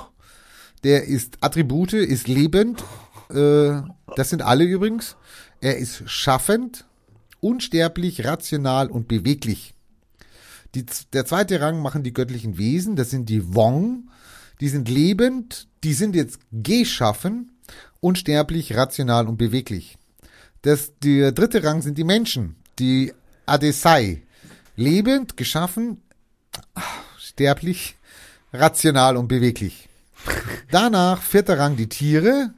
Der 0.85 1.05
ist 1.05 1.37
Attribute, 1.41 1.93
ist 1.93 2.27
lebend. 2.27 2.83
Äh, 3.31 3.83
das 4.17 4.31
sind 4.31 4.43
alle 4.43 4.65
übrigens. 4.65 5.17
Er 5.61 5.79
ist 5.79 6.03
schaffend, 6.07 6.87
unsterblich, 7.41 8.25
rational 8.25 8.91
und 8.91 9.07
beweglich. 9.07 9.75
Die, 10.75 10.85
der 11.13 11.27
zweite 11.27 11.61
Rang 11.61 11.81
machen 11.81 12.03
die 12.03 12.13
göttlichen 12.13 12.59
Wesen, 12.59 12.97
das 12.97 13.11
sind 13.11 13.29
die 13.29 13.55
Wong. 13.55 14.09
Die 14.61 14.69
sind 14.69 14.89
lebend, 14.89 15.69
die 15.85 15.93
sind 15.93 16.17
jetzt 16.17 16.41
geschaffen, 16.51 17.52
unsterblich, 18.03 18.77
rational 18.77 19.27
und 19.27 19.39
beweglich. 19.39 19.97
Das, 20.61 20.93
der 21.03 21.33
dritte 21.33 21.65
Rang 21.65 21.81
sind 21.81 21.97
die 21.97 22.05
Menschen, 22.05 22.57
die 22.79 23.13
Adesai. 23.47 24.23
Lebend, 24.77 25.37
geschaffen, 25.37 26.03
sterblich, 27.19 27.97
rational 28.53 29.17
und 29.17 29.29
beweglich. 29.29 29.89
Danach 30.71 31.21
vierter 31.23 31.59
Rang 31.59 31.77
die 31.77 31.89
Tiere, 31.89 32.53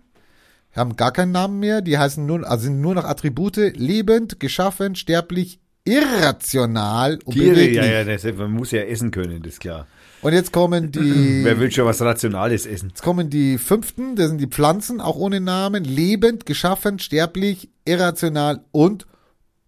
haben 0.75 0.97
gar 0.97 1.13
keinen 1.13 1.33
Namen 1.33 1.61
mehr, 1.61 1.81
die 1.81 1.99
heißen 1.99 2.25
nur, 2.25 2.49
also 2.49 2.65
sind 2.65 2.81
nur 2.81 2.95
noch 2.95 3.05
Attribute, 3.05 3.57
lebend, 3.77 4.41
geschaffen, 4.41 4.97
sterblich, 4.97 5.61
irrational 5.85 7.19
und 7.25 7.35
Tiere, 7.35 7.55
beweglich. 7.55 7.77
ja, 7.77 7.85
ja, 7.85 8.05
das, 8.05 8.25
man 8.37 8.53
muss 8.53 8.71
ja 8.71 8.83
essen 8.83 9.11
können, 9.11 9.43
das 9.43 9.55
ist 9.55 9.61
klar. 9.61 9.87
Und 10.25 10.33
jetzt 10.33 10.53
kommen 10.53 10.91
die, 10.91 11.45
Wer 11.45 11.61
will 11.61 11.71
schon 11.71 11.85
was 11.85 12.01
Rationales 12.01 12.65
essen? 12.65 12.89
jetzt 12.89 13.03
kommen 13.03 13.29
die 13.29 13.59
fünften, 13.59 14.17
das 14.17 14.29
sind 14.29 14.39
die 14.41 14.47
Pflanzen, 14.47 15.03
auch 15.03 15.17
ohne 15.17 15.39
Namen, 15.39 15.85
lebend, 15.85 16.47
geschaffen, 16.47 16.99
sterblich, 16.99 17.69
irrational 17.85 18.65
und 18.73 19.07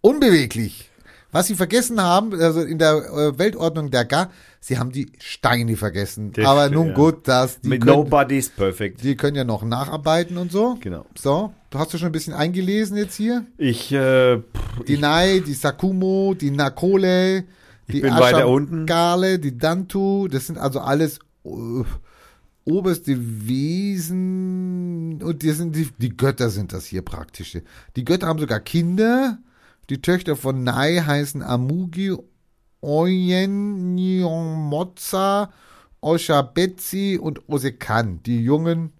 unbeweglich. 0.00 0.90
Was 1.30 1.48
sie 1.48 1.56
vergessen 1.56 2.00
haben, 2.00 2.32
also 2.40 2.62
in 2.62 2.78
der 2.78 2.94
äh, 2.94 3.38
Weltordnung 3.38 3.90
der 3.90 4.06
Ga, 4.06 4.30
sie 4.58 4.78
haben 4.78 4.92
die 4.92 5.12
Steine 5.18 5.76
vergessen. 5.76 6.32
Das 6.32 6.46
Aber 6.46 6.70
nun 6.70 6.88
ja. 6.88 6.94
gut, 6.94 7.28
das, 7.28 7.60
die 7.60 7.68
Mit 7.68 7.82
können, 7.84 7.94
Nobody's 7.96 8.48
Perfect. 8.48 9.02
die 9.04 9.14
können 9.14 9.36
ja 9.36 9.44
noch 9.44 9.62
nacharbeiten 9.62 10.38
und 10.38 10.50
so. 10.50 10.78
Genau. 10.80 11.04
So, 11.18 11.52
du 11.68 11.78
hast 11.78 11.92
du 11.92 11.98
schon 11.98 12.06
ein 12.06 12.12
bisschen 12.12 12.32
eingelesen 12.32 12.96
jetzt 12.96 13.16
hier? 13.16 13.44
Ich, 13.58 13.92
äh, 13.92 14.38
pff, 14.38 14.84
Die 14.88 14.96
Nai, 14.96 15.42
die 15.46 15.52
Sakumo, 15.52 16.32
die 16.32 16.50
Nakole, 16.50 17.44
die 17.88 18.00
bin 18.00 18.14
weiter 18.14 18.48
unten. 18.48 18.84
Ashangale, 18.84 19.38
die 19.38 19.56
Dantu, 19.56 20.28
das 20.28 20.46
sind 20.46 20.58
also 20.58 20.80
alles 20.80 21.20
äh, 21.44 21.84
oberste 22.64 23.16
Wesen 23.46 25.22
und 25.22 25.42
die 25.42 25.50
sind 25.52 25.76
die, 25.76 25.88
die 25.98 26.16
Götter 26.16 26.50
sind 26.50 26.72
das 26.72 26.86
hier 26.86 27.02
praktisch. 27.02 27.58
Die 27.94 28.04
Götter 28.04 28.26
haben 28.26 28.40
sogar 28.40 28.60
Kinder. 28.60 29.38
Die 29.88 30.02
Töchter 30.02 30.34
von 30.34 30.64
Nai 30.64 30.96
heißen 30.96 31.42
Amugi, 31.44 32.16
Oyen, 32.82 33.94
Nyongmotsa, 33.94 35.52
Oshabetsi 36.00 37.20
und 37.22 37.48
Osekan. 37.48 38.20
Die 38.24 38.42
Jungen, 38.42 38.92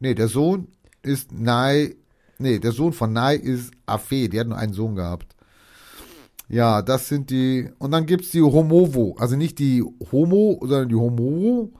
nee, 0.00 0.14
der 0.14 0.28
Sohn 0.28 0.68
ist 1.02 1.32
Nai, 1.32 1.94
nee, 2.38 2.58
der 2.58 2.72
Sohn 2.72 2.94
von 2.94 3.12
Nai 3.12 3.36
ist 3.36 3.72
Afe, 3.84 4.30
der 4.30 4.40
hat 4.40 4.48
nur 4.48 4.56
einen 4.56 4.72
Sohn 4.72 4.94
gehabt. 4.94 5.33
Ja, 6.54 6.82
das 6.82 7.08
sind 7.08 7.30
die, 7.30 7.68
und 7.78 7.90
dann 7.90 8.06
gibt's 8.06 8.30
die 8.30 8.40
Homovo, 8.40 9.16
also 9.18 9.34
nicht 9.34 9.58
die 9.58 9.82
Homo, 10.12 10.60
sondern 10.60 10.88
die 10.88 10.94
Homo. 10.94 11.72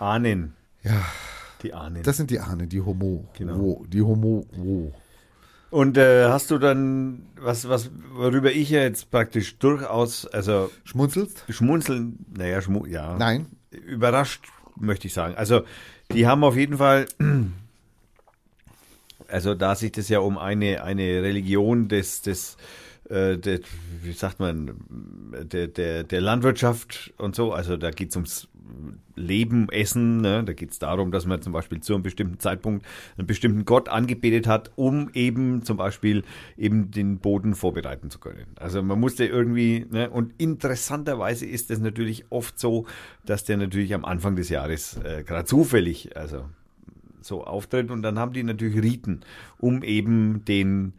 Ahnen. 0.00 0.54
Ja, 0.82 1.00
Die 1.62 1.72
Ahnen. 1.74 2.02
das 2.02 2.16
sind 2.16 2.32
die 2.32 2.40
Ahnen, 2.40 2.68
die 2.68 2.80
Homo, 2.80 3.28
Genau. 3.38 3.84
die 3.86 4.02
Homo, 4.02 4.44
wo. 4.56 4.92
Und 5.70 5.96
äh, 5.96 6.24
hast 6.24 6.50
du 6.50 6.58
dann, 6.58 7.22
was, 7.40 7.68
was, 7.68 7.88
worüber 8.12 8.50
ich 8.50 8.70
ja 8.70 8.80
jetzt 8.80 9.12
praktisch 9.12 9.58
durchaus, 9.58 10.26
also 10.26 10.72
Schmunzelst? 10.82 11.44
schmunzeln, 11.48 12.18
naja, 12.36 12.60
schmu 12.60 12.86
ja. 12.86 13.16
Nein. 13.16 13.46
Überrascht, 13.70 14.44
möchte 14.74 15.06
ich 15.06 15.14
sagen. 15.14 15.36
Also, 15.36 15.60
die 16.12 16.26
haben 16.26 16.42
auf 16.42 16.56
jeden 16.56 16.78
Fall, 16.78 17.06
also 19.28 19.54
da 19.54 19.76
sich 19.76 19.92
das 19.92 20.08
ja 20.08 20.18
um 20.18 20.36
eine, 20.36 20.82
eine 20.82 21.22
Religion 21.22 21.86
des, 21.86 22.22
des, 22.22 22.56
äh, 23.10 23.36
der, 23.36 23.60
wie 24.02 24.12
sagt 24.12 24.40
man, 24.40 24.76
der, 25.52 25.66
der, 25.66 26.04
der 26.04 26.20
Landwirtschaft 26.20 27.12
und 27.18 27.34
so, 27.34 27.52
also 27.52 27.76
da 27.76 27.90
geht 27.90 28.10
es 28.10 28.16
ums 28.16 28.48
Leben, 29.16 29.68
Essen, 29.68 30.18
ne? 30.18 30.44
da 30.44 30.52
geht 30.52 30.70
es 30.70 30.78
darum, 30.78 31.10
dass 31.10 31.26
man 31.26 31.42
zum 31.42 31.52
Beispiel 31.52 31.80
zu 31.80 31.92
einem 31.92 32.02
bestimmten 32.02 32.38
Zeitpunkt 32.38 32.86
einen 33.18 33.26
bestimmten 33.26 33.64
Gott 33.64 33.88
angebetet 33.88 34.46
hat, 34.46 34.70
um 34.76 35.10
eben 35.12 35.62
zum 35.62 35.76
Beispiel 35.76 36.22
eben 36.56 36.90
den 36.90 37.18
Boden 37.18 37.54
vorbereiten 37.54 38.10
zu 38.10 38.18
können. 38.18 38.46
Also 38.56 38.82
man 38.82 38.98
musste 38.98 39.26
irgendwie, 39.26 39.86
ne? 39.90 40.08
und 40.08 40.32
interessanterweise 40.38 41.46
ist 41.46 41.70
es 41.70 41.80
natürlich 41.80 42.26
oft 42.30 42.58
so, 42.58 42.86
dass 43.26 43.44
der 43.44 43.56
natürlich 43.56 43.92
am 43.92 44.04
Anfang 44.04 44.36
des 44.36 44.48
Jahres 44.48 44.96
äh, 45.04 45.24
gerade 45.24 45.44
zufällig, 45.44 46.16
also 46.16 46.44
so 47.20 47.44
auftritt 47.44 47.90
und 47.90 48.02
dann 48.02 48.18
haben 48.18 48.32
die 48.32 48.42
natürlich 48.42 48.82
Riten, 48.82 49.20
um 49.58 49.82
eben 49.82 50.44
den 50.44 50.94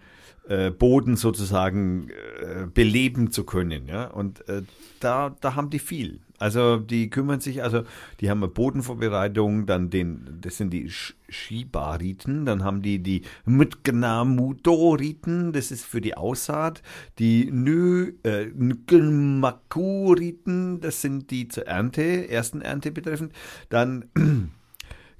äh, 0.48 0.72
Boden 0.72 1.16
sozusagen 1.16 2.10
äh, 2.10 2.66
beleben 2.74 3.30
zu 3.32 3.44
können. 3.44 3.88
Ja? 3.88 4.06
Und 4.06 4.48
äh, 4.50 4.64
da, 5.00 5.36
da 5.42 5.56
haben 5.56 5.70
die 5.70 5.78
viel. 5.80 6.22
Also 6.40 6.78
die 6.78 7.12
kümmern 7.12 7.40
sich, 7.40 7.62
also 7.62 7.84
die 8.20 8.32
haben 8.32 8.40
eine 8.40 8.48
Bodenvorbereitung, 8.48 9.68
dann 9.68 9.92
den, 9.92 10.40
das 10.42 10.58
sind 10.58 10.74
die 10.74 10.90
Sh- 10.90 11.14
Shiba-Riten, 11.30 12.48
dann 12.48 12.64
haben 12.64 12.82
die 12.82 12.98
die 12.98 13.22
Mtgnamudo-Riten, 13.46 15.52
das 15.52 15.70
ist 15.70 15.86
für 15.86 16.02
die 16.02 16.18
Aussaat, 16.18 16.82
die 17.20 17.52
Nö, 17.52 18.14
äh, 18.24 18.46
Nkelmaku-Riten, 18.46 20.82
das 20.82 21.04
sind 21.04 21.30
die 21.30 21.48
zur 21.48 21.68
Ernte, 21.68 22.28
ersten 22.28 22.62
Ernte 22.62 22.92
betreffend, 22.92 23.34
dann 23.70 24.06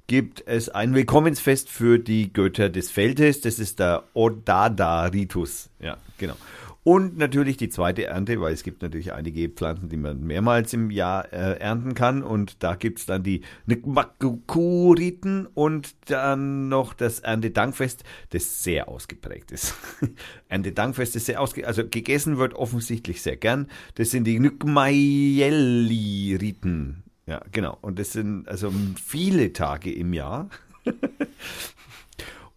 gibt 0.06 0.42
es 0.46 0.68
ein 0.68 0.94
Willkommensfest 0.94 1.68
für 1.68 1.98
die 1.98 2.32
Götter 2.32 2.68
des 2.68 2.90
Feldes. 2.90 3.40
Das 3.40 3.58
ist 3.58 3.78
der 3.78 4.04
Odada-Ritus. 4.14 5.70
Ja, 5.80 5.96
genau. 6.18 6.36
Und 6.84 7.16
natürlich 7.16 7.58
die 7.58 7.68
zweite 7.68 8.06
Ernte, 8.06 8.40
weil 8.40 8.52
es 8.52 8.64
gibt 8.64 8.82
natürlich 8.82 9.12
einige 9.12 9.48
Pflanzen, 9.48 9.88
die 9.88 9.96
man 9.96 10.24
mehrmals 10.24 10.72
im 10.72 10.90
Jahr 10.90 11.32
äh, 11.32 11.60
ernten 11.60 11.94
kann. 11.94 12.24
Und 12.24 12.64
da 12.64 12.74
gibt 12.74 12.98
es 12.98 13.06
dann 13.06 13.22
die 13.22 13.42
Nkmakukuriten 13.68 15.46
und 15.46 15.94
dann 16.10 16.68
noch 16.68 16.92
das 16.92 17.20
Erntedankfest, 17.20 18.02
das 18.30 18.64
sehr 18.64 18.88
ausgeprägt 18.88 19.52
ist. 19.52 19.76
Erntedankfest 20.48 21.14
ist 21.14 21.26
sehr 21.26 21.40
ausgeprägt, 21.40 21.68
also 21.68 21.86
gegessen 21.86 22.38
wird 22.38 22.54
offensichtlich 22.54 23.22
sehr 23.22 23.36
gern. 23.36 23.68
Das 23.94 24.10
sind 24.10 24.24
die 24.24 24.40
Nykmayeli-Riten. 24.40 27.04
Ja, 27.26 27.40
genau. 27.52 27.78
Und 27.80 27.98
das 27.98 28.12
sind 28.12 28.48
also 28.48 28.72
viele 29.02 29.52
Tage 29.52 29.92
im 29.92 30.12
Jahr 30.12 30.50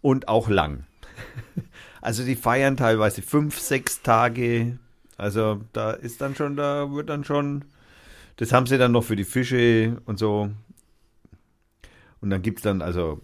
und 0.00 0.28
auch 0.28 0.48
lang. 0.48 0.84
Also 2.00 2.24
die 2.24 2.36
feiern 2.36 2.76
teilweise 2.76 3.22
fünf, 3.22 3.58
sechs 3.58 4.02
Tage. 4.02 4.78
Also 5.16 5.60
da 5.72 5.92
ist 5.92 6.20
dann 6.20 6.34
schon, 6.34 6.56
da 6.56 6.92
wird 6.92 7.08
dann 7.08 7.24
schon, 7.24 7.64
das 8.36 8.52
haben 8.52 8.66
sie 8.66 8.78
dann 8.78 8.92
noch 8.92 9.04
für 9.04 9.16
die 9.16 9.24
Fische 9.24 10.00
und 10.04 10.18
so. 10.18 10.50
Und 12.20 12.30
dann 12.30 12.42
gibt 12.42 12.58
es 12.58 12.62
dann 12.62 12.82
also 12.82 13.20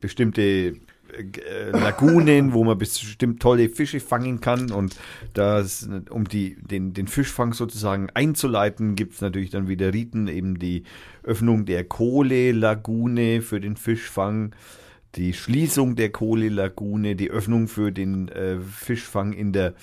bestimmte 0.00 0.74
äh, 1.12 1.70
Lagunen, 1.70 2.52
wo 2.52 2.64
man 2.64 2.78
bestimmt 2.78 3.40
tolle 3.40 3.68
Fische 3.68 4.00
fangen 4.00 4.40
kann. 4.40 4.70
Und 4.70 4.96
das, 5.34 5.88
um 6.10 6.28
die, 6.28 6.56
den, 6.60 6.92
den 6.92 7.08
Fischfang 7.08 7.52
sozusagen 7.52 8.08
einzuleiten, 8.14 8.94
gibt 8.94 9.14
es 9.14 9.20
natürlich 9.20 9.50
dann 9.50 9.68
wieder 9.68 9.92
Riten, 9.92 10.28
eben 10.28 10.58
die 10.58 10.84
Öffnung 11.22 11.64
der 11.64 11.84
Kohle-Lagune 11.84 13.42
für 13.42 13.60
den 13.60 13.76
Fischfang 13.76 14.54
die 15.14 15.32
Schließung 15.32 15.96
der 15.96 16.10
Kohle-Lagune, 16.10 17.16
die 17.16 17.30
Öffnung 17.30 17.66
für 17.66 17.92
den 17.92 18.28
äh, 18.28 18.60
Fischfang 18.60 19.32
in 19.32 19.52
der 19.52 19.74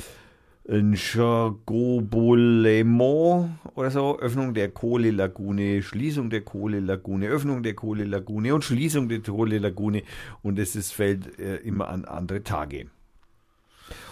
Nchagobolemo 0.68 3.50
oder 3.76 3.92
so, 3.92 4.20
Öffnung 4.20 4.56
der 4.56 4.72
Kohle-Lagune, 4.72 5.84
Schließung 5.84 6.32
der 6.32 6.42
Kohle-Lagune, 6.42 7.28
Öffnung 7.28 7.62
der 7.62 7.76
Kohle-Lagune 7.76 8.56
und 8.56 8.64
Schließung 8.64 9.08
der 9.08 9.20
Kohle-Lagune 9.20 10.02
und 10.42 10.58
es 10.58 10.76
ist, 10.76 10.92
fällt 10.92 11.38
äh, 11.40 11.58
immer 11.58 11.90
an 11.90 12.06
andere 12.06 12.42
Tage. 12.44 12.88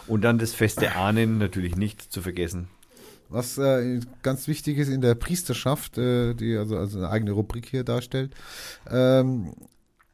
Und 0.05 0.23
dann 0.23 0.38
das 0.38 0.53
Fest 0.53 0.81
der 0.81 0.97
Ahnen, 0.97 1.39
natürlich 1.39 1.75
nicht 1.75 1.99
zu 2.01 2.21
vergessen. 2.21 2.67
Was 3.30 3.57
äh, 3.57 4.01
ganz 4.21 4.47
wichtig 4.47 4.77
ist 4.77 4.89
in 4.89 5.01
der 5.01 5.15
Priesterschaft, 5.15 5.97
äh, 5.97 6.35
die 6.35 6.55
also, 6.55 6.77
also 6.77 6.99
eine 6.99 7.09
eigene 7.09 7.31
Rubrik 7.31 7.65
hier 7.65 7.84
darstellt, 7.84 8.35
ähm, 8.91 9.53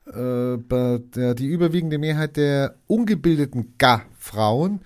äh, 0.05 0.57
der, 0.57 1.35
die 1.35 1.47
überwiegende 1.47 1.97
Mehrheit 1.97 2.37
der 2.37 2.75
ungebildeten 2.87 3.73
Ga-Frauen 3.77 4.79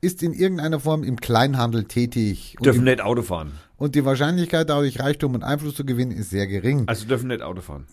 ist 0.00 0.22
in 0.22 0.32
irgendeiner 0.32 0.80
Form 0.80 1.04
im 1.04 1.16
Kleinhandel 1.16 1.84
tätig. 1.84 2.56
Dürfen 2.62 2.84
die, 2.84 2.90
nicht 2.90 3.02
Auto 3.02 3.22
fahren. 3.22 3.52
und 3.76 3.94
die 3.94 4.04
Wahrscheinlichkeit, 4.04 4.68
dadurch 4.68 5.00
Reichtum 5.00 5.34
und 5.34 5.42
Einfluss 5.42 5.74
zu 5.74 5.84
gewinnen, 5.84 6.12
ist 6.12 6.30
sehr 6.30 6.46
gering. 6.46 6.84
Also 6.86 7.06
dürfen 7.06 7.28
nicht 7.28 7.42
Auto 7.42 7.60
fahren. 7.60 7.86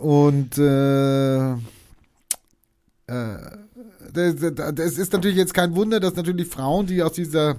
Und 0.00 0.58
äh, 0.58 1.52
äh, 1.52 1.56
das, 4.12 4.34
das 4.74 4.98
ist 4.98 5.12
natürlich 5.12 5.36
jetzt 5.36 5.54
kein 5.54 5.74
Wunder, 5.74 6.00
dass 6.00 6.14
natürlich 6.14 6.46
Frauen, 6.48 6.86
die 6.86 7.02
aus 7.02 7.12
dieser 7.12 7.56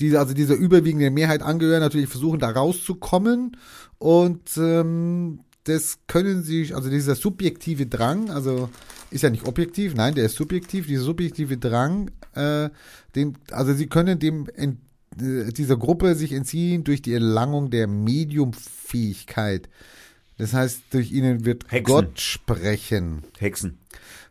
diese, 0.00 0.18
also 0.18 0.34
dieser 0.34 0.54
überwiegende 0.54 1.10
Mehrheit 1.10 1.42
angehören, 1.42 1.80
natürlich 1.80 2.08
versuchen, 2.08 2.40
da 2.40 2.50
rauszukommen. 2.50 3.56
Und 3.98 4.56
ähm, 4.56 5.40
das 5.64 5.98
können 6.08 6.42
sie, 6.42 6.74
also 6.74 6.90
dieser 6.90 7.14
subjektive 7.14 7.86
Drang, 7.86 8.30
also 8.30 8.68
ist 9.12 9.22
ja 9.22 9.30
nicht 9.30 9.46
objektiv, 9.46 9.94
nein, 9.94 10.14
der 10.14 10.24
ist 10.24 10.36
subjektiv, 10.36 10.86
dieser 10.86 11.04
subjektive 11.04 11.58
Drang, 11.58 12.10
äh, 12.34 12.70
den, 13.14 13.38
also 13.50 13.72
sie 13.74 13.86
können 13.86 14.18
dem 14.18 14.48
ent, 14.54 14.78
äh, 15.20 15.52
dieser 15.52 15.76
Gruppe 15.76 16.14
sich 16.14 16.32
entziehen 16.32 16.84
durch 16.84 17.02
die 17.02 17.12
Erlangung 17.12 17.70
der 17.70 17.86
Mediumfähigkeit. 17.86 19.68
Das 20.38 20.54
heißt, 20.54 20.82
durch 20.90 21.12
ihnen 21.12 21.44
wird 21.44 21.70
Hexen. 21.70 21.94
Gott 21.94 22.20
sprechen. 22.20 23.22
Hexen. 23.38 23.78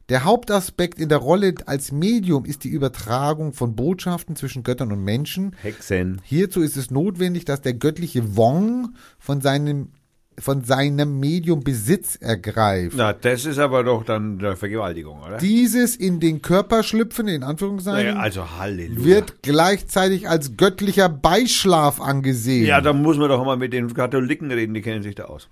Der 0.10 0.26
Hauptaspekt 0.26 1.00
in 1.00 1.08
der 1.08 1.20
Rolle 1.20 1.56
als 1.68 1.94
Medium 1.94 2.44
ist 2.44 2.66
die 2.66 2.70
Übertragung 2.70 3.54
von 3.54 3.76
Botschaften 3.78 4.36
zwischen 4.36 4.64
Göttern 4.64 4.92
und 4.92 5.04
Menschen. 5.04 5.56
Hexen. 5.62 6.20
Hierzu 6.26 6.62
ist 6.62 6.76
es 6.76 6.92
notwendig, 6.92 7.46
dass 7.46 7.62
der 7.62 7.76
göttliche 7.76 8.36
Wong 8.36 8.96
von 9.20 9.40
seinem, 9.40 9.92
von 10.40 10.64
seinem 10.64 11.20
Medium 11.20 11.64
Besitz 11.64 12.16
ergreift. 12.16 12.96
Na, 12.98 13.14
das 13.14 13.46
ist 13.46 13.60
aber 13.60 13.84
doch 13.84 14.04
dann 14.04 14.40
der 14.40 14.56
Vergewaltigung, 14.56 15.22
oder? 15.22 15.38
Dieses 15.38 15.96
in 15.96 16.20
den 16.20 16.42
Körper 16.42 16.84
schlüpfen, 16.84 17.28
in 17.28 17.44
Anführungszeichen, 17.44 18.14
naja, 18.16 18.20
also 18.22 18.58
Halleluja. 18.58 19.04
wird 19.06 19.44
gleichzeitig 19.44 20.28
als 20.30 20.58
göttlicher 20.58 21.10
Beischlaf 21.10 22.02
angesehen. 22.02 22.66
ja, 22.66 22.82
da 22.82 22.94
muss 22.94 23.18
man 23.18 23.30
doch 23.30 23.44
mal 23.46 23.58
mit 23.58 23.74
den 23.74 23.94
Katholiken 23.94 24.52
reden, 24.52 24.74
die 24.74 24.82
kennen 24.82 25.04
sich 25.04 25.16
da 25.16 25.26
aus. 25.26 25.48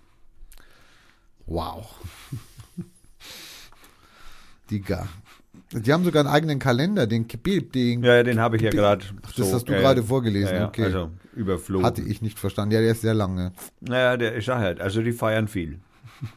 Wow. 1.45 1.95
Digga. 4.71 5.07
Die 5.71 5.93
haben 5.93 6.03
sogar 6.03 6.21
einen 6.25 6.33
eigenen 6.33 6.57
Kalender, 6.59 7.05
den 7.05 7.27
Kibib, 7.27 7.73
den 7.73 8.03
Ja, 8.03 8.15
ja, 8.15 8.23
den 8.23 8.39
habe 8.39 8.55
ich 8.57 8.63
ja 8.63 8.71
gerade. 8.71 9.05
das 9.37 9.53
hast 9.53 9.69
du 9.69 9.73
gerade 9.73 10.01
vorgelesen, 10.03 10.53
ja, 10.55 10.61
ja, 10.61 10.67
okay. 10.67 10.85
Also 10.85 11.11
überflogen. 11.35 11.85
hatte 11.85 12.01
ich 12.01 12.21
nicht 12.23 12.39
verstanden. 12.39 12.73
Ja, 12.73 12.81
der 12.81 12.91
ist 12.91 13.01
sehr 13.01 13.13
lange. 13.13 13.51
Naja, 13.79 14.17
der 14.17 14.33
ist 14.33 14.47
halt. 14.47 14.81
Also 14.81 15.01
die 15.03 15.11
feiern 15.13 15.47
viel. 15.47 15.79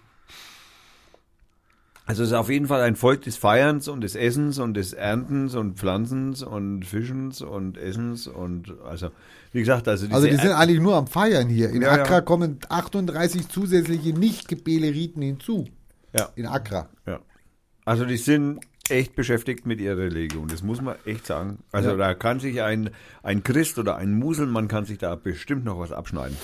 Also 2.04 2.24
es 2.24 2.30
ist 2.30 2.34
auf 2.34 2.50
jeden 2.50 2.66
Fall 2.66 2.80
ein 2.82 2.96
Volk 2.96 3.22
des 3.22 3.36
Feierns 3.36 3.86
und 3.86 4.00
des 4.00 4.16
Essens 4.16 4.58
und 4.58 4.74
des 4.74 4.92
Erntens 4.92 5.54
und 5.54 5.78
Pflanzens 5.78 6.42
und 6.42 6.84
Fischens 6.84 7.40
und 7.42 7.78
Essens 7.78 8.26
und 8.26 8.74
also 8.84 9.10
wie 9.52 9.60
gesagt, 9.60 9.86
also 9.86 10.08
Also 10.10 10.26
die 10.26 10.34
sind 10.36 10.50
eigentlich 10.50 10.80
nur 10.80 10.96
am 10.96 11.06
Feiern 11.06 11.48
hier. 11.48 11.70
In 11.70 11.82
Ja, 11.82 11.96
ja. 11.96 12.02
Accra 12.02 12.20
kommen 12.20 12.58
38 12.68 13.48
zusätzliche 13.48 14.12
Nicht-Gebele-Riten 14.18 15.22
hinzu. 15.22 15.68
ja, 16.12 16.28
In 16.34 16.46
Accra. 16.46 16.88
ja. 17.06 17.20
Also 17.84 18.04
die 18.04 18.16
sind 18.16 18.60
echt 18.88 19.14
beschäftigt 19.14 19.64
mit 19.66 19.80
ihrer 19.80 19.96
Religion. 19.98 20.48
Das 20.48 20.62
muss 20.62 20.80
man 20.80 20.96
echt 21.04 21.26
sagen. 21.26 21.58
Also 21.72 21.90
Ja. 21.90 21.96
da 21.96 22.14
kann 22.14 22.40
sich 22.40 22.62
ein, 22.62 22.90
ein 23.22 23.42
Christ 23.42 23.78
oder 23.78 23.96
ein 23.96 24.14
Muselmann 24.14 24.68
kann 24.68 24.84
sich 24.84 24.98
da 24.98 25.14
bestimmt 25.14 25.64
noch 25.64 25.78
was 25.78 25.92
abschneiden. 25.92 26.36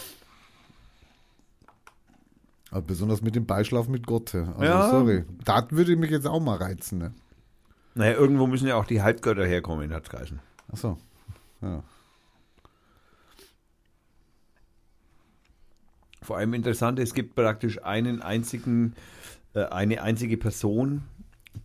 Aber 2.70 2.82
besonders 2.82 3.22
mit 3.22 3.34
dem 3.34 3.46
Beischlaf 3.46 3.88
mit 3.88 4.06
Gott. 4.06 4.34
Also 4.34 4.62
Ja. 4.62 4.90
sorry. 4.90 5.24
Das 5.44 5.64
würde 5.70 5.96
mich 5.96 6.10
jetzt 6.10 6.26
auch 6.26 6.40
mal 6.40 6.56
reizen. 6.58 6.98
Ne? 6.98 7.12
Naja, 7.94 8.12
irgendwo 8.12 8.46
müssen 8.46 8.68
ja 8.68 8.76
auch 8.76 8.84
die 8.84 9.02
Halbgötter 9.02 9.44
herkommen, 9.46 9.92
hat's 9.92 10.10
geheißen. 10.10 10.38
Achso. 10.70 10.98
Ja. 11.62 11.82
Vor 16.22 16.36
allem 16.36 16.52
interessant, 16.54 16.98
es 16.98 17.14
gibt 17.14 17.34
praktisch 17.34 17.82
einen 17.82 18.20
einzigen, 18.22 18.94
äh, 19.54 19.64
eine 19.64 20.02
einzige 20.02 20.36
Person, 20.36 21.02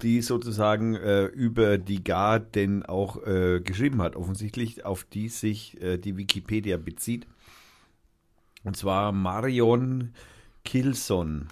die 0.01 0.21
sozusagen 0.21 0.95
äh, 0.95 1.25
über 1.25 1.77
die 1.77 2.03
Garden 2.03 2.85
auch 2.85 3.25
äh, 3.25 3.59
geschrieben 3.61 4.01
hat, 4.01 4.15
offensichtlich, 4.15 4.85
auf 4.85 5.03
die 5.03 5.29
sich 5.29 5.81
äh, 5.81 5.97
die 5.97 6.17
Wikipedia 6.17 6.77
bezieht. 6.77 7.27
Und 8.63 8.77
zwar 8.77 9.11
Marion 9.11 10.13
Kilson. 10.63 11.47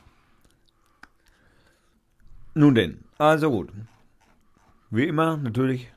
Nun 2.54 2.76
denn, 2.76 3.00
also 3.18 3.52
gut. 3.52 3.70
Wie 4.90 5.06
immer, 5.06 5.38
natürlich, 5.38 5.92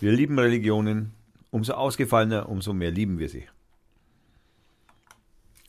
wir 0.00 0.12
lieben 0.12 0.38
Religionen. 0.38 1.12
Umso 1.50 1.74
ausgefallener, 1.74 2.48
umso 2.48 2.72
mehr 2.72 2.90
lieben 2.90 3.18
wir 3.18 3.28
sie. 3.28 3.46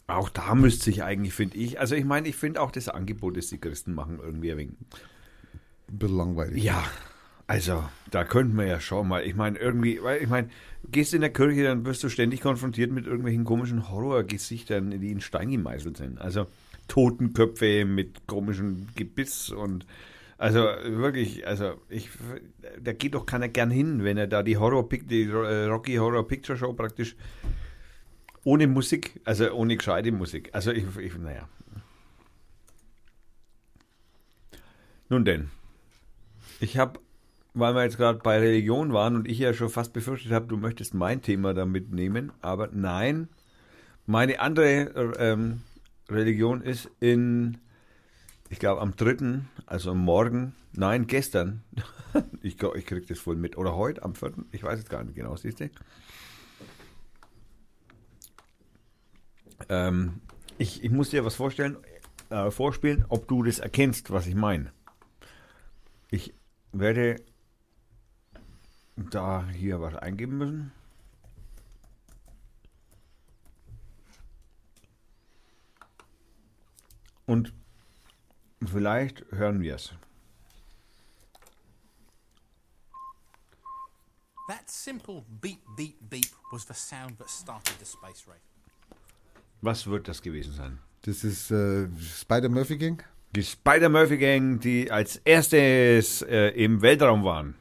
Auch 0.07 0.29
da 0.29 0.55
müsste 0.55 0.85
sich 0.85 1.03
eigentlich, 1.03 1.33
finde 1.33 1.57
ich, 1.57 1.79
also 1.79 1.95
ich 1.95 2.05
meine, 2.05 2.27
ich 2.27 2.35
finde 2.35 2.61
auch 2.61 2.71
das 2.71 2.89
Angebot, 2.89 3.37
das 3.37 3.47
die 3.47 3.59
Christen 3.59 3.93
machen, 3.93 4.19
irgendwie 4.21 4.51
ein 4.51 4.57
wenig. 4.57 4.75
Ein 5.87 5.97
bisschen 5.97 6.17
langweilig. 6.17 6.63
Ja, 6.63 6.83
also 7.47 7.83
da 8.09 8.23
könnten 8.23 8.57
wir 8.57 8.65
ja 8.65 8.79
schon 8.79 9.07
mal, 9.07 9.23
ich 9.23 9.35
meine, 9.35 9.59
irgendwie, 9.59 10.01
weil 10.01 10.21
ich 10.21 10.29
meine, 10.29 10.49
gehst 10.91 11.13
in 11.13 11.21
der 11.21 11.31
Kirche, 11.31 11.63
dann 11.63 11.85
wirst 11.85 12.03
du 12.03 12.09
ständig 12.09 12.41
konfrontiert 12.41 12.91
mit 12.91 13.05
irgendwelchen 13.05 13.43
komischen 13.43 13.89
Horrorgesichtern, 13.89 14.99
die 14.99 15.11
in 15.11 15.21
Stein 15.21 15.51
gemeißelt 15.51 15.97
sind. 15.97 16.19
Also 16.19 16.47
Totenköpfe 16.87 17.85
mit 17.85 18.27
komischem 18.27 18.87
Gebiss 18.95 19.49
und 19.51 19.85
also 20.37 20.59
wirklich, 20.59 21.47
also 21.47 21.75
ich, 21.89 22.09
da 22.81 22.91
geht 22.91 23.13
doch 23.13 23.25
keiner 23.25 23.47
gern 23.47 23.71
hin, 23.71 24.03
wenn 24.03 24.17
er 24.17 24.27
da 24.27 24.43
die 24.43 24.57
Horror 24.57 24.87
die 24.89 25.23
äh, 25.23 25.65
Rocky 25.65 25.95
Horror 25.95 26.27
Picture 26.27 26.57
Show 26.57 26.73
praktisch 26.73 27.15
ohne 28.43 28.67
Musik, 28.67 29.21
also 29.23 29.51
ohne 29.53 29.77
gescheite 29.77 30.11
Musik. 30.11 30.49
Also 30.51 30.71
ich, 30.71 30.83
ich 30.97 31.17
naja. 31.17 31.47
Nun 35.07 35.23
denn, 35.23 35.51
ich 36.59 36.77
habe, 36.77 36.99
weil 37.53 37.73
wir 37.73 37.83
jetzt 37.83 37.97
gerade 37.97 38.19
bei 38.19 38.39
Religion 38.39 38.93
waren 38.93 39.15
und 39.15 39.27
ich 39.27 39.39
ja 39.39 39.53
schon 39.53 39.69
fast 39.69 39.93
befürchtet 39.93 40.31
habe, 40.31 40.47
du 40.47 40.57
möchtest 40.57 40.93
mein 40.93 41.21
Thema 41.21 41.53
da 41.53 41.65
mitnehmen, 41.65 42.31
aber 42.41 42.69
nein, 42.71 43.29
meine 44.05 44.39
andere 44.39 45.15
ähm, 45.17 45.61
Religion 46.09 46.61
ist 46.61 46.89
in, 46.99 47.57
ich 48.49 48.59
glaube 48.59 48.81
am 48.81 48.95
3., 48.95 49.41
also 49.65 49.95
Morgen, 49.95 50.53
nein, 50.73 51.07
gestern, 51.07 51.63
ich, 52.41 52.57
glaub, 52.57 52.75
ich 52.75 52.85
kriege 52.85 53.05
das 53.05 53.25
wohl 53.25 53.35
mit, 53.35 53.57
oder 53.57 53.75
heute 53.75 54.03
am 54.03 54.15
4., 54.15 54.33
ich 54.51 54.63
weiß 54.63 54.79
es 54.79 54.89
gar 54.89 55.03
nicht 55.03 55.15
genau, 55.15 55.35
siehst 55.35 55.59
du? 55.59 55.69
Ähm, 59.69 60.21
ich, 60.57 60.83
ich 60.83 60.91
muss 60.91 61.09
dir 61.09 61.25
was 61.25 61.35
vorstellen, 61.35 61.77
äh, 62.29 62.51
vorspielen, 62.51 63.05
ob 63.09 63.27
du 63.27 63.43
das 63.43 63.59
erkennst, 63.59 64.11
was 64.11 64.27
ich 64.27 64.35
meine. 64.35 64.71
Ich 66.11 66.33
werde 66.79 67.23
da 68.95 69.47
hier 69.47 69.81
was 69.81 69.95
eingeben 69.95 70.37
müssen. 70.37 70.71
Und 77.25 77.53
vielleicht 78.65 79.25
hören 79.31 79.61
wir 79.61 79.75
es. 79.75 79.93
That 84.47 84.69
simple 84.69 85.23
beep, 85.41 85.59
beep, 85.75 85.97
beep 86.07 86.27
was 86.51 86.67
the 86.67 86.73
sound 86.73 87.17
that 87.17 87.29
started 87.29 87.73
the 87.79 87.85
space 87.85 88.27
ray. 88.27 88.37
Was 89.61 89.87
wird 89.87 90.07
das 90.07 90.21
gewesen 90.21 90.53
sein? 90.53 90.79
Das 91.01 91.23
ist 91.23 91.49
äh, 91.49 91.87
Spider-Murphy 91.99 92.77
Gang. 92.77 93.03
Die 93.35 93.43
Spider-Murphy 93.43 94.17
Gang, 94.17 94.59
die 94.61 94.89
als 94.89 95.17
erstes 95.25 96.21
äh, 96.21 96.49
im 96.51 96.81
Weltraum 96.81 97.25
waren. 97.25 97.55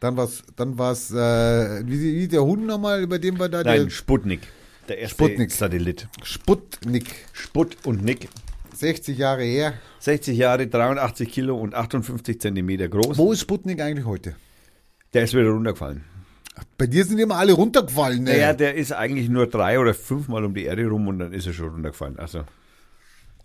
Dann 0.00 0.16
war's, 0.16 0.42
dann 0.56 0.76
war's, 0.76 1.10
äh, 1.10 1.86
wie, 1.86 2.20
wie 2.20 2.28
der 2.28 2.42
Hund 2.42 2.66
nochmal, 2.66 3.02
über 3.02 3.18
den 3.18 3.38
wir 3.38 3.48
da, 3.48 3.62
Nein, 3.62 3.84
der 3.84 3.90
Sputnik. 3.90 4.40
Der 4.88 4.98
erste 4.98 5.14
Sputnik. 5.14 5.52
Satellit. 5.52 6.08
Sputnik. 6.22 7.06
Sput 7.32 7.78
und 7.84 8.04
Nick. 8.04 8.28
60 8.74 9.16
Jahre 9.16 9.42
her. 9.42 9.74
60 10.00 10.36
Jahre, 10.36 10.66
83 10.66 11.30
Kilo 11.30 11.56
und 11.56 11.74
58 11.74 12.38
Zentimeter 12.38 12.88
groß. 12.88 13.16
Wo 13.16 13.32
ist 13.32 13.40
Sputnik 13.40 13.80
eigentlich 13.80 14.06
heute? 14.06 14.36
Der 15.14 15.24
ist 15.24 15.32
wieder 15.34 15.48
runtergefallen. 15.48 16.04
Bei 16.76 16.86
dir 16.86 17.04
sind 17.04 17.18
immer 17.18 17.36
alle 17.36 17.52
runtergefallen, 17.52 18.24
ne? 18.24 18.32
Naja, 18.32 18.52
der 18.52 18.74
ist 18.74 18.92
eigentlich 18.92 19.30
nur 19.30 19.46
drei 19.46 19.78
oder 19.78 19.94
fünfmal 19.94 20.44
um 20.44 20.54
die 20.54 20.64
Erde 20.64 20.86
rum 20.86 21.08
und 21.08 21.18
dann 21.18 21.32
ist 21.32 21.46
er 21.46 21.54
schon 21.54 21.68
runtergefallen. 21.68 22.18
Also 22.18 22.44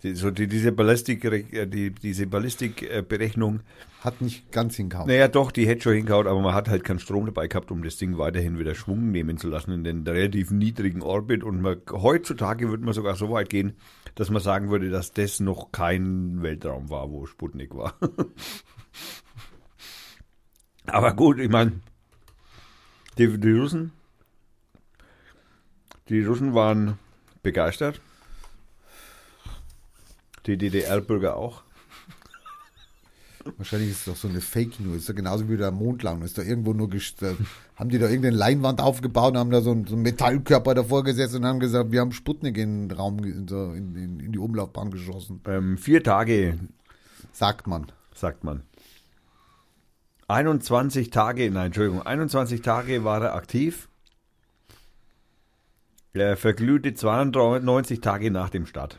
die, 0.02 0.14
so 0.14 0.30
die, 0.30 0.46
diese 0.46 0.72
Ballistik, 0.72 1.24
äh, 1.24 1.66
die, 1.66 1.90
diese 1.90 2.26
Ballistikberechnung, 2.26 3.60
Hat 4.00 4.20
nicht 4.20 4.50
ganz 4.52 4.76
hingehauen. 4.76 5.08
naja 5.08 5.28
doch, 5.28 5.50
die 5.50 5.66
hätte 5.66 5.82
schon 5.82 5.94
hingehauen, 5.94 6.26
aber 6.26 6.40
man 6.40 6.54
hat 6.54 6.68
halt 6.68 6.84
keinen 6.84 6.98
Strom 6.98 7.26
dabei 7.26 7.48
gehabt, 7.48 7.70
um 7.70 7.82
das 7.82 7.96
Ding 7.96 8.18
weiterhin 8.18 8.58
wieder 8.58 8.74
Schwung 8.74 9.10
nehmen 9.10 9.38
zu 9.38 9.48
lassen 9.48 9.72
in 9.72 9.84
den 9.84 10.06
relativ 10.06 10.50
niedrigen 10.50 11.02
Orbit. 11.02 11.42
Und 11.42 11.60
man, 11.60 11.80
heutzutage 11.90 12.68
würde 12.68 12.84
man 12.84 12.94
sogar 12.94 13.16
so 13.16 13.30
weit 13.30 13.48
gehen, 13.48 13.74
dass 14.14 14.30
man 14.30 14.42
sagen 14.42 14.70
würde, 14.70 14.90
dass 14.90 15.12
das 15.12 15.40
noch 15.40 15.72
kein 15.72 16.42
Weltraum 16.42 16.90
war, 16.90 17.10
wo 17.10 17.26
Sputnik 17.26 17.74
war. 17.74 17.94
aber 20.86 21.14
gut, 21.14 21.38
ich 21.38 21.50
meine, 21.50 21.72
die, 23.18 23.38
die 23.38 23.52
Russen, 23.52 23.92
die 26.08 26.22
Russen 26.22 26.54
waren 26.54 26.98
begeistert. 27.42 28.00
Die 30.46 30.56
DDR-Bürger 30.56 31.36
auch. 31.36 31.62
Wahrscheinlich 33.56 33.90
ist 33.90 33.98
es 33.98 34.04
doch 34.06 34.16
so 34.16 34.28
eine 34.28 34.40
Fake 34.40 34.80
News. 34.80 34.98
Ist 34.98 35.08
doch 35.08 35.14
genauso 35.14 35.48
wie 35.48 35.56
der 35.56 35.70
Mondlandung. 35.70 36.24
Ist 36.24 36.36
doch 36.38 36.44
irgendwo 36.44 36.72
nur 36.72 36.90
haben 37.76 37.90
die 37.90 37.98
da 37.98 38.06
irgendeine 38.06 38.36
Leinwand 38.36 38.80
aufgebaut 38.80 39.32
und 39.32 39.38
haben 39.38 39.50
da 39.50 39.60
so 39.60 39.70
einen, 39.70 39.86
so 39.86 39.94
einen 39.94 40.02
Metallkörper 40.02 40.74
davor 40.74 41.04
gesetzt 41.04 41.34
und 41.34 41.44
haben 41.44 41.60
gesagt, 41.60 41.92
wir 41.92 42.00
haben 42.00 42.12
Sputnik 42.12 42.58
in 42.58 42.88
den 42.88 42.96
Raum, 42.96 43.18
in, 43.18 43.46
in, 43.48 44.20
in 44.20 44.32
die 44.32 44.38
Umlaufbahn 44.38 44.90
geschossen. 44.90 45.40
Ähm, 45.46 45.78
vier 45.78 46.02
Tage, 46.02 46.58
Sagt 47.32 47.66
man. 47.66 47.86
sagt 48.14 48.44
man. 48.44 48.62
21 50.28 51.10
Tage, 51.10 51.50
nein, 51.50 51.66
Entschuldigung, 51.66 52.02
21 52.02 52.62
Tage 52.62 53.04
war 53.04 53.22
er 53.22 53.34
aktiv. 53.34 53.88
Er 56.14 56.36
verglühte 56.36 56.94
92 56.94 58.00
Tage 58.00 58.30
nach 58.30 58.50
dem 58.50 58.66
Start. 58.66 58.98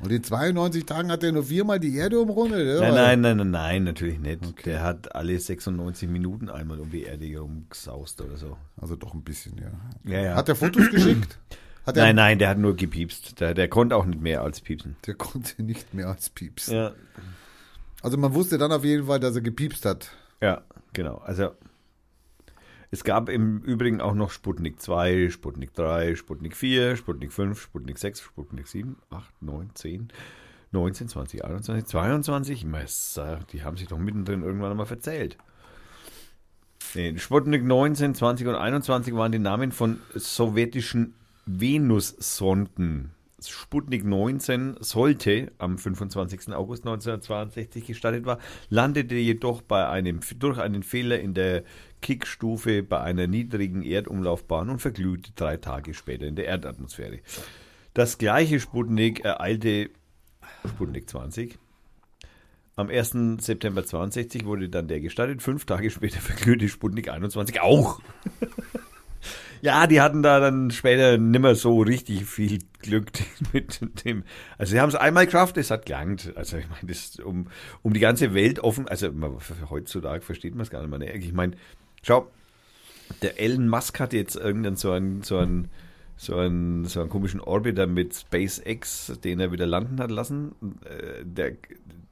Und 0.00 0.12
in 0.12 0.22
92 0.22 0.86
Tagen 0.86 1.10
hat 1.10 1.24
er 1.24 1.32
nur 1.32 1.44
viermal 1.44 1.80
die 1.80 1.96
Erde 1.96 2.20
umrundet. 2.20 2.80
Ja, 2.80 2.92
Nein, 2.92 2.94
nein, 2.94 3.20
nein, 3.20 3.36
nein, 3.36 3.50
nein, 3.50 3.84
natürlich 3.84 4.18
nicht. 4.20 4.64
Der 4.64 4.82
hat 4.82 5.14
alle 5.14 5.38
96 5.38 6.08
Minuten 6.08 6.48
einmal 6.48 6.78
um 6.78 6.90
die 6.90 7.02
Erde 7.02 7.26
herumgesaust 7.26 8.20
oder 8.20 8.36
so. 8.36 8.56
Also 8.80 8.94
doch 8.94 9.14
ein 9.14 9.22
bisschen, 9.22 9.58
ja. 9.58 10.12
Ja, 10.12 10.22
ja. 10.22 10.34
Hat 10.36 10.48
er 10.48 10.54
Fotos 10.54 10.88
geschickt? 10.90 11.38
Hat 11.84 11.96
Nein, 11.96 12.16
nein, 12.16 12.38
der 12.38 12.50
hat 12.50 12.58
nur 12.58 12.76
gepiepst. 12.76 13.40
Der, 13.40 13.54
der 13.54 13.68
konnte 13.68 13.96
auch 13.96 14.04
nicht 14.04 14.20
mehr 14.20 14.42
als 14.42 14.60
piepsen. 14.60 14.96
Der 15.06 15.14
konnte 15.14 15.62
nicht 15.62 15.94
mehr 15.94 16.08
als 16.08 16.28
Pieps. 16.28 16.66
Ja. 16.66 16.92
Also 18.02 18.18
man 18.18 18.34
wusste 18.34 18.58
dann 18.58 18.70
auf 18.72 18.84
jeden 18.84 19.06
Fall, 19.06 19.18
dass 19.18 19.34
er 19.34 19.40
gepiepst 19.40 19.84
hat. 19.84 20.10
Ja, 20.40 20.62
genau. 20.92 21.16
Also 21.16 21.52
es 22.90 23.04
gab 23.04 23.28
im 23.28 23.60
Übrigen 23.60 24.00
auch 24.00 24.14
noch 24.14 24.30
Sputnik 24.30 24.80
2, 24.80 25.28
Sputnik 25.30 25.74
3, 25.74 26.14
Sputnik 26.14 26.56
4, 26.56 26.96
Sputnik 26.96 27.32
5, 27.32 27.60
Sputnik 27.60 27.98
6, 27.98 28.20
Sputnik 28.20 28.66
7, 28.66 28.96
8, 29.10 29.42
9, 29.42 29.70
10, 29.74 30.08
19, 30.72 31.08
20, 31.08 31.44
21, 31.44 31.84
22. 31.86 32.64
Messer, 32.64 33.40
die 33.52 33.62
haben 33.62 33.76
sich 33.76 33.88
doch 33.88 33.98
mittendrin 33.98 34.42
irgendwann 34.42 34.70
einmal 34.70 34.86
verzählt. 34.86 35.36
Nee, 36.94 37.18
Sputnik 37.18 37.64
19, 37.64 38.14
20 38.14 38.46
und 38.46 38.54
21 38.54 39.14
waren 39.14 39.32
die 39.32 39.38
Namen 39.38 39.72
von 39.72 40.00
sowjetischen 40.14 41.14
Venus-Sonden. 41.44 43.12
Sputnik 43.46 44.04
19 44.04 44.76
sollte 44.80 45.52
am 45.58 45.78
25. 45.78 46.52
August 46.54 46.84
1962 46.84 47.86
gestartet 47.86 48.26
war, 48.26 48.38
landete 48.68 49.14
jedoch 49.14 49.62
bei 49.62 49.86
einem, 49.88 50.20
durch 50.38 50.58
einen 50.58 50.82
Fehler 50.82 51.20
in 51.20 51.34
der 51.34 51.62
Kickstufe 52.02 52.82
bei 52.82 53.00
einer 53.00 53.26
niedrigen 53.26 53.82
Erdumlaufbahn 53.82 54.70
und 54.70 54.80
verglühte 54.80 55.32
drei 55.36 55.56
Tage 55.56 55.94
später 55.94 56.26
in 56.26 56.34
der 56.34 56.46
Erdatmosphäre. 56.46 57.20
Das 57.94 58.18
gleiche 58.18 58.58
Sputnik 58.60 59.24
ereilte 59.24 59.90
Sputnik 60.68 61.08
20. 61.08 61.58
Am 62.76 62.88
1. 62.88 63.16
September 63.40 63.84
62 63.84 64.44
wurde 64.44 64.68
dann 64.68 64.86
der 64.86 65.00
gestartet. 65.00 65.42
Fünf 65.42 65.64
Tage 65.64 65.90
später 65.90 66.20
verglühte 66.20 66.68
Sputnik 66.68 67.08
21 67.08 67.60
auch. 67.60 68.00
Ja, 69.62 69.86
die 69.86 70.00
hatten 70.00 70.22
da 70.22 70.40
dann 70.40 70.70
später 70.70 71.18
nimmer 71.18 71.54
so 71.54 71.80
richtig 71.80 72.24
viel 72.24 72.58
Glück 72.80 73.10
mit 73.52 74.04
dem. 74.04 74.24
Also 74.56 74.72
sie 74.72 74.80
haben 74.80 74.88
es 74.88 74.94
einmal 74.94 75.26
geschafft, 75.26 75.56
es 75.56 75.70
hat 75.70 75.86
gelangt. 75.86 76.32
Also 76.36 76.56
ich 76.58 76.68
meine, 76.68 76.86
das 76.86 77.18
um, 77.20 77.48
um 77.82 77.92
die 77.92 78.00
ganze 78.00 78.34
Welt 78.34 78.60
offen, 78.60 78.88
also 78.88 79.08
heutzutage 79.70 80.22
versteht 80.22 80.54
man 80.54 80.62
es 80.62 80.70
gar 80.70 80.86
nicht 80.86 80.96
mehr. 80.98 81.14
Ich 81.14 81.32
meine, 81.32 81.56
schau, 82.02 82.30
der 83.22 83.40
Elon 83.40 83.68
Musk 83.68 83.98
hat 84.00 84.12
jetzt 84.12 84.36
irgendeinen 84.36 84.76
so 84.76 84.92
einen, 84.92 85.22
so 85.22 85.38
einen, 85.38 85.68
so 86.16 86.36
einen, 86.36 86.84
so 86.84 87.00
einen 87.00 87.08
komischen 87.08 87.40
Orbiter 87.40 87.86
mit 87.86 88.14
SpaceX, 88.14 89.18
den 89.24 89.40
er 89.40 89.52
wieder 89.52 89.66
landen 89.66 90.00
hat 90.00 90.10
lassen. 90.10 90.52
Äh, 90.84 91.24
Der, 91.24 91.52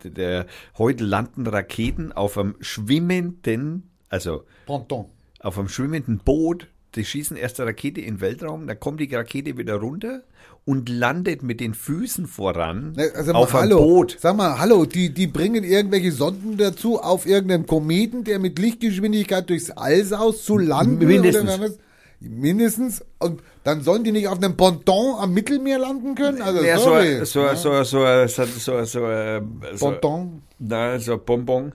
der, 0.04 0.10
der 0.10 0.46
heute 0.78 1.04
landen 1.04 1.46
Raketen 1.46 2.12
auf 2.12 2.38
einem 2.38 2.54
schwimmenden, 2.60 3.90
also 4.08 4.44
Ponton. 4.66 5.06
auf 5.40 5.58
einem 5.58 5.68
schwimmenden 5.68 6.18
Boot. 6.18 6.68
Die 6.96 7.04
schießen 7.04 7.36
erst 7.36 7.60
eine 7.60 7.68
Rakete 7.68 8.00
in 8.00 8.14
den 8.16 8.20
Weltraum, 8.20 8.66
dann 8.66 8.80
kommt 8.80 9.00
die 9.00 9.14
Rakete 9.14 9.56
wieder 9.58 9.74
runter 9.76 10.22
und 10.64 10.88
landet 10.88 11.42
mit 11.42 11.60
den 11.60 11.74
Füßen 11.74 12.26
voran 12.26 12.96
Also 13.14 13.32
mal, 13.32 13.38
auf 13.38 13.54
einem 13.54 13.70
hallo, 13.70 13.78
Boot. 13.84 14.16
Sag 14.18 14.36
mal, 14.36 14.58
hallo, 14.58 14.84
die, 14.86 15.10
die 15.14 15.26
bringen 15.26 15.62
irgendwelche 15.62 16.10
Sonden 16.10 16.56
dazu, 16.56 16.98
auf 17.00 17.26
irgendeinem 17.26 17.66
Kometen, 17.66 18.24
der 18.24 18.38
mit 18.38 18.58
Lichtgeschwindigkeit 18.58 19.48
durchs 19.48 19.70
All 19.70 20.02
saust, 20.04 20.44
zu 20.44 20.58
landen. 20.58 21.06
Mindestens. 21.06 21.58
Oder? 21.58 21.70
Mindestens. 22.18 23.04
Und 23.18 23.42
dann 23.62 23.82
sollen 23.82 24.02
die 24.02 24.12
nicht 24.12 24.28
auf 24.28 24.38
einem 24.38 24.56
Ponton 24.56 25.16
am 25.18 25.34
Mittelmeer 25.34 25.78
landen 25.78 26.14
können? 26.14 26.40
Also, 26.40 26.64
Ja, 26.64 26.78
so, 26.78 26.84
sorry. 26.84 27.24
so, 27.26 27.40
Ja. 27.42 27.54
so, 27.54 27.82
so, 27.84 28.26
so, 28.26 28.44
so, 28.58 28.84
so, 28.84 29.06
äh, 29.06 29.42
so, 29.74 29.86
Ponton. 29.90 30.42
na, 30.58 30.98
so 30.98 31.18
Bonbon. 31.18 31.72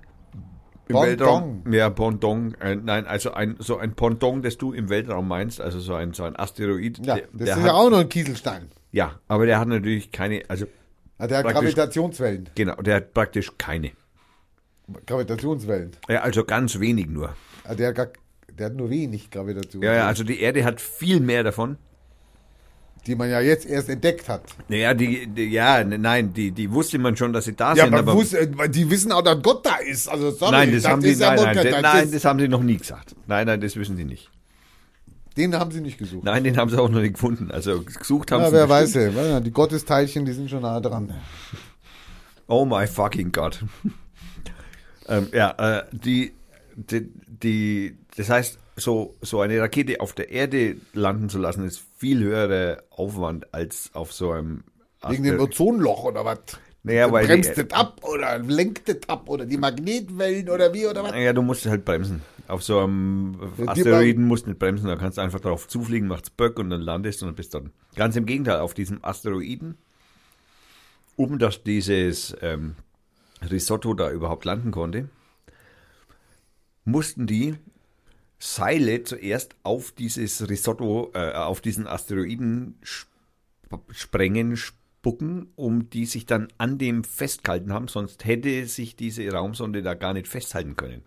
Im 0.92 0.96
Ponton. 0.98 1.10
Weltraum. 1.20 1.74
Ja, 1.74 1.90
Ponton. 1.90 2.56
Äh, 2.62 2.76
nein, 2.76 3.06
also 3.08 3.32
ein, 3.34 3.56
so 3.60 3.78
ein 3.78 3.94
Ponton, 3.96 4.42
das 4.42 4.58
du 4.58 4.74
im 4.74 4.90
Weltraum 4.90 5.28
meinst, 5.28 5.60
also 5.62 5.80
so 5.80 5.94
ein, 5.96 6.14
so 6.14 6.24
ein 6.24 6.36
Asteroid. 6.38 7.00
Ja, 7.06 7.16
der, 7.16 7.28
das 7.34 7.46
der 7.48 7.58
ist 7.58 7.66
ja 7.66 7.74
auch 7.74 7.90
noch 7.90 8.00
ein 8.00 8.10
Kieselstein. 8.10 8.70
ja, 8.92 9.20
aber 9.28 9.46
der 9.46 9.60
hat 9.60 9.68
natürlich 9.68 10.12
keine, 10.12 10.44
also, 10.48 10.66
Ah, 11.18 11.28
Der 11.28 11.38
hat 11.40 11.48
Gravitationswellen. 11.50 12.50
genau, 12.56 12.76
der 12.78 12.96
hat 12.96 13.14
praktisch 13.14 13.52
keine. 13.60 13.92
Gravitationswellen. 15.06 15.92
Ja, 16.10 16.22
also 16.22 16.44
ganz 16.44 16.80
wenig 16.80 17.08
nur. 17.08 17.36
Ah, 17.64 17.76
Der 17.76 17.90
hat, 17.90 17.96
gar, 17.96 18.08
der 18.58 18.66
hat 18.68 18.74
nur 18.76 18.90
wenig 18.90 19.30
Gravitationswellen. 19.30 19.84
Ja, 19.96 20.02
ja, 20.04 20.08
also 20.08 20.24
die 20.24 20.40
Erde 20.40 20.64
hat 20.66 20.82
viel 20.82 21.20
mehr 21.20 21.44
davon. 21.44 21.78
Die 23.08 23.16
man 23.16 23.30
ja 23.32 23.42
jetzt 23.42 23.66
erst 23.66 23.90
entdeckt 23.90 24.30
hat. 24.30 24.44
Naja, 24.68 24.94
die, 24.94 25.26
die 25.26 25.46
ja, 25.46 25.84
nein, 25.84 26.34
die, 26.34 26.52
die 26.52 26.72
wusste 26.72 27.00
man 27.00 27.18
schon, 27.18 27.34
dass 27.34 27.46
sie 27.46 27.56
da 27.56 27.74
Ja, 27.74 27.86
sind, 27.86 27.96
aber 27.96 28.14
wusste, 28.14 28.40
äh, 28.42 28.70
die 28.70 28.88
wissen 28.92 29.12
auch, 29.12 29.24
dass 29.24 29.42
Gott 29.42 29.66
da 29.66 29.78
ist. 29.78 30.08
Also, 30.08 30.30
sorry, 30.30 30.52
nein, 30.52 30.72
das, 30.72 30.86
haben 30.88 31.02
die, 31.02 31.10
ist 31.10 31.20
ja 31.22 31.34
nein, 31.34 31.44
nein, 31.46 31.56
das, 31.56 31.66
das 31.66 31.82
nein, 31.82 32.04
ist- 32.06 32.14
das 32.14 32.26
haben 32.26 32.40
sie 32.40 32.48
noch 32.48 32.62
nie 32.62 32.78
gesagt. 32.78 33.16
Nein, 33.26 33.48
nein, 33.48 33.60
das 33.60 33.76
wissen 33.76 33.98
sie 33.98 34.06
nicht. 34.06 34.30
Den 35.36 35.56
haben 35.56 35.72
sie 35.72 35.82
nicht 35.82 35.98
gesucht. 35.98 36.26
Nein, 36.26 36.44
den 36.44 36.58
haben 36.58 36.70
sie 36.70 36.78
auch 36.78 36.90
noch 36.90 37.00
nicht 37.02 37.14
gefunden. 37.14 37.50
Also 37.50 37.82
gesucht 37.82 38.32
haben 38.32 38.42
Ja, 38.42 38.50
sie 38.50 38.54
wer 38.56 38.70
weiß, 38.70 38.94
ja. 38.94 39.40
die 39.40 39.52
Gottesteilchen, 39.52 40.26
die 40.26 40.34
sind 40.34 40.50
schon 40.50 40.62
nah 40.62 40.80
dran. 40.80 41.12
Oh 42.48 42.66
my 42.66 42.86
fucking 42.86 43.32
God. 43.32 43.64
ähm, 45.08 45.28
ja, 45.34 45.52
äh, 45.80 45.84
die, 45.92 46.34
die, 46.76 47.10
die, 47.26 47.98
das 48.16 48.30
heißt, 48.30 48.60
so, 48.82 49.16
so 49.22 49.42
eine 49.42 49.60
Rakete 49.60 50.02
auf 50.02 50.14
der 50.14 50.30
Erde 50.30 50.78
landen 50.94 51.30
zu 51.30 51.40
lassen, 51.40 51.66
ist 51.66 51.82
viel 51.98 52.24
höherer 52.24 52.84
Aufwand 52.90 53.54
als 53.54 53.92
auf 53.94 54.12
so 54.14 54.32
einem 54.32 54.64
Wegen 55.08 55.24
dem 55.24 55.40
Ozonloch 55.40 56.04
oder 56.04 56.26
was? 56.26 56.40
Naja, 56.84 57.12
weil 57.12 57.28
Bremst 57.28 57.58
das 57.58 57.72
ab 57.72 58.02
oder 58.04 58.40
lenkt 58.40 58.90
das 58.90 59.08
ab 59.08 59.30
oder 59.30 59.46
die 59.46 59.58
Magnetwellen 59.58 60.50
oder 60.50 60.74
wie 60.74 60.88
oder 60.88 61.04
was? 61.04 61.12
Naja, 61.12 61.32
du 61.32 61.44
musst 61.44 61.66
halt 61.66 61.86
bremsen. 61.86 62.22
Auf 62.48 62.64
so 62.64 62.80
einem 62.80 63.38
Asteroiden 63.66 64.26
musst 64.26 64.46
du 64.46 64.50
nicht 64.50 64.60
bremsen, 64.60 64.88
da 64.88 64.96
kannst 64.96 65.18
du 65.18 65.22
einfach 65.22 65.40
drauf 65.40 65.68
zufliegen, 65.68 66.08
machst 66.08 66.36
Böck 66.38 66.58
und 66.60 66.72
dann 66.72 66.82
landest 66.82 67.22
und 67.22 67.30
dann 67.30 67.36
bist 67.36 67.54
du 67.54 67.60
dann. 67.60 67.72
Ganz 67.96 68.16
im 68.16 68.26
Gegenteil, 68.26 68.60
auf 68.60 68.74
diesem 68.74 69.04
Asteroiden, 69.04 69.78
um 71.16 71.38
dass 71.38 71.64
dieses 71.64 72.36
ähm, 72.42 72.76
Risotto 73.50 73.94
da 73.94 74.12
überhaupt 74.12 74.46
landen 74.46 74.72
konnte, 74.72 75.08
mussten 76.84 77.28
die 77.28 77.56
Seile 78.44 79.04
zuerst 79.04 79.56
auf 79.62 79.92
dieses 79.92 80.50
Risotto, 80.50 81.12
äh, 81.14 81.32
auf 81.34 81.62
diesen 81.62 81.86
Asteroiden 81.86 82.76
sp 82.82 83.08
sprengen, 83.92 84.58
spucken, 84.58 85.54
um 85.56 85.90
die 85.90 86.06
sich 86.06 86.26
dann 86.26 86.50
an 86.58 86.78
dem 86.78 87.04
festgehalten 87.04 87.72
haben, 87.72 87.88
sonst 87.88 88.26
hätte 88.26 88.66
sich 88.66 88.96
diese 88.96 89.30
Raumsonde 89.32 89.82
da 89.82 89.94
gar 89.94 90.14
nicht 90.14 90.28
festhalten 90.28 90.76
können. 90.76 91.04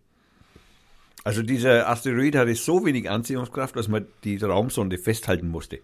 Also 1.25 1.43
dieser 1.43 1.89
Asteroid 1.89 2.37
hatte 2.37 2.55
so 2.55 2.87
wenig 2.87 3.11
Anziehungskraft, 3.11 3.75
dass 3.77 3.89
man 3.89 4.07
die 4.23 4.37
Raumsonde 4.37 4.97
festhalten 4.97 5.49
musste. 5.49 5.81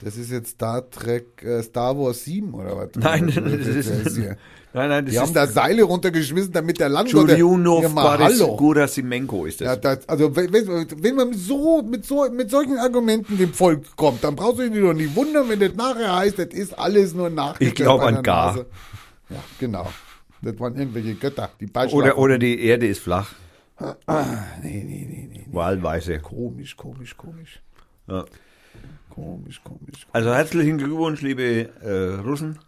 Das 0.00 0.16
ist 0.16 0.30
jetzt 0.30 0.50
Star 0.50 0.88
Trek, 0.90 1.42
äh, 1.42 1.62
Star 1.62 1.98
Wars 1.98 2.24
7 2.24 2.54
oder 2.54 2.76
was? 2.76 2.90
Nein, 2.96 3.26
das 3.26 3.34
das 3.34 3.86
ist, 4.06 4.18
nein, 4.72 4.88
nein, 4.88 5.04
das 5.06 5.12
Die 5.12 5.18
haben 5.18 5.26
ist 5.26 5.34
da 5.34 5.46
Seile 5.48 5.82
runtergeschmissen, 5.82 6.52
damit 6.52 6.78
der 6.78 6.88
Landsonde... 6.88 7.32
Churyumov 7.36 7.82
Ja. 7.82 8.46
Gurasimenko 8.56 9.46
ist 9.46 9.60
Ja, 9.60 9.74
das. 9.74 9.98
das, 10.00 10.08
also 10.08 10.36
wenn, 10.36 10.52
wenn 10.52 11.14
man 11.16 11.34
so 11.34 11.82
mit 11.82 12.04
so 12.04 12.30
mit 12.30 12.50
solchen 12.50 12.78
Argumenten 12.78 13.38
dem 13.38 13.52
Volk 13.52 13.96
kommt, 13.96 14.22
dann 14.22 14.36
brauchst 14.36 14.60
du 14.60 14.70
dich 14.70 14.80
doch 14.80 14.92
nicht 14.94 15.16
wundern, 15.16 15.48
wenn 15.48 15.58
das 15.58 15.74
nachher 15.74 16.14
heißt, 16.16 16.38
das 16.38 16.48
ist 16.48 16.78
alles 16.78 17.14
nur 17.14 17.30
nachgestellt. 17.30 17.70
Ich 17.70 17.74
glaub 17.74 18.00
bei 18.00 18.06
an 18.06 18.22
gar. 18.22 18.52
Nase. 18.52 18.66
Ja, 19.30 19.42
genau. 19.58 19.88
Das 20.42 20.58
waren 20.60 20.76
irgendwelche 20.76 21.14
Götter, 21.14 21.50
die 21.60 21.68
oder, 21.92 22.16
oder 22.16 22.38
die 22.38 22.62
Erde 22.62 22.86
ist 22.86 23.00
flach. 23.00 23.32
Ah, 23.76 24.44
nee, 24.62 24.82
nee, 24.84 25.06
nee, 25.08 25.28
nee. 25.32 25.46
Wahlweise. 25.52 26.18
Komisch, 26.20 26.76
komisch, 26.76 27.16
komisch. 27.16 27.60
Ja. 28.08 28.24
Komisch, 29.18 29.60
komisch. 29.64 30.06
Also 30.12 30.32
herzlichen 30.32 30.78
Glückwunsch, 30.78 31.22
liebe 31.22 31.68
äh, 31.82 32.20
Russen. 32.20 32.58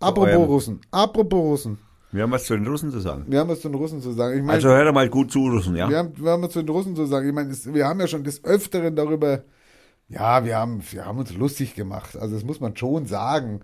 Apropos 0.00 0.48
Russen, 0.48 0.80
apropos 0.90 1.40
Russen. 1.40 1.78
Wir 2.10 2.24
haben 2.24 2.32
was 2.32 2.44
zu 2.44 2.54
den 2.54 2.66
Russen 2.66 2.90
zu 2.90 2.98
sagen. 3.00 3.24
Wir 3.28 3.38
haben 3.38 3.48
was 3.48 3.60
zu 3.60 3.68
den 3.68 3.76
Russen 3.76 4.02
zu 4.02 4.12
sagen. 4.12 4.36
Ich 4.36 4.42
meine, 4.42 4.54
Also 4.54 4.68
hört 4.68 4.86
doch 4.86 4.92
mal 4.92 5.08
gut 5.08 5.30
zu, 5.30 5.46
Russen, 5.48 5.76
ja? 5.76 5.88
wir, 5.88 5.98
haben, 5.98 6.12
wir 6.16 6.30
haben 6.30 6.42
was 6.42 6.50
zu 6.50 6.62
den 6.62 6.68
Russen 6.68 6.96
zu 6.96 7.06
sagen. 7.06 7.28
Ich 7.28 7.34
meine, 7.34 7.50
wir 7.50 7.86
haben 7.86 8.00
ja 8.00 8.06
schon 8.06 8.24
des 8.24 8.44
Öfteren 8.44 8.96
darüber, 8.96 9.44
ja, 10.08 10.44
wir 10.44 10.56
haben, 10.56 10.82
wir 10.90 11.06
haben 11.06 11.18
uns 11.18 11.32
lustig 11.32 11.74
gemacht. 11.74 12.16
Also 12.16 12.34
das 12.34 12.44
muss 12.44 12.60
man 12.60 12.76
schon 12.76 13.06
sagen. 13.06 13.60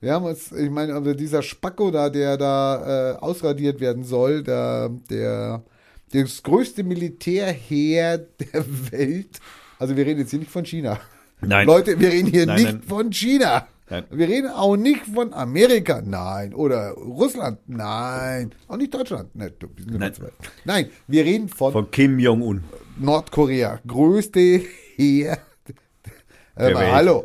Wir 0.00 0.14
haben 0.14 0.24
uns, 0.24 0.50
ich 0.52 0.70
meine, 0.70 0.94
also 0.94 1.12
dieser 1.12 1.42
Spacko 1.42 1.90
da, 1.90 2.08
der 2.08 2.38
da 2.38 3.10
äh, 3.12 3.16
ausradiert 3.18 3.80
werden 3.80 4.04
soll, 4.04 4.44
der, 4.44 4.88
der 5.10 5.62
das 6.12 6.42
größte 6.42 6.84
Militärheer 6.84 8.18
der 8.40 8.64
Welt. 8.92 9.40
Also 9.78 9.96
wir 9.96 10.06
reden 10.06 10.20
jetzt 10.20 10.30
hier 10.30 10.38
nicht 10.38 10.50
von 10.50 10.64
China. 10.64 10.98
Nein. 11.42 11.66
Leute, 11.66 11.98
wir 11.98 12.08
reden 12.10 12.28
hier 12.28 12.46
Nein, 12.46 12.56
nicht 12.56 12.72
nein. 12.72 12.82
von 12.82 13.10
China. 13.12 13.66
Nein. 13.88 14.04
Wir 14.10 14.28
reden 14.28 14.48
auch 14.50 14.76
nicht 14.76 15.04
von 15.06 15.32
Amerika, 15.34 16.00
nein. 16.04 16.54
Oder 16.54 16.90
Russland, 16.92 17.58
nein. 17.66 18.52
Auch 18.68 18.76
nicht 18.76 18.94
Deutschland. 18.94 19.30
Nein, 19.34 19.52
Nein. 19.88 20.12
nein 20.64 20.90
wir 21.08 21.24
reden 21.24 21.48
von, 21.48 21.72
Von 21.72 21.90
Kim 21.90 22.18
Jong-un. 22.20 22.62
Nordkorea. 22.98 23.80
Größte 23.86 24.60
Heer. 24.96 25.38
Welt. 26.54 26.76
hallo. 26.76 27.24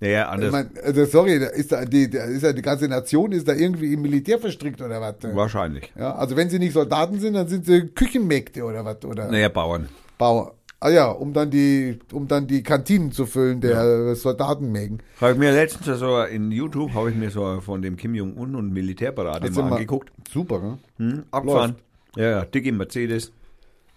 Ja, 0.00 0.08
ja, 0.08 0.22
Ich 0.22 0.28
anders. 0.30 0.52
mein, 0.52 0.70
also 0.82 1.04
sorry, 1.04 1.38
da 1.38 1.46
ist 1.46 1.70
da 1.70 1.84
die, 1.84 2.10
da 2.10 2.24
ist 2.24 2.42
ja 2.42 2.52
die 2.52 2.60
ganze 2.62 2.88
Nation 2.88 3.30
ist 3.30 3.46
da 3.46 3.52
irgendwie 3.54 3.92
im 3.94 4.02
Militär 4.02 4.38
verstrickt 4.40 4.82
oder 4.82 5.00
was? 5.00 5.14
Wahrscheinlich. 5.22 5.92
Ja, 5.96 6.16
also 6.16 6.36
wenn 6.36 6.50
sie 6.50 6.58
nicht 6.58 6.72
Soldaten 6.72 7.20
sind, 7.20 7.34
dann 7.34 7.46
sind 7.46 7.64
sie 7.66 7.86
Küchenmägde 7.86 8.64
oder 8.64 8.84
was 8.84 9.04
oder 9.04 9.30
Naja, 9.30 9.48
Bauern. 9.48 9.88
Bauer. 10.18 10.54
Ah 10.84 10.90
ja, 10.90 11.10
um 11.12 11.32
dann 11.32 11.48
die, 11.48 12.00
um 12.12 12.26
dann 12.26 12.48
die 12.48 12.64
Kantinen 12.64 13.12
zu 13.12 13.24
füllen 13.24 13.60
der 13.60 14.16
Soldatenmägen. 14.16 14.98
Habe 15.20 15.32
ich 15.34 15.38
mir 15.38 15.52
letztens 15.52 16.00
so 16.00 16.20
in 16.22 16.50
YouTube 16.50 16.92
habe 16.92 17.10
ich 17.10 17.16
mir 17.16 17.30
so 17.30 17.60
von 17.60 17.82
dem 17.82 17.96
Kim 17.96 18.16
Jong-un 18.16 18.56
und 18.56 18.72
Militärparade 18.72 19.46
Hast 19.46 19.56
du 19.56 19.62
mal 19.62 19.74
angeguckt. 19.74 20.10
Super, 20.28 20.58
ne? 20.58 20.78
Hm, 20.98 21.22
abgefahren. 21.30 21.76
Ja, 22.16 22.30
ja, 22.30 22.44
dicke 22.44 22.72
Mercedes. 22.72 23.30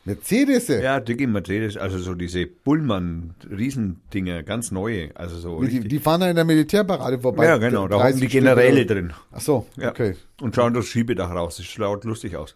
Mercedes. 0.06 0.68
Ja, 0.68 1.00
dicke 1.00 1.26
Mercedes. 1.26 1.76
Also 1.76 1.98
so 1.98 2.14
diese 2.14 2.46
Bullmann-Riesendinger, 2.46 4.44
ganz 4.44 4.70
neue. 4.70 5.10
Also 5.16 5.38
so 5.38 5.64
die, 5.64 5.80
die 5.80 6.00
fahren 6.00 6.22
da 6.22 6.30
in 6.30 6.36
der 6.36 6.46
Militärparade 6.46 7.18
vorbei. 7.18 7.46
ja, 7.46 7.58
genau. 7.58 7.88
Da 7.88 7.98
30 7.98 8.14
haben 8.14 8.22
die 8.22 8.28
Generäle 8.28 8.86
drin. 8.86 9.14
Ach 9.32 9.42
so, 9.42 9.66
Ja. 9.78 9.90
okay. 9.90 10.16
Und 10.40 10.54
schauen 10.56 10.74
durchs 10.74 10.90
Schiebedach 10.90 11.32
raus. 11.32 11.58
Das 11.58 11.66
schaut 11.66 12.04
lustig 12.04 12.36
aus. 12.36 12.56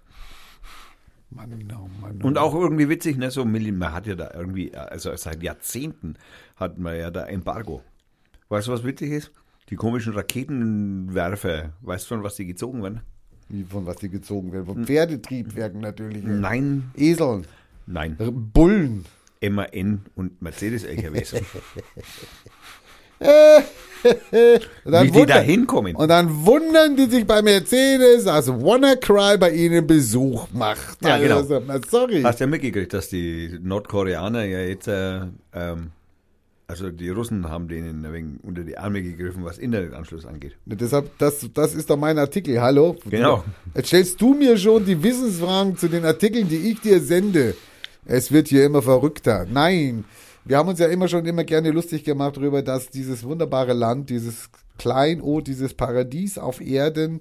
Mann, 1.32 1.72
oh 1.74 1.88
Mann, 2.02 2.22
Und 2.22 2.38
auch 2.38 2.56
irgendwie 2.56 2.90
witzig, 2.90 3.18
ne? 3.18 3.30
So, 3.30 3.46
man 3.46 3.94
hat 3.94 4.08
ja 4.08 4.16
da 4.16 4.32
irgendwie, 4.34 4.74
also 4.74 5.16
seit 5.16 5.44
Jahrzehnten 5.44 6.16
hat 6.56 6.78
man 6.80 6.98
ja 6.98 7.12
da 7.12 7.26
Embargo. 7.26 7.84
Weißt 8.50 8.68
du, 8.68 8.72
was 8.72 8.84
witzig 8.84 9.12
ist? 9.12 9.32
Die 9.70 9.76
komischen 9.76 10.14
Raketenwerfer, 10.14 11.74
weißt 11.82 12.06
du 12.06 12.08
schon, 12.16 12.24
was 12.24 12.36
die 12.36 12.48
gezogen 12.48 12.82
werden? 12.82 13.02
Wie 13.48 13.64
von 13.64 13.86
was 13.86 13.98
die 13.98 14.10
gezogen 14.10 14.52
werden. 14.52 14.66
Von 14.66 14.86
Pferdetriebwerken 14.86 15.82
natürlich. 15.82 16.24
Nein, 16.24 16.92
Eseln, 16.96 17.46
nein. 17.86 18.18
Bullen. 18.18 19.06
MAN 19.42 20.02
und 20.16 20.42
Mercedes-LKWs. 20.42 21.36
Und 23.22 24.94
dann 24.94 25.08
Wie 25.08 25.12
die 25.12 25.14
wundern- 25.20 25.28
da 25.28 25.40
hinkommen. 25.41 25.96
Und 25.96 26.08
dann 26.08 26.46
wundern 26.46 26.96
die 26.96 27.06
sich 27.08 27.26
bei 27.28 27.41
Mercedes, 27.41 28.28
als 28.28 28.48
WannaCry 28.48 29.38
bei 29.38 29.52
ihnen 29.52 29.86
Besuch 29.86 30.48
macht. 30.54 30.98
Ja, 31.04 31.18
genau. 31.18 31.38
Also, 31.38 31.62
na, 31.66 31.80
sorry. 31.90 32.22
Hast 32.24 32.40
ja 32.40 32.48
mitgekriegt, 32.48 32.94
dass 32.94 33.10
die 33.10 33.60
Nordkoreaner 33.62 34.46
ja 34.46 34.60
jetzt, 34.60 34.88
äh, 34.88 35.18
ähm, 35.54 35.91
also 36.68 36.91
die 36.91 37.10
Russen 37.10 37.50
haben 37.50 37.68
denen 37.68 38.06
ein 38.06 38.14
wenig 38.14 38.40
unter 38.44 38.62
die 38.62 38.78
Arme 38.78 39.02
gegriffen, 39.04 39.44
was 39.44 39.58
Internetanschluss 39.58 40.26
angeht. 40.26 40.56
Deshalb, 40.66 41.18
das, 41.18 41.46
das 41.54 41.74
ist 41.76 41.90
doch 41.90 41.98
mein 41.98 42.18
Artikel. 42.20 42.62
Hallo? 42.62 42.96
Genau. 43.10 43.44
Jetzt 43.76 43.88
stellst 43.88 44.22
du 44.22 44.34
mir 44.34 44.58
schon 44.58 44.86
die 44.86 45.02
Wissensfragen 45.04 45.76
zu 45.78 45.90
den 45.90 46.06
Artikeln, 46.06 46.48
die 46.48 46.72
ich 46.72 46.80
dir 46.80 47.02
sende. 47.02 47.54
Es 48.06 48.32
wird 48.32 48.48
hier 48.48 48.66
immer 48.66 48.82
verrückter. 48.82 49.46
Nein. 49.52 50.06
Wir 50.45 50.57
haben 50.57 50.70
uns 50.70 50.80
ja 50.80 50.88
immer 50.88 51.07
schon 51.07 51.26
immer 51.26 51.44
gerne 51.44 51.72
lustig 51.72 52.03
gemacht 52.03 52.38
darüber, 52.38 52.61
dass 52.61 52.90
dieses 52.90 53.24
wunderbare 53.24 53.74
Land, 53.74 54.10
dieses 54.10 54.49
Kleinod, 54.78 55.48
dieses 55.48 55.74
Paradies 55.74 56.38
auf 56.38 56.61
Erden, 56.61 57.20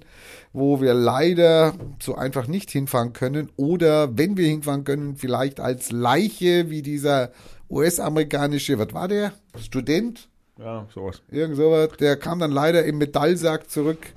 wo 0.53 0.81
wir 0.81 0.93
leider 0.93 1.73
so 2.01 2.15
einfach 2.15 2.47
nicht 2.47 2.71
hinfahren 2.71 3.13
können 3.13 3.51
oder 3.57 4.17
wenn 4.17 4.37
wir 4.37 4.47
hinfahren 4.47 4.85
können, 4.85 5.17
vielleicht 5.17 5.59
als 5.59 5.91
Leiche 5.91 6.69
wie 6.69 6.81
dieser 6.81 7.31
US-amerikanische, 7.69 8.79
was 8.79 8.93
war 8.93 9.07
der? 9.07 9.33
Student? 9.59 10.29
Ja, 10.57 10.87
sowas. 10.93 11.21
Irgend 11.29 11.57
sowas. 11.57 11.89
Der 11.99 12.17
kam 12.17 12.39
dann 12.39 12.51
leider 12.51 12.83
im 12.85 12.97
Metallsack 12.97 13.69
zurück, 13.69 14.13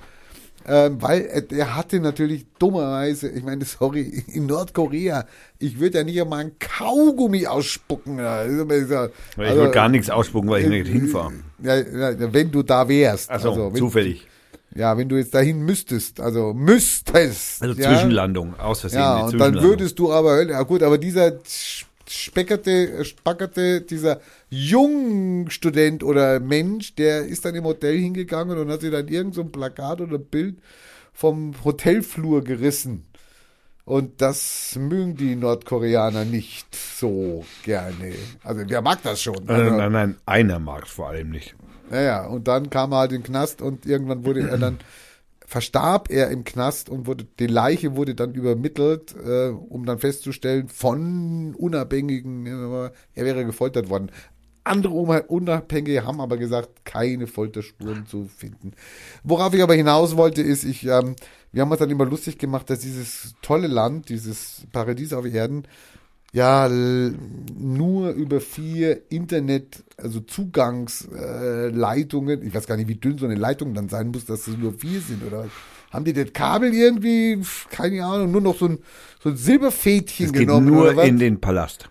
ähm, 0.66 1.00
weil 1.00 1.22
er, 1.22 1.40
der 1.42 1.76
hatte 1.76 2.00
natürlich 2.00 2.46
dummerweise, 2.58 3.28
ich 3.28 3.42
meine, 3.42 3.64
sorry, 3.66 4.24
in 4.32 4.46
Nordkorea, 4.46 5.26
ich 5.58 5.78
würde 5.80 5.98
ja 5.98 6.04
nicht 6.04 6.20
einmal 6.20 6.40
ein 6.44 6.52
Kaugummi 6.58 7.46
ausspucken. 7.46 8.18
ja. 8.18 8.44
Das 8.44 8.52
ist 8.52 8.60
immer 8.60 8.80
so- 8.86 8.94
Weil 8.94 9.10
ich 9.36 9.38
also, 9.50 9.60
wollte 9.60 9.74
gar 9.74 9.88
nichts 9.88 10.10
ausspucken, 10.10 10.50
weil 10.50 10.62
ich 10.62 10.68
nicht 10.68 10.88
hinfahre. 10.88 11.32
Ja, 11.62 11.74
wenn 12.32 12.50
du 12.50 12.62
da 12.62 12.88
wärst. 12.88 13.30
Also, 13.30 13.50
also 13.50 13.66
wenn, 13.72 13.76
zufällig. 13.76 14.26
Ja, 14.74 14.96
wenn 14.96 15.08
du 15.08 15.16
jetzt 15.16 15.34
dahin 15.34 15.64
müsstest, 15.66 16.18
also 16.18 16.54
müsstest. 16.54 17.62
Also 17.62 17.78
ja, 17.80 17.90
Zwischenlandung, 17.90 18.58
aus 18.58 18.80
Versehen. 18.80 19.00
Ja, 19.00 19.26
und 19.26 19.38
dann 19.38 19.60
würdest 19.62 19.98
du 19.98 20.10
aber, 20.10 20.48
ja 20.48 20.62
gut, 20.62 20.82
aber 20.82 20.96
dieser 20.96 21.32
speckerte, 22.12 23.04
spackerte, 23.04 23.80
dieser 23.82 24.20
Jungstudent 24.50 26.02
oder 26.04 26.40
Mensch, 26.40 26.94
der 26.94 27.24
ist 27.24 27.44
dann 27.44 27.54
im 27.54 27.64
Hotel 27.64 27.96
hingegangen 27.98 28.58
und 28.58 28.70
hat 28.70 28.80
sich 28.82 28.90
dann 28.90 29.08
irgend 29.08 29.34
so 29.34 29.42
ein 29.42 29.52
Plakat 29.52 30.00
oder 30.00 30.18
Bild 30.18 30.58
vom 31.12 31.54
Hotelflur 31.64 32.42
gerissen. 32.44 33.06
Und 33.84 34.20
das 34.22 34.76
mögen 34.78 35.16
die 35.16 35.34
Nordkoreaner 35.34 36.24
nicht 36.24 36.72
so 36.74 37.44
gerne. 37.64 38.12
Also 38.44 38.62
wer 38.66 38.80
mag 38.80 39.02
das 39.02 39.20
schon? 39.22 39.44
Nein, 39.44 39.60
Also, 39.60 39.76
nein, 39.76 39.92
nein, 39.92 40.16
einer 40.24 40.58
mag 40.60 40.84
es 40.84 40.90
vor 40.92 41.08
allem 41.08 41.30
nicht. 41.30 41.56
naja, 41.90 42.26
und 42.26 42.46
dann 42.46 42.70
kam 42.70 42.92
er 42.92 42.98
halt 42.98 43.12
in 43.12 43.18
den 43.22 43.26
Knast 43.26 43.60
und 43.60 43.84
irgendwann 43.84 44.24
wurde 44.24 44.48
er 44.48 44.58
dann, 44.58 44.78
verstarb 45.52 46.10
er 46.10 46.30
im 46.30 46.44
Knast 46.44 46.88
und 46.88 47.06
wurde, 47.06 47.26
die 47.38 47.46
Leiche 47.46 47.94
wurde 47.94 48.14
dann 48.14 48.32
übermittelt, 48.32 49.14
äh, 49.22 49.48
um 49.48 49.84
dann 49.84 49.98
festzustellen, 49.98 50.68
von 50.68 51.54
Unabhängigen, 51.54 52.46
er 52.46 52.92
wäre 53.14 53.44
gefoltert 53.44 53.90
worden. 53.90 54.10
Andere 54.64 54.94
Unab- 54.94 55.26
Unabhängige 55.26 56.06
haben 56.06 56.20
aber 56.20 56.38
gesagt, 56.38 56.86
keine 56.86 57.26
Folterspuren 57.26 58.06
zu 58.06 58.28
finden. 58.34 58.72
Worauf 59.24 59.52
ich 59.52 59.62
aber 59.62 59.74
hinaus 59.74 60.16
wollte, 60.16 60.40
ist, 60.40 60.64
ich, 60.64 60.86
ähm, 60.86 61.16
wir 61.52 61.60
haben 61.62 61.70
uns 61.70 61.80
dann 61.80 61.90
immer 61.90 62.06
lustig 62.06 62.38
gemacht, 62.38 62.70
dass 62.70 62.78
dieses 62.78 63.34
tolle 63.42 63.66
Land, 63.66 64.08
dieses 64.08 64.62
Paradies 64.72 65.12
auf 65.12 65.26
Erden, 65.26 65.64
ja, 66.32 66.68
nur 66.68 68.10
über 68.12 68.40
vier 68.40 69.02
Internet, 69.10 69.84
also 69.98 70.20
Zugangsleitungen, 70.20 72.42
äh, 72.42 72.46
ich 72.46 72.54
weiß 72.54 72.66
gar 72.66 72.78
nicht, 72.78 72.88
wie 72.88 72.94
dünn 72.94 73.18
so 73.18 73.26
eine 73.26 73.34
Leitung 73.34 73.74
dann 73.74 73.90
sein 73.90 74.08
muss, 74.08 74.24
dass 74.24 74.48
es 74.48 74.56
nur 74.56 74.72
vier 74.72 75.02
sind, 75.02 75.22
oder 75.26 75.40
was? 75.44 75.50
Haben 75.90 76.06
die 76.06 76.14
das 76.14 76.32
Kabel 76.32 76.72
irgendwie, 76.72 77.38
keine 77.70 78.02
Ahnung, 78.06 78.30
nur 78.30 78.40
noch 78.40 78.56
so 78.56 78.64
ein, 78.66 78.78
so 79.22 79.28
ein 79.28 79.36
Silberfädchen 79.36 80.32
geht 80.32 80.46
genommen 80.46 80.68
nur 80.68 80.84
oder 80.84 80.96
was? 80.96 81.06
in 81.06 81.18
den 81.18 81.38
Palast. 81.38 81.90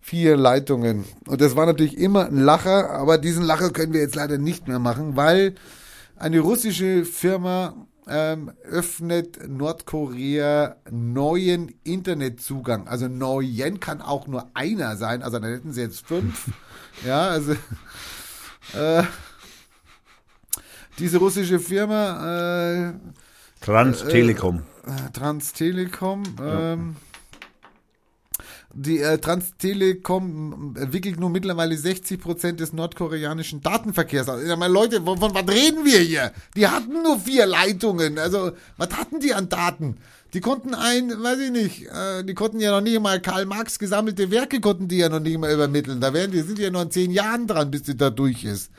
Vier 0.00 0.38
Leitungen. 0.38 1.04
Und 1.26 1.42
das 1.42 1.54
war 1.54 1.66
natürlich 1.66 1.98
immer 1.98 2.28
ein 2.28 2.38
Lacher, 2.38 2.88
aber 2.90 3.18
diesen 3.18 3.44
Lacher 3.44 3.68
können 3.70 3.92
wir 3.92 4.00
jetzt 4.00 4.14
leider 4.14 4.38
nicht 4.38 4.68
mehr 4.68 4.78
machen, 4.78 5.16
weil 5.16 5.54
eine 6.16 6.40
russische 6.40 7.04
Firma 7.04 7.85
ähm, 8.08 8.52
öffnet 8.62 9.48
Nordkorea 9.48 10.76
neuen 10.90 11.74
Internetzugang. 11.84 12.88
Also 12.88 13.08
neuen 13.08 13.80
kann 13.80 14.00
auch 14.00 14.26
nur 14.26 14.50
einer 14.54 14.96
sein, 14.96 15.22
also 15.22 15.38
dann 15.38 15.50
hätten 15.50 15.72
sie 15.72 15.82
jetzt 15.82 16.06
fünf. 16.06 16.50
ja, 17.06 17.28
also 17.28 17.52
äh, 18.74 19.02
diese 20.98 21.18
russische 21.18 21.58
Firma 21.58 22.88
äh, 22.88 22.92
Trans 23.60 24.04
Telekom. 24.04 24.62
äh, 24.86 25.10
Trans 25.12 25.52
Telekom. 25.52 26.22
Ähm, 26.40 26.96
die 28.78 29.00
äh, 29.00 29.16
Trans 29.18 29.54
Telekom 29.58 30.74
entwickelt 30.78 31.18
nur 31.18 31.30
mittlerweile 31.30 31.76
60 31.76 32.20
Prozent 32.20 32.60
des 32.60 32.74
nordkoreanischen 32.74 33.62
Datenverkehrs. 33.62 34.28
Also, 34.28 34.46
ja, 34.46 34.54
meine 34.56 34.72
Leute, 34.72 35.00
von, 35.02 35.18
von 35.18 35.34
was 35.34 35.48
reden 35.48 35.84
wir 35.84 35.98
hier? 35.98 36.32
Die 36.56 36.68
hatten 36.68 36.92
nur 37.02 37.18
vier 37.18 37.46
Leitungen. 37.46 38.18
Also, 38.18 38.52
was 38.76 38.90
hatten 38.90 39.20
die 39.20 39.32
an 39.32 39.48
Daten? 39.48 39.96
Die 40.34 40.40
konnten 40.40 40.74
ein, 40.74 41.08
weiß 41.08 41.38
ich 41.38 41.50
nicht, 41.50 41.86
äh, 41.86 42.22
die 42.22 42.34
konnten 42.34 42.60
ja 42.60 42.70
noch 42.70 42.82
nicht 42.82 43.00
mal 43.00 43.18
Karl 43.20 43.46
Marx 43.46 43.78
gesammelte 43.78 44.30
Werke 44.30 44.60
konnten 44.60 44.88
die 44.88 44.98
ja 44.98 45.08
noch 45.08 45.20
nicht 45.20 45.38
mal 45.38 45.52
übermitteln. 45.52 46.00
Da 46.00 46.12
werden 46.12 46.32
die 46.32 46.42
sind 46.42 46.58
ja 46.58 46.70
noch 46.70 46.82
in 46.82 46.90
zehn 46.90 47.10
Jahren 47.10 47.46
dran, 47.46 47.70
bis 47.70 47.84
die 47.84 47.96
da 47.96 48.10
durch 48.10 48.44
ist. 48.44 48.70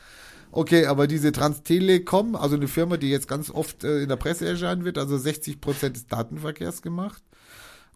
Okay, 0.52 0.86
aber 0.86 1.07
diese 1.07 1.32
Transtelekom, 1.32 2.36
also 2.36 2.56
eine 2.56 2.68
Firma, 2.68 2.98
die 2.98 3.10
jetzt 3.10 3.28
ganz 3.28 3.49
oft 3.49 3.84
äh, 3.84 4.03
in 4.03 4.10
der 4.10 4.15
Presse 4.18 4.48
erscheinen 4.48 4.86
wird, 4.86 4.99
also 4.99 5.18
60 5.18 5.60
Prozent 5.60 5.95
des 5.95 6.06
Datenverkehrs 6.06 6.84
gemacht. 6.84 7.24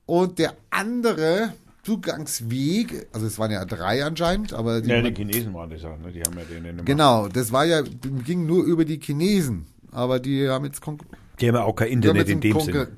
Und 0.07 0.39
der 0.39 0.55
andere 0.71 1.53
Zugangsweg, 1.83 3.07
also 3.11 3.25
es 3.25 3.39
waren 3.39 3.51
ja 3.51 3.65
drei 3.65 4.05
anscheinend, 4.05 4.53
aber 4.53 4.81
die, 4.81 4.89
Ja, 4.89 5.01
die 5.01 5.13
Chinesen 5.13 5.53
waren 5.53 5.69
das 5.69 5.83
auch, 5.83 5.97
ne? 5.97 6.11
Die 6.11 6.21
haben 6.21 6.37
ja 6.37 6.43
den 6.43 6.65
immer. 6.65 6.83
genau, 6.83 7.27
das 7.27 7.51
war 7.51 7.65
ja, 7.65 7.81
ging 7.81 8.45
nur 8.45 8.63
über 8.65 8.85
die 8.85 8.99
Chinesen, 8.99 9.65
aber 9.91 10.19
die 10.19 10.47
haben 10.47 10.65
jetzt 10.65 10.81
Konkur 10.81 11.07
Die 11.39 11.47
haben 11.47 11.55
ja 11.55 11.63
auch 11.63 11.75
kein 11.75 11.89
Internet 11.89 12.29
in 12.29 12.39
dem 12.39 12.53
Konkur 12.53 12.85
Sinn. 12.85 12.97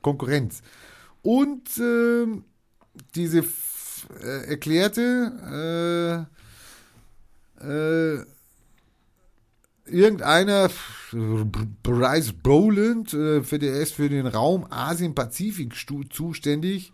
Konkurrenz. 0.00 0.62
Und 1.22 1.68
ähm, 1.78 2.44
diese 3.14 3.44
äh, 4.22 4.48
erklärte, 4.48 6.26
äh, 7.60 7.66
äh, 7.66 8.24
irgendeiner, 9.90 10.70
Bryce 11.82 12.32
Boland, 12.32 13.12
äh, 13.14 13.42
für 13.42 13.58
der 13.58 13.74
ist 13.74 13.94
für 13.94 14.08
den 14.08 14.26
Raum 14.26 14.66
Asien-Pazifik 14.70 15.74
zuständig. 16.10 16.92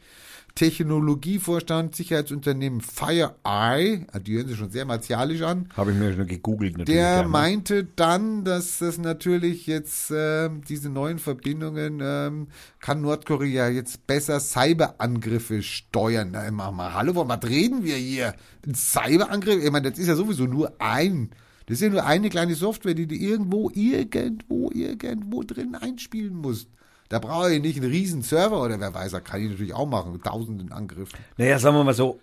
Technologievorstand, 0.54 1.96
Sicherheitsunternehmen 1.96 2.80
FireEye, 2.80 3.32
ah, 3.42 4.18
die 4.20 4.36
hören 4.36 4.46
sich 4.46 4.56
schon 4.56 4.70
sehr 4.70 4.84
martialisch 4.84 5.42
an. 5.42 5.68
Habe 5.76 5.90
ich 5.90 5.98
mir 5.98 6.14
schon 6.14 6.28
gegoogelt 6.28 6.78
natürlich. 6.78 7.00
Der 7.00 7.16
ja, 7.16 7.22
ne? 7.22 7.28
meinte 7.28 7.84
dann, 7.84 8.44
dass 8.44 8.78
das 8.78 8.98
natürlich 8.98 9.66
jetzt 9.66 10.12
ähm, 10.14 10.62
diese 10.68 10.90
neuen 10.90 11.18
Verbindungen 11.18 11.98
ähm, 12.00 12.46
kann 12.78 13.00
Nordkorea 13.00 13.68
jetzt 13.68 14.06
besser 14.06 14.38
Cyberangriffe 14.38 15.60
steuern. 15.62 16.30
Na, 16.30 16.48
mach 16.52 16.70
mal, 16.70 16.94
hallo, 16.94 17.14
von 17.14 17.28
was 17.28 17.42
reden 17.42 17.82
wir 17.82 17.96
hier? 17.96 18.34
Ein 18.64 18.76
Cyberangriff? 18.76 19.64
Ich 19.64 19.72
meine, 19.72 19.90
das 19.90 19.98
ist 19.98 20.06
ja 20.06 20.14
sowieso 20.14 20.44
nur 20.44 20.72
ein. 20.78 21.30
Das 21.66 21.78
ist 21.78 21.80
ja 21.80 21.88
nur 21.88 22.04
eine 22.04 22.30
kleine 22.30 22.54
Software, 22.54 22.94
die 22.94 23.08
du 23.08 23.16
irgendwo, 23.16 23.70
irgendwo, 23.70 24.70
irgendwo 24.70 25.42
drin 25.42 25.74
einspielen 25.74 26.36
musst. 26.36 26.68
Da 27.08 27.18
brauche 27.18 27.52
ich 27.52 27.60
nicht 27.60 27.76
einen 27.76 27.90
riesen 27.90 28.22
Server 28.22 28.62
oder 28.62 28.80
wer 28.80 28.94
weiß, 28.94 29.12
das 29.12 29.24
kann 29.24 29.42
ich 29.42 29.50
natürlich 29.50 29.74
auch 29.74 29.86
machen, 29.86 30.12
mit 30.12 30.24
tausenden 30.24 30.72
Angriffen. 30.72 31.18
Naja, 31.36 31.58
sagen 31.58 31.76
wir 31.76 31.84
mal 31.84 31.94
so. 31.94 32.20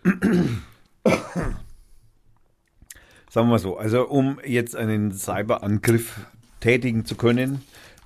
sagen 3.30 3.48
wir 3.48 3.52
mal 3.52 3.60
so. 3.60 3.78
Also, 3.78 4.08
um 4.08 4.40
jetzt 4.46 4.76
einen 4.76 5.12
Cyberangriff 5.12 6.20
tätigen 6.60 7.06
zu 7.06 7.16
können, 7.16 7.62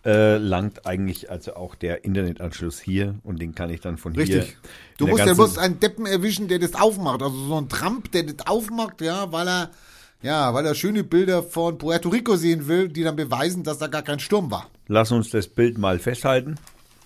äh, 0.06 0.38
langt 0.38 0.86
eigentlich 0.86 1.32
also 1.32 1.56
auch 1.56 1.74
der 1.74 2.06
Internetanschluss 2.06 2.80
hier 2.80 3.16
und 3.24 3.42
den 3.42 3.56
kann 3.56 3.72
ich 3.72 3.82
dann 3.82 3.98
von 3.98 4.14
hier. 4.14 4.22
Richtig. 4.22 4.58
Du 4.98 5.08
musst, 5.08 5.26
musst 5.36 5.58
einen 5.58 5.80
Deppen 5.80 6.06
erwischen, 6.06 6.48
der 6.48 6.60
das 6.60 6.76
aufmacht. 6.76 7.24
Also 7.24 7.36
so 7.48 7.58
ein 7.58 7.70
Trump, 7.70 8.12
der 8.12 8.24
das 8.24 8.46
aufmacht, 8.46 9.02
ja, 9.02 9.32
weil 9.32 9.48
er, 9.48 9.72
ja, 10.22 10.54
weil 10.54 10.66
er 10.66 10.76
schöne 10.76 11.04
Bilder 11.04 11.44
von 11.44 11.78
Puerto 11.78 12.10
Rico 12.10 12.36
sehen 12.36 12.68
will, 12.68 12.88
die 12.90 13.04
dann 13.04 13.16
beweisen, 13.16 13.64
dass 13.64 13.78
da 13.78 13.88
gar 13.88 14.02
kein 14.02 14.20
Sturm 14.20 14.50
war. 14.52 14.70
Lass 14.88 15.12
uns 15.12 15.30
das 15.30 15.48
Bild 15.48 15.78
mal 15.78 16.00
festhalten. 16.00 16.56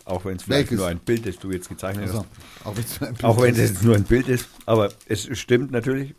Auch 0.05 0.25
wenn 0.25 0.37
es 0.37 0.43
vielleicht 0.43 0.71
Welches? 0.71 0.77
nur 0.79 0.87
ein 0.87 0.99
Bild 0.99 1.25
ist, 1.27 1.43
du 1.43 1.51
jetzt 1.51 1.69
gezeichnet 1.69 2.07
Also, 2.07 2.19
hast. 2.19 2.65
auch 2.65 2.75
wenn's 2.75 3.01
ein 3.01 3.13
Bild 3.13 3.23
Auch 3.23 3.41
wenn 3.41 3.55
es 3.55 3.81
nur 3.83 3.95
ein 3.95 4.03
Bild 4.03 4.27
ist. 4.27 4.47
Aber 4.65 4.89
es 5.07 5.29
stimmt 5.37 5.71
natürlich. 5.71 6.15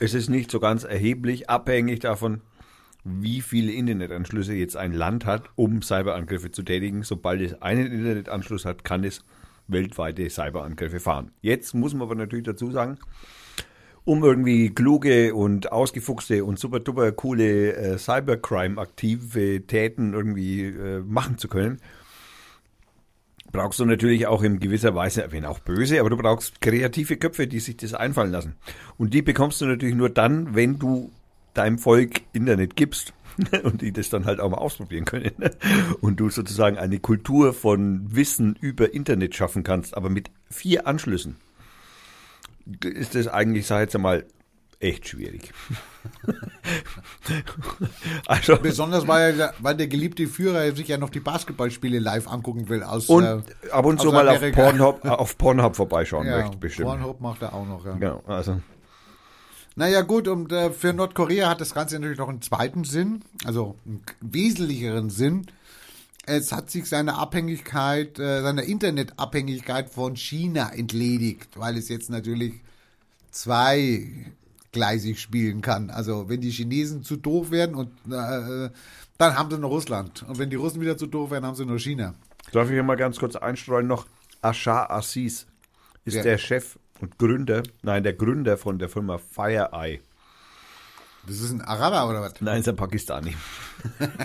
Es 0.00 0.12
ist 0.12 0.28
nicht 0.28 0.50
so 0.50 0.58
ganz 0.60 0.84
erheblich 0.84 1.48
abhängig 1.48 2.00
davon, 2.00 2.40
wie 3.04 3.40
viele 3.40 3.70
Internetanschlüsse 3.72 4.54
jetzt 4.54 4.76
ein 4.76 4.92
Land 4.92 5.24
hat, 5.24 5.44
um 5.54 5.82
Cyberangriffe 5.82 6.50
zu 6.50 6.62
tätigen. 6.64 7.04
Sobald 7.04 7.40
es 7.40 7.62
einen 7.62 7.86
Internetanschluss 7.92 8.64
hat, 8.64 8.82
kann 8.84 9.04
es 9.04 9.22
weltweite 9.68 10.28
Cyberangriffe 10.28 10.98
fahren. 10.98 11.30
Jetzt 11.40 11.74
muss 11.74 11.92
man 11.94 12.02
aber 12.02 12.16
natürlich 12.16 12.44
dazu 12.46 12.72
sagen, 12.72 12.98
um 14.06 14.24
irgendwie 14.24 14.70
kluge 14.70 15.34
und 15.34 15.70
ausgefuchste 15.72 16.44
und 16.44 16.60
super 16.60 16.80
duper 16.80 17.12
coole 17.12 17.74
äh, 17.74 17.98
Cybercrime-Aktivitäten 17.98 20.14
irgendwie 20.14 20.62
äh, 20.62 21.00
machen 21.00 21.36
zu 21.38 21.48
können, 21.48 21.80
brauchst 23.50 23.80
du 23.80 23.84
natürlich 23.84 24.28
auch 24.28 24.44
in 24.44 24.60
gewisser 24.60 24.94
Weise, 24.94 25.26
wenn 25.30 25.44
auch 25.44 25.58
böse, 25.58 25.98
aber 25.98 26.10
du 26.10 26.16
brauchst 26.16 26.60
kreative 26.60 27.16
Köpfe, 27.16 27.48
die 27.48 27.58
sich 27.58 27.78
das 27.78 27.94
einfallen 27.94 28.30
lassen. 28.30 28.54
Und 28.96 29.12
die 29.12 29.22
bekommst 29.22 29.60
du 29.60 29.66
natürlich 29.66 29.96
nur 29.96 30.08
dann, 30.08 30.54
wenn 30.54 30.78
du 30.78 31.10
deinem 31.54 31.78
Volk 31.78 32.20
Internet 32.32 32.76
gibst 32.76 33.12
und 33.64 33.82
die 33.82 33.90
das 33.90 34.08
dann 34.08 34.24
halt 34.24 34.38
auch 34.38 34.50
mal 34.50 34.58
ausprobieren 34.58 35.04
können. 35.04 35.32
Und 36.00 36.20
du 36.20 36.30
sozusagen 36.30 36.78
eine 36.78 37.00
Kultur 37.00 37.52
von 37.52 38.14
Wissen 38.14 38.56
über 38.60 38.94
Internet 38.94 39.34
schaffen 39.34 39.62
kannst, 39.62 39.94
aber 39.96 40.10
mit 40.10 40.30
vier 40.48 40.86
Anschlüssen 40.86 41.36
ist 42.84 43.14
das 43.14 43.28
eigentlich, 43.28 43.66
sag 43.66 43.78
ich 43.78 43.82
jetzt 43.82 43.96
einmal, 43.96 44.24
echt 44.78 45.08
schwierig. 45.08 45.52
also, 48.26 48.56
Besonders 48.58 49.06
weil, 49.08 49.34
der- 49.36 49.54
weil 49.58 49.76
der 49.76 49.86
geliebte 49.86 50.26
Führer 50.26 50.74
sich 50.74 50.88
ja 50.88 50.98
noch 50.98 51.10
die 51.10 51.20
Basketballspiele 51.20 51.98
live 51.98 52.28
angucken 52.28 52.68
will 52.68 52.82
aus 52.82 53.08
und 53.08 53.24
äh, 53.24 53.40
ab 53.70 53.84
und 53.84 54.00
zu 54.00 54.12
mal 54.12 54.28
auf. 54.28 54.40
Pornhub, 54.52 55.04
auf 55.04 55.38
Pornhub 55.38 55.76
vorbeischauen 55.76 56.26
ja, 56.26 56.40
möchte, 56.40 56.56
bestimmt. 56.58 56.88
Pornhub 56.88 57.20
macht 57.20 57.42
er 57.42 57.54
auch 57.54 57.66
noch, 57.66 57.84
ja. 57.86 57.94
Genau, 57.94 58.22
also. 58.26 58.60
Naja 59.76 60.00
gut, 60.02 60.26
und 60.28 60.52
äh, 60.52 60.70
für 60.70 60.92
Nordkorea 60.94 61.50
hat 61.50 61.60
das 61.60 61.74
Ganze 61.74 61.96
natürlich 61.96 62.18
noch 62.18 62.30
einen 62.30 62.40
zweiten 62.40 62.84
Sinn, 62.84 63.22
also 63.44 63.76
einen 63.84 64.02
wesentlicheren 64.20 65.10
Sinn. 65.10 65.46
Es 66.26 66.50
hat 66.52 66.70
sich 66.70 66.86
seine 66.86 67.14
Abhängigkeit, 67.14 68.18
äh, 68.18 68.42
seiner 68.42 68.64
Internetabhängigkeit 68.64 69.88
von 69.88 70.16
China 70.16 70.70
entledigt, 70.72 71.48
weil 71.54 71.76
es 71.76 71.88
jetzt 71.88 72.10
natürlich 72.10 72.54
zweigleisig 73.30 75.20
spielen 75.20 75.60
kann. 75.62 75.90
Also 75.90 76.28
wenn 76.28 76.40
die 76.40 76.50
Chinesen 76.50 77.02
zu 77.04 77.16
doof 77.16 77.50
werden 77.52 77.76
und 77.76 77.90
äh, 78.12 78.70
dann 79.18 79.38
haben 79.38 79.50
sie 79.50 79.58
nur 79.58 79.70
Russland. 79.70 80.24
Und 80.24 80.38
wenn 80.38 80.50
die 80.50 80.56
Russen 80.56 80.80
wieder 80.80 80.96
zu 80.98 81.06
doof 81.06 81.30
werden, 81.30 81.44
haben 81.46 81.54
sie 81.54 81.64
nur 81.64 81.78
China. 81.78 82.14
Darf 82.52 82.66
ich 82.66 82.72
hier 82.74 82.82
mal 82.82 82.96
ganz 82.96 83.18
kurz 83.18 83.36
einstreuen 83.36 83.86
noch? 83.86 84.06
Ashar 84.42 84.90
Assis 84.90 85.46
ist 86.04 86.14
Ja. 86.14 86.22
der 86.22 86.38
Chef 86.38 86.78
und 87.00 87.18
Gründer, 87.18 87.62
nein, 87.82 88.02
der 88.02 88.12
Gründer 88.14 88.56
von 88.58 88.78
der 88.78 88.88
Firma 88.88 89.18
FireEye. 89.18 90.00
Das 91.26 91.40
ist 91.40 91.50
ein 91.50 91.60
Araber 91.62 92.08
oder 92.08 92.20
was? 92.22 92.34
Nein, 92.40 92.60
ist 92.60 92.68
ein 92.68 92.76
Pakistani. 92.76 93.34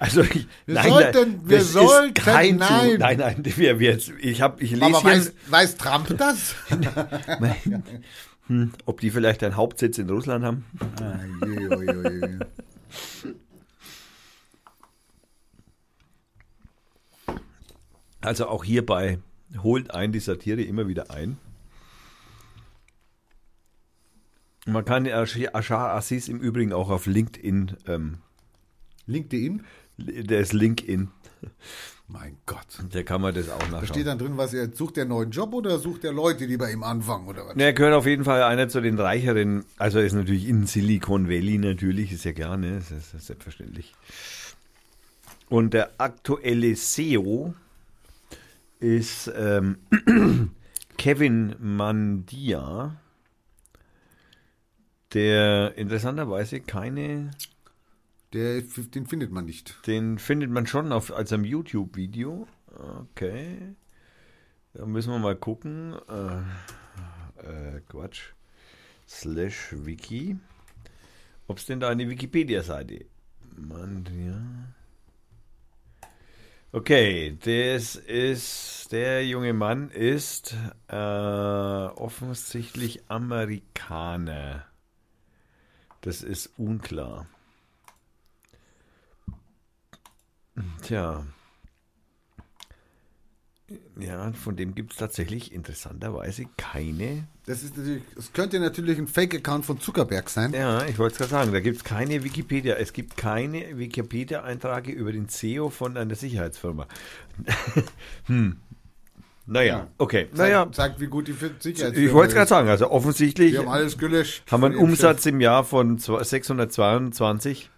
also 0.00 0.22
ich, 0.22 0.48
Wir 0.66 0.74
nein, 0.74 0.88
sollten- 0.88 1.30
nein, 1.30 1.40
wir 1.44 1.60
sollten- 1.62 2.14
kein 2.14 2.56
nein. 2.56 2.90
Zu, 2.92 2.98
nein, 2.98 3.18
nein, 3.18 3.42
wir, 3.44 3.78
wir 3.78 3.90
jetzt, 3.92 4.10
ich 4.18 4.40
habe, 4.42 4.62
ich 4.62 4.72
lese 4.72 4.84
Aber 4.86 5.00
hier, 5.02 5.10
weiß, 5.10 5.32
weiß 5.48 5.76
Trump 5.76 6.16
das? 6.18 6.54
hm, 8.46 8.72
ob 8.86 9.00
die 9.00 9.10
vielleicht 9.10 9.44
einen 9.44 9.56
Hauptsitz 9.56 9.98
in 9.98 10.08
Russland 10.10 10.44
haben. 10.44 10.64
Ah, 11.00 11.20
je, 11.46 11.52
je, 11.52 11.68
je, 11.84 12.28
je. 12.28 12.38
Also 18.20 18.48
auch 18.48 18.64
hierbei 18.64 19.18
holt 19.62 19.92
ein 19.92 20.12
die 20.12 20.20
Satire 20.20 20.62
immer 20.62 20.86
wieder 20.88 21.10
ein. 21.10 21.38
Man 24.66 24.84
kann 24.84 25.06
Ashar 25.06 25.94
Assis 25.94 26.28
im 26.28 26.38
Übrigen 26.38 26.72
auch 26.72 26.90
auf 26.90 27.06
LinkedIn, 27.06 27.76
ähm, 27.86 28.18
LinkedIn? 29.06 29.64
Der 30.06 30.40
ist 30.40 30.52
LinkedIn, 30.52 31.08
Mein 32.08 32.36
Gott. 32.46 32.66
der 32.92 33.04
kann 33.04 33.20
man 33.20 33.34
das 33.34 33.48
auch 33.48 33.58
Da 33.58 33.64
steht 33.66 33.72
nachschauen. 33.72 34.04
dann 34.04 34.18
drin, 34.18 34.36
was 34.36 34.52
er 34.54 34.70
sucht, 34.74 34.96
der 34.96 35.04
neuen 35.04 35.30
Job 35.30 35.52
oder 35.54 35.78
sucht 35.78 36.02
der 36.02 36.12
Leute, 36.12 36.46
die 36.46 36.56
bei 36.56 36.72
ihm 36.72 36.82
anfangen 36.82 37.28
oder 37.28 37.46
was? 37.46 37.56
Er 37.56 37.72
gehört 37.72 37.94
auf 37.94 38.06
jeden 38.06 38.24
Fall 38.24 38.42
einer 38.42 38.68
zu 38.68 38.80
den 38.80 38.98
reicheren, 38.98 39.64
also 39.78 39.98
er 39.98 40.06
ist 40.06 40.12
natürlich 40.14 40.48
in 40.48 40.66
Silicon 40.66 41.28
Valley 41.28 41.58
natürlich, 41.58 42.12
ist 42.12 42.24
ja 42.24 42.32
klar, 42.32 42.56
ne? 42.56 42.76
Das 42.78 42.90
ist, 42.90 43.26
selbstverständlich. 43.26 43.94
Und 45.48 45.74
der 45.74 45.90
aktuelle 45.98 46.74
CEO 46.74 47.54
ist 48.80 49.30
ähm, 49.36 49.78
Kevin 50.96 51.54
Mandia, 51.58 52.96
der 55.12 55.76
interessanterweise 55.76 56.60
keine, 56.60 57.30
Der, 58.32 58.62
den 58.62 59.06
findet 59.06 59.32
man 59.32 59.44
nicht. 59.44 59.86
den 59.86 60.18
findet 60.18 60.50
man 60.50 60.66
schon 60.66 60.92
auf, 60.92 61.12
als 61.12 61.32
einem 61.32 61.44
YouTube-Video. 61.44 62.46
Okay. 62.66 63.74
Da 64.72 64.86
müssen 64.86 65.12
wir 65.12 65.18
mal 65.18 65.36
gucken. 65.36 65.96
Äh, 66.08 66.38
äh, 67.42 67.80
Quatsch. 67.88 68.32
Slash 69.08 69.72
Wiki. 69.72 70.38
Ob 71.48 71.58
es 71.58 71.66
denn 71.66 71.80
da 71.80 71.88
eine 71.88 72.08
Wikipedia-Seite? 72.08 73.06
Mandia. 73.56 74.40
Okay, 76.70 77.36
das 77.44 77.96
ist, 77.96 78.92
der 78.92 79.26
junge 79.26 79.52
Mann 79.52 79.90
ist 79.90 80.54
äh, 80.86 80.94
offensichtlich 80.94 83.10
Amerikaner. 83.10 84.66
Das 86.02 86.22
ist 86.22 86.56
unklar. 86.56 87.26
Tja. 90.82 91.24
Ja, 94.00 94.32
von 94.32 94.56
dem 94.56 94.74
gibt 94.74 94.92
es 94.92 94.98
tatsächlich 94.98 95.52
interessanterweise 95.52 96.46
keine. 96.56 97.28
Das 97.46 97.62
ist 97.62 97.76
natürlich, 97.76 98.02
es 98.18 98.32
könnte 98.32 98.58
natürlich 98.58 98.98
ein 98.98 99.06
Fake-Account 99.06 99.64
von 99.64 99.78
Zuckerberg 99.78 100.28
sein. 100.28 100.52
Ja, 100.52 100.84
ich 100.86 100.98
wollte 100.98 101.12
es 101.12 101.18
gerade 101.18 101.30
sagen, 101.30 101.52
da 101.52 101.60
gibt 101.60 101.76
es 101.76 101.84
keine 101.84 102.24
Wikipedia. 102.24 102.74
Es 102.74 102.92
gibt 102.92 103.16
keine 103.16 103.78
Wikipedia-Einträge 103.78 104.90
über 104.90 105.12
den 105.12 105.28
CEO 105.28 105.70
von 105.70 105.96
einer 105.96 106.16
Sicherheitsfirma. 106.16 106.88
hm. 108.26 108.56
Naja, 109.46 109.88
okay. 109.98 110.28
Naja, 110.32 110.64
Zeigt, 110.64 110.74
zeigt, 110.74 111.00
wie 111.00 111.06
gut 111.06 111.28
die 111.28 111.32
Sicherheit 111.32 111.96
ich 111.96 112.12
wollte 112.12 112.28
es 112.28 112.34
gerade 112.34 112.48
sagen, 112.48 112.68
also 112.68 112.90
offensichtlich 112.90 113.52
Wir 113.52 113.60
haben 113.60 113.68
alles 113.68 113.98
gelöscht. 113.98 114.44
haben 114.50 114.62
wir 114.62 114.66
einen 114.66 114.76
Umsatz 114.76 115.26
im 115.26 115.40
Jahr 115.40 115.64
von 115.64 115.98
622 115.98 117.58
Chef. 117.62 117.70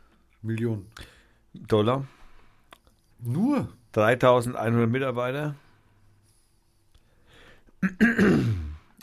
Millionen. 0.43 0.86
Dollar, 1.55 2.05
Nur? 3.23 3.69
3100 3.93 4.89
Mitarbeiter. 4.89 5.55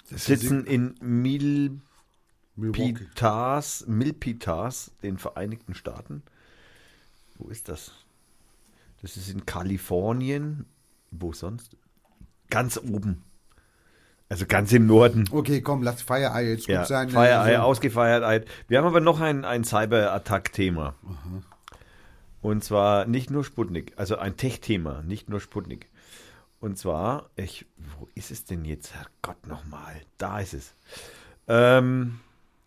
sitzen 0.05 0.65
in 0.65 0.95
Mil, 1.01 1.79
Milpitas, 2.55 3.85
Milpitas, 3.87 4.91
den 5.03 5.17
Vereinigten 5.17 5.73
Staaten. 5.75 6.23
Wo 7.37 7.49
ist 7.49 7.69
das? 7.69 7.91
Das 9.01 9.15
ist 9.15 9.29
in 9.29 9.45
Kalifornien. 9.45 10.65
Wo 11.11 11.31
sonst? 11.33 11.75
Ganz 12.49 12.77
oben. 12.77 13.23
Also 14.27 14.45
ganz 14.45 14.71
im 14.73 14.85
Norden. 14.85 15.25
Okay, 15.31 15.61
komm, 15.61 15.81
lass 15.81 16.01
Feierei 16.03 16.49
jetzt 16.49 16.67
gut 16.67 16.75
Ja, 16.75 16.85
sein. 16.85 17.09
Feierei, 17.09 17.55
Also, 17.55 17.63
ausgefeiert. 17.63 18.47
Wir 18.67 18.77
haben 18.77 18.85
aber 18.85 18.99
noch 18.99 19.21
ein, 19.21 19.43
ein 19.43 19.63
Cyber-Attack-Thema. 19.63 20.93
Und 22.41 22.63
zwar 22.63 23.05
nicht 23.05 23.29
nur 23.29 23.43
Sputnik, 23.43 23.93
also 23.97 24.17
ein 24.17 24.37
Tech-Thema, 24.37 25.01
nicht 25.03 25.29
nur 25.29 25.41
Sputnik. 25.41 25.89
Und 26.59 26.77
zwar, 26.77 27.29
ich, 27.35 27.65
wo 27.97 28.07
ist 28.15 28.31
es 28.31 28.45
denn 28.45 28.65
jetzt? 28.65 28.93
Herrgott 28.93 29.47
nochmal, 29.47 30.01
da 30.17 30.39
ist 30.39 30.53
es. 30.53 30.73
Ähm, 31.47 32.19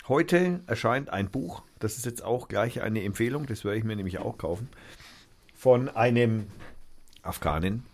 heute 0.09 0.61
erscheint 0.67 1.11
ein 1.11 1.31
Buch, 1.31 1.63
das 1.79 1.97
ist 1.97 2.07
jetzt 2.07 2.23
auch 2.23 2.49
gleich 2.49 2.81
eine 2.83 3.03
Empfehlung, 3.03 3.47
das 3.47 3.65
werde 3.65 3.79
ich 3.79 3.85
mir 3.85 3.97
nämlich 3.97 4.19
auch 4.19 4.39
kaufen, 4.39 4.69
von 5.55 5.89
einem 5.89 6.47
Afghanen, 7.23 7.85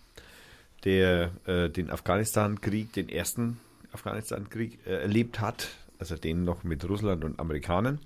der 0.84 1.32
äh, 1.46 1.68
den 1.68 1.90
Afghanistan-Krieg, 1.90 2.92
den 2.92 3.09
ersten 3.09 3.60
Afghanistan-Krieg 3.92 4.78
äh, 4.86 5.02
erlebt 5.02 5.40
hat, 5.40 5.68
also 5.98 6.16
den 6.16 6.44
noch 6.44 6.64
mit 6.64 6.88
Russland 6.88 7.24
und 7.24 7.40
Amerikanern. 7.40 7.98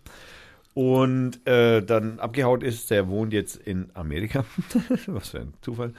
Und 0.75 1.47
äh, 1.47 1.83
dann 1.83 2.19
abgehaut 2.19 2.63
ist, 2.63 2.91
der 2.91 3.09
wohnt 3.09 3.33
jetzt 3.35 3.57
in 3.57 3.91
Amerika. 3.95 4.45
Was 5.07 5.31
für 5.31 5.41
ein 5.41 5.55
Zufall. 5.61 5.93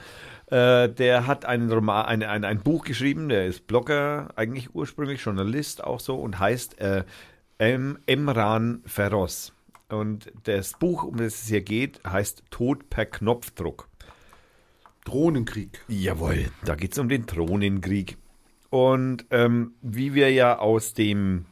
Äh, 0.46 0.88
der 0.88 1.26
hat 1.26 1.44
einen 1.44 1.70
Roman, 1.70 2.06
ein, 2.06 2.22
ein, 2.24 2.44
ein 2.44 2.60
Buch 2.60 2.84
geschrieben, 2.84 3.28
der 3.28 3.46
ist 3.46 3.66
Blogger, 3.66 4.30
eigentlich 4.34 4.74
ursprünglich 4.74 5.20
Journalist 5.20 5.84
auch 5.84 6.00
so 6.00 6.16
und 6.16 6.40
heißt 6.40 6.80
äh, 6.80 7.04
em, 7.58 7.98
Emran 8.06 8.82
Feroz. 8.84 9.52
Und 9.88 10.32
das 10.44 10.72
Buch, 10.72 11.04
um 11.04 11.18
das 11.18 11.42
es 11.42 11.48
hier 11.48 11.62
geht, 11.62 12.00
heißt 12.04 12.42
Tod 12.50 12.90
per 12.90 13.06
Knopfdruck. 13.06 13.88
Drohnenkrieg. 15.04 15.82
Jawohl, 15.86 16.50
da 16.64 16.74
geht 16.74 16.92
es 16.92 16.98
um 16.98 17.08
den 17.08 17.26
Thronenkrieg. 17.26 18.16
Und 18.70 19.26
ähm, 19.30 19.74
wie 19.82 20.14
wir 20.14 20.32
ja 20.32 20.58
aus 20.58 20.94
dem 20.94 21.44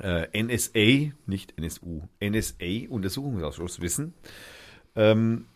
NSA, 0.00 1.12
nicht 1.26 1.58
NSU, 1.58 2.02
NSA-Untersuchungsausschuss 2.22 3.80
wissen, 3.80 4.14
ähm, 4.96 5.46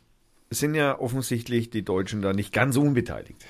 sind 0.50 0.74
ja 0.74 0.98
offensichtlich 0.98 1.70
die 1.70 1.84
Deutschen 1.84 2.22
da 2.22 2.32
nicht 2.32 2.52
ganz 2.52 2.76
unbeteiligt. 2.76 3.44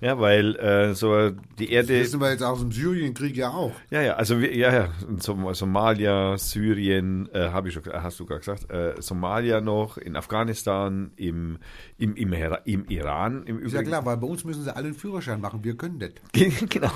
Ja, 0.00 0.18
weil 0.20 0.56
äh, 0.56 0.94
so 0.94 1.30
die 1.58 1.66
Das 1.66 1.68
Erde. 1.70 2.00
wissen 2.00 2.20
wir 2.20 2.30
jetzt 2.30 2.42
aus 2.42 2.60
dem 2.60 2.70
Syrienkrieg 2.72 3.36
ja 3.36 3.50
auch. 3.50 3.72
Ja, 3.90 4.00
ja, 4.02 4.14
also 4.14 4.40
wir, 4.40 4.54
ja, 4.56 4.72
ja, 4.72 4.88
Som 5.18 5.52
Somalia, 5.54 6.36
Syrien, 6.38 7.28
äh, 7.32 7.48
habe 7.48 7.68
ich 7.68 7.74
schon, 7.74 7.82
hast 7.92 8.20
du 8.20 8.26
gerade 8.26 8.40
gesagt, 8.40 8.70
äh, 8.70 8.94
Somalia 9.00 9.60
noch, 9.60 9.98
in 9.98 10.16
Afghanistan, 10.16 11.10
im, 11.16 11.58
im, 11.98 12.14
im, 12.16 12.32
im 12.64 12.84
Iran, 12.88 13.42
im 13.44 13.58
Ist 13.58 13.72
ja 13.72 13.80
Übrigen. 13.80 13.88
klar, 13.90 14.06
weil 14.06 14.16
bei 14.18 14.26
uns 14.26 14.44
müssen 14.44 14.62
sie 14.64 14.74
alle 14.74 14.86
einen 14.86 14.94
Führerschein 14.94 15.40
machen. 15.40 15.64
Wir 15.64 15.76
können 15.76 15.98
das. 15.98 16.10
genau. 16.68 16.90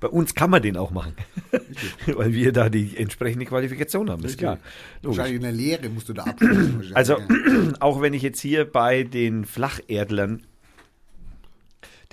Bei 0.00 0.08
uns 0.08 0.34
kann 0.34 0.50
man 0.50 0.62
den 0.62 0.76
auch 0.76 0.90
machen. 0.90 1.14
Weil 2.06 2.32
wir 2.32 2.52
da 2.52 2.68
die 2.68 2.96
entsprechende 2.96 3.44
Qualifikation 3.46 4.10
haben. 4.10 4.24
Ist 4.24 4.38
klar. 4.38 4.58
Logisch. 5.02 5.18
Wahrscheinlich 5.18 5.36
in 5.36 5.42
der 5.42 5.52
Lehre 5.52 5.88
musst 5.88 6.08
du 6.08 6.12
da 6.12 6.24
abschließen. 6.24 6.92
Also, 6.94 7.16
auch 7.80 8.00
wenn 8.00 8.14
ich 8.14 8.22
jetzt 8.22 8.40
hier 8.40 8.64
bei 8.64 9.02
den 9.02 9.44
Flacherdlern, 9.44 10.42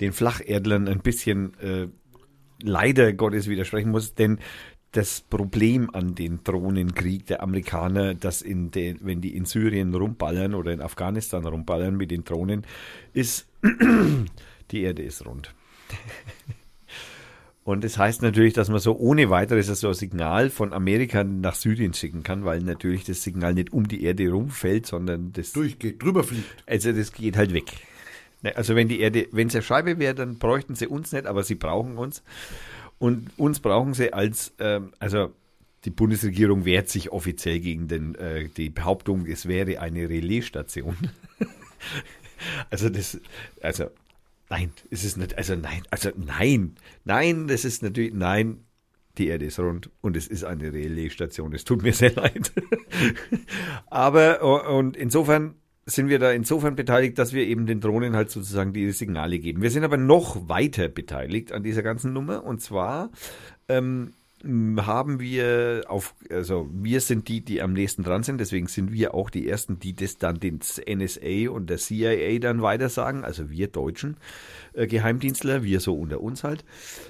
den 0.00 0.12
Flacherdlern 0.12 0.88
ein 0.88 1.00
bisschen 1.00 1.58
äh, 1.60 1.88
leider 2.62 3.12
Gottes 3.12 3.48
widersprechen 3.48 3.90
muss, 3.90 4.14
denn 4.14 4.38
das 4.92 5.22
Problem 5.22 5.90
an 5.92 6.14
den 6.14 6.44
Drohnenkrieg 6.44 7.26
der 7.26 7.42
Amerikaner, 7.42 8.14
dass 8.14 8.42
in 8.42 8.70
den, 8.70 8.98
wenn 9.02 9.20
die 9.20 9.36
in 9.36 9.44
Syrien 9.44 9.92
rumballern 9.92 10.54
oder 10.54 10.72
in 10.72 10.80
Afghanistan 10.80 11.44
rumballern 11.44 11.96
mit 11.96 12.12
den 12.12 12.24
Drohnen, 12.24 12.64
ist, 13.12 13.48
die 14.70 14.82
Erde 14.82 15.02
ist 15.02 15.26
rund. 15.26 15.52
Und 17.64 17.82
das 17.82 17.96
heißt 17.96 18.20
natürlich, 18.20 18.52
dass 18.52 18.68
man 18.68 18.78
so 18.78 18.96
ohne 18.96 19.30
weiteres 19.30 19.66
so 19.66 19.88
ein 19.88 19.94
Signal 19.94 20.50
von 20.50 20.74
Amerika 20.74 21.24
nach 21.24 21.54
Syrien 21.54 21.94
schicken 21.94 22.22
kann, 22.22 22.44
weil 22.44 22.60
natürlich 22.60 23.04
das 23.04 23.22
Signal 23.22 23.54
nicht 23.54 23.72
um 23.72 23.88
die 23.88 24.04
Erde 24.04 24.30
rumfällt, 24.30 24.86
sondern 24.86 25.32
das 25.32 25.52
Durchgeht, 25.52 26.02
drüber 26.02 26.24
fliegt. 26.24 26.62
also 26.66 26.92
das 26.92 27.10
geht 27.12 27.38
halt 27.38 27.54
weg. 27.54 27.72
Ne, 28.44 28.54
Also 28.56 28.76
wenn 28.76 28.88
die 28.88 29.00
Erde, 29.00 29.26
wenn 29.32 29.48
es 29.48 29.54
eine 29.54 29.62
Scheibe 29.62 29.98
wäre, 29.98 30.14
dann 30.14 30.38
bräuchten 30.38 30.74
sie 30.74 30.86
uns 30.86 31.12
nicht, 31.12 31.26
aber 31.26 31.42
sie 31.42 31.54
brauchen 31.54 31.96
uns. 31.96 32.22
Und 32.98 33.30
uns 33.38 33.58
brauchen 33.58 33.94
sie 33.94 34.12
als, 34.12 34.52
ähm, 34.60 34.92
also 34.98 35.32
die 35.84 35.90
Bundesregierung 35.90 36.64
wehrt 36.64 36.88
sich 36.88 37.10
offiziell 37.10 37.58
gegen 37.58 37.88
den, 37.88 38.14
äh, 38.14 38.48
die 38.48 38.70
Behauptung, 38.70 39.26
es 39.26 39.48
wäre 39.48 39.80
eine 39.80 40.08
Relaisstation. 40.08 40.96
also 42.70 42.90
das, 42.90 43.18
also 43.62 43.86
nein, 44.50 44.72
es 44.90 45.04
ist 45.04 45.16
nicht, 45.16 45.36
also 45.36 45.56
nein, 45.56 45.82
also 45.90 46.10
nein, 46.14 46.76
nein, 47.04 47.48
das 47.48 47.64
ist 47.64 47.82
natürlich, 47.82 48.12
nein, 48.12 48.64
die 49.16 49.28
Erde 49.28 49.46
ist 49.46 49.58
rund 49.58 49.90
und 50.02 50.16
es 50.16 50.26
ist 50.26 50.44
eine 50.44 50.72
Relaisstation. 50.72 51.54
Es 51.54 51.64
tut 51.64 51.82
mir 51.82 51.92
sehr 51.92 52.12
leid. 52.12 52.52
Aber 53.86 54.42
und 54.68 54.96
insofern 54.96 55.54
sind 55.86 56.08
wir 56.08 56.18
da 56.18 56.32
insofern 56.32 56.76
beteiligt, 56.76 57.18
dass 57.18 57.32
wir 57.32 57.46
eben 57.46 57.66
den 57.66 57.80
Drohnen 57.80 58.16
halt 58.16 58.30
sozusagen 58.30 58.72
die 58.72 58.90
Signale 58.92 59.38
geben. 59.38 59.62
Wir 59.62 59.70
sind 59.70 59.84
aber 59.84 59.96
noch 59.96 60.48
weiter 60.48 60.88
beteiligt 60.88 61.52
an 61.52 61.62
dieser 61.62 61.82
ganzen 61.82 62.12
Nummer 62.12 62.44
und 62.44 62.60
zwar 62.60 63.10
ähm, 63.68 64.14
haben 64.42 65.20
wir 65.20 65.84
auf, 65.88 66.14
also 66.30 66.68
wir 66.70 67.00
sind 67.00 67.28
die, 67.28 67.40
die 67.40 67.62
am 67.62 67.72
nächsten 67.72 68.02
dran 68.02 68.22
sind, 68.22 68.38
deswegen 68.38 68.66
sind 68.66 68.92
wir 68.92 69.14
auch 69.14 69.30
die 69.30 69.48
Ersten, 69.48 69.78
die 69.78 69.94
das 69.94 70.18
dann 70.18 70.38
den 70.38 70.58
NSA 70.58 71.50
und 71.50 71.70
der 71.70 71.78
CIA 71.78 72.38
dann 72.40 72.60
weitersagen, 72.60 73.24
also 73.24 73.48
wir 73.48 73.68
Deutschen 73.68 74.18
äh, 74.74 74.86
Geheimdienstler, 74.86 75.62
wir 75.62 75.80
so 75.80 75.94
unter 75.94 76.20
uns 76.20 76.44
halt. 76.44 76.64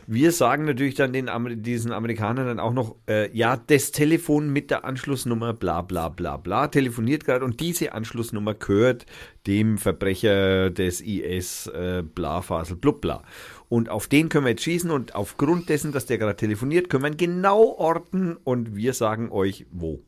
Wir 0.06 0.30
sagen 0.30 0.64
natürlich 0.64 0.94
dann 0.94 1.12
den 1.12 1.28
diesen 1.62 1.92
Amerikanern 1.92 2.46
dann 2.46 2.60
auch 2.60 2.72
noch, 2.72 2.94
äh, 3.08 3.36
ja, 3.36 3.56
das 3.56 3.90
Telefon 3.90 4.50
mit 4.50 4.70
der 4.70 4.84
Anschlussnummer 4.84 5.54
bla 5.54 5.82
bla 5.82 6.10
bla 6.10 6.36
bla 6.36 6.68
telefoniert 6.68 7.24
gerade 7.24 7.44
und 7.44 7.58
diese 7.60 7.94
Anschlussnummer 7.94 8.54
gehört 8.54 9.06
dem 9.46 9.78
Verbrecher 9.78 10.70
des 10.70 11.00
IS 11.00 11.66
äh, 11.66 12.02
bla 12.02 12.42
Fasel 12.42 12.76
blub 12.76 13.00
bla. 13.00 13.22
Und 13.68 13.88
auf 13.88 14.06
den 14.06 14.28
können 14.28 14.44
wir 14.44 14.50
jetzt 14.50 14.62
schießen 14.62 14.90
und 14.90 15.14
aufgrund 15.14 15.68
dessen, 15.68 15.92
dass 15.92 16.06
der 16.06 16.18
gerade 16.18 16.36
telefoniert, 16.36 16.90
können 16.90 17.04
wir 17.04 17.10
ihn 17.10 17.16
genau 17.16 17.74
orten 17.78 18.36
und 18.44 18.76
wir 18.76 18.94
sagen 18.94 19.30
euch 19.30 19.66
wo. 19.70 20.00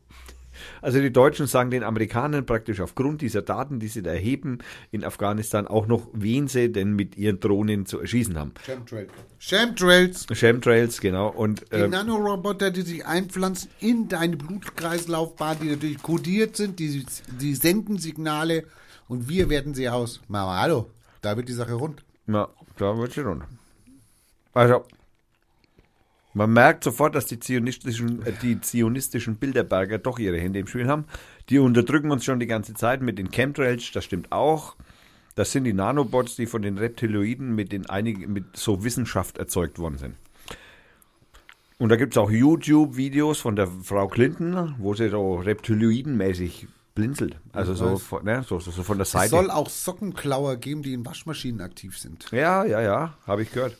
Also 0.83 1.01
die 1.01 1.12
Deutschen 1.12 1.47
sagen 1.47 1.70
den 1.70 1.83
Amerikanern 1.83 2.47
praktisch 2.47 2.81
aufgrund 2.81 3.20
dieser 3.20 3.43
Daten, 3.43 3.81
die 3.81 3.89
sie 3.89 4.03
da 4.03 4.11
erheben 4.11 4.59
in 4.91 5.05
Afghanistan 5.05 5.66
auch 5.66 5.87
noch, 5.87 6.09
wen 6.12 6.49
sie 6.49 6.70
denn 6.70 6.93
mit 6.93 7.16
ihren 7.16 7.41
Drohnen 7.41 7.87
zu 7.87 8.01
erschießen 8.01 8.39
haben. 8.39 8.53
Chemtrails. 8.65 9.11
Chemtrails. 9.39 10.27
Chemtrails, 10.33 11.01
genau. 11.01 11.28
Und 11.28 11.65
Die 11.73 11.77
äh, 11.77 11.89
Nanoroboter, 11.89 12.70
die 12.70 12.83
sich 12.83 13.07
einpflanzen 13.07 13.70
in 13.81 14.09
deine 14.09 14.37
Blutkreislaufbahn, 14.37 15.59
die 15.62 15.70
natürlich 15.70 16.03
kodiert 16.03 16.57
sind, 16.57 16.78
die, 16.78 17.05
die 17.41 17.55
senden 17.55 17.99
Signale 17.99 18.65
und 19.09 19.28
wir 19.28 19.49
werten 19.49 19.74
sie 19.74 19.89
aus. 19.89 20.20
Mama, 20.28 20.61
hallo, 20.61 20.91
da 21.23 21.37
wird 21.37 21.49
die 21.49 21.53
Sache 21.53 21.74
rund. 21.74 22.06
Ja, 22.27 22.48
da 22.77 22.98
wird 22.98 23.19
runter. 23.19 23.48
Also, 24.53 24.85
man 26.35 26.53
merkt 26.53 26.85
sofort, 26.85 27.15
dass 27.15 27.27
die 27.27 27.40
zionistischen, 27.40 28.24
äh, 28.27 28.32
die 28.43 28.61
zionistischen 28.61 29.36
Bilderberger 29.36 29.98
doch 29.98 30.19
ihre 30.19 30.39
Hände 30.39 30.59
im 30.59 30.66
Spiel 30.66 30.86
haben. 30.86 31.05
Die 31.48 31.59
unterdrücken 31.59 32.11
uns 32.11 32.24
schon 32.24 32.40
die 32.40 32.47
ganze 32.47 32.74
Zeit 32.74 33.01
mit 33.01 33.19
den 33.19 33.31
Chemtrails, 33.31 33.90
das 33.93 34.05
stimmt 34.05 34.32
auch. 34.32 34.77
Das 35.35 35.53
sind 35.53 35.65
die 35.65 35.73
Nanobots, 35.73 36.36
die 36.36 36.47
von 36.47 36.62
den 36.62 36.78
Reptiloiden 36.78 37.55
mit 37.55 37.73
den 37.73 37.89
einigen, 37.89 38.32
mit 38.32 38.57
so 38.57 38.85
Wissenschaft 38.85 39.39
erzeugt 39.39 39.78
worden 39.78 39.98
sind. 39.98 40.16
Und 41.78 41.90
da 41.90 41.97
gibt 41.97 42.15
es 42.15 42.19
auch 42.19 42.31
YouTube-Videos 42.31 43.39
von 43.40 43.55
der 43.55 43.66
Frau 43.66 44.09
Clinton, 44.09 44.74
wo 44.78 44.94
sie 44.94 45.11
so 45.11 45.36
reptiloidenmäßig 45.36 46.69
blinzelt. 46.97 47.39
Also 47.52 47.74
so 47.74 47.98
von, 47.98 48.24
ne, 48.24 48.44
so, 48.48 48.59
so, 48.59 48.73
so 48.73 48.82
von 48.82 48.98
der 48.98 49.05
Es 49.05 49.12
Seite. 49.12 49.28
soll 49.28 49.52
auch 49.52 49.70
Sockenklauer 49.70 50.56
geben, 50.56 50.82
die 50.82 50.94
in 50.94 51.06
Waschmaschinen 51.06 51.60
aktiv 51.60 51.97
sind. 51.97 52.27
Ja, 52.32 52.64
ja, 52.64 52.81
ja, 52.81 53.14
habe 53.24 53.43
ich 53.43 53.52
gehört. 53.52 53.77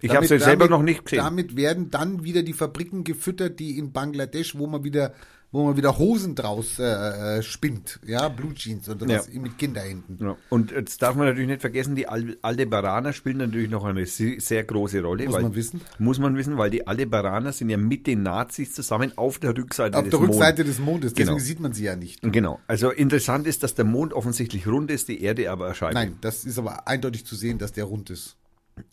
Ich 0.00 0.14
habe 0.14 0.26
sie 0.26 0.38
selber 0.38 0.68
noch 0.68 0.82
nicht 0.82 1.04
gesehen. 1.04 1.18
Damit 1.24 1.56
werden 1.56 1.90
dann 1.90 2.22
wieder 2.22 2.42
die 2.42 2.52
Fabriken 2.52 3.02
gefüttert, 3.02 3.58
die 3.58 3.76
in 3.76 3.92
Bangladesch, 3.92 4.56
wo 4.56 4.66
man 4.66 4.84
wieder, 4.84 5.12
wo 5.52 5.64
man 5.66 5.76
wieder 5.76 5.98
Hosen 5.98 6.34
draus 6.34 6.78
äh, 6.78 7.38
äh, 7.38 7.42
spinnt, 7.42 7.98
ja, 8.06 8.28
Blue 8.28 8.54
Jeans 8.54 8.88
und 8.88 9.00
sowas 9.00 9.28
Ja. 9.32 9.40
mit 9.40 9.58
Kinderhänden. 9.58 10.18
Ja. 10.20 10.36
Und 10.48 10.70
jetzt 10.70 11.02
darf 11.02 11.16
man 11.16 11.26
natürlich 11.26 11.48
nicht 11.48 11.60
vergessen, 11.60 11.96
die 11.96 12.06
Al 12.08 12.36
Aldebaraner 12.42 13.12
spielen 13.12 13.38
natürlich 13.38 13.68
noch 13.70 13.84
eine 13.84 14.06
se- 14.06 14.38
sehr 14.38 14.62
große 14.64 15.02
Rolle. 15.02 15.24
Muss 15.24 15.34
weil, 15.34 15.42
man 15.42 15.54
wissen. 15.54 15.80
Muss 15.98 16.18
man 16.18 16.36
wissen, 16.36 16.56
weil 16.56 16.70
die 16.70 16.86
Aldebaraner 16.86 17.52
sind 17.52 17.70
ja 17.70 17.76
mit 17.76 18.06
den 18.06 18.22
Nazis 18.22 18.72
zusammen 18.74 19.12
auf 19.18 19.38
der 19.38 19.56
Rückseite 19.56 19.96
Auf 19.98 20.04
des 20.04 20.10
der 20.10 20.20
Rückseite 20.20 20.62
Mondes. 20.62 20.76
des 20.76 20.84
Mondes, 20.84 21.14
deswegen 21.14 21.36
Genau. 21.36 21.44
sieht 21.44 21.60
man 21.60 21.72
sie 21.72 21.84
ja 21.84 21.96
nicht. 21.96 22.20
Genau. 22.22 22.60
Also 22.68 22.90
interessant 22.90 23.46
ist, 23.46 23.62
dass 23.62 23.74
der 23.74 23.84
Mond 23.84 24.12
offensichtlich 24.14 24.66
rund 24.68 24.90
ist, 24.90 25.08
die 25.08 25.20
Erde 25.22 25.50
aber 25.50 25.66
erscheint. 25.68 25.94
Nein, 25.94 26.16
das 26.20 26.44
ist 26.44 26.58
aber 26.58 26.86
eindeutig 26.86 27.26
zu 27.26 27.34
sehen, 27.34 27.58
dass 27.58 27.72
der 27.72 27.84
rund 27.84 28.10
ist. 28.10 28.36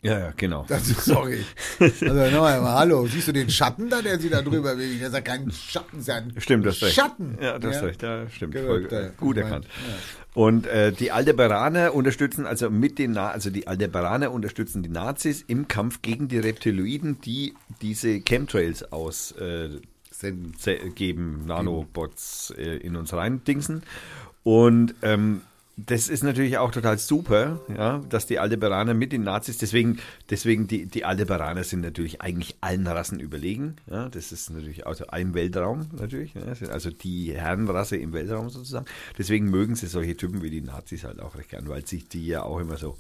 Ja, 0.02 0.20
ja, 0.20 0.34
genau. 0.36 0.66
Das 0.68 0.88
sorry. 0.88 1.44
Also 1.80 2.06
nochmal, 2.06 2.62
hallo, 2.62 3.08
siehst 3.08 3.28
du 3.28 3.32
den 3.32 3.50
Schatten 3.50 3.90
da, 3.90 4.02
der 4.02 4.20
sich 4.20 4.32
da 4.32 4.42
drüber 4.42 4.76
bewegt? 4.76 5.02
Das 5.02 5.10
ist 5.10 5.14
ja 5.16 5.22
kein 5.22 5.52
Schatten, 5.52 5.98
das 5.98 6.02
ist 6.02 6.08
ja 6.08 6.42
Stimmt, 6.42 6.66
das 6.66 6.82
recht. 6.82 6.96
Schatten. 6.96 7.38
Ja, 7.42 7.60
das 7.60 7.82
recht, 7.82 8.02
ja, 8.02 8.30
stimmt. 8.30 8.54
Gerückt, 8.54 8.90
Voll, 8.90 9.02
ja. 9.02 9.10
gut 9.18 9.38
erkannt. 9.38 9.66
ja. 9.66 9.94
Und 10.34 10.68
äh, 10.68 10.92
die 10.92 11.12
Aldebaraner 11.12 11.96
unterstützen, 11.96 12.46
also 12.46 12.70
mit 12.70 13.00
den, 13.00 13.12
Na 13.12 13.32
also 13.32 13.50
die 13.50 13.68
Aldebaraner 13.68 14.32
unterstützen 14.32 14.84
die 14.84 14.90
Nazis 14.90 15.44
im 15.48 15.68
Kampf 15.68 16.02
gegen 16.04 16.28
die 16.28 16.38
Reptiloiden, 16.38 17.20
die 17.22 17.56
diese 17.82 18.22
Chemtrails 18.22 18.92
aus 18.92 19.32
äh, 19.34 19.70
geben, 20.96 21.46
Nanobots 21.48 22.54
äh, 22.58 22.78
in 22.78 22.96
uns 22.96 23.14
reindingsen. 23.14 23.84
Und 24.44 24.96
ähm, 25.02 25.42
das 25.78 26.10
ist 26.10 26.24
natürlich 26.24 26.58
auch 26.58 26.72
total 26.72 26.98
super, 26.98 27.62
ja, 27.76 28.00
dass 28.10 28.26
die 28.26 28.40
Aldebaraner 28.40 28.96
mit 28.96 29.12
den 29.12 29.22
Nazis, 29.22 29.60
deswegen, 29.60 30.00
deswegen 30.32 30.68
die, 30.68 30.88
die 30.88 31.06
Aldebaraner 31.06 31.64
sind 31.64 31.82
natürlich 31.82 32.20
eigentlich 32.20 32.56
allen 32.62 32.88
Rassen 32.88 33.20
überlegen. 33.20 33.76
Ja, 33.86 34.10
das 34.10 34.32
ist 34.32 34.50
natürlich 34.50 34.88
also 34.88 35.06
ein 35.08 35.36
Weltraum 35.36 35.86
natürlich, 36.00 36.34
ja, 36.34 36.42
also 36.72 36.90
die 36.90 37.32
Herrenrasse 37.36 37.96
im 37.96 38.12
Weltraum 38.12 38.50
sozusagen. 38.50 38.88
Deswegen 39.20 39.52
mögen 39.52 39.76
sie 39.76 39.86
solche 39.86 40.18
Typen 40.18 40.42
wie 40.42 40.50
die 40.50 40.62
Nazis 40.62 41.04
halt 41.04 41.20
auch 41.20 41.36
recht 41.36 41.50
gern, 41.50 41.70
weil 41.70 41.86
sich 41.86 42.08
die 42.08 42.26
ja 42.26 42.42
auch 42.42 42.60
immer 42.60 42.78
so 42.78 42.98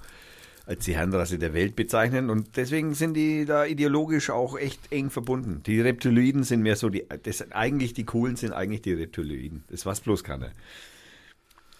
als 0.67 0.85
die 0.85 0.95
Herrenrasse 0.95 1.39
der 1.39 1.55
Welt 1.55 1.75
bezeichnen 1.75 2.29
und 2.29 2.57
deswegen 2.57 2.93
sind 2.93 3.15
die 3.15 3.45
da 3.45 3.65
ideologisch 3.65 4.29
auch 4.29 4.55
echt 4.55 4.91
eng 4.91 5.09
verbunden. 5.09 5.63
Die 5.65 5.81
Reptiloiden 5.81 6.43
sind 6.43 6.61
mehr 6.61 6.75
so 6.75 6.89
die, 6.89 7.05
das 7.23 7.51
eigentlich 7.53 7.93
die 7.93 8.03
coolen 8.03 8.35
sind 8.35 8.51
eigentlich 8.51 8.81
die 8.83 8.93
Reptiloiden. 8.93 9.63
Das 9.69 9.85
weiß 9.85 10.01
bloß 10.01 10.23
keiner. 10.23 10.51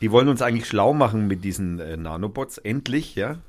Die 0.02 0.12
wollen 0.12 0.28
uns 0.28 0.42
eigentlich 0.42 0.68
schlau 0.68 0.94
machen 0.94 1.28
mit 1.28 1.44
diesen 1.44 1.80
äh, 1.80 1.98
Nanobots, 1.98 2.58
endlich, 2.60 3.16
ja. 3.16 3.40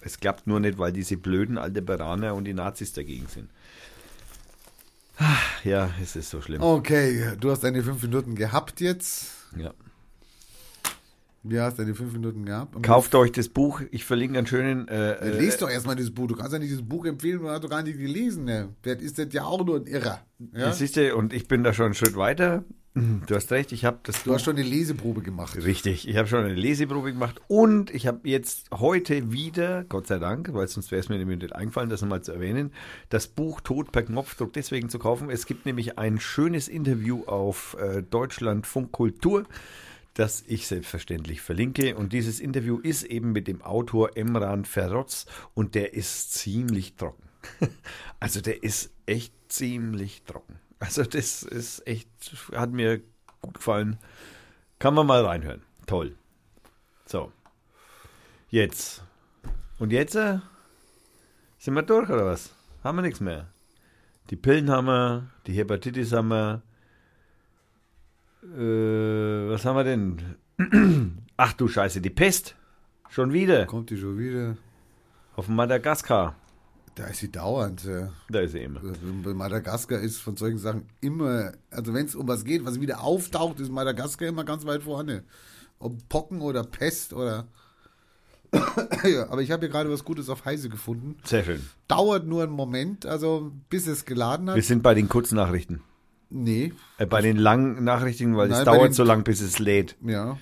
Es 0.00 0.20
klappt 0.20 0.46
nur 0.46 0.60
nicht, 0.60 0.78
weil 0.78 0.92
diese 0.92 1.16
blöden 1.16 1.58
Aldebaraner 1.58 2.34
und 2.34 2.44
die 2.44 2.54
Nazis 2.54 2.92
dagegen 2.92 3.26
sind. 3.28 3.48
Ah, 5.18 5.36
Ja, 5.64 5.90
es 6.02 6.14
ist 6.16 6.30
so 6.30 6.40
schlimm. 6.40 6.60
Okay, 6.62 7.32
du 7.40 7.50
hast 7.50 7.64
deine 7.64 7.82
fünf 7.82 8.02
Minuten 8.02 8.34
gehabt 8.34 8.80
jetzt. 8.80 9.32
Ja. 9.56 9.72
Wie 11.46 11.60
hast 11.60 11.78
deine 11.78 11.94
fünf 11.94 12.12
Minuten 12.14 12.46
gehabt? 12.46 12.82
Kauft 12.82 13.14
euch 13.14 13.30
das 13.30 13.48
Buch, 13.48 13.82
ich 13.90 14.04
verlinke 14.04 14.38
einen 14.38 14.46
schönen. 14.46 14.88
Äh, 14.88 15.12
äh, 15.12 15.28
Lest 15.40 15.60
doch 15.60 15.68
erstmal 15.68 15.94
dieses 15.94 16.12
Buch. 16.12 16.26
Du 16.26 16.34
kannst 16.34 16.52
ja 16.54 16.58
nicht 16.58 16.70
dieses 16.70 16.86
Buch 16.86 17.04
empfehlen, 17.04 17.40
du 17.40 17.50
hast 17.50 17.62
doch 17.62 17.68
gar 17.68 17.82
nicht 17.82 17.98
gelesen. 17.98 18.44
Ne? 18.44 18.70
Vielleicht 18.82 19.02
ist 19.02 19.18
das 19.18 19.28
ja 19.32 19.44
auch 19.44 19.64
nur 19.64 19.76
ein 19.76 19.86
Irrer. 19.86 20.22
Ja? 20.52 20.66
Das 20.66 20.78
siehst 20.78 20.96
du, 20.96 21.14
und 21.14 21.34
ich 21.34 21.46
bin 21.46 21.62
da 21.62 21.74
schon 21.74 21.86
einen 21.86 21.94
Schritt 21.94 22.16
weiter. 22.16 22.64
Du 22.96 23.34
hast 23.34 23.50
recht, 23.50 23.72
ich 23.72 23.84
habe 23.84 23.98
das 24.04 24.22
Du 24.22 24.32
hast 24.32 24.44
schon 24.44 24.54
eine 24.54 24.64
Leseprobe 24.64 25.20
gemacht. 25.20 25.56
Richtig, 25.56 26.06
ich 26.06 26.16
habe 26.16 26.28
schon 26.28 26.44
eine 26.44 26.54
Leseprobe 26.54 27.12
gemacht 27.12 27.40
und 27.48 27.92
ich 27.92 28.06
habe 28.06 28.20
jetzt 28.22 28.70
heute 28.70 29.32
wieder, 29.32 29.82
Gott 29.82 30.06
sei 30.06 30.20
Dank, 30.20 30.54
weil 30.54 30.68
sonst 30.68 30.92
wäre 30.92 31.00
es 31.00 31.08
mir 31.08 31.18
nämlich 31.18 31.40
nicht 31.40 31.56
eingefallen, 31.56 31.90
das 31.90 32.02
nochmal 32.02 32.22
zu 32.22 32.30
erwähnen, 32.30 32.72
das 33.08 33.26
Buch 33.26 33.60
Tod 33.62 33.90
per 33.90 34.04
Knopfdruck 34.04 34.52
deswegen 34.52 34.90
zu 34.90 35.00
kaufen. 35.00 35.28
Es 35.28 35.46
gibt 35.46 35.66
nämlich 35.66 35.98
ein 35.98 36.20
schönes 36.20 36.68
Interview 36.68 37.24
auf 37.24 37.76
äh, 37.80 38.04
Deutschlandfunk 38.04 38.92
Kultur, 38.92 39.44
das 40.14 40.44
ich 40.46 40.68
selbstverständlich 40.68 41.40
verlinke. 41.40 41.96
Und 41.96 42.12
dieses 42.12 42.38
Interview 42.38 42.78
ist 42.78 43.02
eben 43.02 43.32
mit 43.32 43.48
dem 43.48 43.60
Autor 43.62 44.16
Emran 44.16 44.64
Ferrotz 44.64 45.26
und 45.54 45.74
der 45.74 45.94
ist 45.94 46.32
ziemlich 46.32 46.94
trocken. 46.94 47.24
Also 48.20 48.40
der 48.40 48.62
ist 48.62 48.90
echt 49.04 49.34
ziemlich 49.48 50.22
trocken. 50.22 50.60
Also 50.84 51.02
das 51.02 51.42
ist 51.42 51.86
echt, 51.86 52.08
hat 52.54 52.70
mir 52.70 53.00
gut 53.40 53.54
gefallen. 53.54 53.98
Kann 54.78 54.92
man 54.92 55.06
mal 55.06 55.24
reinhören. 55.24 55.62
Toll. 55.86 56.14
So. 57.06 57.32
Jetzt. 58.50 59.02
Und 59.78 59.92
jetzt 59.92 60.14
äh, 60.14 60.40
sind 61.58 61.74
wir 61.74 61.82
durch 61.82 62.10
oder 62.10 62.26
was? 62.26 62.54
Haben 62.82 62.98
wir 62.98 63.02
nichts 63.02 63.20
mehr. 63.20 63.46
Die 64.28 64.36
Pillen 64.36 64.70
haben 64.70 64.86
wir, 64.86 65.30
die 65.46 65.54
Hepatitis 65.54 66.12
haben 66.12 66.28
wir. 66.28 66.62
Äh, 68.42 69.50
was 69.50 69.64
haben 69.64 69.76
wir 69.76 69.84
denn? 69.84 70.36
Ach 71.38 71.54
du 71.54 71.66
Scheiße, 71.66 72.02
die 72.02 72.10
Pest. 72.10 72.56
Schon 73.08 73.32
wieder. 73.32 73.64
Kommt 73.64 73.88
die 73.88 73.96
schon 73.96 74.18
wieder? 74.18 74.58
Auf 75.34 75.48
Madagaskar. 75.48 76.36
Da 76.96 77.06
ist 77.06 77.18
sie 77.18 77.30
dauernd. 77.32 77.84
Ja. 77.84 78.10
Da 78.30 78.40
ist 78.40 78.52
sie 78.52 78.60
immer. 78.62 78.80
Bei 79.24 79.34
Madagaskar 79.34 79.98
ist 80.00 80.18
von 80.18 80.36
solchen 80.36 80.58
Sachen 80.58 80.86
immer, 81.00 81.52
also 81.70 81.92
wenn 81.92 82.06
es 82.06 82.14
um 82.14 82.28
was 82.28 82.44
geht, 82.44 82.64
was 82.64 82.80
wieder 82.80 83.02
auftaucht, 83.02 83.58
ist 83.60 83.70
Madagaskar 83.72 84.28
immer 84.28 84.44
ganz 84.44 84.64
weit 84.64 84.84
vorne. 84.84 85.24
Ob 85.80 86.08
Pocken 86.08 86.40
oder 86.40 86.62
Pest 86.62 87.12
oder. 87.12 87.48
ja, 89.04 89.28
aber 89.28 89.42
ich 89.42 89.50
habe 89.50 89.62
hier 89.66 89.68
gerade 89.70 89.90
was 89.90 90.04
Gutes 90.04 90.28
auf 90.28 90.44
Heise 90.44 90.68
gefunden. 90.68 91.16
Sehr 91.24 91.42
schön. 91.42 91.68
Dauert 91.88 92.26
nur 92.26 92.44
einen 92.44 92.52
Moment, 92.52 93.04
also 93.06 93.50
bis 93.68 93.88
es 93.88 94.04
geladen 94.04 94.48
hat. 94.48 94.54
Wir 94.54 94.62
sind 94.62 94.84
bei 94.84 94.94
den 94.94 95.08
Kurznachrichten. 95.08 95.80
nee, 96.30 96.72
Äh, 96.98 97.06
bei 97.06 97.20
den 97.22 97.36
langen 97.36 97.82
Nachrichten, 97.82 98.36
weil 98.36 98.48
es 98.50 98.56
Nein, 98.58 98.64
bei 98.66 98.72
dauert 98.76 98.88
den- 98.90 98.94
so 98.94 99.02
lang, 99.02 99.24
bis 99.24 99.40
es 99.40 99.58
lädt. 99.58 99.96
ja. 100.02 100.38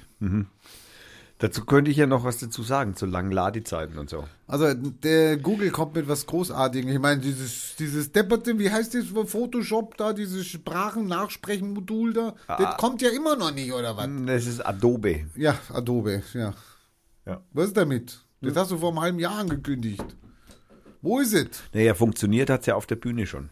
Dazu 1.43 1.65
könnte 1.65 1.91
ich 1.91 1.97
ja 1.97 2.07
noch 2.07 2.23
was 2.23 2.39
dazu 2.39 2.63
sagen, 2.63 2.95
zu 2.95 3.05
langen 3.05 3.33
Ladezeiten 3.33 3.99
und 3.99 4.09
so. 4.09 4.29
Also 4.47 4.73
der 4.75 5.37
Google 5.39 5.71
kommt 5.73 5.97
mit 5.97 6.07
was 6.07 6.25
Großartigem. 6.27 6.89
Ich 6.89 7.01
meine, 7.01 7.21
dieses, 7.21 7.75
dieses 7.81 8.13
Depperte, 8.13 8.61
wie 8.61 8.71
heißt 8.71 8.95
das 8.95 9.07
Photoshop 9.07 9.97
da, 9.97 10.13
dieses 10.13 10.47
Sprachen-Nachsprechen-Modul 10.47 12.13
da, 12.13 12.35
Ah. 12.47 12.57
das 12.63 12.77
kommt 12.77 13.03
ja 13.03 13.11
immer 13.11 13.35
noch 13.35 13.53
nicht, 13.53 13.73
oder 13.73 13.97
was? 13.97 14.09
Das 14.25 14.47
ist 14.47 14.61
Adobe. 14.65 15.27
Ja, 15.35 15.59
Adobe, 15.73 16.23
ja. 16.35 16.55
Ja. 17.27 17.41
Was 17.53 17.67
ist 17.67 17.77
damit? 17.77 18.21
Das 18.41 18.55
hast 18.57 18.71
du 18.71 18.79
vor 18.79 18.91
einem 18.91 19.01
halben 19.01 19.19
Jahr 19.19 19.39
angekündigt. 19.39 20.05
Wo 21.01 21.19
ist 21.19 21.35
es? 21.35 21.49
Naja, 21.73 21.95
funktioniert 21.95 22.51
hat 22.51 22.61
es 22.61 22.67
ja 22.67 22.77
auf 22.77 22.87
der 22.87 22.95
Bühne 22.97 23.27
schon. 23.27 23.51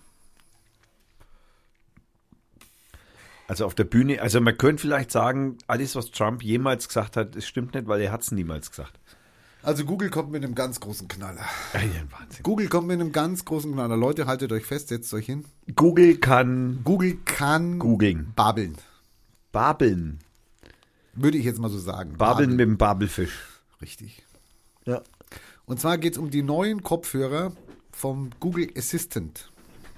Also 3.50 3.66
auf 3.66 3.74
der 3.74 3.82
Bühne, 3.82 4.22
also 4.22 4.40
man 4.40 4.56
könnte 4.56 4.82
vielleicht 4.82 5.10
sagen, 5.10 5.58
alles, 5.66 5.96
was 5.96 6.12
Trump 6.12 6.40
jemals 6.40 6.86
gesagt 6.86 7.16
hat, 7.16 7.34
es 7.34 7.48
stimmt 7.48 7.74
nicht, 7.74 7.88
weil 7.88 8.00
er 8.00 8.12
hat 8.12 8.22
es 8.22 8.30
niemals 8.30 8.70
gesagt. 8.70 8.92
Also 9.64 9.84
Google 9.84 10.08
kommt 10.08 10.30
mit 10.30 10.44
einem 10.44 10.54
ganz 10.54 10.78
großen 10.78 11.08
Knaller. 11.08 11.44
Ein 11.72 11.90
Wahnsinn. 12.12 12.44
Google 12.44 12.68
kommt 12.68 12.86
mit 12.86 13.00
einem 13.00 13.10
ganz 13.10 13.44
großen 13.44 13.72
Knaller. 13.72 13.96
Leute, 13.96 14.28
haltet 14.28 14.52
euch 14.52 14.64
fest, 14.64 14.86
setzt 14.86 15.12
euch 15.14 15.26
hin. 15.26 15.46
Google 15.74 16.18
kann 16.18 16.82
Google 16.84 17.18
kann 17.24 17.80
googeln. 17.80 18.32
babbeln. 18.36 18.76
Babeln. 19.50 20.20
Würde 21.14 21.36
ich 21.36 21.44
jetzt 21.44 21.58
mal 21.58 21.70
so 21.70 21.78
sagen. 21.80 22.18
Babeln 22.18 22.50
mit 22.50 22.60
dem 22.60 22.78
Babelfisch. 22.78 23.36
Richtig. 23.82 24.22
Ja. 24.84 25.02
Und 25.66 25.80
zwar 25.80 25.98
geht 25.98 26.12
es 26.12 26.18
um 26.20 26.30
die 26.30 26.44
neuen 26.44 26.84
Kopfhörer 26.84 27.50
vom 27.90 28.30
Google 28.38 28.68
Assistant. 28.78 29.50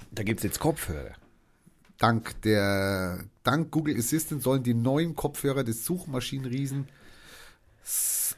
Da 0.09 0.23
gibt 0.23 0.39
es 0.39 0.43
jetzt 0.43 0.59
Kopfhörer. 0.59 1.13
Dank 2.03 2.41
der, 2.41 3.23
dank 3.43 3.71
Google 3.71 3.97
Assistant 3.97 4.43
sollen 4.43 4.61
die 4.61 4.73
neuen 4.73 5.15
Kopfhörer 5.15 5.63
des 5.63 5.85
Suchmaschinenriesen 5.85 6.89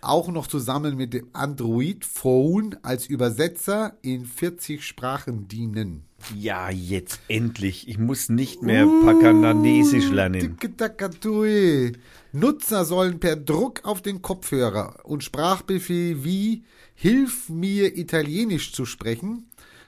auch 0.01 0.27
noch 0.27 0.45
zusammen 0.45 0.95
mit 0.95 1.15
dem 1.15 1.29
Android 1.33 2.05
Phone 2.05 2.75
als 2.83 3.07
Übersetzer 3.07 3.97
in 4.03 4.27
40 4.27 4.83
Sprachen 4.83 5.47
dienen. 5.47 6.03
Ja, 6.35 6.69
jetzt 6.69 7.19
endlich. 7.27 7.87
Ich 7.87 7.97
muss 7.97 8.29
nicht 8.29 8.61
mehr 8.61 8.87
Pakananesisch 9.03 10.11
lernen. 10.11 10.41
Tikitakatui. 10.41 11.93
Nutzer 12.33 12.85
sollen 12.85 13.19
per 13.19 13.35
Druck 13.35 13.83
auf 13.83 14.03
den 14.03 14.21
Kopfhörer 14.21 14.97
und 15.05 15.23
Sprachbefehl 15.23 16.23
wie 16.23 16.63
Hilf 16.93 17.49
mir 17.49 17.97
Italienisch 17.97 18.73
zu 18.73 18.85
sprechen 18.85 19.47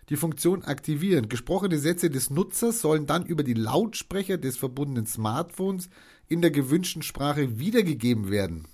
die 0.10 0.16
Funktion 0.16 0.64
aktivieren. 0.64 1.30
Gesprochene 1.30 1.78
Sätze 1.80 2.10
des 2.10 2.30
Nutzers 2.30 2.82
sollen 2.82 3.06
dann 3.06 3.26
über 3.26 3.44
die 3.44 3.54
Lautsprecher 3.54 4.38
des 4.38 4.58
verbundenen 4.58 5.06
Smartphones 5.06 5.90
in 6.28 6.42
der 6.42 6.52
gewünschten 6.52 7.02
Sprache 7.02 7.60
wiedergegeben 7.60 8.30
werden. 8.30 8.66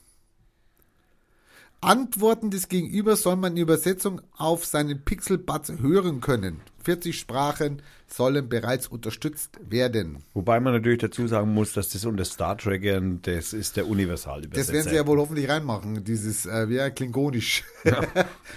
Antworten 1.84 2.50
des 2.50 2.70
Gegenübers 2.70 3.24
soll 3.24 3.36
man 3.36 3.58
in 3.58 3.64
Übersetzung 3.64 4.22
auf 4.38 4.66
seinen 4.66 5.04
Pixelbuds 5.04 5.74
hören 5.82 6.22
können. 6.22 6.62
40 6.86 7.20
Sprachen 7.20 7.82
sollen 8.08 8.48
bereits 8.48 8.88
unterstützt 8.88 9.60
werden. 9.70 10.24
Wobei 10.34 10.62
man 10.62 10.74
natürlich 10.74 11.00
dazu 11.00 11.28
sagen 11.28 11.54
muss, 11.54 11.74
dass 11.74 11.90
das 11.90 12.06
unter 12.06 12.24
Star 12.24 12.58
Trekern, 12.58 13.20
das 13.24 13.52
ist 13.52 13.76
der 13.76 13.88
Universalübersetzer. 13.88 14.72
Das 14.72 14.74
werden 14.74 14.90
sie 14.92 14.96
ja 14.96 15.06
wohl 15.06 15.20
hoffentlich 15.20 15.50
reinmachen, 15.50 16.06
dieses, 16.06 16.46
äh, 16.46 16.68
ja, 16.68 16.90
klingonisch. 16.90 17.66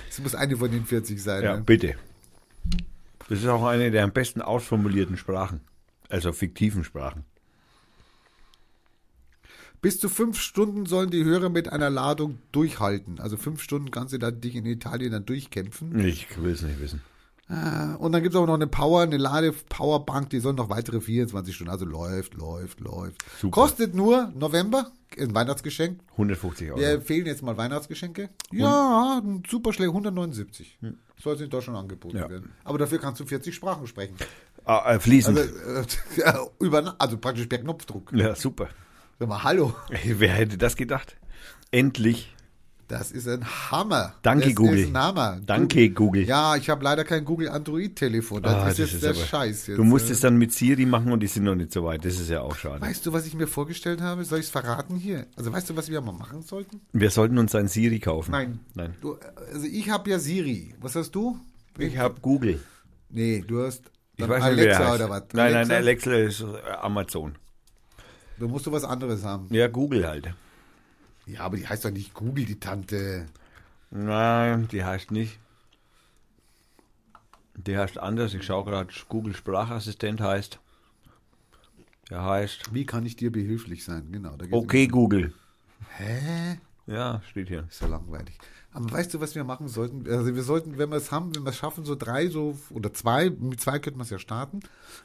Es 0.09 0.19
muss 0.23 0.37
eine 0.37 0.57
von 0.57 0.71
den 0.71 0.85
40 0.85 1.21
sein. 1.21 1.43
Ja, 1.43 1.57
ne? 1.57 1.63
bitte. 1.63 1.97
Das 3.29 3.41
ist 3.41 3.47
auch 3.47 3.65
eine 3.65 3.91
der 3.91 4.05
am 4.05 4.13
besten 4.13 4.41
ausformulierten 4.41 5.17
Sprachen. 5.17 5.61
Also 6.09 6.33
fiktiven 6.33 6.85
Sprachen. 6.85 7.25
Bis 9.83 10.01
zu 10.01 10.09
fünf 10.09 10.41
Stunden 10.41 10.87
sollen 10.87 11.11
die 11.11 11.25
Hörer 11.25 11.49
mit 11.49 11.69
einer 11.69 11.91
Ladung 11.91 12.39
durchhalten. 12.53 13.21
Also 13.21 13.37
fünf 13.37 13.63
Stunden 13.63 13.91
kannst 13.91 14.15
du 14.15 14.19
da 14.19 14.31
dich 14.31 14.57
in 14.57 14.67
Italien 14.67 15.13
dann 15.13 15.27
durchkämpfen. 15.27 15.99
Ich 16.05 16.27
will 16.43 16.53
es 16.53 16.63
nicht 16.63 16.81
wissen. 16.81 17.03
Ah, 17.49 17.95
Und 18.01 18.11
dann 18.13 18.23
gibt 18.25 18.35
es 18.35 18.41
auch 18.41 18.47
noch 18.47 18.55
eine 18.55 18.67
Power, 18.67 19.03
eine 19.03 19.17
Lade-Powerbank, 19.19 20.31
die 20.31 20.41
soll 20.41 20.55
noch 20.55 20.69
weitere 20.69 21.01
24 21.01 21.55
Stunden. 21.55 21.71
Also 21.71 21.85
läuft, 21.85 22.35
läuft, 22.35 22.81
läuft. 22.81 23.25
Super. 23.41 23.53
Kostet 23.63 23.95
nur 23.95 24.33
November, 24.35 24.91
ein 25.17 25.33
Weihnachtsgeschenk. 25.35 26.01
150 26.13 26.71
Euro. 26.71 26.81
Wir 26.81 26.91
empfehlen 26.91 27.25
jetzt 27.27 27.43
mal 27.43 27.57
Weihnachtsgeschenke. 27.57 28.31
Ja, 28.51 29.21
ein 29.23 29.45
super 29.49 29.73
schlecht, 29.73 29.91
179. 29.91 30.79
Soll 31.23 31.35
es 31.37 31.41
in 31.41 31.49
Deutschland 31.51 31.79
angeboten 31.79 32.15
Hm. 32.17 32.23
Ja. 32.25 32.29
werden. 32.31 32.53
Aber 32.65 32.79
dafür 32.79 32.99
kannst 32.99 33.21
du 33.21 33.27
40 33.27 33.55
Sprachen 33.55 33.87
sprechen. 33.87 34.17
Ah, 34.65 34.95
äh, 34.95 34.99
fließend. 34.99 35.39
Also, 35.39 35.53
äh, 36.23 36.35
über, 36.65 36.97
also 36.99 37.17
praktisch 37.19 37.47
per 37.47 37.59
Knopfdruck. 37.59 38.13
ja, 38.13 38.35
super. 38.35 38.69
Sag 39.21 39.29
mal, 39.29 39.45
hallo. 39.45 39.73
Ey, 39.91 40.19
Wer 40.19 40.31
hätte 40.33 40.59
das 40.59 40.75
gedacht? 40.75 41.17
Endlich. 41.71 42.35
Das 42.89 43.11
ist 43.11 43.27
ein 43.27 43.45
Hammer. 43.45 44.15
Danke, 44.23 44.47
das 44.47 44.55
Google. 44.55 44.79
ist 44.79 44.89
ein 44.91 44.97
Hammer. 44.99 45.41
Danke, 45.45 45.91
Google. 45.91 46.23
Ja, 46.25 46.55
ich 46.55 46.71
habe 46.71 46.85
leider 46.85 47.03
kein 47.03 47.25
Google 47.25 47.49
Android-Telefon. 47.49 48.43
Das 48.45 48.55
Ah, 48.55 48.69
ist 48.69 48.79
jetzt 48.79 49.03
der 49.03 49.15
Scheiß. 49.15 49.67
Jetzt. 49.67 49.79
Du 49.79 49.83
musst 49.83 50.09
es 50.09 50.21
dann 50.21 50.37
mit 50.37 50.53
Siri 50.53 50.87
machen 50.87 51.11
und 51.11 51.19
die 51.21 51.27
sind 51.27 51.43
noch 51.45 51.57
nicht 51.57 51.73
so 51.73 51.83
weit. 51.85 52.05
Das 52.05 52.15
ist 52.21 52.31
ja 52.31 52.43
auch 52.43 52.55
schade. 52.55 52.81
Weißt 52.81 53.05
du, 53.05 53.13
was 53.13 53.27
ich 53.27 53.35
mir 53.35 53.49
vorgestellt 53.49 54.01
habe? 54.01 54.25
Soll 54.25 54.39
ich 54.39 54.45
es 54.47 54.51
verraten 54.51 54.95
hier? 54.97 55.27
Also 55.37 55.53
weißt 55.53 55.69
du, 55.71 55.77
was 55.77 55.89
wir 55.91 56.01
mal 56.01 56.13
machen 56.13 56.43
sollten? 56.43 56.81
Wir 56.93 57.11
sollten 57.11 57.39
uns 57.39 57.55
ein 57.57 57.67
Siri 57.67 57.99
kaufen. 57.99 58.31
Nein. 58.31 58.61
Nein. 58.75 58.95
Du, 59.01 59.17
also 59.53 59.67
ich 59.67 59.91
habe 59.91 60.09
ja 60.11 60.21
Siri. 60.21 60.75
Was 60.81 60.95
hast 60.95 61.11
du? 61.13 61.41
Ich 61.79 61.99
habe 61.99 62.21
Google. 62.21 62.61
Nee, 63.11 63.43
du 63.47 63.65
hast 63.65 63.83
Ich 64.17 64.29
weiß 64.29 64.37
nicht, 64.45 64.61
Alexa 64.61 64.79
heißt. 64.87 64.95
oder 64.95 65.11
was? 65.11 65.23
Nein, 65.33 65.53
nein, 65.53 65.71
Alexa 65.73 66.15
ist 66.15 66.41
äh, 66.43 66.71
Amazon. 66.83 67.35
Da 68.39 68.47
musst 68.47 68.67
du 68.67 68.71
was 68.73 68.85
anderes 68.85 69.25
haben. 69.25 69.49
Ja, 69.51 69.67
Google 69.67 70.07
halt. 70.07 70.33
Ja, 71.27 71.41
aber 71.41 71.57
die 71.57 71.67
heißt 71.67 71.85
doch 71.85 71.91
nicht 71.91 72.15
Google, 72.15 72.45
die 72.45 72.61
Tante. 72.61 73.27
Nein, 73.91 74.69
die 74.69 74.85
heißt 74.85 75.11
nicht. 75.11 75.39
Die 77.57 77.77
heißt 77.77 77.99
anders. 77.99 78.35
Ich 78.35 78.45
schaue 78.45 78.65
gerade, 78.65 78.93
Google 79.09 79.35
Sprachassistent 79.35 80.21
heißt. 80.21 80.61
Der 82.11 82.23
heißt 82.25 82.73
Wie 82.73 82.87
kann 82.87 83.05
ich 83.05 83.17
dir 83.17 83.33
behilflich 83.33 83.85
sein? 83.85 84.13
Genau. 84.13 84.37
Okay 84.51 84.87
Google. 84.87 85.35
Hä? 85.97 86.61
Ja, 86.87 87.21
steht 87.29 87.49
hier. 87.49 87.67
Ist 87.69 87.81
ja 87.81 87.89
langweilig. 87.89 88.39
Aber 88.73 88.93
weißt 88.93 89.15
du, 89.15 89.21
was 89.21 89.35
wir 89.35 89.43
machen 89.43 89.69
sollten? 89.69 90.09
Also 90.09 90.35
wir 90.35 90.43
sollten, 90.43 90.79
wenn 90.79 90.91
wir 90.91 90.99
es 90.99 91.11
haben, 91.11 91.35
wenn 91.35 91.43
wir 91.45 91.51
es 91.51 91.57
schaffen, 91.57 91.85
so 91.85 91.97
drei, 91.97 92.29
so 92.29 92.57
oder 92.71 92.93
zwei, 92.93 93.31
mit 93.31 93.61
zwei 93.61 93.79
könnten 93.79 93.99
wir 93.99 94.05
es 94.05 94.11
ja 94.11 94.19
starten. 94.19 94.61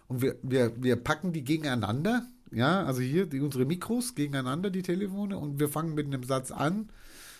Und 0.07 0.21
wir, 0.21 0.35
wir, 0.43 0.71
wir 0.75 0.97
packen 0.97 1.31
die 1.31 1.43
gegeneinander. 1.43 2.27
Ja, 2.51 2.83
also 2.83 3.01
hier 3.01 3.25
die, 3.25 3.39
unsere 3.39 3.65
Mikros 3.65 4.13
gegeneinander, 4.15 4.69
die 4.69 4.81
Telefone, 4.81 5.37
und 5.37 5.59
wir 5.59 5.69
fangen 5.69 5.93
mit 5.93 6.05
einem 6.07 6.23
Satz 6.23 6.51
an. 6.51 6.89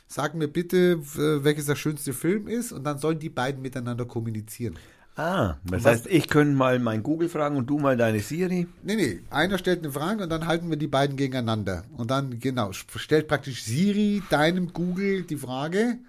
Sag 0.08 0.36
mir 0.36 0.48
bitte, 0.48 1.00
welches 1.44 1.66
der 1.68 1.76
schönste 1.76 2.14
Film 2.14 2.48
ist, 2.48 2.72
und 2.72 2.84
dann 2.84 2.98
sollen 2.98 3.20
die 3.20 3.30
beiden 3.30 3.62
miteinander 3.62 4.06
kommunizieren. 4.06 4.76
Ah, 5.18 5.56
das 5.66 5.84
was- 5.84 5.92
heißt, 5.92 6.08
ich 6.08 6.30
könnte 6.30 6.56
mal 6.56 6.80
mein 6.80 7.04
Google 7.04 7.28
fragen 7.28 7.58
und 7.58 7.70
du 7.70 7.78
mal 7.78 7.98
deine 7.98 8.22
Siri. 8.22 8.68
Nee, 8.84 8.96
nee, 8.96 9.20
einer 9.30 9.58
stellt 9.58 9.80
eine 9.80 9.92
Frage 9.92 10.24
und 10.24 10.30
dann 10.30 10.48
halten 10.48 10.70
wir 10.70 10.78
die 10.78 10.88
beiden 10.88 11.18
gegeneinander. 11.18 11.84
Und 11.98 12.10
dann, 12.12 12.40
genau, 12.40 12.72
stellt 12.72 13.28
praktisch 13.28 13.64
Siri 13.64 14.24
deinem 14.30 14.72
Google 14.72 15.24
die 15.24 15.36
Frage 15.38 16.00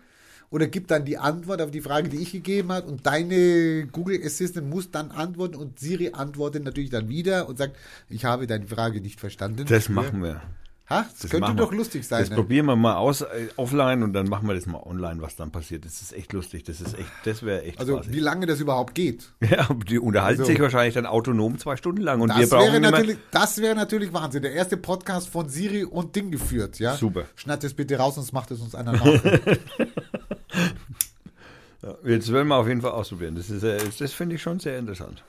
oder 0.52 0.68
gibt 0.68 0.90
dann 0.92 1.04
die 1.04 1.18
Antwort 1.18 1.60
auf 1.60 1.70
die 1.72 1.80
Frage, 1.80 2.08
die 2.08 2.18
ich 2.18 2.30
gegeben 2.30 2.70
habe 2.70 2.86
und 2.86 3.04
deine 3.06 3.86
Google 3.90 4.20
Assistant 4.24 4.70
muss 4.70 4.90
dann 4.92 5.10
antworten 5.10 5.56
und 5.56 5.80
Siri 5.80 6.10
antwortet 6.12 6.62
natürlich 6.62 6.90
dann 6.90 7.08
wieder 7.08 7.48
und 7.48 7.58
sagt, 7.58 7.74
ich 8.08 8.24
habe 8.24 8.46
deine 8.46 8.66
Frage 8.68 9.00
nicht 9.00 9.18
verstanden. 9.18 9.64
Das 9.68 9.88
machen 9.88 10.22
wir. 10.22 10.40
Ha? 10.90 11.02
Das, 11.08 11.20
Das 11.20 11.30
könnte 11.30 11.54
doch 11.54 11.70
wir. 11.70 11.78
lustig 11.78 12.06
sein. 12.06 12.20
Das 12.20 12.30
ne? 12.30 12.34
probieren 12.36 12.66
wir 12.66 12.74
mal 12.76 12.96
aus 12.96 13.22
äh, 13.22 13.26
offline 13.56 14.02
und 14.02 14.12
dann 14.12 14.28
machen 14.28 14.46
wir 14.48 14.54
das 14.54 14.66
mal 14.66 14.82
online, 14.82 15.22
was 15.22 15.36
dann 15.36 15.50
passiert. 15.52 15.84
Das 15.86 16.02
ist 16.02 16.12
echt 16.12 16.32
lustig. 16.32 16.64
Das 16.64 16.80
ist 16.80 16.98
echt, 16.98 17.08
das 17.24 17.42
wäre 17.44 17.62
echt 17.62 17.78
Also 17.78 17.94
spaßig. 17.94 18.12
wie 18.12 18.18
lange 18.20 18.46
das 18.46 18.60
überhaupt 18.60 18.94
geht. 18.94 19.32
Ja, 19.48 19.68
die 19.88 19.98
unterhalten 20.00 20.40
Also- 20.42 20.50
sich 20.52 20.60
wahrscheinlich 20.60 20.94
dann 20.94 21.06
autonom 21.06 21.56
zwei 21.58 21.76
Stunden 21.76 22.02
lang 22.02 22.20
und 22.20 22.28
wir 22.34 22.40
Das 22.42 22.50
brauchen 22.50 22.72
wäre, 22.72 22.80
natürlich, 22.80 23.16
das 23.30 23.58
wäre 23.58 23.74
natürlich 23.76 24.12
Wahnsinn. 24.12 24.42
Der 24.42 24.52
erste 24.52 24.76
Podcast 24.76 25.28
von 25.28 25.48
Siri 25.48 25.84
und 25.84 26.14
Ding 26.16 26.30
geführt, 26.30 26.78
ja? 26.80 26.94
Super. 26.96 27.24
Schneid 27.36 27.62
das 27.64 27.72
bitte 27.72 27.96
raus, 27.96 28.16
sonst 28.16 28.32
macht 28.32 28.50
es 28.50 28.60
uns 28.60 28.74
einer 28.74 28.92
nach. 28.92 29.06
Ja, 31.82 31.96
Jetzt 32.04 32.32
werden 32.32 32.48
wir 32.48 32.56
auf 32.56 32.68
jeden 32.68 32.80
Fall 32.80 32.92
ausprobieren. 32.92 33.34
Das 33.34 33.50
ist, 33.50 33.62
äh, 33.62 33.78
das 33.98 34.12
finde 34.12 34.36
ich 34.36 34.42
schon 34.42 34.60
sehr 34.60 34.78
interessant. 34.78 35.24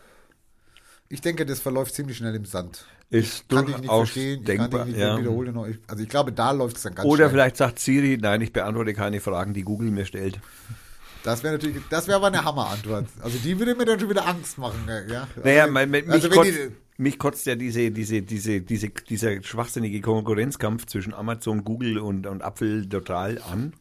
Ich 1.09 1.21
denke, 1.21 1.45
das 1.45 1.59
verläuft 1.59 1.93
ziemlich 1.95 2.17
schnell 2.17 2.35
im 2.35 2.45
Sand. 2.45 2.85
Ist 3.09 3.47
Kann 3.49 3.67
ich 3.67 3.77
nicht 3.77 3.85
verstehen. 3.85 4.39
Ich 4.41 4.45
kann 4.47 4.57
denkbar. 4.57 4.85
dich 4.85 4.93
nicht 4.95 5.01
ja. 5.01 5.17
wiederholen. 5.19 5.55
Ich- 5.71 5.79
Also 5.87 6.03
ich 6.03 6.09
glaube, 6.09 6.31
da 6.31 6.51
läuft 6.51 6.77
es 6.77 6.83
dann 6.83 6.95
ganz 6.95 7.07
Oder 7.07 7.17
schnell. 7.25 7.29
vielleicht 7.29 7.57
sagt 7.57 7.79
Siri, 7.79 8.17
nein, 8.19 8.41
ich 8.41 8.53
beantworte 8.53 8.93
keine 8.93 9.19
Fragen, 9.19 9.53
die 9.53 9.63
Google 9.63 9.91
mir 9.91 10.05
stellt. 10.05 10.39
Das 11.23 11.41
wäre 11.43 11.53
natürlich, 11.53 11.77
das 11.89 12.07
wäre 12.07 12.17
aber 12.17 12.27
eine 12.27 12.43
Hammerantwort. 12.43 13.07
Also 13.21 13.37
die 13.37 13.57
würde 13.57 13.75
mir 13.75 13.85
dann 13.85 13.99
schon 13.99 14.09
wieder 14.09 14.27
Angst 14.27 14.57
machen. 14.57 14.87
Ja. 15.07 15.27
Naja, 15.43 15.61
also, 15.63 15.73
mein, 15.73 15.89
mein, 15.89 16.05
mich, 16.05 16.11
also 16.13 16.29
kotzt, 16.29 16.49
die, 16.51 16.69
mich 16.97 17.17
kotzt 17.17 17.45
ja 17.45 17.55
diese, 17.55 17.91
diese, 17.91 18.21
diese, 18.23 18.61
diese, 18.61 18.89
dieser 18.89 19.41
schwachsinnige 19.41 20.01
Konkurrenzkampf 20.01 20.85
zwischen 20.87 21.13
Amazon, 21.13 21.63
Google 21.63 21.99
und, 21.99 22.27
und 22.27 22.41
Apfel 22.41 22.89
total 22.89 23.41
an. 23.41 23.73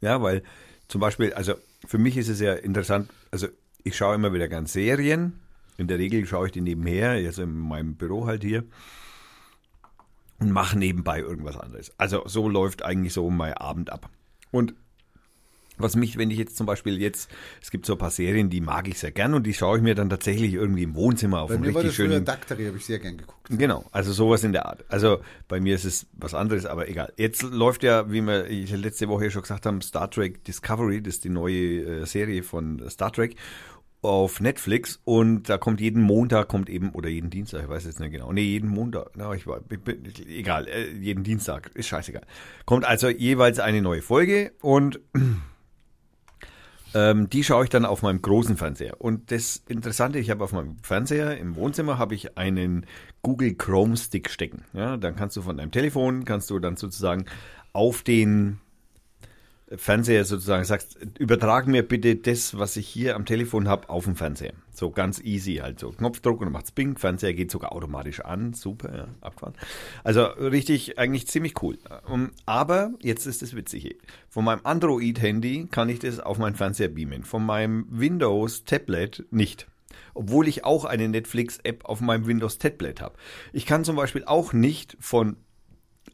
Ja, 0.00 0.20
weil 0.22 0.42
zum 0.88 1.00
Beispiel, 1.00 1.32
also 1.34 1.54
für 1.86 1.98
mich 1.98 2.16
ist 2.16 2.28
es 2.28 2.40
ja 2.40 2.54
interessant, 2.54 3.10
also 3.30 3.48
ich 3.82 3.96
schaue 3.96 4.14
immer 4.14 4.32
wieder 4.32 4.48
gern 4.48 4.66
Serien. 4.66 5.40
In 5.76 5.88
der 5.88 5.98
Regel 5.98 6.24
schaue 6.26 6.46
ich 6.46 6.52
die 6.52 6.60
nebenher, 6.60 7.10
also 7.10 7.42
in 7.42 7.58
meinem 7.58 7.96
Büro 7.96 8.26
halt 8.26 8.42
hier. 8.42 8.64
Und 10.38 10.50
mache 10.50 10.78
nebenbei 10.78 11.20
irgendwas 11.20 11.56
anderes. 11.56 11.92
Also 11.98 12.22
so 12.26 12.48
läuft 12.48 12.84
eigentlich 12.84 13.12
so 13.12 13.30
mein 13.30 13.54
Abend 13.54 13.90
ab. 13.90 14.10
Und 14.50 14.74
was 15.76 15.96
mich, 15.96 16.18
wenn 16.18 16.30
ich 16.30 16.38
jetzt 16.38 16.56
zum 16.56 16.66
Beispiel 16.66 17.00
jetzt, 17.00 17.30
es 17.60 17.70
gibt 17.70 17.86
so 17.86 17.94
ein 17.94 17.98
paar 17.98 18.10
Serien, 18.10 18.50
die 18.50 18.60
mag 18.60 18.88
ich 18.88 18.98
sehr 18.98 19.10
gern 19.10 19.34
und 19.34 19.44
die 19.44 19.54
schaue 19.54 19.78
ich 19.78 19.82
mir 19.82 19.94
dann 19.94 20.08
tatsächlich 20.08 20.54
irgendwie 20.54 20.84
im 20.84 20.94
Wohnzimmer 20.94 21.42
auf 21.42 21.48
bei 21.48 21.54
einem 21.54 21.66
mir 21.66 21.74
war 21.74 21.82
richtig 21.82 21.90
das 21.90 21.96
früher 21.96 22.14
schönen. 22.14 22.24
Daktari, 22.24 22.66
habe 22.66 22.76
ich 22.76 22.84
sehr 22.86 22.98
gern 22.98 23.16
geguckt. 23.16 23.48
Genau, 23.50 23.84
also 23.92 24.12
sowas 24.12 24.44
in 24.44 24.52
der 24.52 24.66
Art. 24.66 24.84
Also 24.88 25.20
bei 25.48 25.60
mir 25.60 25.74
ist 25.74 25.84
es 25.84 26.06
was 26.12 26.34
anderes, 26.34 26.66
aber 26.66 26.88
egal. 26.88 27.12
Jetzt 27.16 27.42
läuft 27.42 27.82
ja, 27.82 28.10
wie 28.10 28.22
wir 28.22 28.46
letzte 28.76 29.08
Woche 29.08 29.30
schon 29.30 29.42
gesagt 29.42 29.66
haben, 29.66 29.80
Star 29.82 30.10
Trek 30.10 30.44
Discovery, 30.44 31.02
das 31.02 31.14
ist 31.14 31.24
die 31.24 31.30
neue 31.30 32.02
äh, 32.02 32.06
Serie 32.06 32.42
von 32.42 32.82
Star 32.88 33.12
Trek 33.12 33.36
auf 34.04 34.40
Netflix 34.40 35.00
und 35.04 35.48
da 35.48 35.56
kommt 35.56 35.80
jeden 35.80 36.02
Montag 36.02 36.48
kommt 36.48 36.68
eben 36.68 36.90
oder 36.90 37.08
jeden 37.08 37.30
Dienstag, 37.30 37.62
ich 37.62 37.68
weiß 37.68 37.86
jetzt 37.86 38.00
nicht 38.00 38.12
genau. 38.12 38.32
Nee, 38.32 38.42
jeden 38.42 38.68
Montag, 38.68 39.10
na, 39.16 39.32
ich 39.32 39.46
war 39.46 39.60
egal, 40.28 40.68
äh, 40.68 40.90
jeden 40.90 41.24
Dienstag, 41.24 41.70
ist 41.74 41.88
scheißegal. 41.88 42.22
Kommt 42.66 42.84
also 42.84 43.08
jeweils 43.08 43.58
eine 43.58 43.80
neue 43.80 44.02
Folge 44.02 44.52
und 44.60 45.00
ähm, 46.94 47.28
die 47.28 47.44
schaue 47.44 47.64
ich 47.64 47.70
dann 47.70 47.84
auf 47.84 48.02
meinem 48.02 48.22
großen 48.22 48.56
Fernseher. 48.56 49.00
Und 49.00 49.30
das 49.30 49.62
Interessante, 49.68 50.18
ich 50.18 50.30
habe 50.30 50.44
auf 50.44 50.52
meinem 50.52 50.78
Fernseher 50.82 51.36
im 51.38 51.56
Wohnzimmer 51.56 51.98
habe 51.98 52.14
ich 52.14 52.38
einen 52.38 52.86
Google 53.22 53.54
Chrome 53.54 53.96
Stick 53.96 54.30
stecken. 54.30 54.64
Ja, 54.72 54.96
dann 54.96 55.16
kannst 55.16 55.36
du 55.36 55.42
von 55.42 55.56
deinem 55.56 55.72
Telefon 55.72 56.24
kannst 56.24 56.50
du 56.50 56.58
dann 56.58 56.76
sozusagen 56.76 57.26
auf 57.72 58.02
den 58.02 58.60
Fernseher 59.74 60.24
sozusagen 60.24 60.64
sagst, 60.64 60.98
übertrag 61.18 61.66
mir 61.66 61.82
bitte 61.82 62.16
das, 62.16 62.58
was 62.58 62.76
ich 62.76 62.86
hier 62.86 63.16
am 63.16 63.24
Telefon 63.24 63.66
habe, 63.66 63.88
auf 63.88 64.04
den 64.04 64.14
Fernseher. 64.14 64.52
So 64.72 64.90
ganz 64.90 65.20
easy 65.20 65.56
halt 65.56 65.78
so. 65.78 65.90
Knopfdruck 65.90 66.42
und 66.42 66.52
macht's 66.52 66.70
Bing, 66.70 66.98
Fernseher 66.98 67.32
geht 67.32 67.50
sogar 67.50 67.72
automatisch 67.72 68.20
an. 68.20 68.52
Super, 68.52 68.94
ja, 68.94 69.08
abgefahren. 69.20 69.54
Also 70.02 70.24
richtig, 70.24 70.98
eigentlich 70.98 71.26
ziemlich 71.28 71.62
cool. 71.62 71.78
Um, 72.06 72.32
aber 72.44 72.92
jetzt 73.00 73.26
ist 73.26 73.40
das 73.40 73.56
Witzige. 73.56 73.96
Von 74.28 74.44
meinem 74.44 74.60
Android-Handy 74.64 75.68
kann 75.70 75.88
ich 75.88 76.00
das 76.00 76.20
auf 76.20 76.38
meinen 76.38 76.56
Fernseher 76.56 76.88
beamen. 76.88 77.22
Von 77.24 77.46
meinem 77.46 77.86
Windows-Tablet 77.88 79.26
nicht. 79.30 79.66
Obwohl 80.12 80.46
ich 80.46 80.64
auch 80.64 80.84
eine 80.84 81.08
Netflix-App 81.08 81.84
auf 81.86 82.00
meinem 82.00 82.26
Windows-Tablet 82.26 83.00
habe. 83.00 83.16
Ich 83.52 83.64
kann 83.64 83.84
zum 83.84 83.96
Beispiel 83.96 84.24
auch 84.24 84.52
nicht 84.52 84.96
von 85.00 85.36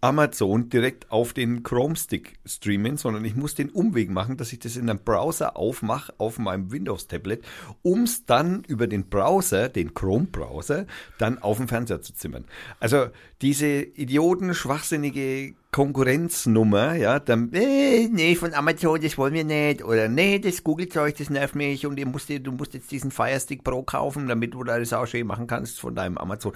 Amazon 0.00 0.70
direkt 0.70 1.10
auf 1.10 1.32
den 1.32 1.62
Chrome 1.62 1.96
Stick 1.96 2.38
streamen, 2.46 2.96
sondern 2.96 3.24
ich 3.24 3.36
muss 3.36 3.54
den 3.54 3.70
Umweg 3.70 4.10
machen, 4.10 4.36
dass 4.36 4.52
ich 4.52 4.58
das 4.58 4.76
in 4.76 4.88
einem 4.88 5.00
Browser 5.00 5.56
aufmache 5.56 6.14
auf 6.18 6.38
meinem 6.38 6.72
Windows 6.72 7.06
Tablet, 7.06 7.44
um 7.82 8.04
es 8.04 8.24
dann 8.24 8.64
über 8.64 8.86
den 8.86 9.08
Browser, 9.08 9.68
den 9.68 9.92
Chrome 9.92 10.26
Browser, 10.26 10.86
dann 11.18 11.38
auf 11.38 11.58
den 11.58 11.68
Fernseher 11.68 12.00
zu 12.00 12.14
zimmern. 12.14 12.44
Also 12.78 13.08
diese 13.42 13.66
idioten, 13.66 14.54
schwachsinnige 14.54 15.54
Konkurrenznummer, 15.72 16.94
ja, 16.94 17.20
dann, 17.20 17.52
äh, 17.52 18.08
nee, 18.08 18.34
von 18.34 18.54
Amazon, 18.54 19.00
das 19.00 19.16
wollen 19.16 19.34
wir 19.34 19.44
nicht, 19.44 19.84
oder 19.84 20.08
nee, 20.08 20.38
das 20.40 20.64
Google-Zeug, 20.64 21.16
das 21.16 21.30
nervt 21.30 21.54
mich 21.54 21.86
und 21.86 21.98
ihr 21.98 22.06
musst, 22.06 22.28
du 22.28 22.52
musst 22.52 22.74
jetzt 22.74 22.90
diesen 22.90 23.12
Fire 23.12 23.38
Stick 23.38 23.62
Pro 23.62 23.82
kaufen, 23.82 24.26
damit 24.26 24.54
du 24.54 24.64
da 24.64 24.78
das 24.78 24.92
auch 24.92 25.06
schön 25.06 25.26
machen 25.26 25.46
kannst 25.46 25.78
von 25.78 25.94
deinem 25.94 26.18
Amazon. 26.18 26.52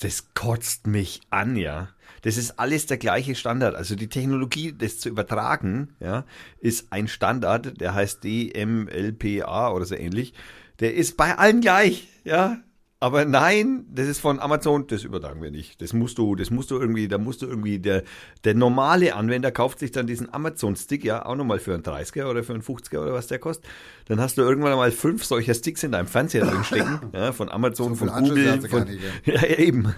Das 0.00 0.34
kotzt 0.34 0.86
mich 0.86 1.20
an, 1.30 1.56
ja. 1.56 1.90
Das 2.26 2.36
ist 2.36 2.58
alles 2.58 2.86
der 2.86 2.96
gleiche 2.96 3.36
Standard. 3.36 3.76
Also 3.76 3.94
die 3.94 4.08
Technologie, 4.08 4.74
das 4.76 4.98
zu 4.98 5.08
übertragen, 5.08 5.94
ja, 6.00 6.24
ist 6.58 6.88
ein 6.90 7.06
Standard, 7.06 7.80
der 7.80 7.94
heißt 7.94 8.24
DMLPA 8.24 9.70
oder 9.70 9.84
so 9.84 9.94
ähnlich. 9.94 10.34
Der 10.80 10.94
ist 10.94 11.16
bei 11.16 11.38
allen 11.38 11.60
gleich, 11.60 12.08
ja. 12.24 12.58
Aber 12.98 13.24
nein, 13.26 13.86
das 13.92 14.08
ist 14.08 14.18
von 14.18 14.40
Amazon, 14.40 14.88
das 14.88 15.04
übertragen 15.04 15.40
wir 15.40 15.52
nicht. 15.52 15.80
Das 15.80 15.92
musst 15.92 16.18
du, 16.18 16.34
das 16.34 16.50
musst 16.50 16.72
du 16.72 16.80
irgendwie, 16.80 17.06
da 17.06 17.18
musst 17.18 17.42
du 17.42 17.46
irgendwie, 17.46 17.78
der, 17.78 18.02
der 18.42 18.54
normale 18.54 19.14
Anwender 19.14 19.52
kauft 19.52 19.78
sich 19.78 19.92
dann 19.92 20.08
diesen 20.08 20.34
Amazon-Stick, 20.34 21.04
ja, 21.04 21.24
auch 21.24 21.36
nochmal 21.36 21.60
für 21.60 21.74
einen 21.74 21.84
30er 21.84 22.28
oder 22.28 22.42
für 22.42 22.54
einen 22.54 22.62
50er 22.62 22.98
oder 22.98 23.12
was 23.12 23.28
der 23.28 23.38
kostet. 23.38 23.70
Dann 24.06 24.18
hast 24.18 24.36
du 24.36 24.42
irgendwann 24.42 24.74
mal 24.74 24.90
fünf 24.90 25.24
solcher 25.24 25.54
Sticks 25.54 25.84
in 25.84 25.92
deinem 25.92 26.08
Fernseher 26.08 26.44
drin 26.44 26.64
stecken, 26.64 26.98
ja, 27.12 27.30
von 27.30 27.50
Amazon, 27.50 27.94
So 27.94 28.04
von 28.04 28.24
Google, 28.24 28.60
von, 28.62 28.82
nicht, 28.82 29.00
ja, 29.26 29.34
ja, 29.42 29.58
eben. 29.58 29.94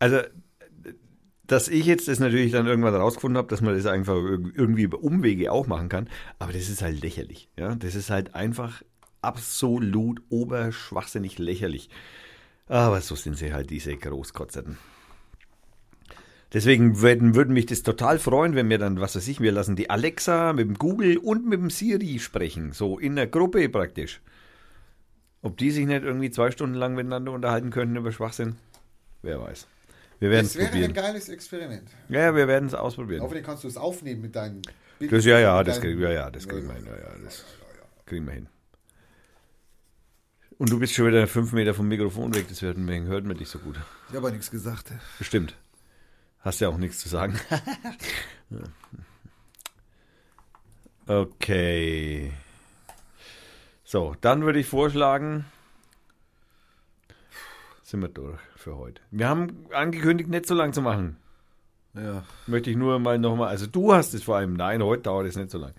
Also, 0.00 0.22
dass 1.46 1.68
ich 1.68 1.86
jetzt 1.86 2.08
das 2.08 2.18
natürlich 2.18 2.52
dann 2.52 2.66
irgendwann 2.66 2.94
rausgefunden 2.94 3.38
habe, 3.38 3.48
dass 3.48 3.60
man 3.60 3.74
das 3.74 3.86
einfach 3.86 4.14
irg- 4.14 4.52
irgendwie 4.54 4.82
über 4.82 5.02
Umwege 5.02 5.52
auch 5.52 5.66
machen 5.66 5.88
kann, 5.88 6.08
aber 6.38 6.52
das 6.52 6.68
ist 6.68 6.82
halt 6.82 7.02
lächerlich. 7.02 7.48
Ja, 7.58 7.74
das 7.74 7.94
ist 7.94 8.10
halt 8.10 8.34
einfach 8.34 8.82
absolut 9.22 10.22
oberschwachsinnig 10.28 11.38
lächerlich. 11.38 11.90
Aber 12.68 13.00
so 13.00 13.14
sind 13.14 13.36
sie 13.36 13.52
halt, 13.52 13.70
diese 13.70 13.96
Großkotzerten. 13.96 14.76
Deswegen 16.52 17.00
würden, 17.00 17.34
würden 17.34 17.54
mich 17.54 17.66
das 17.66 17.82
total 17.82 18.18
freuen, 18.18 18.54
wenn 18.54 18.70
wir 18.70 18.78
dann, 18.78 19.00
was 19.00 19.16
weiß 19.16 19.26
ich, 19.28 19.40
wir 19.40 19.52
lassen 19.52 19.76
die 19.76 19.90
Alexa 19.90 20.52
mit 20.52 20.68
dem 20.68 20.74
Google 20.78 21.18
und 21.18 21.46
mit 21.46 21.60
dem 21.60 21.70
Siri 21.70 22.18
sprechen. 22.18 22.72
So 22.72 22.98
in 22.98 23.16
der 23.16 23.26
Gruppe 23.26 23.68
praktisch. 23.68 24.20
Ob 25.42 25.56
die 25.58 25.70
sich 25.70 25.86
nicht 25.86 26.02
irgendwie 26.02 26.30
zwei 26.30 26.50
Stunden 26.50 26.76
lang 26.76 26.94
miteinander 26.94 27.32
unterhalten 27.32 27.70
könnten 27.70 27.96
über 27.96 28.12
Schwachsinn? 28.12 28.56
Wer 29.22 29.40
weiß. 29.40 29.66
Wir 30.18 30.30
werden 30.30 30.46
es 30.46 30.52
Das 30.52 30.60
wäre 30.60 30.66
ein 30.68 30.72
probieren. 30.72 30.92
geiles 30.94 31.28
Experiment. 31.28 31.90
Ja, 32.08 32.20
ja, 32.20 32.34
wir 32.34 32.48
werden 32.48 32.68
es 32.68 32.74
ausprobieren. 32.74 33.22
Hoffentlich 33.22 33.44
kannst 33.44 33.64
du 33.64 33.68
es 33.68 33.76
aufnehmen 33.76 34.22
mit 34.22 34.34
deinen 34.34 34.62
Bildern. 34.98 35.18
Das, 35.18 35.24
ja, 35.26 35.38
ja, 35.38 35.62
das 35.62 35.80
kriegen 35.80 36.00
wir, 36.00 36.12
ja, 36.12 36.30
das 36.30 36.48
kriegen 36.48 36.66
wir 36.66 36.74
hin. 36.74 36.86
Ja, 36.86 36.96
ja, 36.96 37.14
das 37.22 37.44
kriegen 38.06 38.26
wir 38.26 38.32
hin. 38.32 38.48
Und 40.58 40.70
du 40.70 40.78
bist 40.78 40.94
schon 40.94 41.06
wieder 41.06 41.26
fünf 41.26 41.52
Meter 41.52 41.74
vom 41.74 41.86
Mikrofon 41.86 42.34
weg, 42.34 42.46
deswegen 42.48 43.06
hört 43.08 43.24
man 43.24 43.36
dich 43.36 43.48
so 43.48 43.58
gut. 43.58 43.76
Ich 43.76 44.08
habe 44.08 44.18
aber 44.18 44.30
nichts 44.30 44.50
gesagt. 44.50 44.90
Bestimmt. 45.18 45.54
Hast 46.40 46.60
ja 46.60 46.68
auch 46.68 46.78
nichts 46.78 47.00
zu 47.00 47.10
sagen. 47.10 47.38
okay. 51.06 52.32
So, 53.84 54.14
dann 54.20 54.44
würde 54.44 54.60
ich 54.60 54.66
vorschlagen, 54.66 55.44
sind 57.86 58.00
wir 58.00 58.08
durch 58.08 58.40
für 58.56 58.76
heute. 58.76 59.00
Wir 59.12 59.28
haben 59.28 59.66
angekündigt, 59.72 60.28
nicht 60.28 60.46
so 60.46 60.54
lang 60.54 60.72
zu 60.72 60.82
machen. 60.82 61.18
Ja. 61.94 62.24
Möchte 62.46 62.68
ich 62.68 62.76
nur 62.76 62.98
mal 62.98 63.18
nochmal, 63.18 63.48
also 63.48 63.66
du 63.66 63.94
hast 63.94 64.12
es 64.12 64.24
vor 64.24 64.36
allem, 64.36 64.54
nein, 64.54 64.82
heute 64.82 65.04
dauert 65.04 65.26
es 65.26 65.36
nicht 65.36 65.50
so 65.50 65.58
lang. 65.58 65.72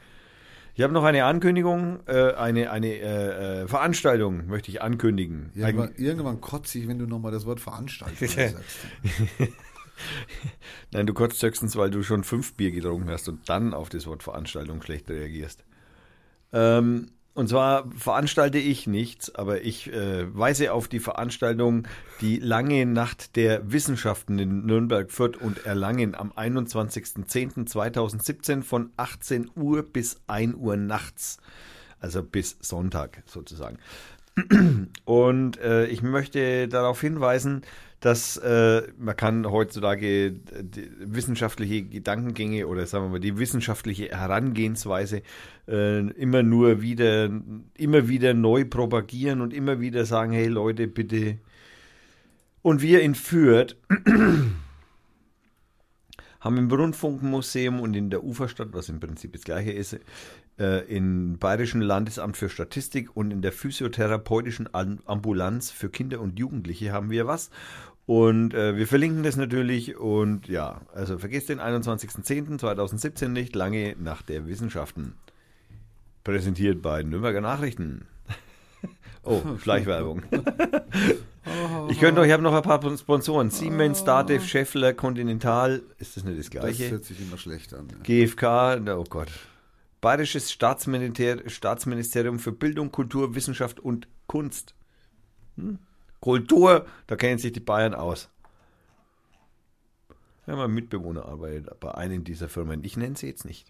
Ich 0.73 0.83
habe 0.83 0.93
noch 0.93 1.03
eine 1.03 1.25
Ankündigung, 1.25 1.99
äh, 2.07 2.33
eine, 2.33 2.71
eine 2.71 2.87
äh, 2.87 3.63
äh, 3.63 3.67
Veranstaltung 3.67 4.47
möchte 4.47 4.71
ich 4.71 4.81
ankündigen. 4.81 5.51
Irgendwann, 5.53 5.95
irgendwann 5.95 6.39
kotze 6.39 6.79
ich, 6.79 6.87
wenn 6.87 6.97
du 6.97 7.07
nochmal 7.07 7.33
das 7.33 7.45
Wort 7.45 7.59
Veranstaltung 7.59 8.27
sagst. 8.27 8.77
Nein, 10.93 11.07
du 11.07 11.13
kotzt 11.13 11.43
höchstens, 11.43 11.75
weil 11.75 11.89
du 11.89 12.03
schon 12.03 12.23
fünf 12.23 12.53
Bier 12.53 12.71
getrunken 12.71 13.09
hast 13.09 13.27
und 13.27 13.49
dann 13.49 13.73
auf 13.73 13.89
das 13.89 14.07
Wort 14.07 14.23
Veranstaltung 14.23 14.81
schlecht 14.81 15.09
reagierst. 15.09 15.65
Ähm, 16.53 17.11
und 17.37 17.47
zwar 17.49 17.85
veranstalte 17.95 18.57
ich 18.57 18.87
nichts, 18.87 19.35
aber 19.35 19.61
ich 19.61 19.93
äh, 19.93 20.35
weise 20.35 20.73
auf 20.73 20.87
die 20.87 20.99
Veranstaltung 20.99 21.87
Die 22.19 22.39
lange 22.39 22.87
Nacht 22.87 23.35
der 23.35 23.71
Wissenschaften 23.71 24.39
in 24.39 24.65
Nürnberg, 24.65 25.11
Fürth 25.11 25.37
und 25.39 25.63
Erlangen 25.63 26.15
am 26.15 26.31
21.10.2017 26.31 28.63
von 28.63 28.89
18 28.97 29.51
Uhr 29.55 29.83
bis 29.83 30.19
1 30.25 30.55
Uhr 30.55 30.77
nachts. 30.77 31.37
Also 31.99 32.23
bis 32.23 32.57
Sonntag 32.59 33.21
sozusagen. 33.27 33.77
Und 35.05 35.59
äh, 35.59 35.85
ich 35.85 36.01
möchte 36.01 36.67
darauf 36.67 36.99
hinweisen, 37.01 37.61
dass 37.99 38.37
äh, 38.37 38.83
man 38.97 39.15
kann 39.15 39.49
heutzutage 39.49 40.31
die 40.31 40.89
wissenschaftliche 40.99 41.81
Gedankengänge 41.83 42.67
oder 42.67 42.85
sagen 42.85 43.05
wir 43.05 43.09
mal 43.09 43.19
die 43.19 43.39
wissenschaftliche 43.39 44.09
Herangehensweise 44.09 45.23
äh, 45.67 46.07
immer 46.11 46.43
nur 46.43 46.81
wieder, 46.81 47.29
immer 47.75 48.07
wieder 48.07 48.35
neu 48.35 48.65
propagieren 48.65 49.41
und 49.41 49.53
immer 49.53 49.79
wieder 49.79 50.05
sagen, 50.05 50.31
hey 50.31 50.47
Leute, 50.47 50.87
bitte. 50.87 51.39
Und 52.61 52.81
wir 52.83 53.01
in 53.01 53.15
Fürth 53.15 53.75
haben 56.39 56.57
im 56.57 56.69
Rundfunkmuseum 56.69 57.79
und 57.79 57.95
in 57.95 58.11
der 58.11 58.23
Uferstadt, 58.23 58.69
was 58.73 58.89
im 58.89 58.99
Prinzip 58.99 59.33
das 59.33 59.41
gleiche 59.41 59.71
ist, 59.71 59.97
äh, 60.59 60.85
im 60.93 61.37
Bayerischen 61.37 61.81
Landesamt 61.81 62.37
für 62.37 62.49
Statistik 62.49 63.15
und 63.15 63.31
in 63.31 63.41
der 63.41 63.51
physiotherapeutischen 63.51 64.69
Am- 64.73 64.99
Ambulanz 65.05 65.71
für 65.71 65.89
Kinder 65.89 66.19
und 66.19 66.39
Jugendliche 66.39 66.91
haben 66.91 67.09
wir 67.09 67.27
was. 67.27 67.49
Und 68.05 68.53
äh, 68.53 68.77
wir 68.77 68.87
verlinken 68.87 69.23
das 69.23 69.35
natürlich 69.35 69.97
und 69.97 70.47
ja, 70.47 70.81
also 70.93 71.17
vergesst 71.17 71.49
den 71.49 71.59
21.10.2017 71.59 73.27
nicht, 73.27 73.55
lange 73.55 73.95
nach 73.99 74.21
der 74.21 74.47
Wissenschaften. 74.47 75.13
Präsentiert 76.23 76.81
bei 76.81 77.03
Nürnberger 77.03 77.41
Nachrichten. 77.41 78.05
oh, 79.23 79.41
Schleichwerbung. 79.61 80.23
Ich 81.89 81.99
könnte 82.01 82.19
euch, 82.19 82.27
ich 82.27 82.33
habe 82.33 82.43
noch 82.43 82.53
ein 82.53 82.61
paar 82.61 82.81
Sponsoren. 82.97 83.49
Siemens, 83.51 84.03
Datev, 84.03 84.45
Scheffler, 84.45 84.93
Continental. 84.93 85.81
Ist 85.97 86.17
das 86.17 86.25
nicht 86.25 86.37
das 86.37 86.49
Das 86.49 86.51
gleiche? 86.61 86.91
hört 86.91 87.05
sich 87.05 87.21
immer 87.21 87.37
schlecht 87.37 87.73
an. 87.73 87.87
Ja. 87.89 87.97
GfK, 88.03 88.81
oh 88.97 89.05
Gott. 89.09 89.29
Bayerisches 90.01 90.51
Staatsminister 90.51 91.49
Staatsministerium 91.49 92.39
für 92.39 92.51
Bildung, 92.51 92.91
Kultur, 92.91 93.35
Wissenschaft 93.35 93.79
und 93.79 94.07
Kunst. 94.27 94.75
Hm? 95.55 95.79
Kultur, 96.19 96.85
da 97.07 97.15
kennen 97.15 97.39
sich 97.39 97.53
die 97.53 97.59
Bayern 97.59 97.93
aus. 97.93 98.29
Ja, 100.45 100.55
mein 100.55 100.71
Mitbewohner 100.71 101.25
arbeitet 101.25 101.79
bei 101.79 101.93
einem 101.93 102.23
dieser 102.23 102.47
Firmen. 102.47 102.83
Ich 102.83 102.95
nenne 102.95 103.17
sie 103.17 103.27
jetzt 103.27 103.45
nicht. 103.45 103.67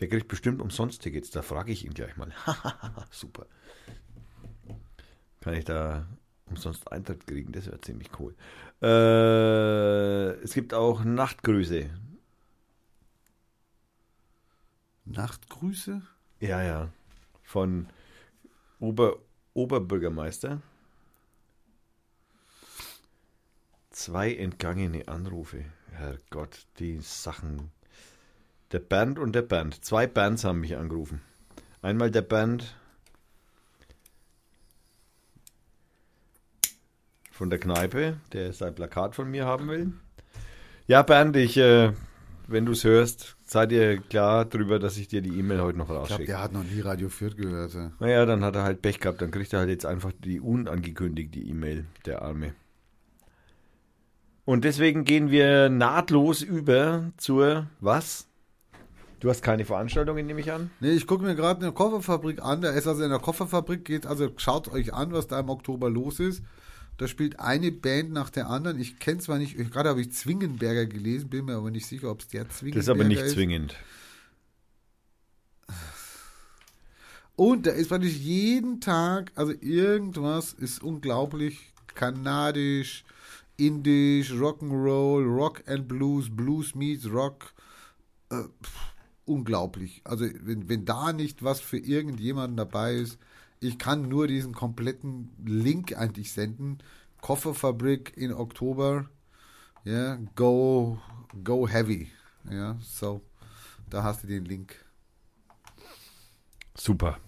Der 0.00 0.08
kriegt 0.08 0.28
bestimmt 0.28 0.60
umsonst 0.60 1.02
Tickets. 1.02 1.30
Da 1.30 1.42
frage 1.42 1.72
ich 1.72 1.84
ihn 1.84 1.92
gleich 1.92 2.16
mal. 2.16 2.32
Super. 3.10 3.46
Kann 5.40 5.54
ich 5.54 5.64
da 5.64 6.06
umsonst 6.46 6.90
Eintritt 6.92 7.26
kriegen? 7.26 7.52
Das 7.52 7.66
wäre 7.66 7.80
ziemlich 7.80 8.10
cool. 8.20 8.34
Äh, 8.80 10.40
es 10.42 10.54
gibt 10.54 10.72
auch 10.72 11.02
Nachtgrüße. 11.02 11.90
Nachtgrüße? 15.12 16.02
Ja, 16.40 16.62
ja. 16.62 16.88
Von 17.42 17.88
Ober, 18.78 19.16
Oberbürgermeister. 19.54 20.60
Zwei 23.90 24.34
entgangene 24.34 25.08
Anrufe. 25.08 25.64
Herrgott, 25.92 26.66
die 26.78 27.00
Sachen. 27.00 27.70
Der 28.70 28.80
Bernd 28.80 29.18
und 29.18 29.32
der 29.32 29.42
Bernd. 29.42 29.84
Zwei 29.84 30.06
Bernds 30.06 30.44
haben 30.44 30.60
mich 30.60 30.76
angerufen. 30.76 31.22
Einmal 31.80 32.10
der 32.10 32.22
Bernd 32.22 32.76
von 37.32 37.50
der 37.50 37.58
Kneipe, 37.58 38.20
der 38.32 38.52
sein 38.52 38.74
Plakat 38.74 39.14
von 39.14 39.30
mir 39.30 39.46
haben 39.46 39.68
will. 39.68 39.92
Ja, 40.86 41.02
Bernd, 41.02 41.36
ich, 41.36 41.56
äh, 41.56 41.92
wenn 42.46 42.66
du 42.66 42.72
es 42.72 42.84
hörst, 42.84 43.37
sei 43.50 43.66
dir 43.66 43.98
klar 43.98 44.44
drüber, 44.44 44.78
dass 44.78 44.96
ich 44.96 45.08
dir 45.08 45.22
die 45.22 45.38
E-Mail 45.38 45.60
heute 45.60 45.78
noch 45.78 45.84
Ich 45.86 45.88
glaube, 45.88 46.00
rausschicke. 46.10 46.26
der 46.26 46.42
hat 46.42 46.52
noch 46.52 46.64
nie 46.64 46.80
Radio 46.80 47.08
Fürth 47.08 47.36
gehört. 47.36 47.74
ja. 47.74 47.92
Naja, 47.98 48.26
dann 48.26 48.44
hat 48.44 48.54
er 48.56 48.62
halt 48.64 48.82
Pech 48.82 49.00
gehabt. 49.00 49.20
Dann 49.22 49.30
kriegt 49.30 49.52
er 49.52 49.60
halt 49.60 49.70
jetzt 49.70 49.86
einfach 49.86 50.12
die 50.24 50.40
unangekündigte 50.40 51.40
E-Mail, 51.40 51.86
der 52.06 52.22
Arme. 52.22 52.54
Und 54.44 54.64
deswegen 54.64 55.04
gehen 55.04 55.30
wir 55.30 55.68
nahtlos 55.68 56.42
über 56.42 57.12
zur, 57.18 57.66
was? 57.80 58.26
Du 59.20 59.28
hast 59.28 59.42
keine 59.42 59.64
Veranstaltungen, 59.64 60.26
nehme 60.26 60.40
ich 60.40 60.52
an? 60.52 60.70
Nee, 60.80 60.92
ich 60.92 61.06
gucke 61.06 61.24
mir 61.24 61.34
gerade 61.34 61.60
eine 61.60 61.72
Kofferfabrik 61.72 62.40
an. 62.42 62.60
Da 62.62 62.70
ist 62.70 62.86
also 62.86 63.02
in 63.02 63.10
der 63.10 63.18
Kofferfabrik 63.18 63.84
geht, 63.84 64.06
also 64.06 64.30
schaut 64.36 64.68
euch 64.72 64.94
an, 64.94 65.12
was 65.12 65.26
da 65.26 65.40
im 65.40 65.48
Oktober 65.50 65.90
los 65.90 66.20
ist. 66.20 66.42
Da 66.98 67.06
spielt 67.06 67.38
eine 67.38 67.70
Band 67.72 68.12
nach 68.12 68.28
der 68.28 68.50
anderen. 68.50 68.78
Ich 68.80 68.98
kenne 68.98 69.18
zwar 69.18 69.38
nicht, 69.38 69.56
gerade 69.56 69.88
habe 69.88 70.00
ich 70.00 70.12
Zwingenberger 70.12 70.86
gelesen, 70.86 71.30
bin 71.30 71.46
mir 71.46 71.56
aber 71.56 71.70
nicht 71.70 71.86
sicher, 71.86 72.10
ob 72.10 72.20
es 72.20 72.28
der 72.28 72.48
Zwingenberger 72.50 72.78
Das 72.78 72.84
ist 72.84 72.90
aber 72.90 73.04
nicht 73.04 73.28
zwingend. 73.30 73.76
Und 77.36 77.66
da 77.66 77.70
ist 77.70 77.88
praktisch 77.88 78.16
jeden 78.16 78.80
Tag, 78.80 79.30
also 79.36 79.52
irgendwas 79.60 80.52
ist 80.52 80.82
unglaublich 80.82 81.72
kanadisch, 81.94 83.04
indisch, 83.56 84.32
Rock'n'Roll, 84.32 85.24
Rock 85.24 85.62
and 85.68 85.86
Blues, 85.86 86.28
Blues 86.34 86.74
meets 86.74 87.08
Rock. 87.08 87.52
Äh, 88.30 88.42
pff, 88.60 88.94
unglaublich. 89.24 90.00
Also 90.02 90.26
wenn, 90.42 90.68
wenn 90.68 90.84
da 90.84 91.12
nicht 91.12 91.44
was 91.44 91.60
für 91.60 91.78
irgendjemanden 91.78 92.56
dabei 92.56 92.94
ist, 92.94 93.18
ich 93.60 93.78
kann 93.78 94.08
nur 94.08 94.26
diesen 94.26 94.54
kompletten 94.54 95.30
Link 95.44 95.96
eigentlich 95.96 96.32
senden. 96.32 96.78
Kofferfabrik 97.20 98.16
in 98.16 98.32
Oktober. 98.32 99.08
Ja, 99.84 100.18
go, 100.34 100.98
go 101.44 101.68
heavy. 101.68 102.10
Ja, 102.50 102.78
so, 102.80 103.22
da 103.90 104.02
hast 104.02 104.22
du 104.22 104.26
den 104.28 104.44
Link. 104.44 104.74
Super. 106.76 107.18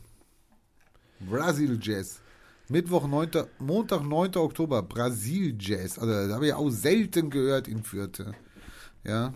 Brasil 1.20 1.78
Jazz. 1.82 2.20
Mittwoch, 2.69 3.07
9. 3.07 3.31
Montag, 3.59 4.05
9. 4.05 4.36
Oktober, 4.36 4.82
Brasil 4.82 5.57
Jazz. 5.59 5.98
Also, 5.98 6.12
das 6.12 6.32
habe 6.32 6.47
ich 6.47 6.55
auch 6.55 6.70
selten 6.70 7.28
gehört 7.28 7.66
in 7.66 7.82
Fürth. 7.82 8.24
Ja. 9.02 9.35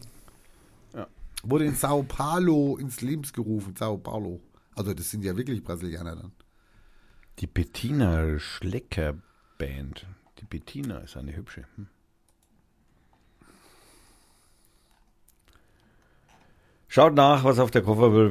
Ja. 0.95 1.09
Wurde 1.43 1.67
in 1.67 1.75
Sao 1.75 2.05
Paulo 2.05 2.77
ins 2.77 3.01
Lebens 3.01 3.33
gerufen. 3.33 3.75
Sao 3.77 3.99
Paulo. 3.99 4.41
Also, 4.77 4.95
das 4.95 5.11
sind 5.11 5.25
ja 5.25 5.37
wirklich 5.37 5.65
Brasilianer 5.65 6.15
dann. 6.15 6.33
Die 7.41 7.47
Bettina 7.47 8.39
Schlecker 8.39 9.15
Band. 9.59 10.07
Die 10.41 10.45
Bettina 10.45 10.99
ist 10.99 11.17
eine 11.17 11.35
hübsche. 11.35 11.65
Hm. 11.77 11.89
Schaut 16.87 17.15
nach, 17.15 17.43
was 17.43 17.59
auf 17.59 17.73
der 17.73 17.83
Koffer 17.83 18.31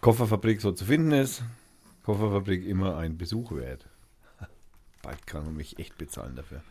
Kofferfabrik 0.00 0.60
so 0.60 0.72
zu 0.72 0.84
finden 0.84 1.12
ist. 1.12 1.44
Kofferfabrik 2.02 2.66
immer 2.66 2.96
ein 2.96 3.16
Besuch 3.16 3.52
wert. 3.52 3.86
Bald 5.02 5.24
kann 5.26 5.44
man 5.44 5.54
mich 5.54 5.78
echt 5.78 5.96
bezahlen 5.96 6.34
dafür. 6.34 6.62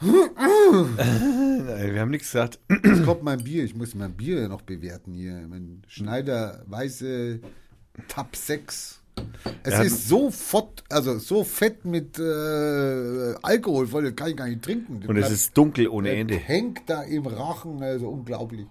Nein, 0.00 1.94
wir 1.94 2.00
haben 2.00 2.10
nichts 2.10 2.28
gesagt. 2.28 2.60
Jetzt 2.68 3.04
kommt 3.04 3.22
mein 3.22 3.42
Bier. 3.42 3.64
Ich 3.64 3.74
muss 3.74 3.94
mein 3.94 4.14
Bier 4.16 4.48
noch 4.48 4.62
bewerten 4.62 5.14
hier. 5.14 5.46
Mein 5.48 5.82
Schneider 5.88 6.62
Weiße 6.66 7.40
Tab 8.06 8.36
6. 8.36 8.97
Es 9.62 9.74
Ja. 9.74 9.82
ist 9.82 10.08
so 10.08 10.30
fett, 10.30 10.84
also 10.88 11.18
so 11.18 11.44
fett 11.44 11.84
mit 11.84 12.18
äh, 12.18 13.34
Alkohol 13.42 13.86
voll, 13.86 14.04
das 14.04 14.16
kann 14.16 14.30
ich 14.30 14.36
gar 14.36 14.48
nicht 14.48 14.62
trinken. 14.62 15.00
Das 15.00 15.08
Und 15.08 15.16
es 15.16 15.22
bleibt- 15.22 15.34
ist 15.34 15.56
dunkel 15.56 15.88
ohne 15.88 16.10
Ende. 16.10 16.36
hängt 16.36 16.80
da 16.88 17.02
im 17.02 17.26
Rachen, 17.26 17.82
also 17.82 18.08
unglaublich. 18.08 18.66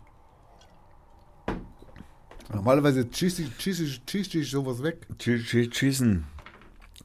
Normalerweise 2.53 3.05
schieße 3.11 3.43
ich, 3.43 4.49
sowas 4.49 4.81
weg. 4.81 5.05
Tschüssen. 5.19 6.23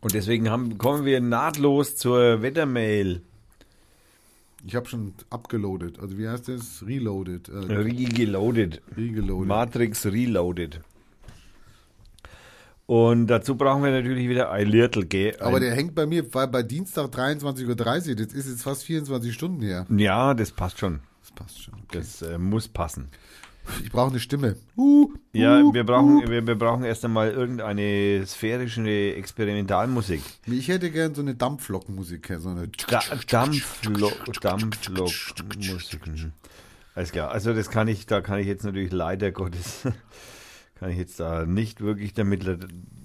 Und 0.01 0.15
deswegen 0.15 0.49
haben, 0.51 0.79
kommen 0.79 1.05
wir 1.05 1.21
nahtlos 1.21 1.97
zur 1.97 2.43
Wettermail. 2.43 3.23
Ich 4.65 4.77
habe 4.77 4.89
schon 4.89 5.15
abgeloadet. 5.31 5.99
Also 5.99 6.17
wie 6.19 6.29
heißt 6.29 6.49
das? 6.49 6.85
Reloaded. 6.87 7.49
Äh, 7.49 7.53
Reloaded. 7.53 8.81
regeloadet. 8.97 9.49
Matrix 9.49 10.07
Reloaded. 10.07 10.81
Und 12.87 13.29
dazu 13.29 13.57
brauchen 13.57 13.83
wir 13.85 13.91
natürlich 13.91 14.29
wieder 14.29 14.51
ein 14.51 14.67
Lirtel, 14.67 15.07
gell? 15.07 15.37
Aber 15.41 15.61
der 15.61 15.75
hängt 15.75 15.95
bei 15.95 16.05
mir 16.05 16.29
bei, 16.29 16.47
bei 16.47 16.63
Dienstag 16.63 17.07
23.30 17.07 17.69
Uhr. 18.11 18.15
Das 18.17 18.33
ist 18.35 18.49
jetzt 18.49 18.63
fast 18.63 18.85
24 18.85 19.33
Stunden 19.33 19.63
her. 19.63 19.87
Ja, 19.97 20.35
das 20.35 20.51
passt 20.51 20.79
schon. 20.79 21.01
Das 21.21 21.31
passt 21.31 21.63
schon. 21.63 21.75
Das 21.93 22.23
äh, 22.23 22.39
muss 22.39 22.69
passen. 22.69 23.09
Ich 23.83 23.93
brauche 23.93 24.11
eine 24.11 24.21
Stimme. 24.21 24.57
Uh, 24.77 25.13
Ja, 25.33 25.61
uh, 25.61 25.73
wir 25.73 25.85
brauchen, 25.85 26.25
uh. 26.25 26.29
wir, 26.29 26.47
wir 26.47 26.59
brauchen 26.59 26.85
erst 26.85 27.05
einmal 27.05 27.31
irgendeine 27.31 28.27
sphärische 28.27 29.15
Experimentalmusik. 29.15 30.21
Ich 30.47 30.69
hätte 30.69 30.91
gern 30.91 31.15
so 31.15 31.23
eine 31.23 31.35
Dampflockenmusik. 31.35 32.35
So 32.39 32.49
eine 32.49 32.69
Da, 32.89 33.01
Dampflo 33.29 34.11
Dampflockmusik. 34.41 36.07
Mhm. 36.07 36.33
Alles 36.95 37.13
klar. 37.13 37.31
Also 37.31 37.55
das 37.55 37.71
kann 37.71 37.89
ich, 37.89 38.07
da 38.07 38.21
kann 38.21 38.41
ich 38.41 38.47
jetzt 38.47 38.65
natürlich 38.65 38.93
leider 38.93 39.31
Gottes, 39.31 39.83
kann 40.75 40.91
ich 40.91 40.99
jetzt 40.99 41.21
da 41.21 41.47
nicht 41.47 41.81
wirklich 41.81 42.13
damit 42.13 42.45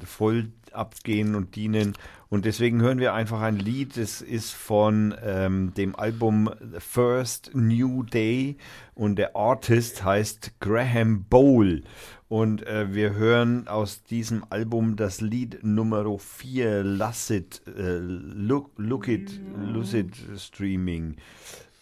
voll 0.04 0.52
abgehen 0.72 1.36
und 1.36 1.56
dienen. 1.56 1.94
Und 2.30 2.46
deswegen 2.46 2.82
hören 2.82 3.00
wir 3.00 3.14
einfach 3.14 3.42
ein 3.42 3.58
Lied, 3.58 3.98
das 3.98 4.22
ist 4.22 4.52
von 4.52 5.16
ähm, 5.24 5.74
dem 5.76 5.96
Album 5.96 6.50
First 6.78 7.52
New 7.54 8.04
Day 8.04 8.58
und 8.96 9.18
der 9.18 9.36
Artist 9.36 10.04
heißt 10.04 10.60
Graham 10.60 11.24
Bowl. 11.26 11.84
Und 12.30 12.68
äh, 12.68 12.94
wir 12.94 13.14
hören 13.14 13.70
aus 13.70 14.04
diesem 14.04 14.44
Album 14.50 14.98
das 14.98 15.22
Lied 15.22 15.60
Nummer 15.64 16.20
4, 16.20 16.84
Lucid, 16.84 17.62
äh, 17.68 18.00
Look, 18.00 18.72
Look 18.76 19.08
It, 19.08 19.40
Lucid 19.56 20.14
Streaming, 20.38 21.16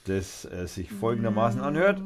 das 0.05 0.45
äh, 0.45 0.67
sich 0.67 0.91
folgendermaßen 0.91 1.61
anhört. 1.61 1.99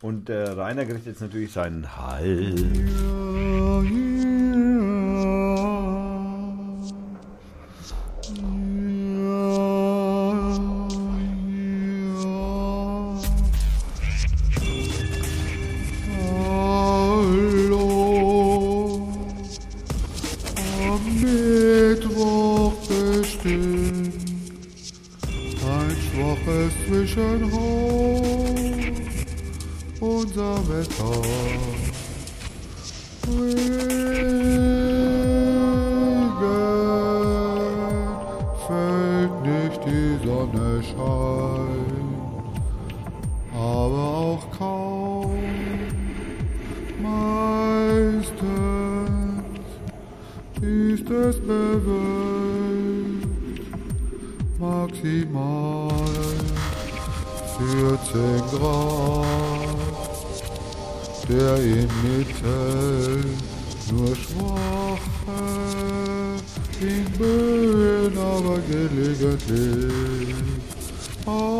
Und 0.00 0.28
der 0.28 0.56
Rainer 0.56 0.84
kriegt 0.86 1.06
jetzt 1.06 1.20
natürlich 1.20 1.52
seinen 1.52 1.96
Hall. 1.96 2.54
Hallo, 2.54 3.82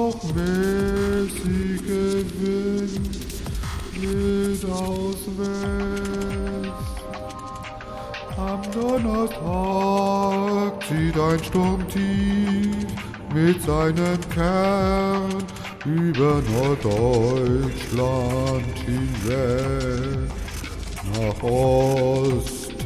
auch 0.08 0.22
mäßige 0.34 1.84
Wind 2.40 3.14
geht 3.92 4.64
aus 4.70 5.20
West. 5.36 6.72
Am 8.36 8.62
Donnerstag 8.72 10.72
zieht 10.86 11.18
ein 11.18 11.42
Sturm 11.44 11.82
tief 11.88 12.86
mit 13.34 13.62
seinem 13.62 14.20
Kern 14.32 15.44
über 15.84 16.40
Norddeutschland 16.54 18.78
hinweg 18.86 20.30
nach 21.12 21.42
Osten. 21.42 22.78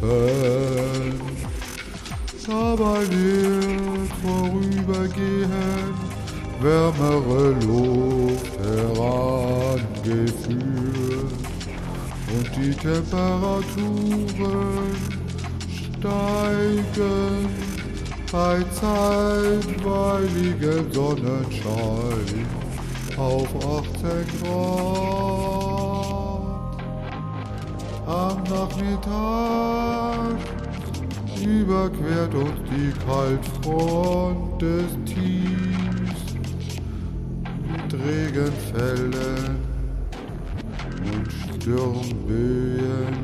Dabei 2.46 3.00
wird 3.08 4.12
vorübergehend 4.22 6.01
wärmere 6.62 7.54
Luft 7.66 8.56
herangeführt 8.58 11.32
und 12.32 12.48
die 12.56 12.74
Temperaturen 12.74 14.96
steigen 15.98 17.48
bei 18.30 18.62
zeitweiligem 18.80 20.92
Sonnenschein 20.92 22.46
auf 23.18 23.48
18 23.56 24.26
Grad. 24.42 25.72
Am 28.06 28.42
Nachmittag 28.44 30.38
überquert 31.44 32.34
uns 32.34 32.60
die 32.70 32.92
Kaltfront 33.04 34.62
des 34.62 35.01
Regenfällen 38.32 39.58
und 41.04 41.28
Sturmböen 41.60 43.14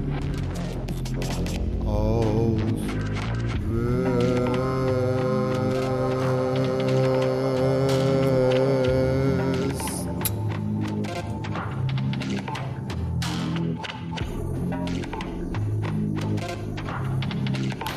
aus 1.87 2.61
West. 3.71 4.29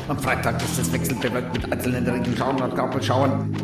Am 0.08 0.18
Freitag 0.18 0.62
ist 0.62 0.78
es 0.78 0.90
wechselbewölkt 0.90 1.52
mit 1.52 1.70
einzelnen 1.70 2.08
Regenschauern 2.08 2.62
und 2.62 2.74
Graupelschauern. 2.74 3.54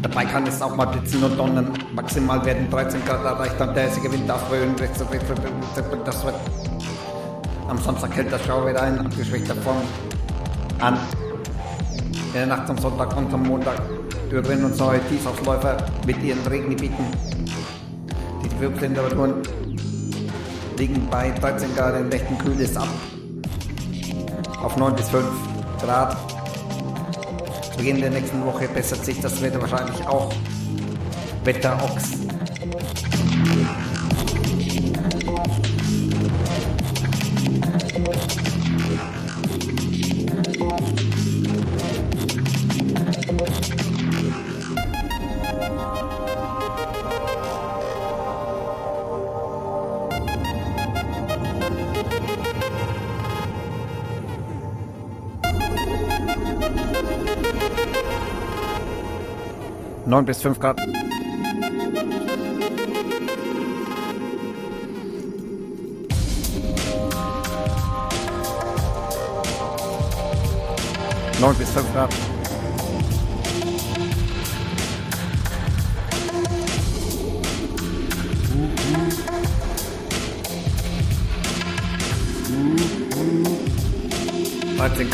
Dabei 0.00 0.24
kann 0.24 0.46
es 0.46 0.62
auch 0.62 0.74
mal 0.74 0.86
blitzen 0.86 1.22
und 1.22 1.38
donnern. 1.38 1.81
Maximal 1.94 2.42
werden 2.44 2.70
13 2.70 3.04
Grad 3.04 3.24
erreicht 3.24 3.60
und 3.60 3.76
der 3.76 3.92
Wind 3.92 4.30
aufwöhnen. 4.30 4.74
Das 6.04 6.24
wird 6.24 6.34
am 7.68 7.78
Samstag 7.78 8.14
hält 8.16 8.32
das 8.32 8.44
Schauwetter 8.44 8.86
in 8.86 8.98
abgeschwächter 8.98 9.54
Form 9.56 9.82
an. 10.80 10.98
In 12.26 12.32
der 12.34 12.46
Nacht 12.46 12.66
zum 12.66 12.78
Sonntag 12.78 13.16
und 13.16 13.30
zum 13.30 13.42
Montag 13.44 13.80
dürren 14.30 14.64
uns 14.64 14.78
neue 14.78 15.00
Tiefausläufer 15.08 15.76
mit 16.06 16.22
ihren 16.22 16.46
Regengebieten. 16.46 17.04
Die 18.42 18.78
Temperaturen 18.78 19.42
liegen 20.78 21.08
bei 21.10 21.30
13 21.30 21.74
Grad 21.74 22.00
im 22.00 22.08
rechten 22.08 22.38
kühl 22.38 22.60
ist 22.60 22.76
ab. 22.76 22.88
Auf 24.62 24.76
9 24.76 24.94
bis 24.94 25.08
5 25.08 25.24
Grad. 25.82 26.16
Beginn 27.76 28.00
der 28.00 28.10
nächsten 28.10 28.44
Woche 28.44 28.68
bessert 28.68 29.04
sich 29.04 29.20
das 29.20 29.40
Wetter 29.42 29.60
wahrscheinlich 29.60 30.06
auch. 30.06 30.32
Wetterochs. 31.44 32.22
Neun 60.06 60.26
bis 60.26 60.42
fünf 60.42 60.60
Grad. 60.60 60.78
Neun 71.74 71.84
bis 71.84 71.84
fünf 71.84 71.92
Grad. 71.92 72.32
Dreizehn 85.02 85.10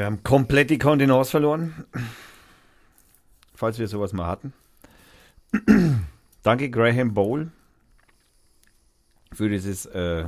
wir 0.00 0.06
haben 0.06 0.22
komplett 0.22 0.70
die 0.70 0.78
Kontenance 0.78 1.30
verloren. 1.30 1.84
Falls 3.54 3.78
wir 3.78 3.86
sowas 3.86 4.14
mal 4.14 4.28
hatten. 4.28 4.54
Danke, 6.42 6.70
Graham 6.70 7.12
Bowl, 7.12 7.50
für 9.30 9.50
dieses 9.50 9.84
äh, 9.84 10.24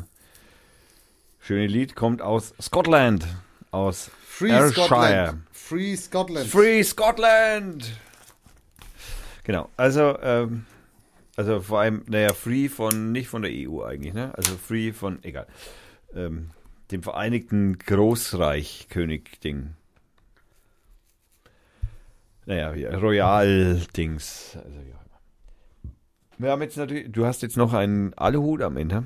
schöne 1.41 1.69
Lied. 1.69 1.97
Kommt 1.97 2.21
aus 2.21 2.53
Scotland, 2.61 3.27
aus 3.71 4.11
Free 4.27 4.51
Ayrshire. 4.51 4.85
Scotland. 4.85 5.43
Free 5.53 5.97
Scotland. 5.97 6.47
Free 6.49 6.83
Scotland! 6.83 7.93
Genau, 9.45 9.71
also, 9.79 10.19
ähm, 10.21 10.67
also 11.37 11.63
vor 11.63 11.81
allem, 11.81 12.03
naja, 12.09 12.35
free 12.35 12.69
von, 12.69 13.11
nicht 13.11 13.29
von 13.29 13.41
der 13.41 13.51
EU 13.51 13.83
eigentlich, 13.83 14.13
ne? 14.13 14.35
Also 14.37 14.55
free 14.59 14.93
von, 14.93 15.25
egal, 15.25 15.47
ähm, 16.15 16.51
dem 16.93 17.03
Vereinigten 17.03 17.79
Großreich 17.79 18.89
König-Ding. 18.91 19.71
Naja, 22.47 22.75
ja, 22.75 22.97
Royal-Dings. 22.97 24.57
Also, 24.57 24.79
ja. 24.79 25.91
Wir 26.39 26.51
haben 26.51 26.63
jetzt 26.63 26.77
natürlich, 26.77 27.11
du 27.11 27.25
hast 27.25 27.43
jetzt 27.43 27.57
noch 27.57 27.73
einen 27.73 28.15
Aluhut 28.15 28.63
am 28.63 28.77
Ende. 28.77 29.05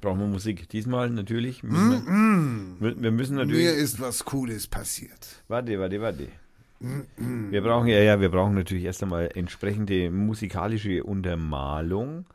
Brauchen 0.00 0.20
wir 0.20 0.26
Musik. 0.26 0.68
Diesmal 0.68 1.10
natürlich. 1.10 1.62
Müssen 1.62 2.76
wir, 2.78 3.00
wir 3.00 3.10
müssen 3.10 3.36
natürlich. 3.36 3.64
Mir 3.64 3.72
ist 3.72 4.00
was 4.00 4.24
Cooles 4.24 4.66
passiert. 4.66 5.42
Warte, 5.48 5.78
warte, 5.80 6.00
warte. 6.00 6.28
Wir 6.78 7.62
brauchen 7.62 7.88
ja, 7.88 7.98
ja, 7.98 8.20
wir 8.20 8.28
brauchen 8.28 8.54
natürlich 8.54 8.84
erst 8.84 9.02
einmal 9.02 9.30
entsprechende 9.34 10.10
musikalische 10.10 11.02
Untermalung. 11.02 12.26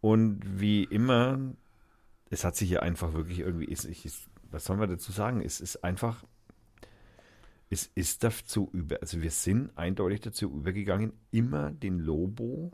Und 0.00 0.40
wie 0.60 0.84
immer, 0.84 1.38
es 2.30 2.44
hat 2.44 2.56
sich 2.56 2.70
ja 2.70 2.80
einfach 2.80 3.12
wirklich 3.14 3.40
irgendwie, 3.40 3.66
ich- 3.66 4.04
ist, 4.04 4.28
was 4.50 4.64
sollen 4.64 4.80
wir 4.80 4.86
dazu 4.86 5.12
sagen? 5.12 5.40
Es 5.42 5.60
ist 5.60 5.84
einfach, 5.84 6.24
es 7.70 7.90
ist 7.94 8.24
dazu 8.24 8.70
über, 8.72 8.98
also 9.00 9.20
wir 9.22 9.30
sind 9.30 9.76
eindeutig 9.76 10.20
dazu 10.22 10.46
übergegangen, 10.50 11.12
immer 11.30 11.70
den 11.70 11.98
Lobo 11.98 12.70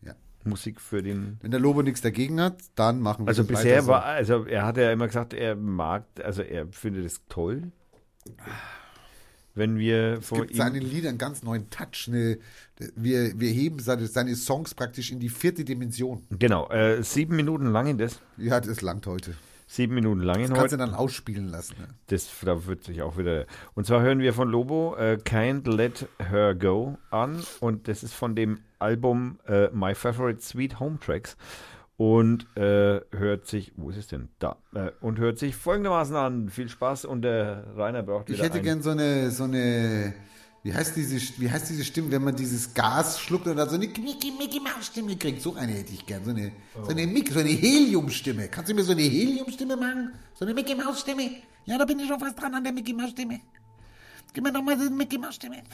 Ja. 0.00 0.14
Musik 0.44 0.80
für 0.80 1.02
den 1.02 1.38
Wenn 1.42 1.50
der 1.50 1.60
Lobo 1.60 1.82
nichts 1.82 2.00
dagegen 2.00 2.40
hat, 2.40 2.60
dann 2.76 3.00
machen 3.00 3.24
wir 3.24 3.28
also 3.28 3.44
bisher 3.44 3.82
so. 3.82 3.88
war, 3.88 4.04
also 4.04 4.44
er 4.46 4.64
hat 4.64 4.76
ja 4.76 4.92
immer 4.92 5.06
gesagt, 5.08 5.32
er 5.34 5.56
mag, 5.56 6.04
also 6.22 6.42
er 6.42 6.68
findet 6.68 7.04
es 7.04 7.24
toll, 7.28 7.72
wenn 9.54 9.78
wir 9.78 10.18
Es 10.20 10.30
gibt 10.30 10.54
seinen 10.54 10.82
Liedern 10.82 11.10
einen 11.10 11.18
ganz 11.18 11.42
neuen 11.42 11.68
Touch. 11.70 12.06
Eine, 12.08 12.38
wir, 12.94 13.38
wir 13.38 13.50
heben 13.50 13.78
seine, 13.80 14.06
seine 14.06 14.36
Songs 14.36 14.74
praktisch 14.74 15.10
in 15.10 15.20
die 15.20 15.28
vierte 15.28 15.64
Dimension. 15.64 16.22
Genau, 16.30 16.68
äh, 16.70 17.02
sieben 17.02 17.36
Minuten 17.36 17.66
lang 17.66 17.86
in 17.88 17.98
das. 17.98 18.20
Ja, 18.36 18.60
das 18.60 18.82
langt 18.82 19.06
heute. 19.06 19.34
Sieben 19.70 19.94
Minuten 19.94 20.22
lang 20.22 20.36
in 20.36 20.48
Das 20.48 20.58
kannst 20.58 20.72
du 20.72 20.78
heute. 20.78 20.90
dann 20.90 20.94
ausspielen 20.94 21.48
lassen. 21.48 21.74
Ne? 21.78 21.88
Das 22.06 22.30
da 22.40 22.66
wird 22.66 22.84
sich 22.84 23.02
auch 23.02 23.18
wieder. 23.18 23.44
Und 23.74 23.86
zwar 23.86 24.00
hören 24.00 24.20
wir 24.20 24.32
von 24.32 24.48
Lobo 24.48 24.96
äh, 24.96 25.18
Can't 25.22 25.70
Let 25.70 26.08
Her 26.18 26.54
Go 26.54 26.96
an. 27.10 27.42
Und 27.60 27.86
das 27.86 28.02
ist 28.02 28.14
von 28.14 28.34
dem 28.34 28.60
Album 28.78 29.38
äh, 29.46 29.68
My 29.72 29.94
Favorite 29.94 30.40
Sweet 30.40 30.80
Home 30.80 30.98
Tracks. 31.04 31.36
Und 31.98 32.46
äh, 32.56 33.00
hört 33.10 33.48
sich, 33.48 33.72
wo 33.76 33.90
ist 33.90 33.96
es 33.96 34.06
denn? 34.06 34.28
Da. 34.38 34.56
Äh, 34.72 34.92
und 35.00 35.18
hört 35.18 35.40
sich 35.40 35.56
folgendermaßen 35.56 36.14
an. 36.14 36.48
Viel 36.48 36.68
Spaß 36.68 37.04
und 37.04 37.22
der 37.22 37.76
Rainer 37.76 38.04
braucht 38.04 38.28
wieder 38.28 38.38
Ich 38.38 38.44
hätte 38.44 38.62
gern 38.62 38.82
so 38.82 38.90
eine, 38.90 39.32
so 39.32 39.42
eine, 39.42 40.14
wie 40.62 40.72
heißt 40.72 40.94
diese, 40.94 41.16
wie 41.40 41.50
heißt 41.50 41.68
diese 41.68 41.82
Stimme, 41.82 42.12
wenn 42.12 42.22
man 42.22 42.36
dieses 42.36 42.72
Gas 42.72 43.18
schluckt 43.18 43.48
und 43.48 43.56
dann 43.56 43.68
so 43.68 43.74
eine 43.74 43.88
Mickey, 43.88 44.30
Mickey 44.30 44.60
Maus 44.60 44.86
Stimme 44.86 45.16
kriegt. 45.16 45.42
So 45.42 45.56
eine 45.56 45.72
hätte 45.72 45.92
ich 45.92 46.06
gern, 46.06 46.24
so 46.24 46.30
eine, 46.30 46.52
so 46.84 46.90
eine 46.90 47.04
Mickey, 47.04 47.32
so 47.32 47.40
eine 47.40 47.48
Heliumstimme. 47.48 48.46
Kannst 48.46 48.70
du 48.70 48.76
mir 48.76 48.84
so 48.84 48.92
eine 48.92 49.02
Heliumstimme 49.02 49.76
machen? 49.76 50.12
So 50.34 50.44
eine 50.44 50.54
Mickey 50.54 50.76
Maus 50.76 51.00
Stimme? 51.00 51.28
Ja, 51.64 51.78
da 51.78 51.84
bin 51.84 51.98
ich 51.98 52.06
schon 52.06 52.20
fast 52.20 52.40
dran 52.40 52.54
an 52.54 52.62
der 52.62 52.72
Mickey 52.72 52.92
Maus 52.92 53.10
Stimme. 53.10 53.40
Gib 54.32 54.44
mir 54.44 54.52
doch 54.52 54.62
mal 54.62 54.78
so 54.78 54.86
eine 54.86 54.94
Mickey 54.94 55.18
Maus 55.18 55.34
Stimme. 55.34 55.64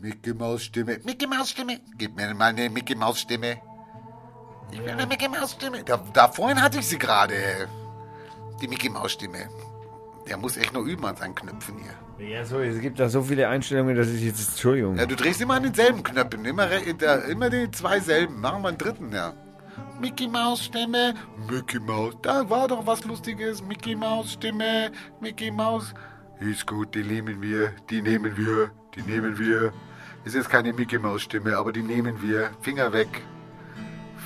Mickey 0.00 0.34
Maus 0.34 0.64
Stimme, 0.64 0.98
Mickey 1.04 1.26
Maus 1.28 1.50
Stimme. 1.50 1.78
Gib 1.96 2.16
mir 2.16 2.34
mal 2.34 2.46
eine 2.46 2.68
Mickey 2.68 2.96
Maus 2.96 3.20
Stimme. 3.20 3.58
Ich 4.70 4.80
will 4.80 4.90
eine 4.90 5.06
Mickey 5.06 5.28
Maus 5.28 5.52
Stimme. 5.52 5.82
Da, 5.84 5.98
da 6.12 6.28
vorhin 6.28 6.60
hatte 6.60 6.78
ich 6.78 6.86
sie 6.86 6.98
gerade. 6.98 7.68
Die 8.60 8.68
Mickey 8.68 8.88
Maus 8.88 9.12
Stimme. 9.12 9.48
Der 10.28 10.36
muss 10.36 10.56
echt 10.56 10.74
noch 10.74 10.82
üben 10.82 11.04
an 11.06 11.16
seinen 11.16 11.34
Knöpfen 11.34 11.76
hier. 11.78 12.26
Ja, 12.26 12.44
so, 12.44 12.58
es 12.58 12.80
gibt 12.80 12.98
da 12.98 13.08
so 13.08 13.22
viele 13.22 13.48
Einstellungen, 13.48 13.96
dass 13.96 14.08
ich 14.08 14.22
jetzt. 14.22 14.48
Entschuldigung. 14.50 14.96
Ja, 14.96 15.06
du 15.06 15.16
drehst 15.16 15.40
immer 15.40 15.54
an 15.54 15.62
denselben 15.62 16.02
Knöpfen. 16.02 16.44
Immer, 16.44 16.68
immer 17.28 17.48
die 17.48 17.70
zwei 17.70 18.00
selben. 18.00 18.40
Machen 18.40 18.62
wir 18.62 18.68
einen 18.68 18.78
dritten, 18.78 19.12
ja. 19.12 19.32
Mickey 20.00 20.28
Maus 20.28 20.64
Stimme. 20.64 21.14
Mickey 21.48 21.78
Maus. 21.80 22.14
Da 22.22 22.48
war 22.50 22.68
doch 22.68 22.86
was 22.86 23.04
Lustiges. 23.04 23.62
Mickey 23.62 23.94
Maus 23.94 24.32
Stimme. 24.32 24.90
Mickey 25.20 25.50
Maus. 25.50 25.94
Ist 26.40 26.66
gut, 26.66 26.94
die 26.94 27.04
nehmen 27.04 27.40
wir. 27.40 27.72
Die 27.88 28.02
nehmen 28.02 28.36
wir. 28.36 28.70
Die 28.94 29.02
nehmen 29.02 29.38
wir. 29.38 29.72
Es 30.24 30.34
ist 30.34 30.50
keine 30.50 30.72
Mickey 30.72 30.98
Maus 30.98 31.22
Stimme, 31.22 31.56
aber 31.56 31.72
die 31.72 31.82
nehmen 31.82 32.20
wir. 32.20 32.50
Finger 32.60 32.92
weg. 32.92 33.08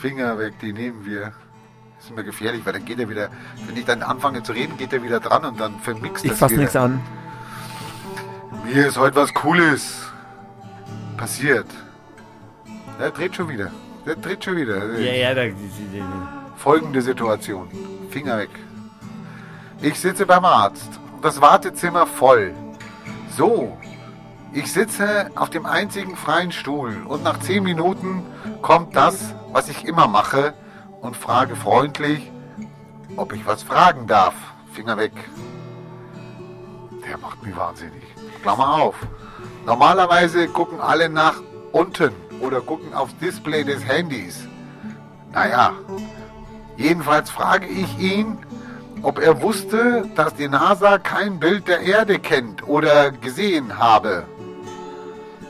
Finger 0.03 0.37
weg, 0.37 0.55
die 0.61 0.73
nehmen 0.73 1.07
wir. 1.07 1.33
Das 1.97 2.07
ist 2.07 2.11
immer 2.11 2.25
gefährlich, 2.25 2.67
weil 2.67 2.73
dann 2.73 2.85
geht 2.85 2.99
er 2.99 3.09
wieder, 3.09 3.29
wenn 3.69 3.77
ich 3.77 3.85
dann 3.85 4.03
anfange 4.03 4.43
zu 4.43 4.51
reden, 4.51 4.77
geht 4.77 4.93
er 4.93 5.01
wieder 5.05 5.21
dran 5.21 5.45
und 5.45 5.61
dann 5.61 5.79
vermixt 5.79 6.25
ich 6.25 6.33
das 6.33 6.41
fass 6.41 6.51
wieder. 6.51 6.63
nichts 6.63 6.75
an. 6.75 7.01
Mir 8.65 8.89
ist 8.89 8.99
heute 8.99 9.15
was 9.15 9.33
Cooles 9.33 10.11
passiert. 11.17 11.67
Der 12.99 13.13
dreht 13.13 13.37
schon 13.37 13.49
wieder. 13.49 13.71
Der 14.05 14.17
dreht 14.17 14.45
schon 14.45 14.57
wieder. 14.57 14.99
Ja, 14.99 15.13
ja, 15.13 15.35
da, 15.35 15.45
die, 15.45 15.53
die, 15.53 15.99
die. 15.99 16.03
Folgende 16.57 17.01
Situation. 17.01 17.69
Finger 18.11 18.39
weg. 18.39 18.51
Ich 19.81 20.01
sitze 20.01 20.27
beim 20.27 20.45
Arzt. 20.45 20.99
Das 21.23 21.41
Wartezimmer 21.41 22.09
voll. 22.09 22.53
So. 23.37 23.79
Ich 24.53 24.73
sitze 24.73 25.31
auf 25.37 25.51
dem 25.51 25.65
einzigen 25.65 26.17
freien 26.17 26.51
Stuhl 26.51 26.97
und 27.07 27.23
nach 27.23 27.39
zehn 27.39 27.63
Minuten 27.63 28.23
kommt 28.63 28.97
das, 28.97 29.35
was 29.53 29.69
ich 29.69 29.85
immer 29.85 30.09
mache 30.09 30.55
und 31.01 31.17
frage 31.17 31.57
freundlich, 31.57 32.31
ob 33.17 33.33
ich 33.33 33.47
was 33.47 33.63
fragen 33.63 34.07
darf. 34.07 34.35
Finger 34.73 34.97
weg. 34.97 35.13
Der 37.07 37.19
macht 37.19 37.43
mich 37.43 37.57
wahnsinnig. 37.57 38.03
Klammer 38.43 38.83
auf. 38.83 38.97
Normalerweise 39.67 40.49
gucken 40.49 40.81
alle 40.81 41.09
nach 41.09 41.41
unten 41.73 42.13
oder 42.41 42.61
gucken 42.61 42.95
aufs 42.95 43.17
Display 43.19 43.65
des 43.65 43.85
Handys. 43.87 44.47
Naja, 45.33 45.73
Jedenfalls 46.77 47.31
frage 47.31 47.67
ich 47.67 47.99
ihn, 47.99 48.39
ob 49.03 49.19
er 49.19 49.43
wusste, 49.43 50.09
dass 50.17 50.35
die 50.35 50.49
NASA 50.49 50.99
kein 50.99 51.39
Bild 51.39 51.69
der 51.69 51.81
Erde 51.81 52.19
kennt 52.19 52.67
oder 52.67 53.11
gesehen 53.11 53.79
habe. 53.79 54.25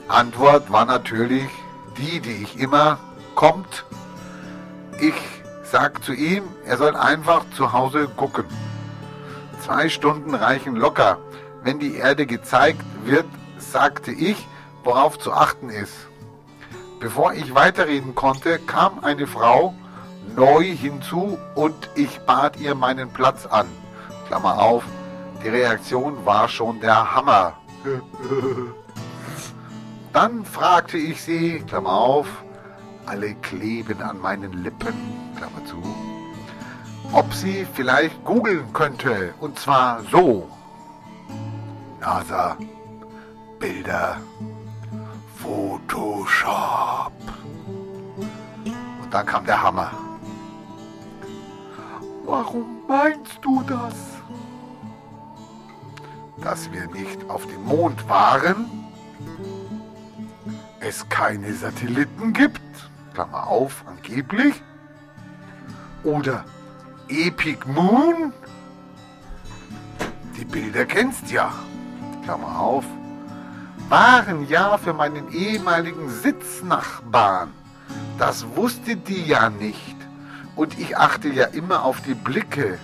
Antwort 0.08 0.70
war 0.72 0.84
natürlich 0.84 1.48
die, 1.96 2.20
die 2.20 2.42
ich 2.42 2.58
immer 2.58 2.98
kommt. 3.34 3.84
Ich 5.02 5.14
sag 5.64 6.04
zu 6.04 6.12
ihm, 6.12 6.44
er 6.64 6.76
soll 6.76 6.94
einfach 6.94 7.44
zu 7.56 7.72
Hause 7.72 8.06
gucken. 8.16 8.44
Zwei 9.60 9.88
Stunden 9.88 10.32
reichen 10.32 10.76
locker. 10.76 11.18
Wenn 11.64 11.80
die 11.80 11.96
Erde 11.96 12.24
gezeigt 12.24 12.84
wird, 13.04 13.24
sagte 13.58 14.12
ich, 14.12 14.46
worauf 14.84 15.18
zu 15.18 15.32
achten 15.32 15.70
ist. 15.70 16.06
Bevor 17.00 17.32
ich 17.32 17.52
weiterreden 17.52 18.14
konnte, 18.14 18.60
kam 18.60 19.02
eine 19.02 19.26
Frau 19.26 19.74
neu 20.36 20.62
hinzu 20.62 21.36
und 21.56 21.90
ich 21.96 22.20
bat 22.20 22.60
ihr 22.60 22.76
meinen 22.76 23.10
Platz 23.10 23.44
an. 23.46 23.66
Klammer 24.28 24.60
auf, 24.60 24.84
die 25.42 25.48
Reaktion 25.48 26.24
war 26.24 26.48
schon 26.48 26.80
der 26.80 27.12
Hammer. 27.12 27.54
Dann 30.12 30.44
fragte 30.44 30.96
ich 30.96 31.20
sie, 31.20 31.58
Klammer 31.66 31.90
auf, 31.92 32.28
alle 33.12 33.34
kleben 33.34 34.00
an 34.00 34.18
meinen 34.22 34.64
Lippen, 34.64 34.94
Klammer 35.36 35.62
zu, 35.66 35.76
ob 37.12 37.30
sie 37.34 37.66
vielleicht 37.74 38.24
googeln 38.24 38.72
könnte, 38.72 39.34
und 39.38 39.58
zwar 39.58 40.02
so. 40.10 40.48
NASA, 42.00 42.56
Bilder, 43.58 44.16
Photoshop. 45.36 47.12
Und 49.02 49.12
dann 49.12 49.26
kam 49.26 49.44
der 49.44 49.62
Hammer. 49.62 49.92
Warum 52.24 52.80
meinst 52.88 53.38
du 53.42 53.62
das? 53.64 53.94
Dass 56.40 56.72
wir 56.72 56.86
nicht 56.86 57.28
auf 57.28 57.46
dem 57.46 57.62
Mond 57.64 58.08
waren? 58.08 58.70
Es 60.80 61.06
keine 61.10 61.52
Satelliten 61.52 62.32
gibt? 62.32 62.71
Klammer 63.14 63.46
auf, 63.46 63.84
angeblich? 63.86 64.62
Oder 66.04 66.44
Epic 67.08 67.66
Moon? 67.66 68.32
Die 70.36 70.44
Bilder 70.44 70.84
kennst 70.86 71.30
ja. 71.30 71.52
Klammer 72.24 72.58
auf. 72.58 72.84
Waren 73.88 74.48
ja 74.48 74.78
für 74.78 74.92
meinen 74.92 75.30
ehemaligen 75.32 76.08
Sitznachbarn. 76.08 77.52
Das 78.18 78.46
wusste 78.56 78.96
die 78.96 79.26
ja 79.26 79.50
nicht. 79.50 79.96
Und 80.56 80.78
ich 80.78 80.96
achte 80.96 81.28
ja 81.28 81.46
immer 81.46 81.84
auf 81.84 82.00
die 82.02 82.14
Blicke. 82.14 82.78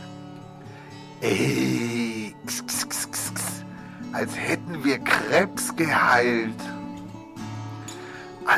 Ey, 1.20 2.34
x, 2.44 2.60
x, 2.60 3.06
x, 3.06 3.32
als 4.12 4.36
hätten 4.36 4.84
wir 4.84 4.98
Krebs 4.98 5.74
geheilt. 5.76 6.60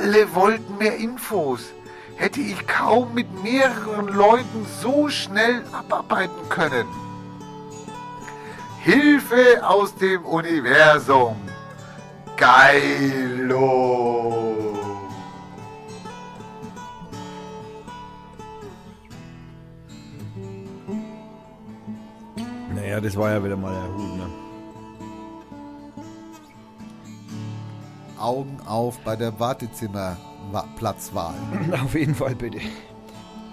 Alle 0.00 0.34
wollten 0.34 0.78
mehr 0.78 0.96
Infos. 0.96 1.74
Hätte 2.16 2.40
ich 2.40 2.66
kaum 2.66 3.12
mit 3.12 3.42
mehreren 3.42 4.08
Leuten 4.08 4.66
so 4.80 5.10
schnell 5.10 5.62
abarbeiten 5.72 6.48
können. 6.48 6.86
Hilfe 8.80 9.60
aus 9.62 9.94
dem 9.96 10.24
Universum. 10.24 11.36
Geilo. 12.38 13.58
Naja, 22.74 23.00
das 23.02 23.16
war 23.18 23.32
ja 23.32 23.44
wieder 23.44 23.56
mal 23.56 23.74
der 23.74 23.82
Hut, 23.82 24.16
ne? 24.16 24.29
Augen 28.20 28.58
auf 28.66 28.98
bei 29.00 29.16
der 29.16 29.40
Wartezimmerplatzwahl. 29.40 31.34
Auf 31.84 31.94
jeden 31.94 32.14
Fall 32.14 32.34
bitte. 32.34 32.58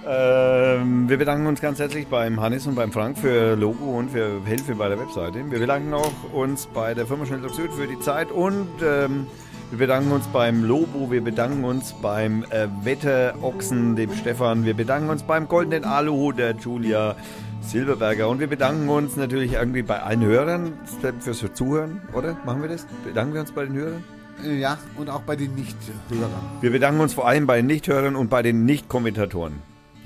Ähm, 0.09 1.09
wir 1.09 1.17
bedanken 1.17 1.47
uns 1.47 1.59
ganz 1.59 1.79
herzlich 1.79 2.07
beim 2.07 2.39
Hannes 2.39 2.65
und 2.65 2.75
beim 2.75 2.93
Frank 2.93 3.17
für 3.17 3.55
Logo 3.55 3.97
und 3.97 4.11
für 4.11 4.41
Hilfe 4.45 4.75
bei 4.75 4.87
der 4.87 4.97
Webseite. 4.99 5.51
Wir 5.51 5.59
bedanken 5.59 5.93
auch 5.93 6.13
uns 6.33 6.67
bei 6.67 6.93
der 6.93 7.05
Firma 7.05 7.25
Schnelldoc 7.25 7.53
Süd 7.53 7.73
für 7.73 7.87
die 7.87 7.99
Zeit 7.99 8.31
und 8.31 8.69
ähm, 8.81 9.27
wir 9.69 9.79
bedanken 9.79 10.13
uns 10.13 10.25
beim 10.27 10.63
Lobo, 10.63 11.11
wir 11.11 11.21
bedanken 11.21 11.65
uns 11.65 11.91
beim 12.01 12.45
äh, 12.51 12.67
Wetterochsen, 12.83 13.97
dem 13.97 14.13
Stefan, 14.13 14.63
wir 14.63 14.75
bedanken 14.75 15.09
uns 15.09 15.23
beim 15.23 15.49
Goldenen 15.49 15.83
Aluhut, 15.83 16.37
der 16.37 16.55
Julia 16.55 17.17
Silberberger 17.59 18.29
und 18.29 18.39
wir 18.39 18.47
bedanken 18.47 18.87
uns 18.87 19.17
natürlich 19.17 19.53
irgendwie 19.53 19.81
bei 19.81 20.01
allen 20.01 20.23
Hörern 20.23 20.73
fürs 21.19 21.43
Zuhören, 21.53 22.01
oder? 22.13 22.37
Machen 22.45 22.61
wir 22.61 22.69
das? 22.69 22.87
Bedanken 23.03 23.33
wir 23.33 23.41
uns 23.41 23.51
bei 23.51 23.65
den 23.65 23.73
Hörern? 23.73 24.16
Ja, 24.43 24.77
und 24.97 25.09
auch 25.09 25.21
bei 25.21 25.35
den 25.35 25.55
Nichthörern. 25.55 26.29
Wir 26.61 26.71
bedanken 26.71 27.01
uns 27.01 27.13
vor 27.13 27.27
allem 27.27 27.47
bei 27.47 27.57
den 27.57 27.65
Nichthörern 27.67 28.15
und 28.15 28.29
bei 28.29 28.41
den 28.43 28.65
Nicht-Kommentatoren. 28.65 29.61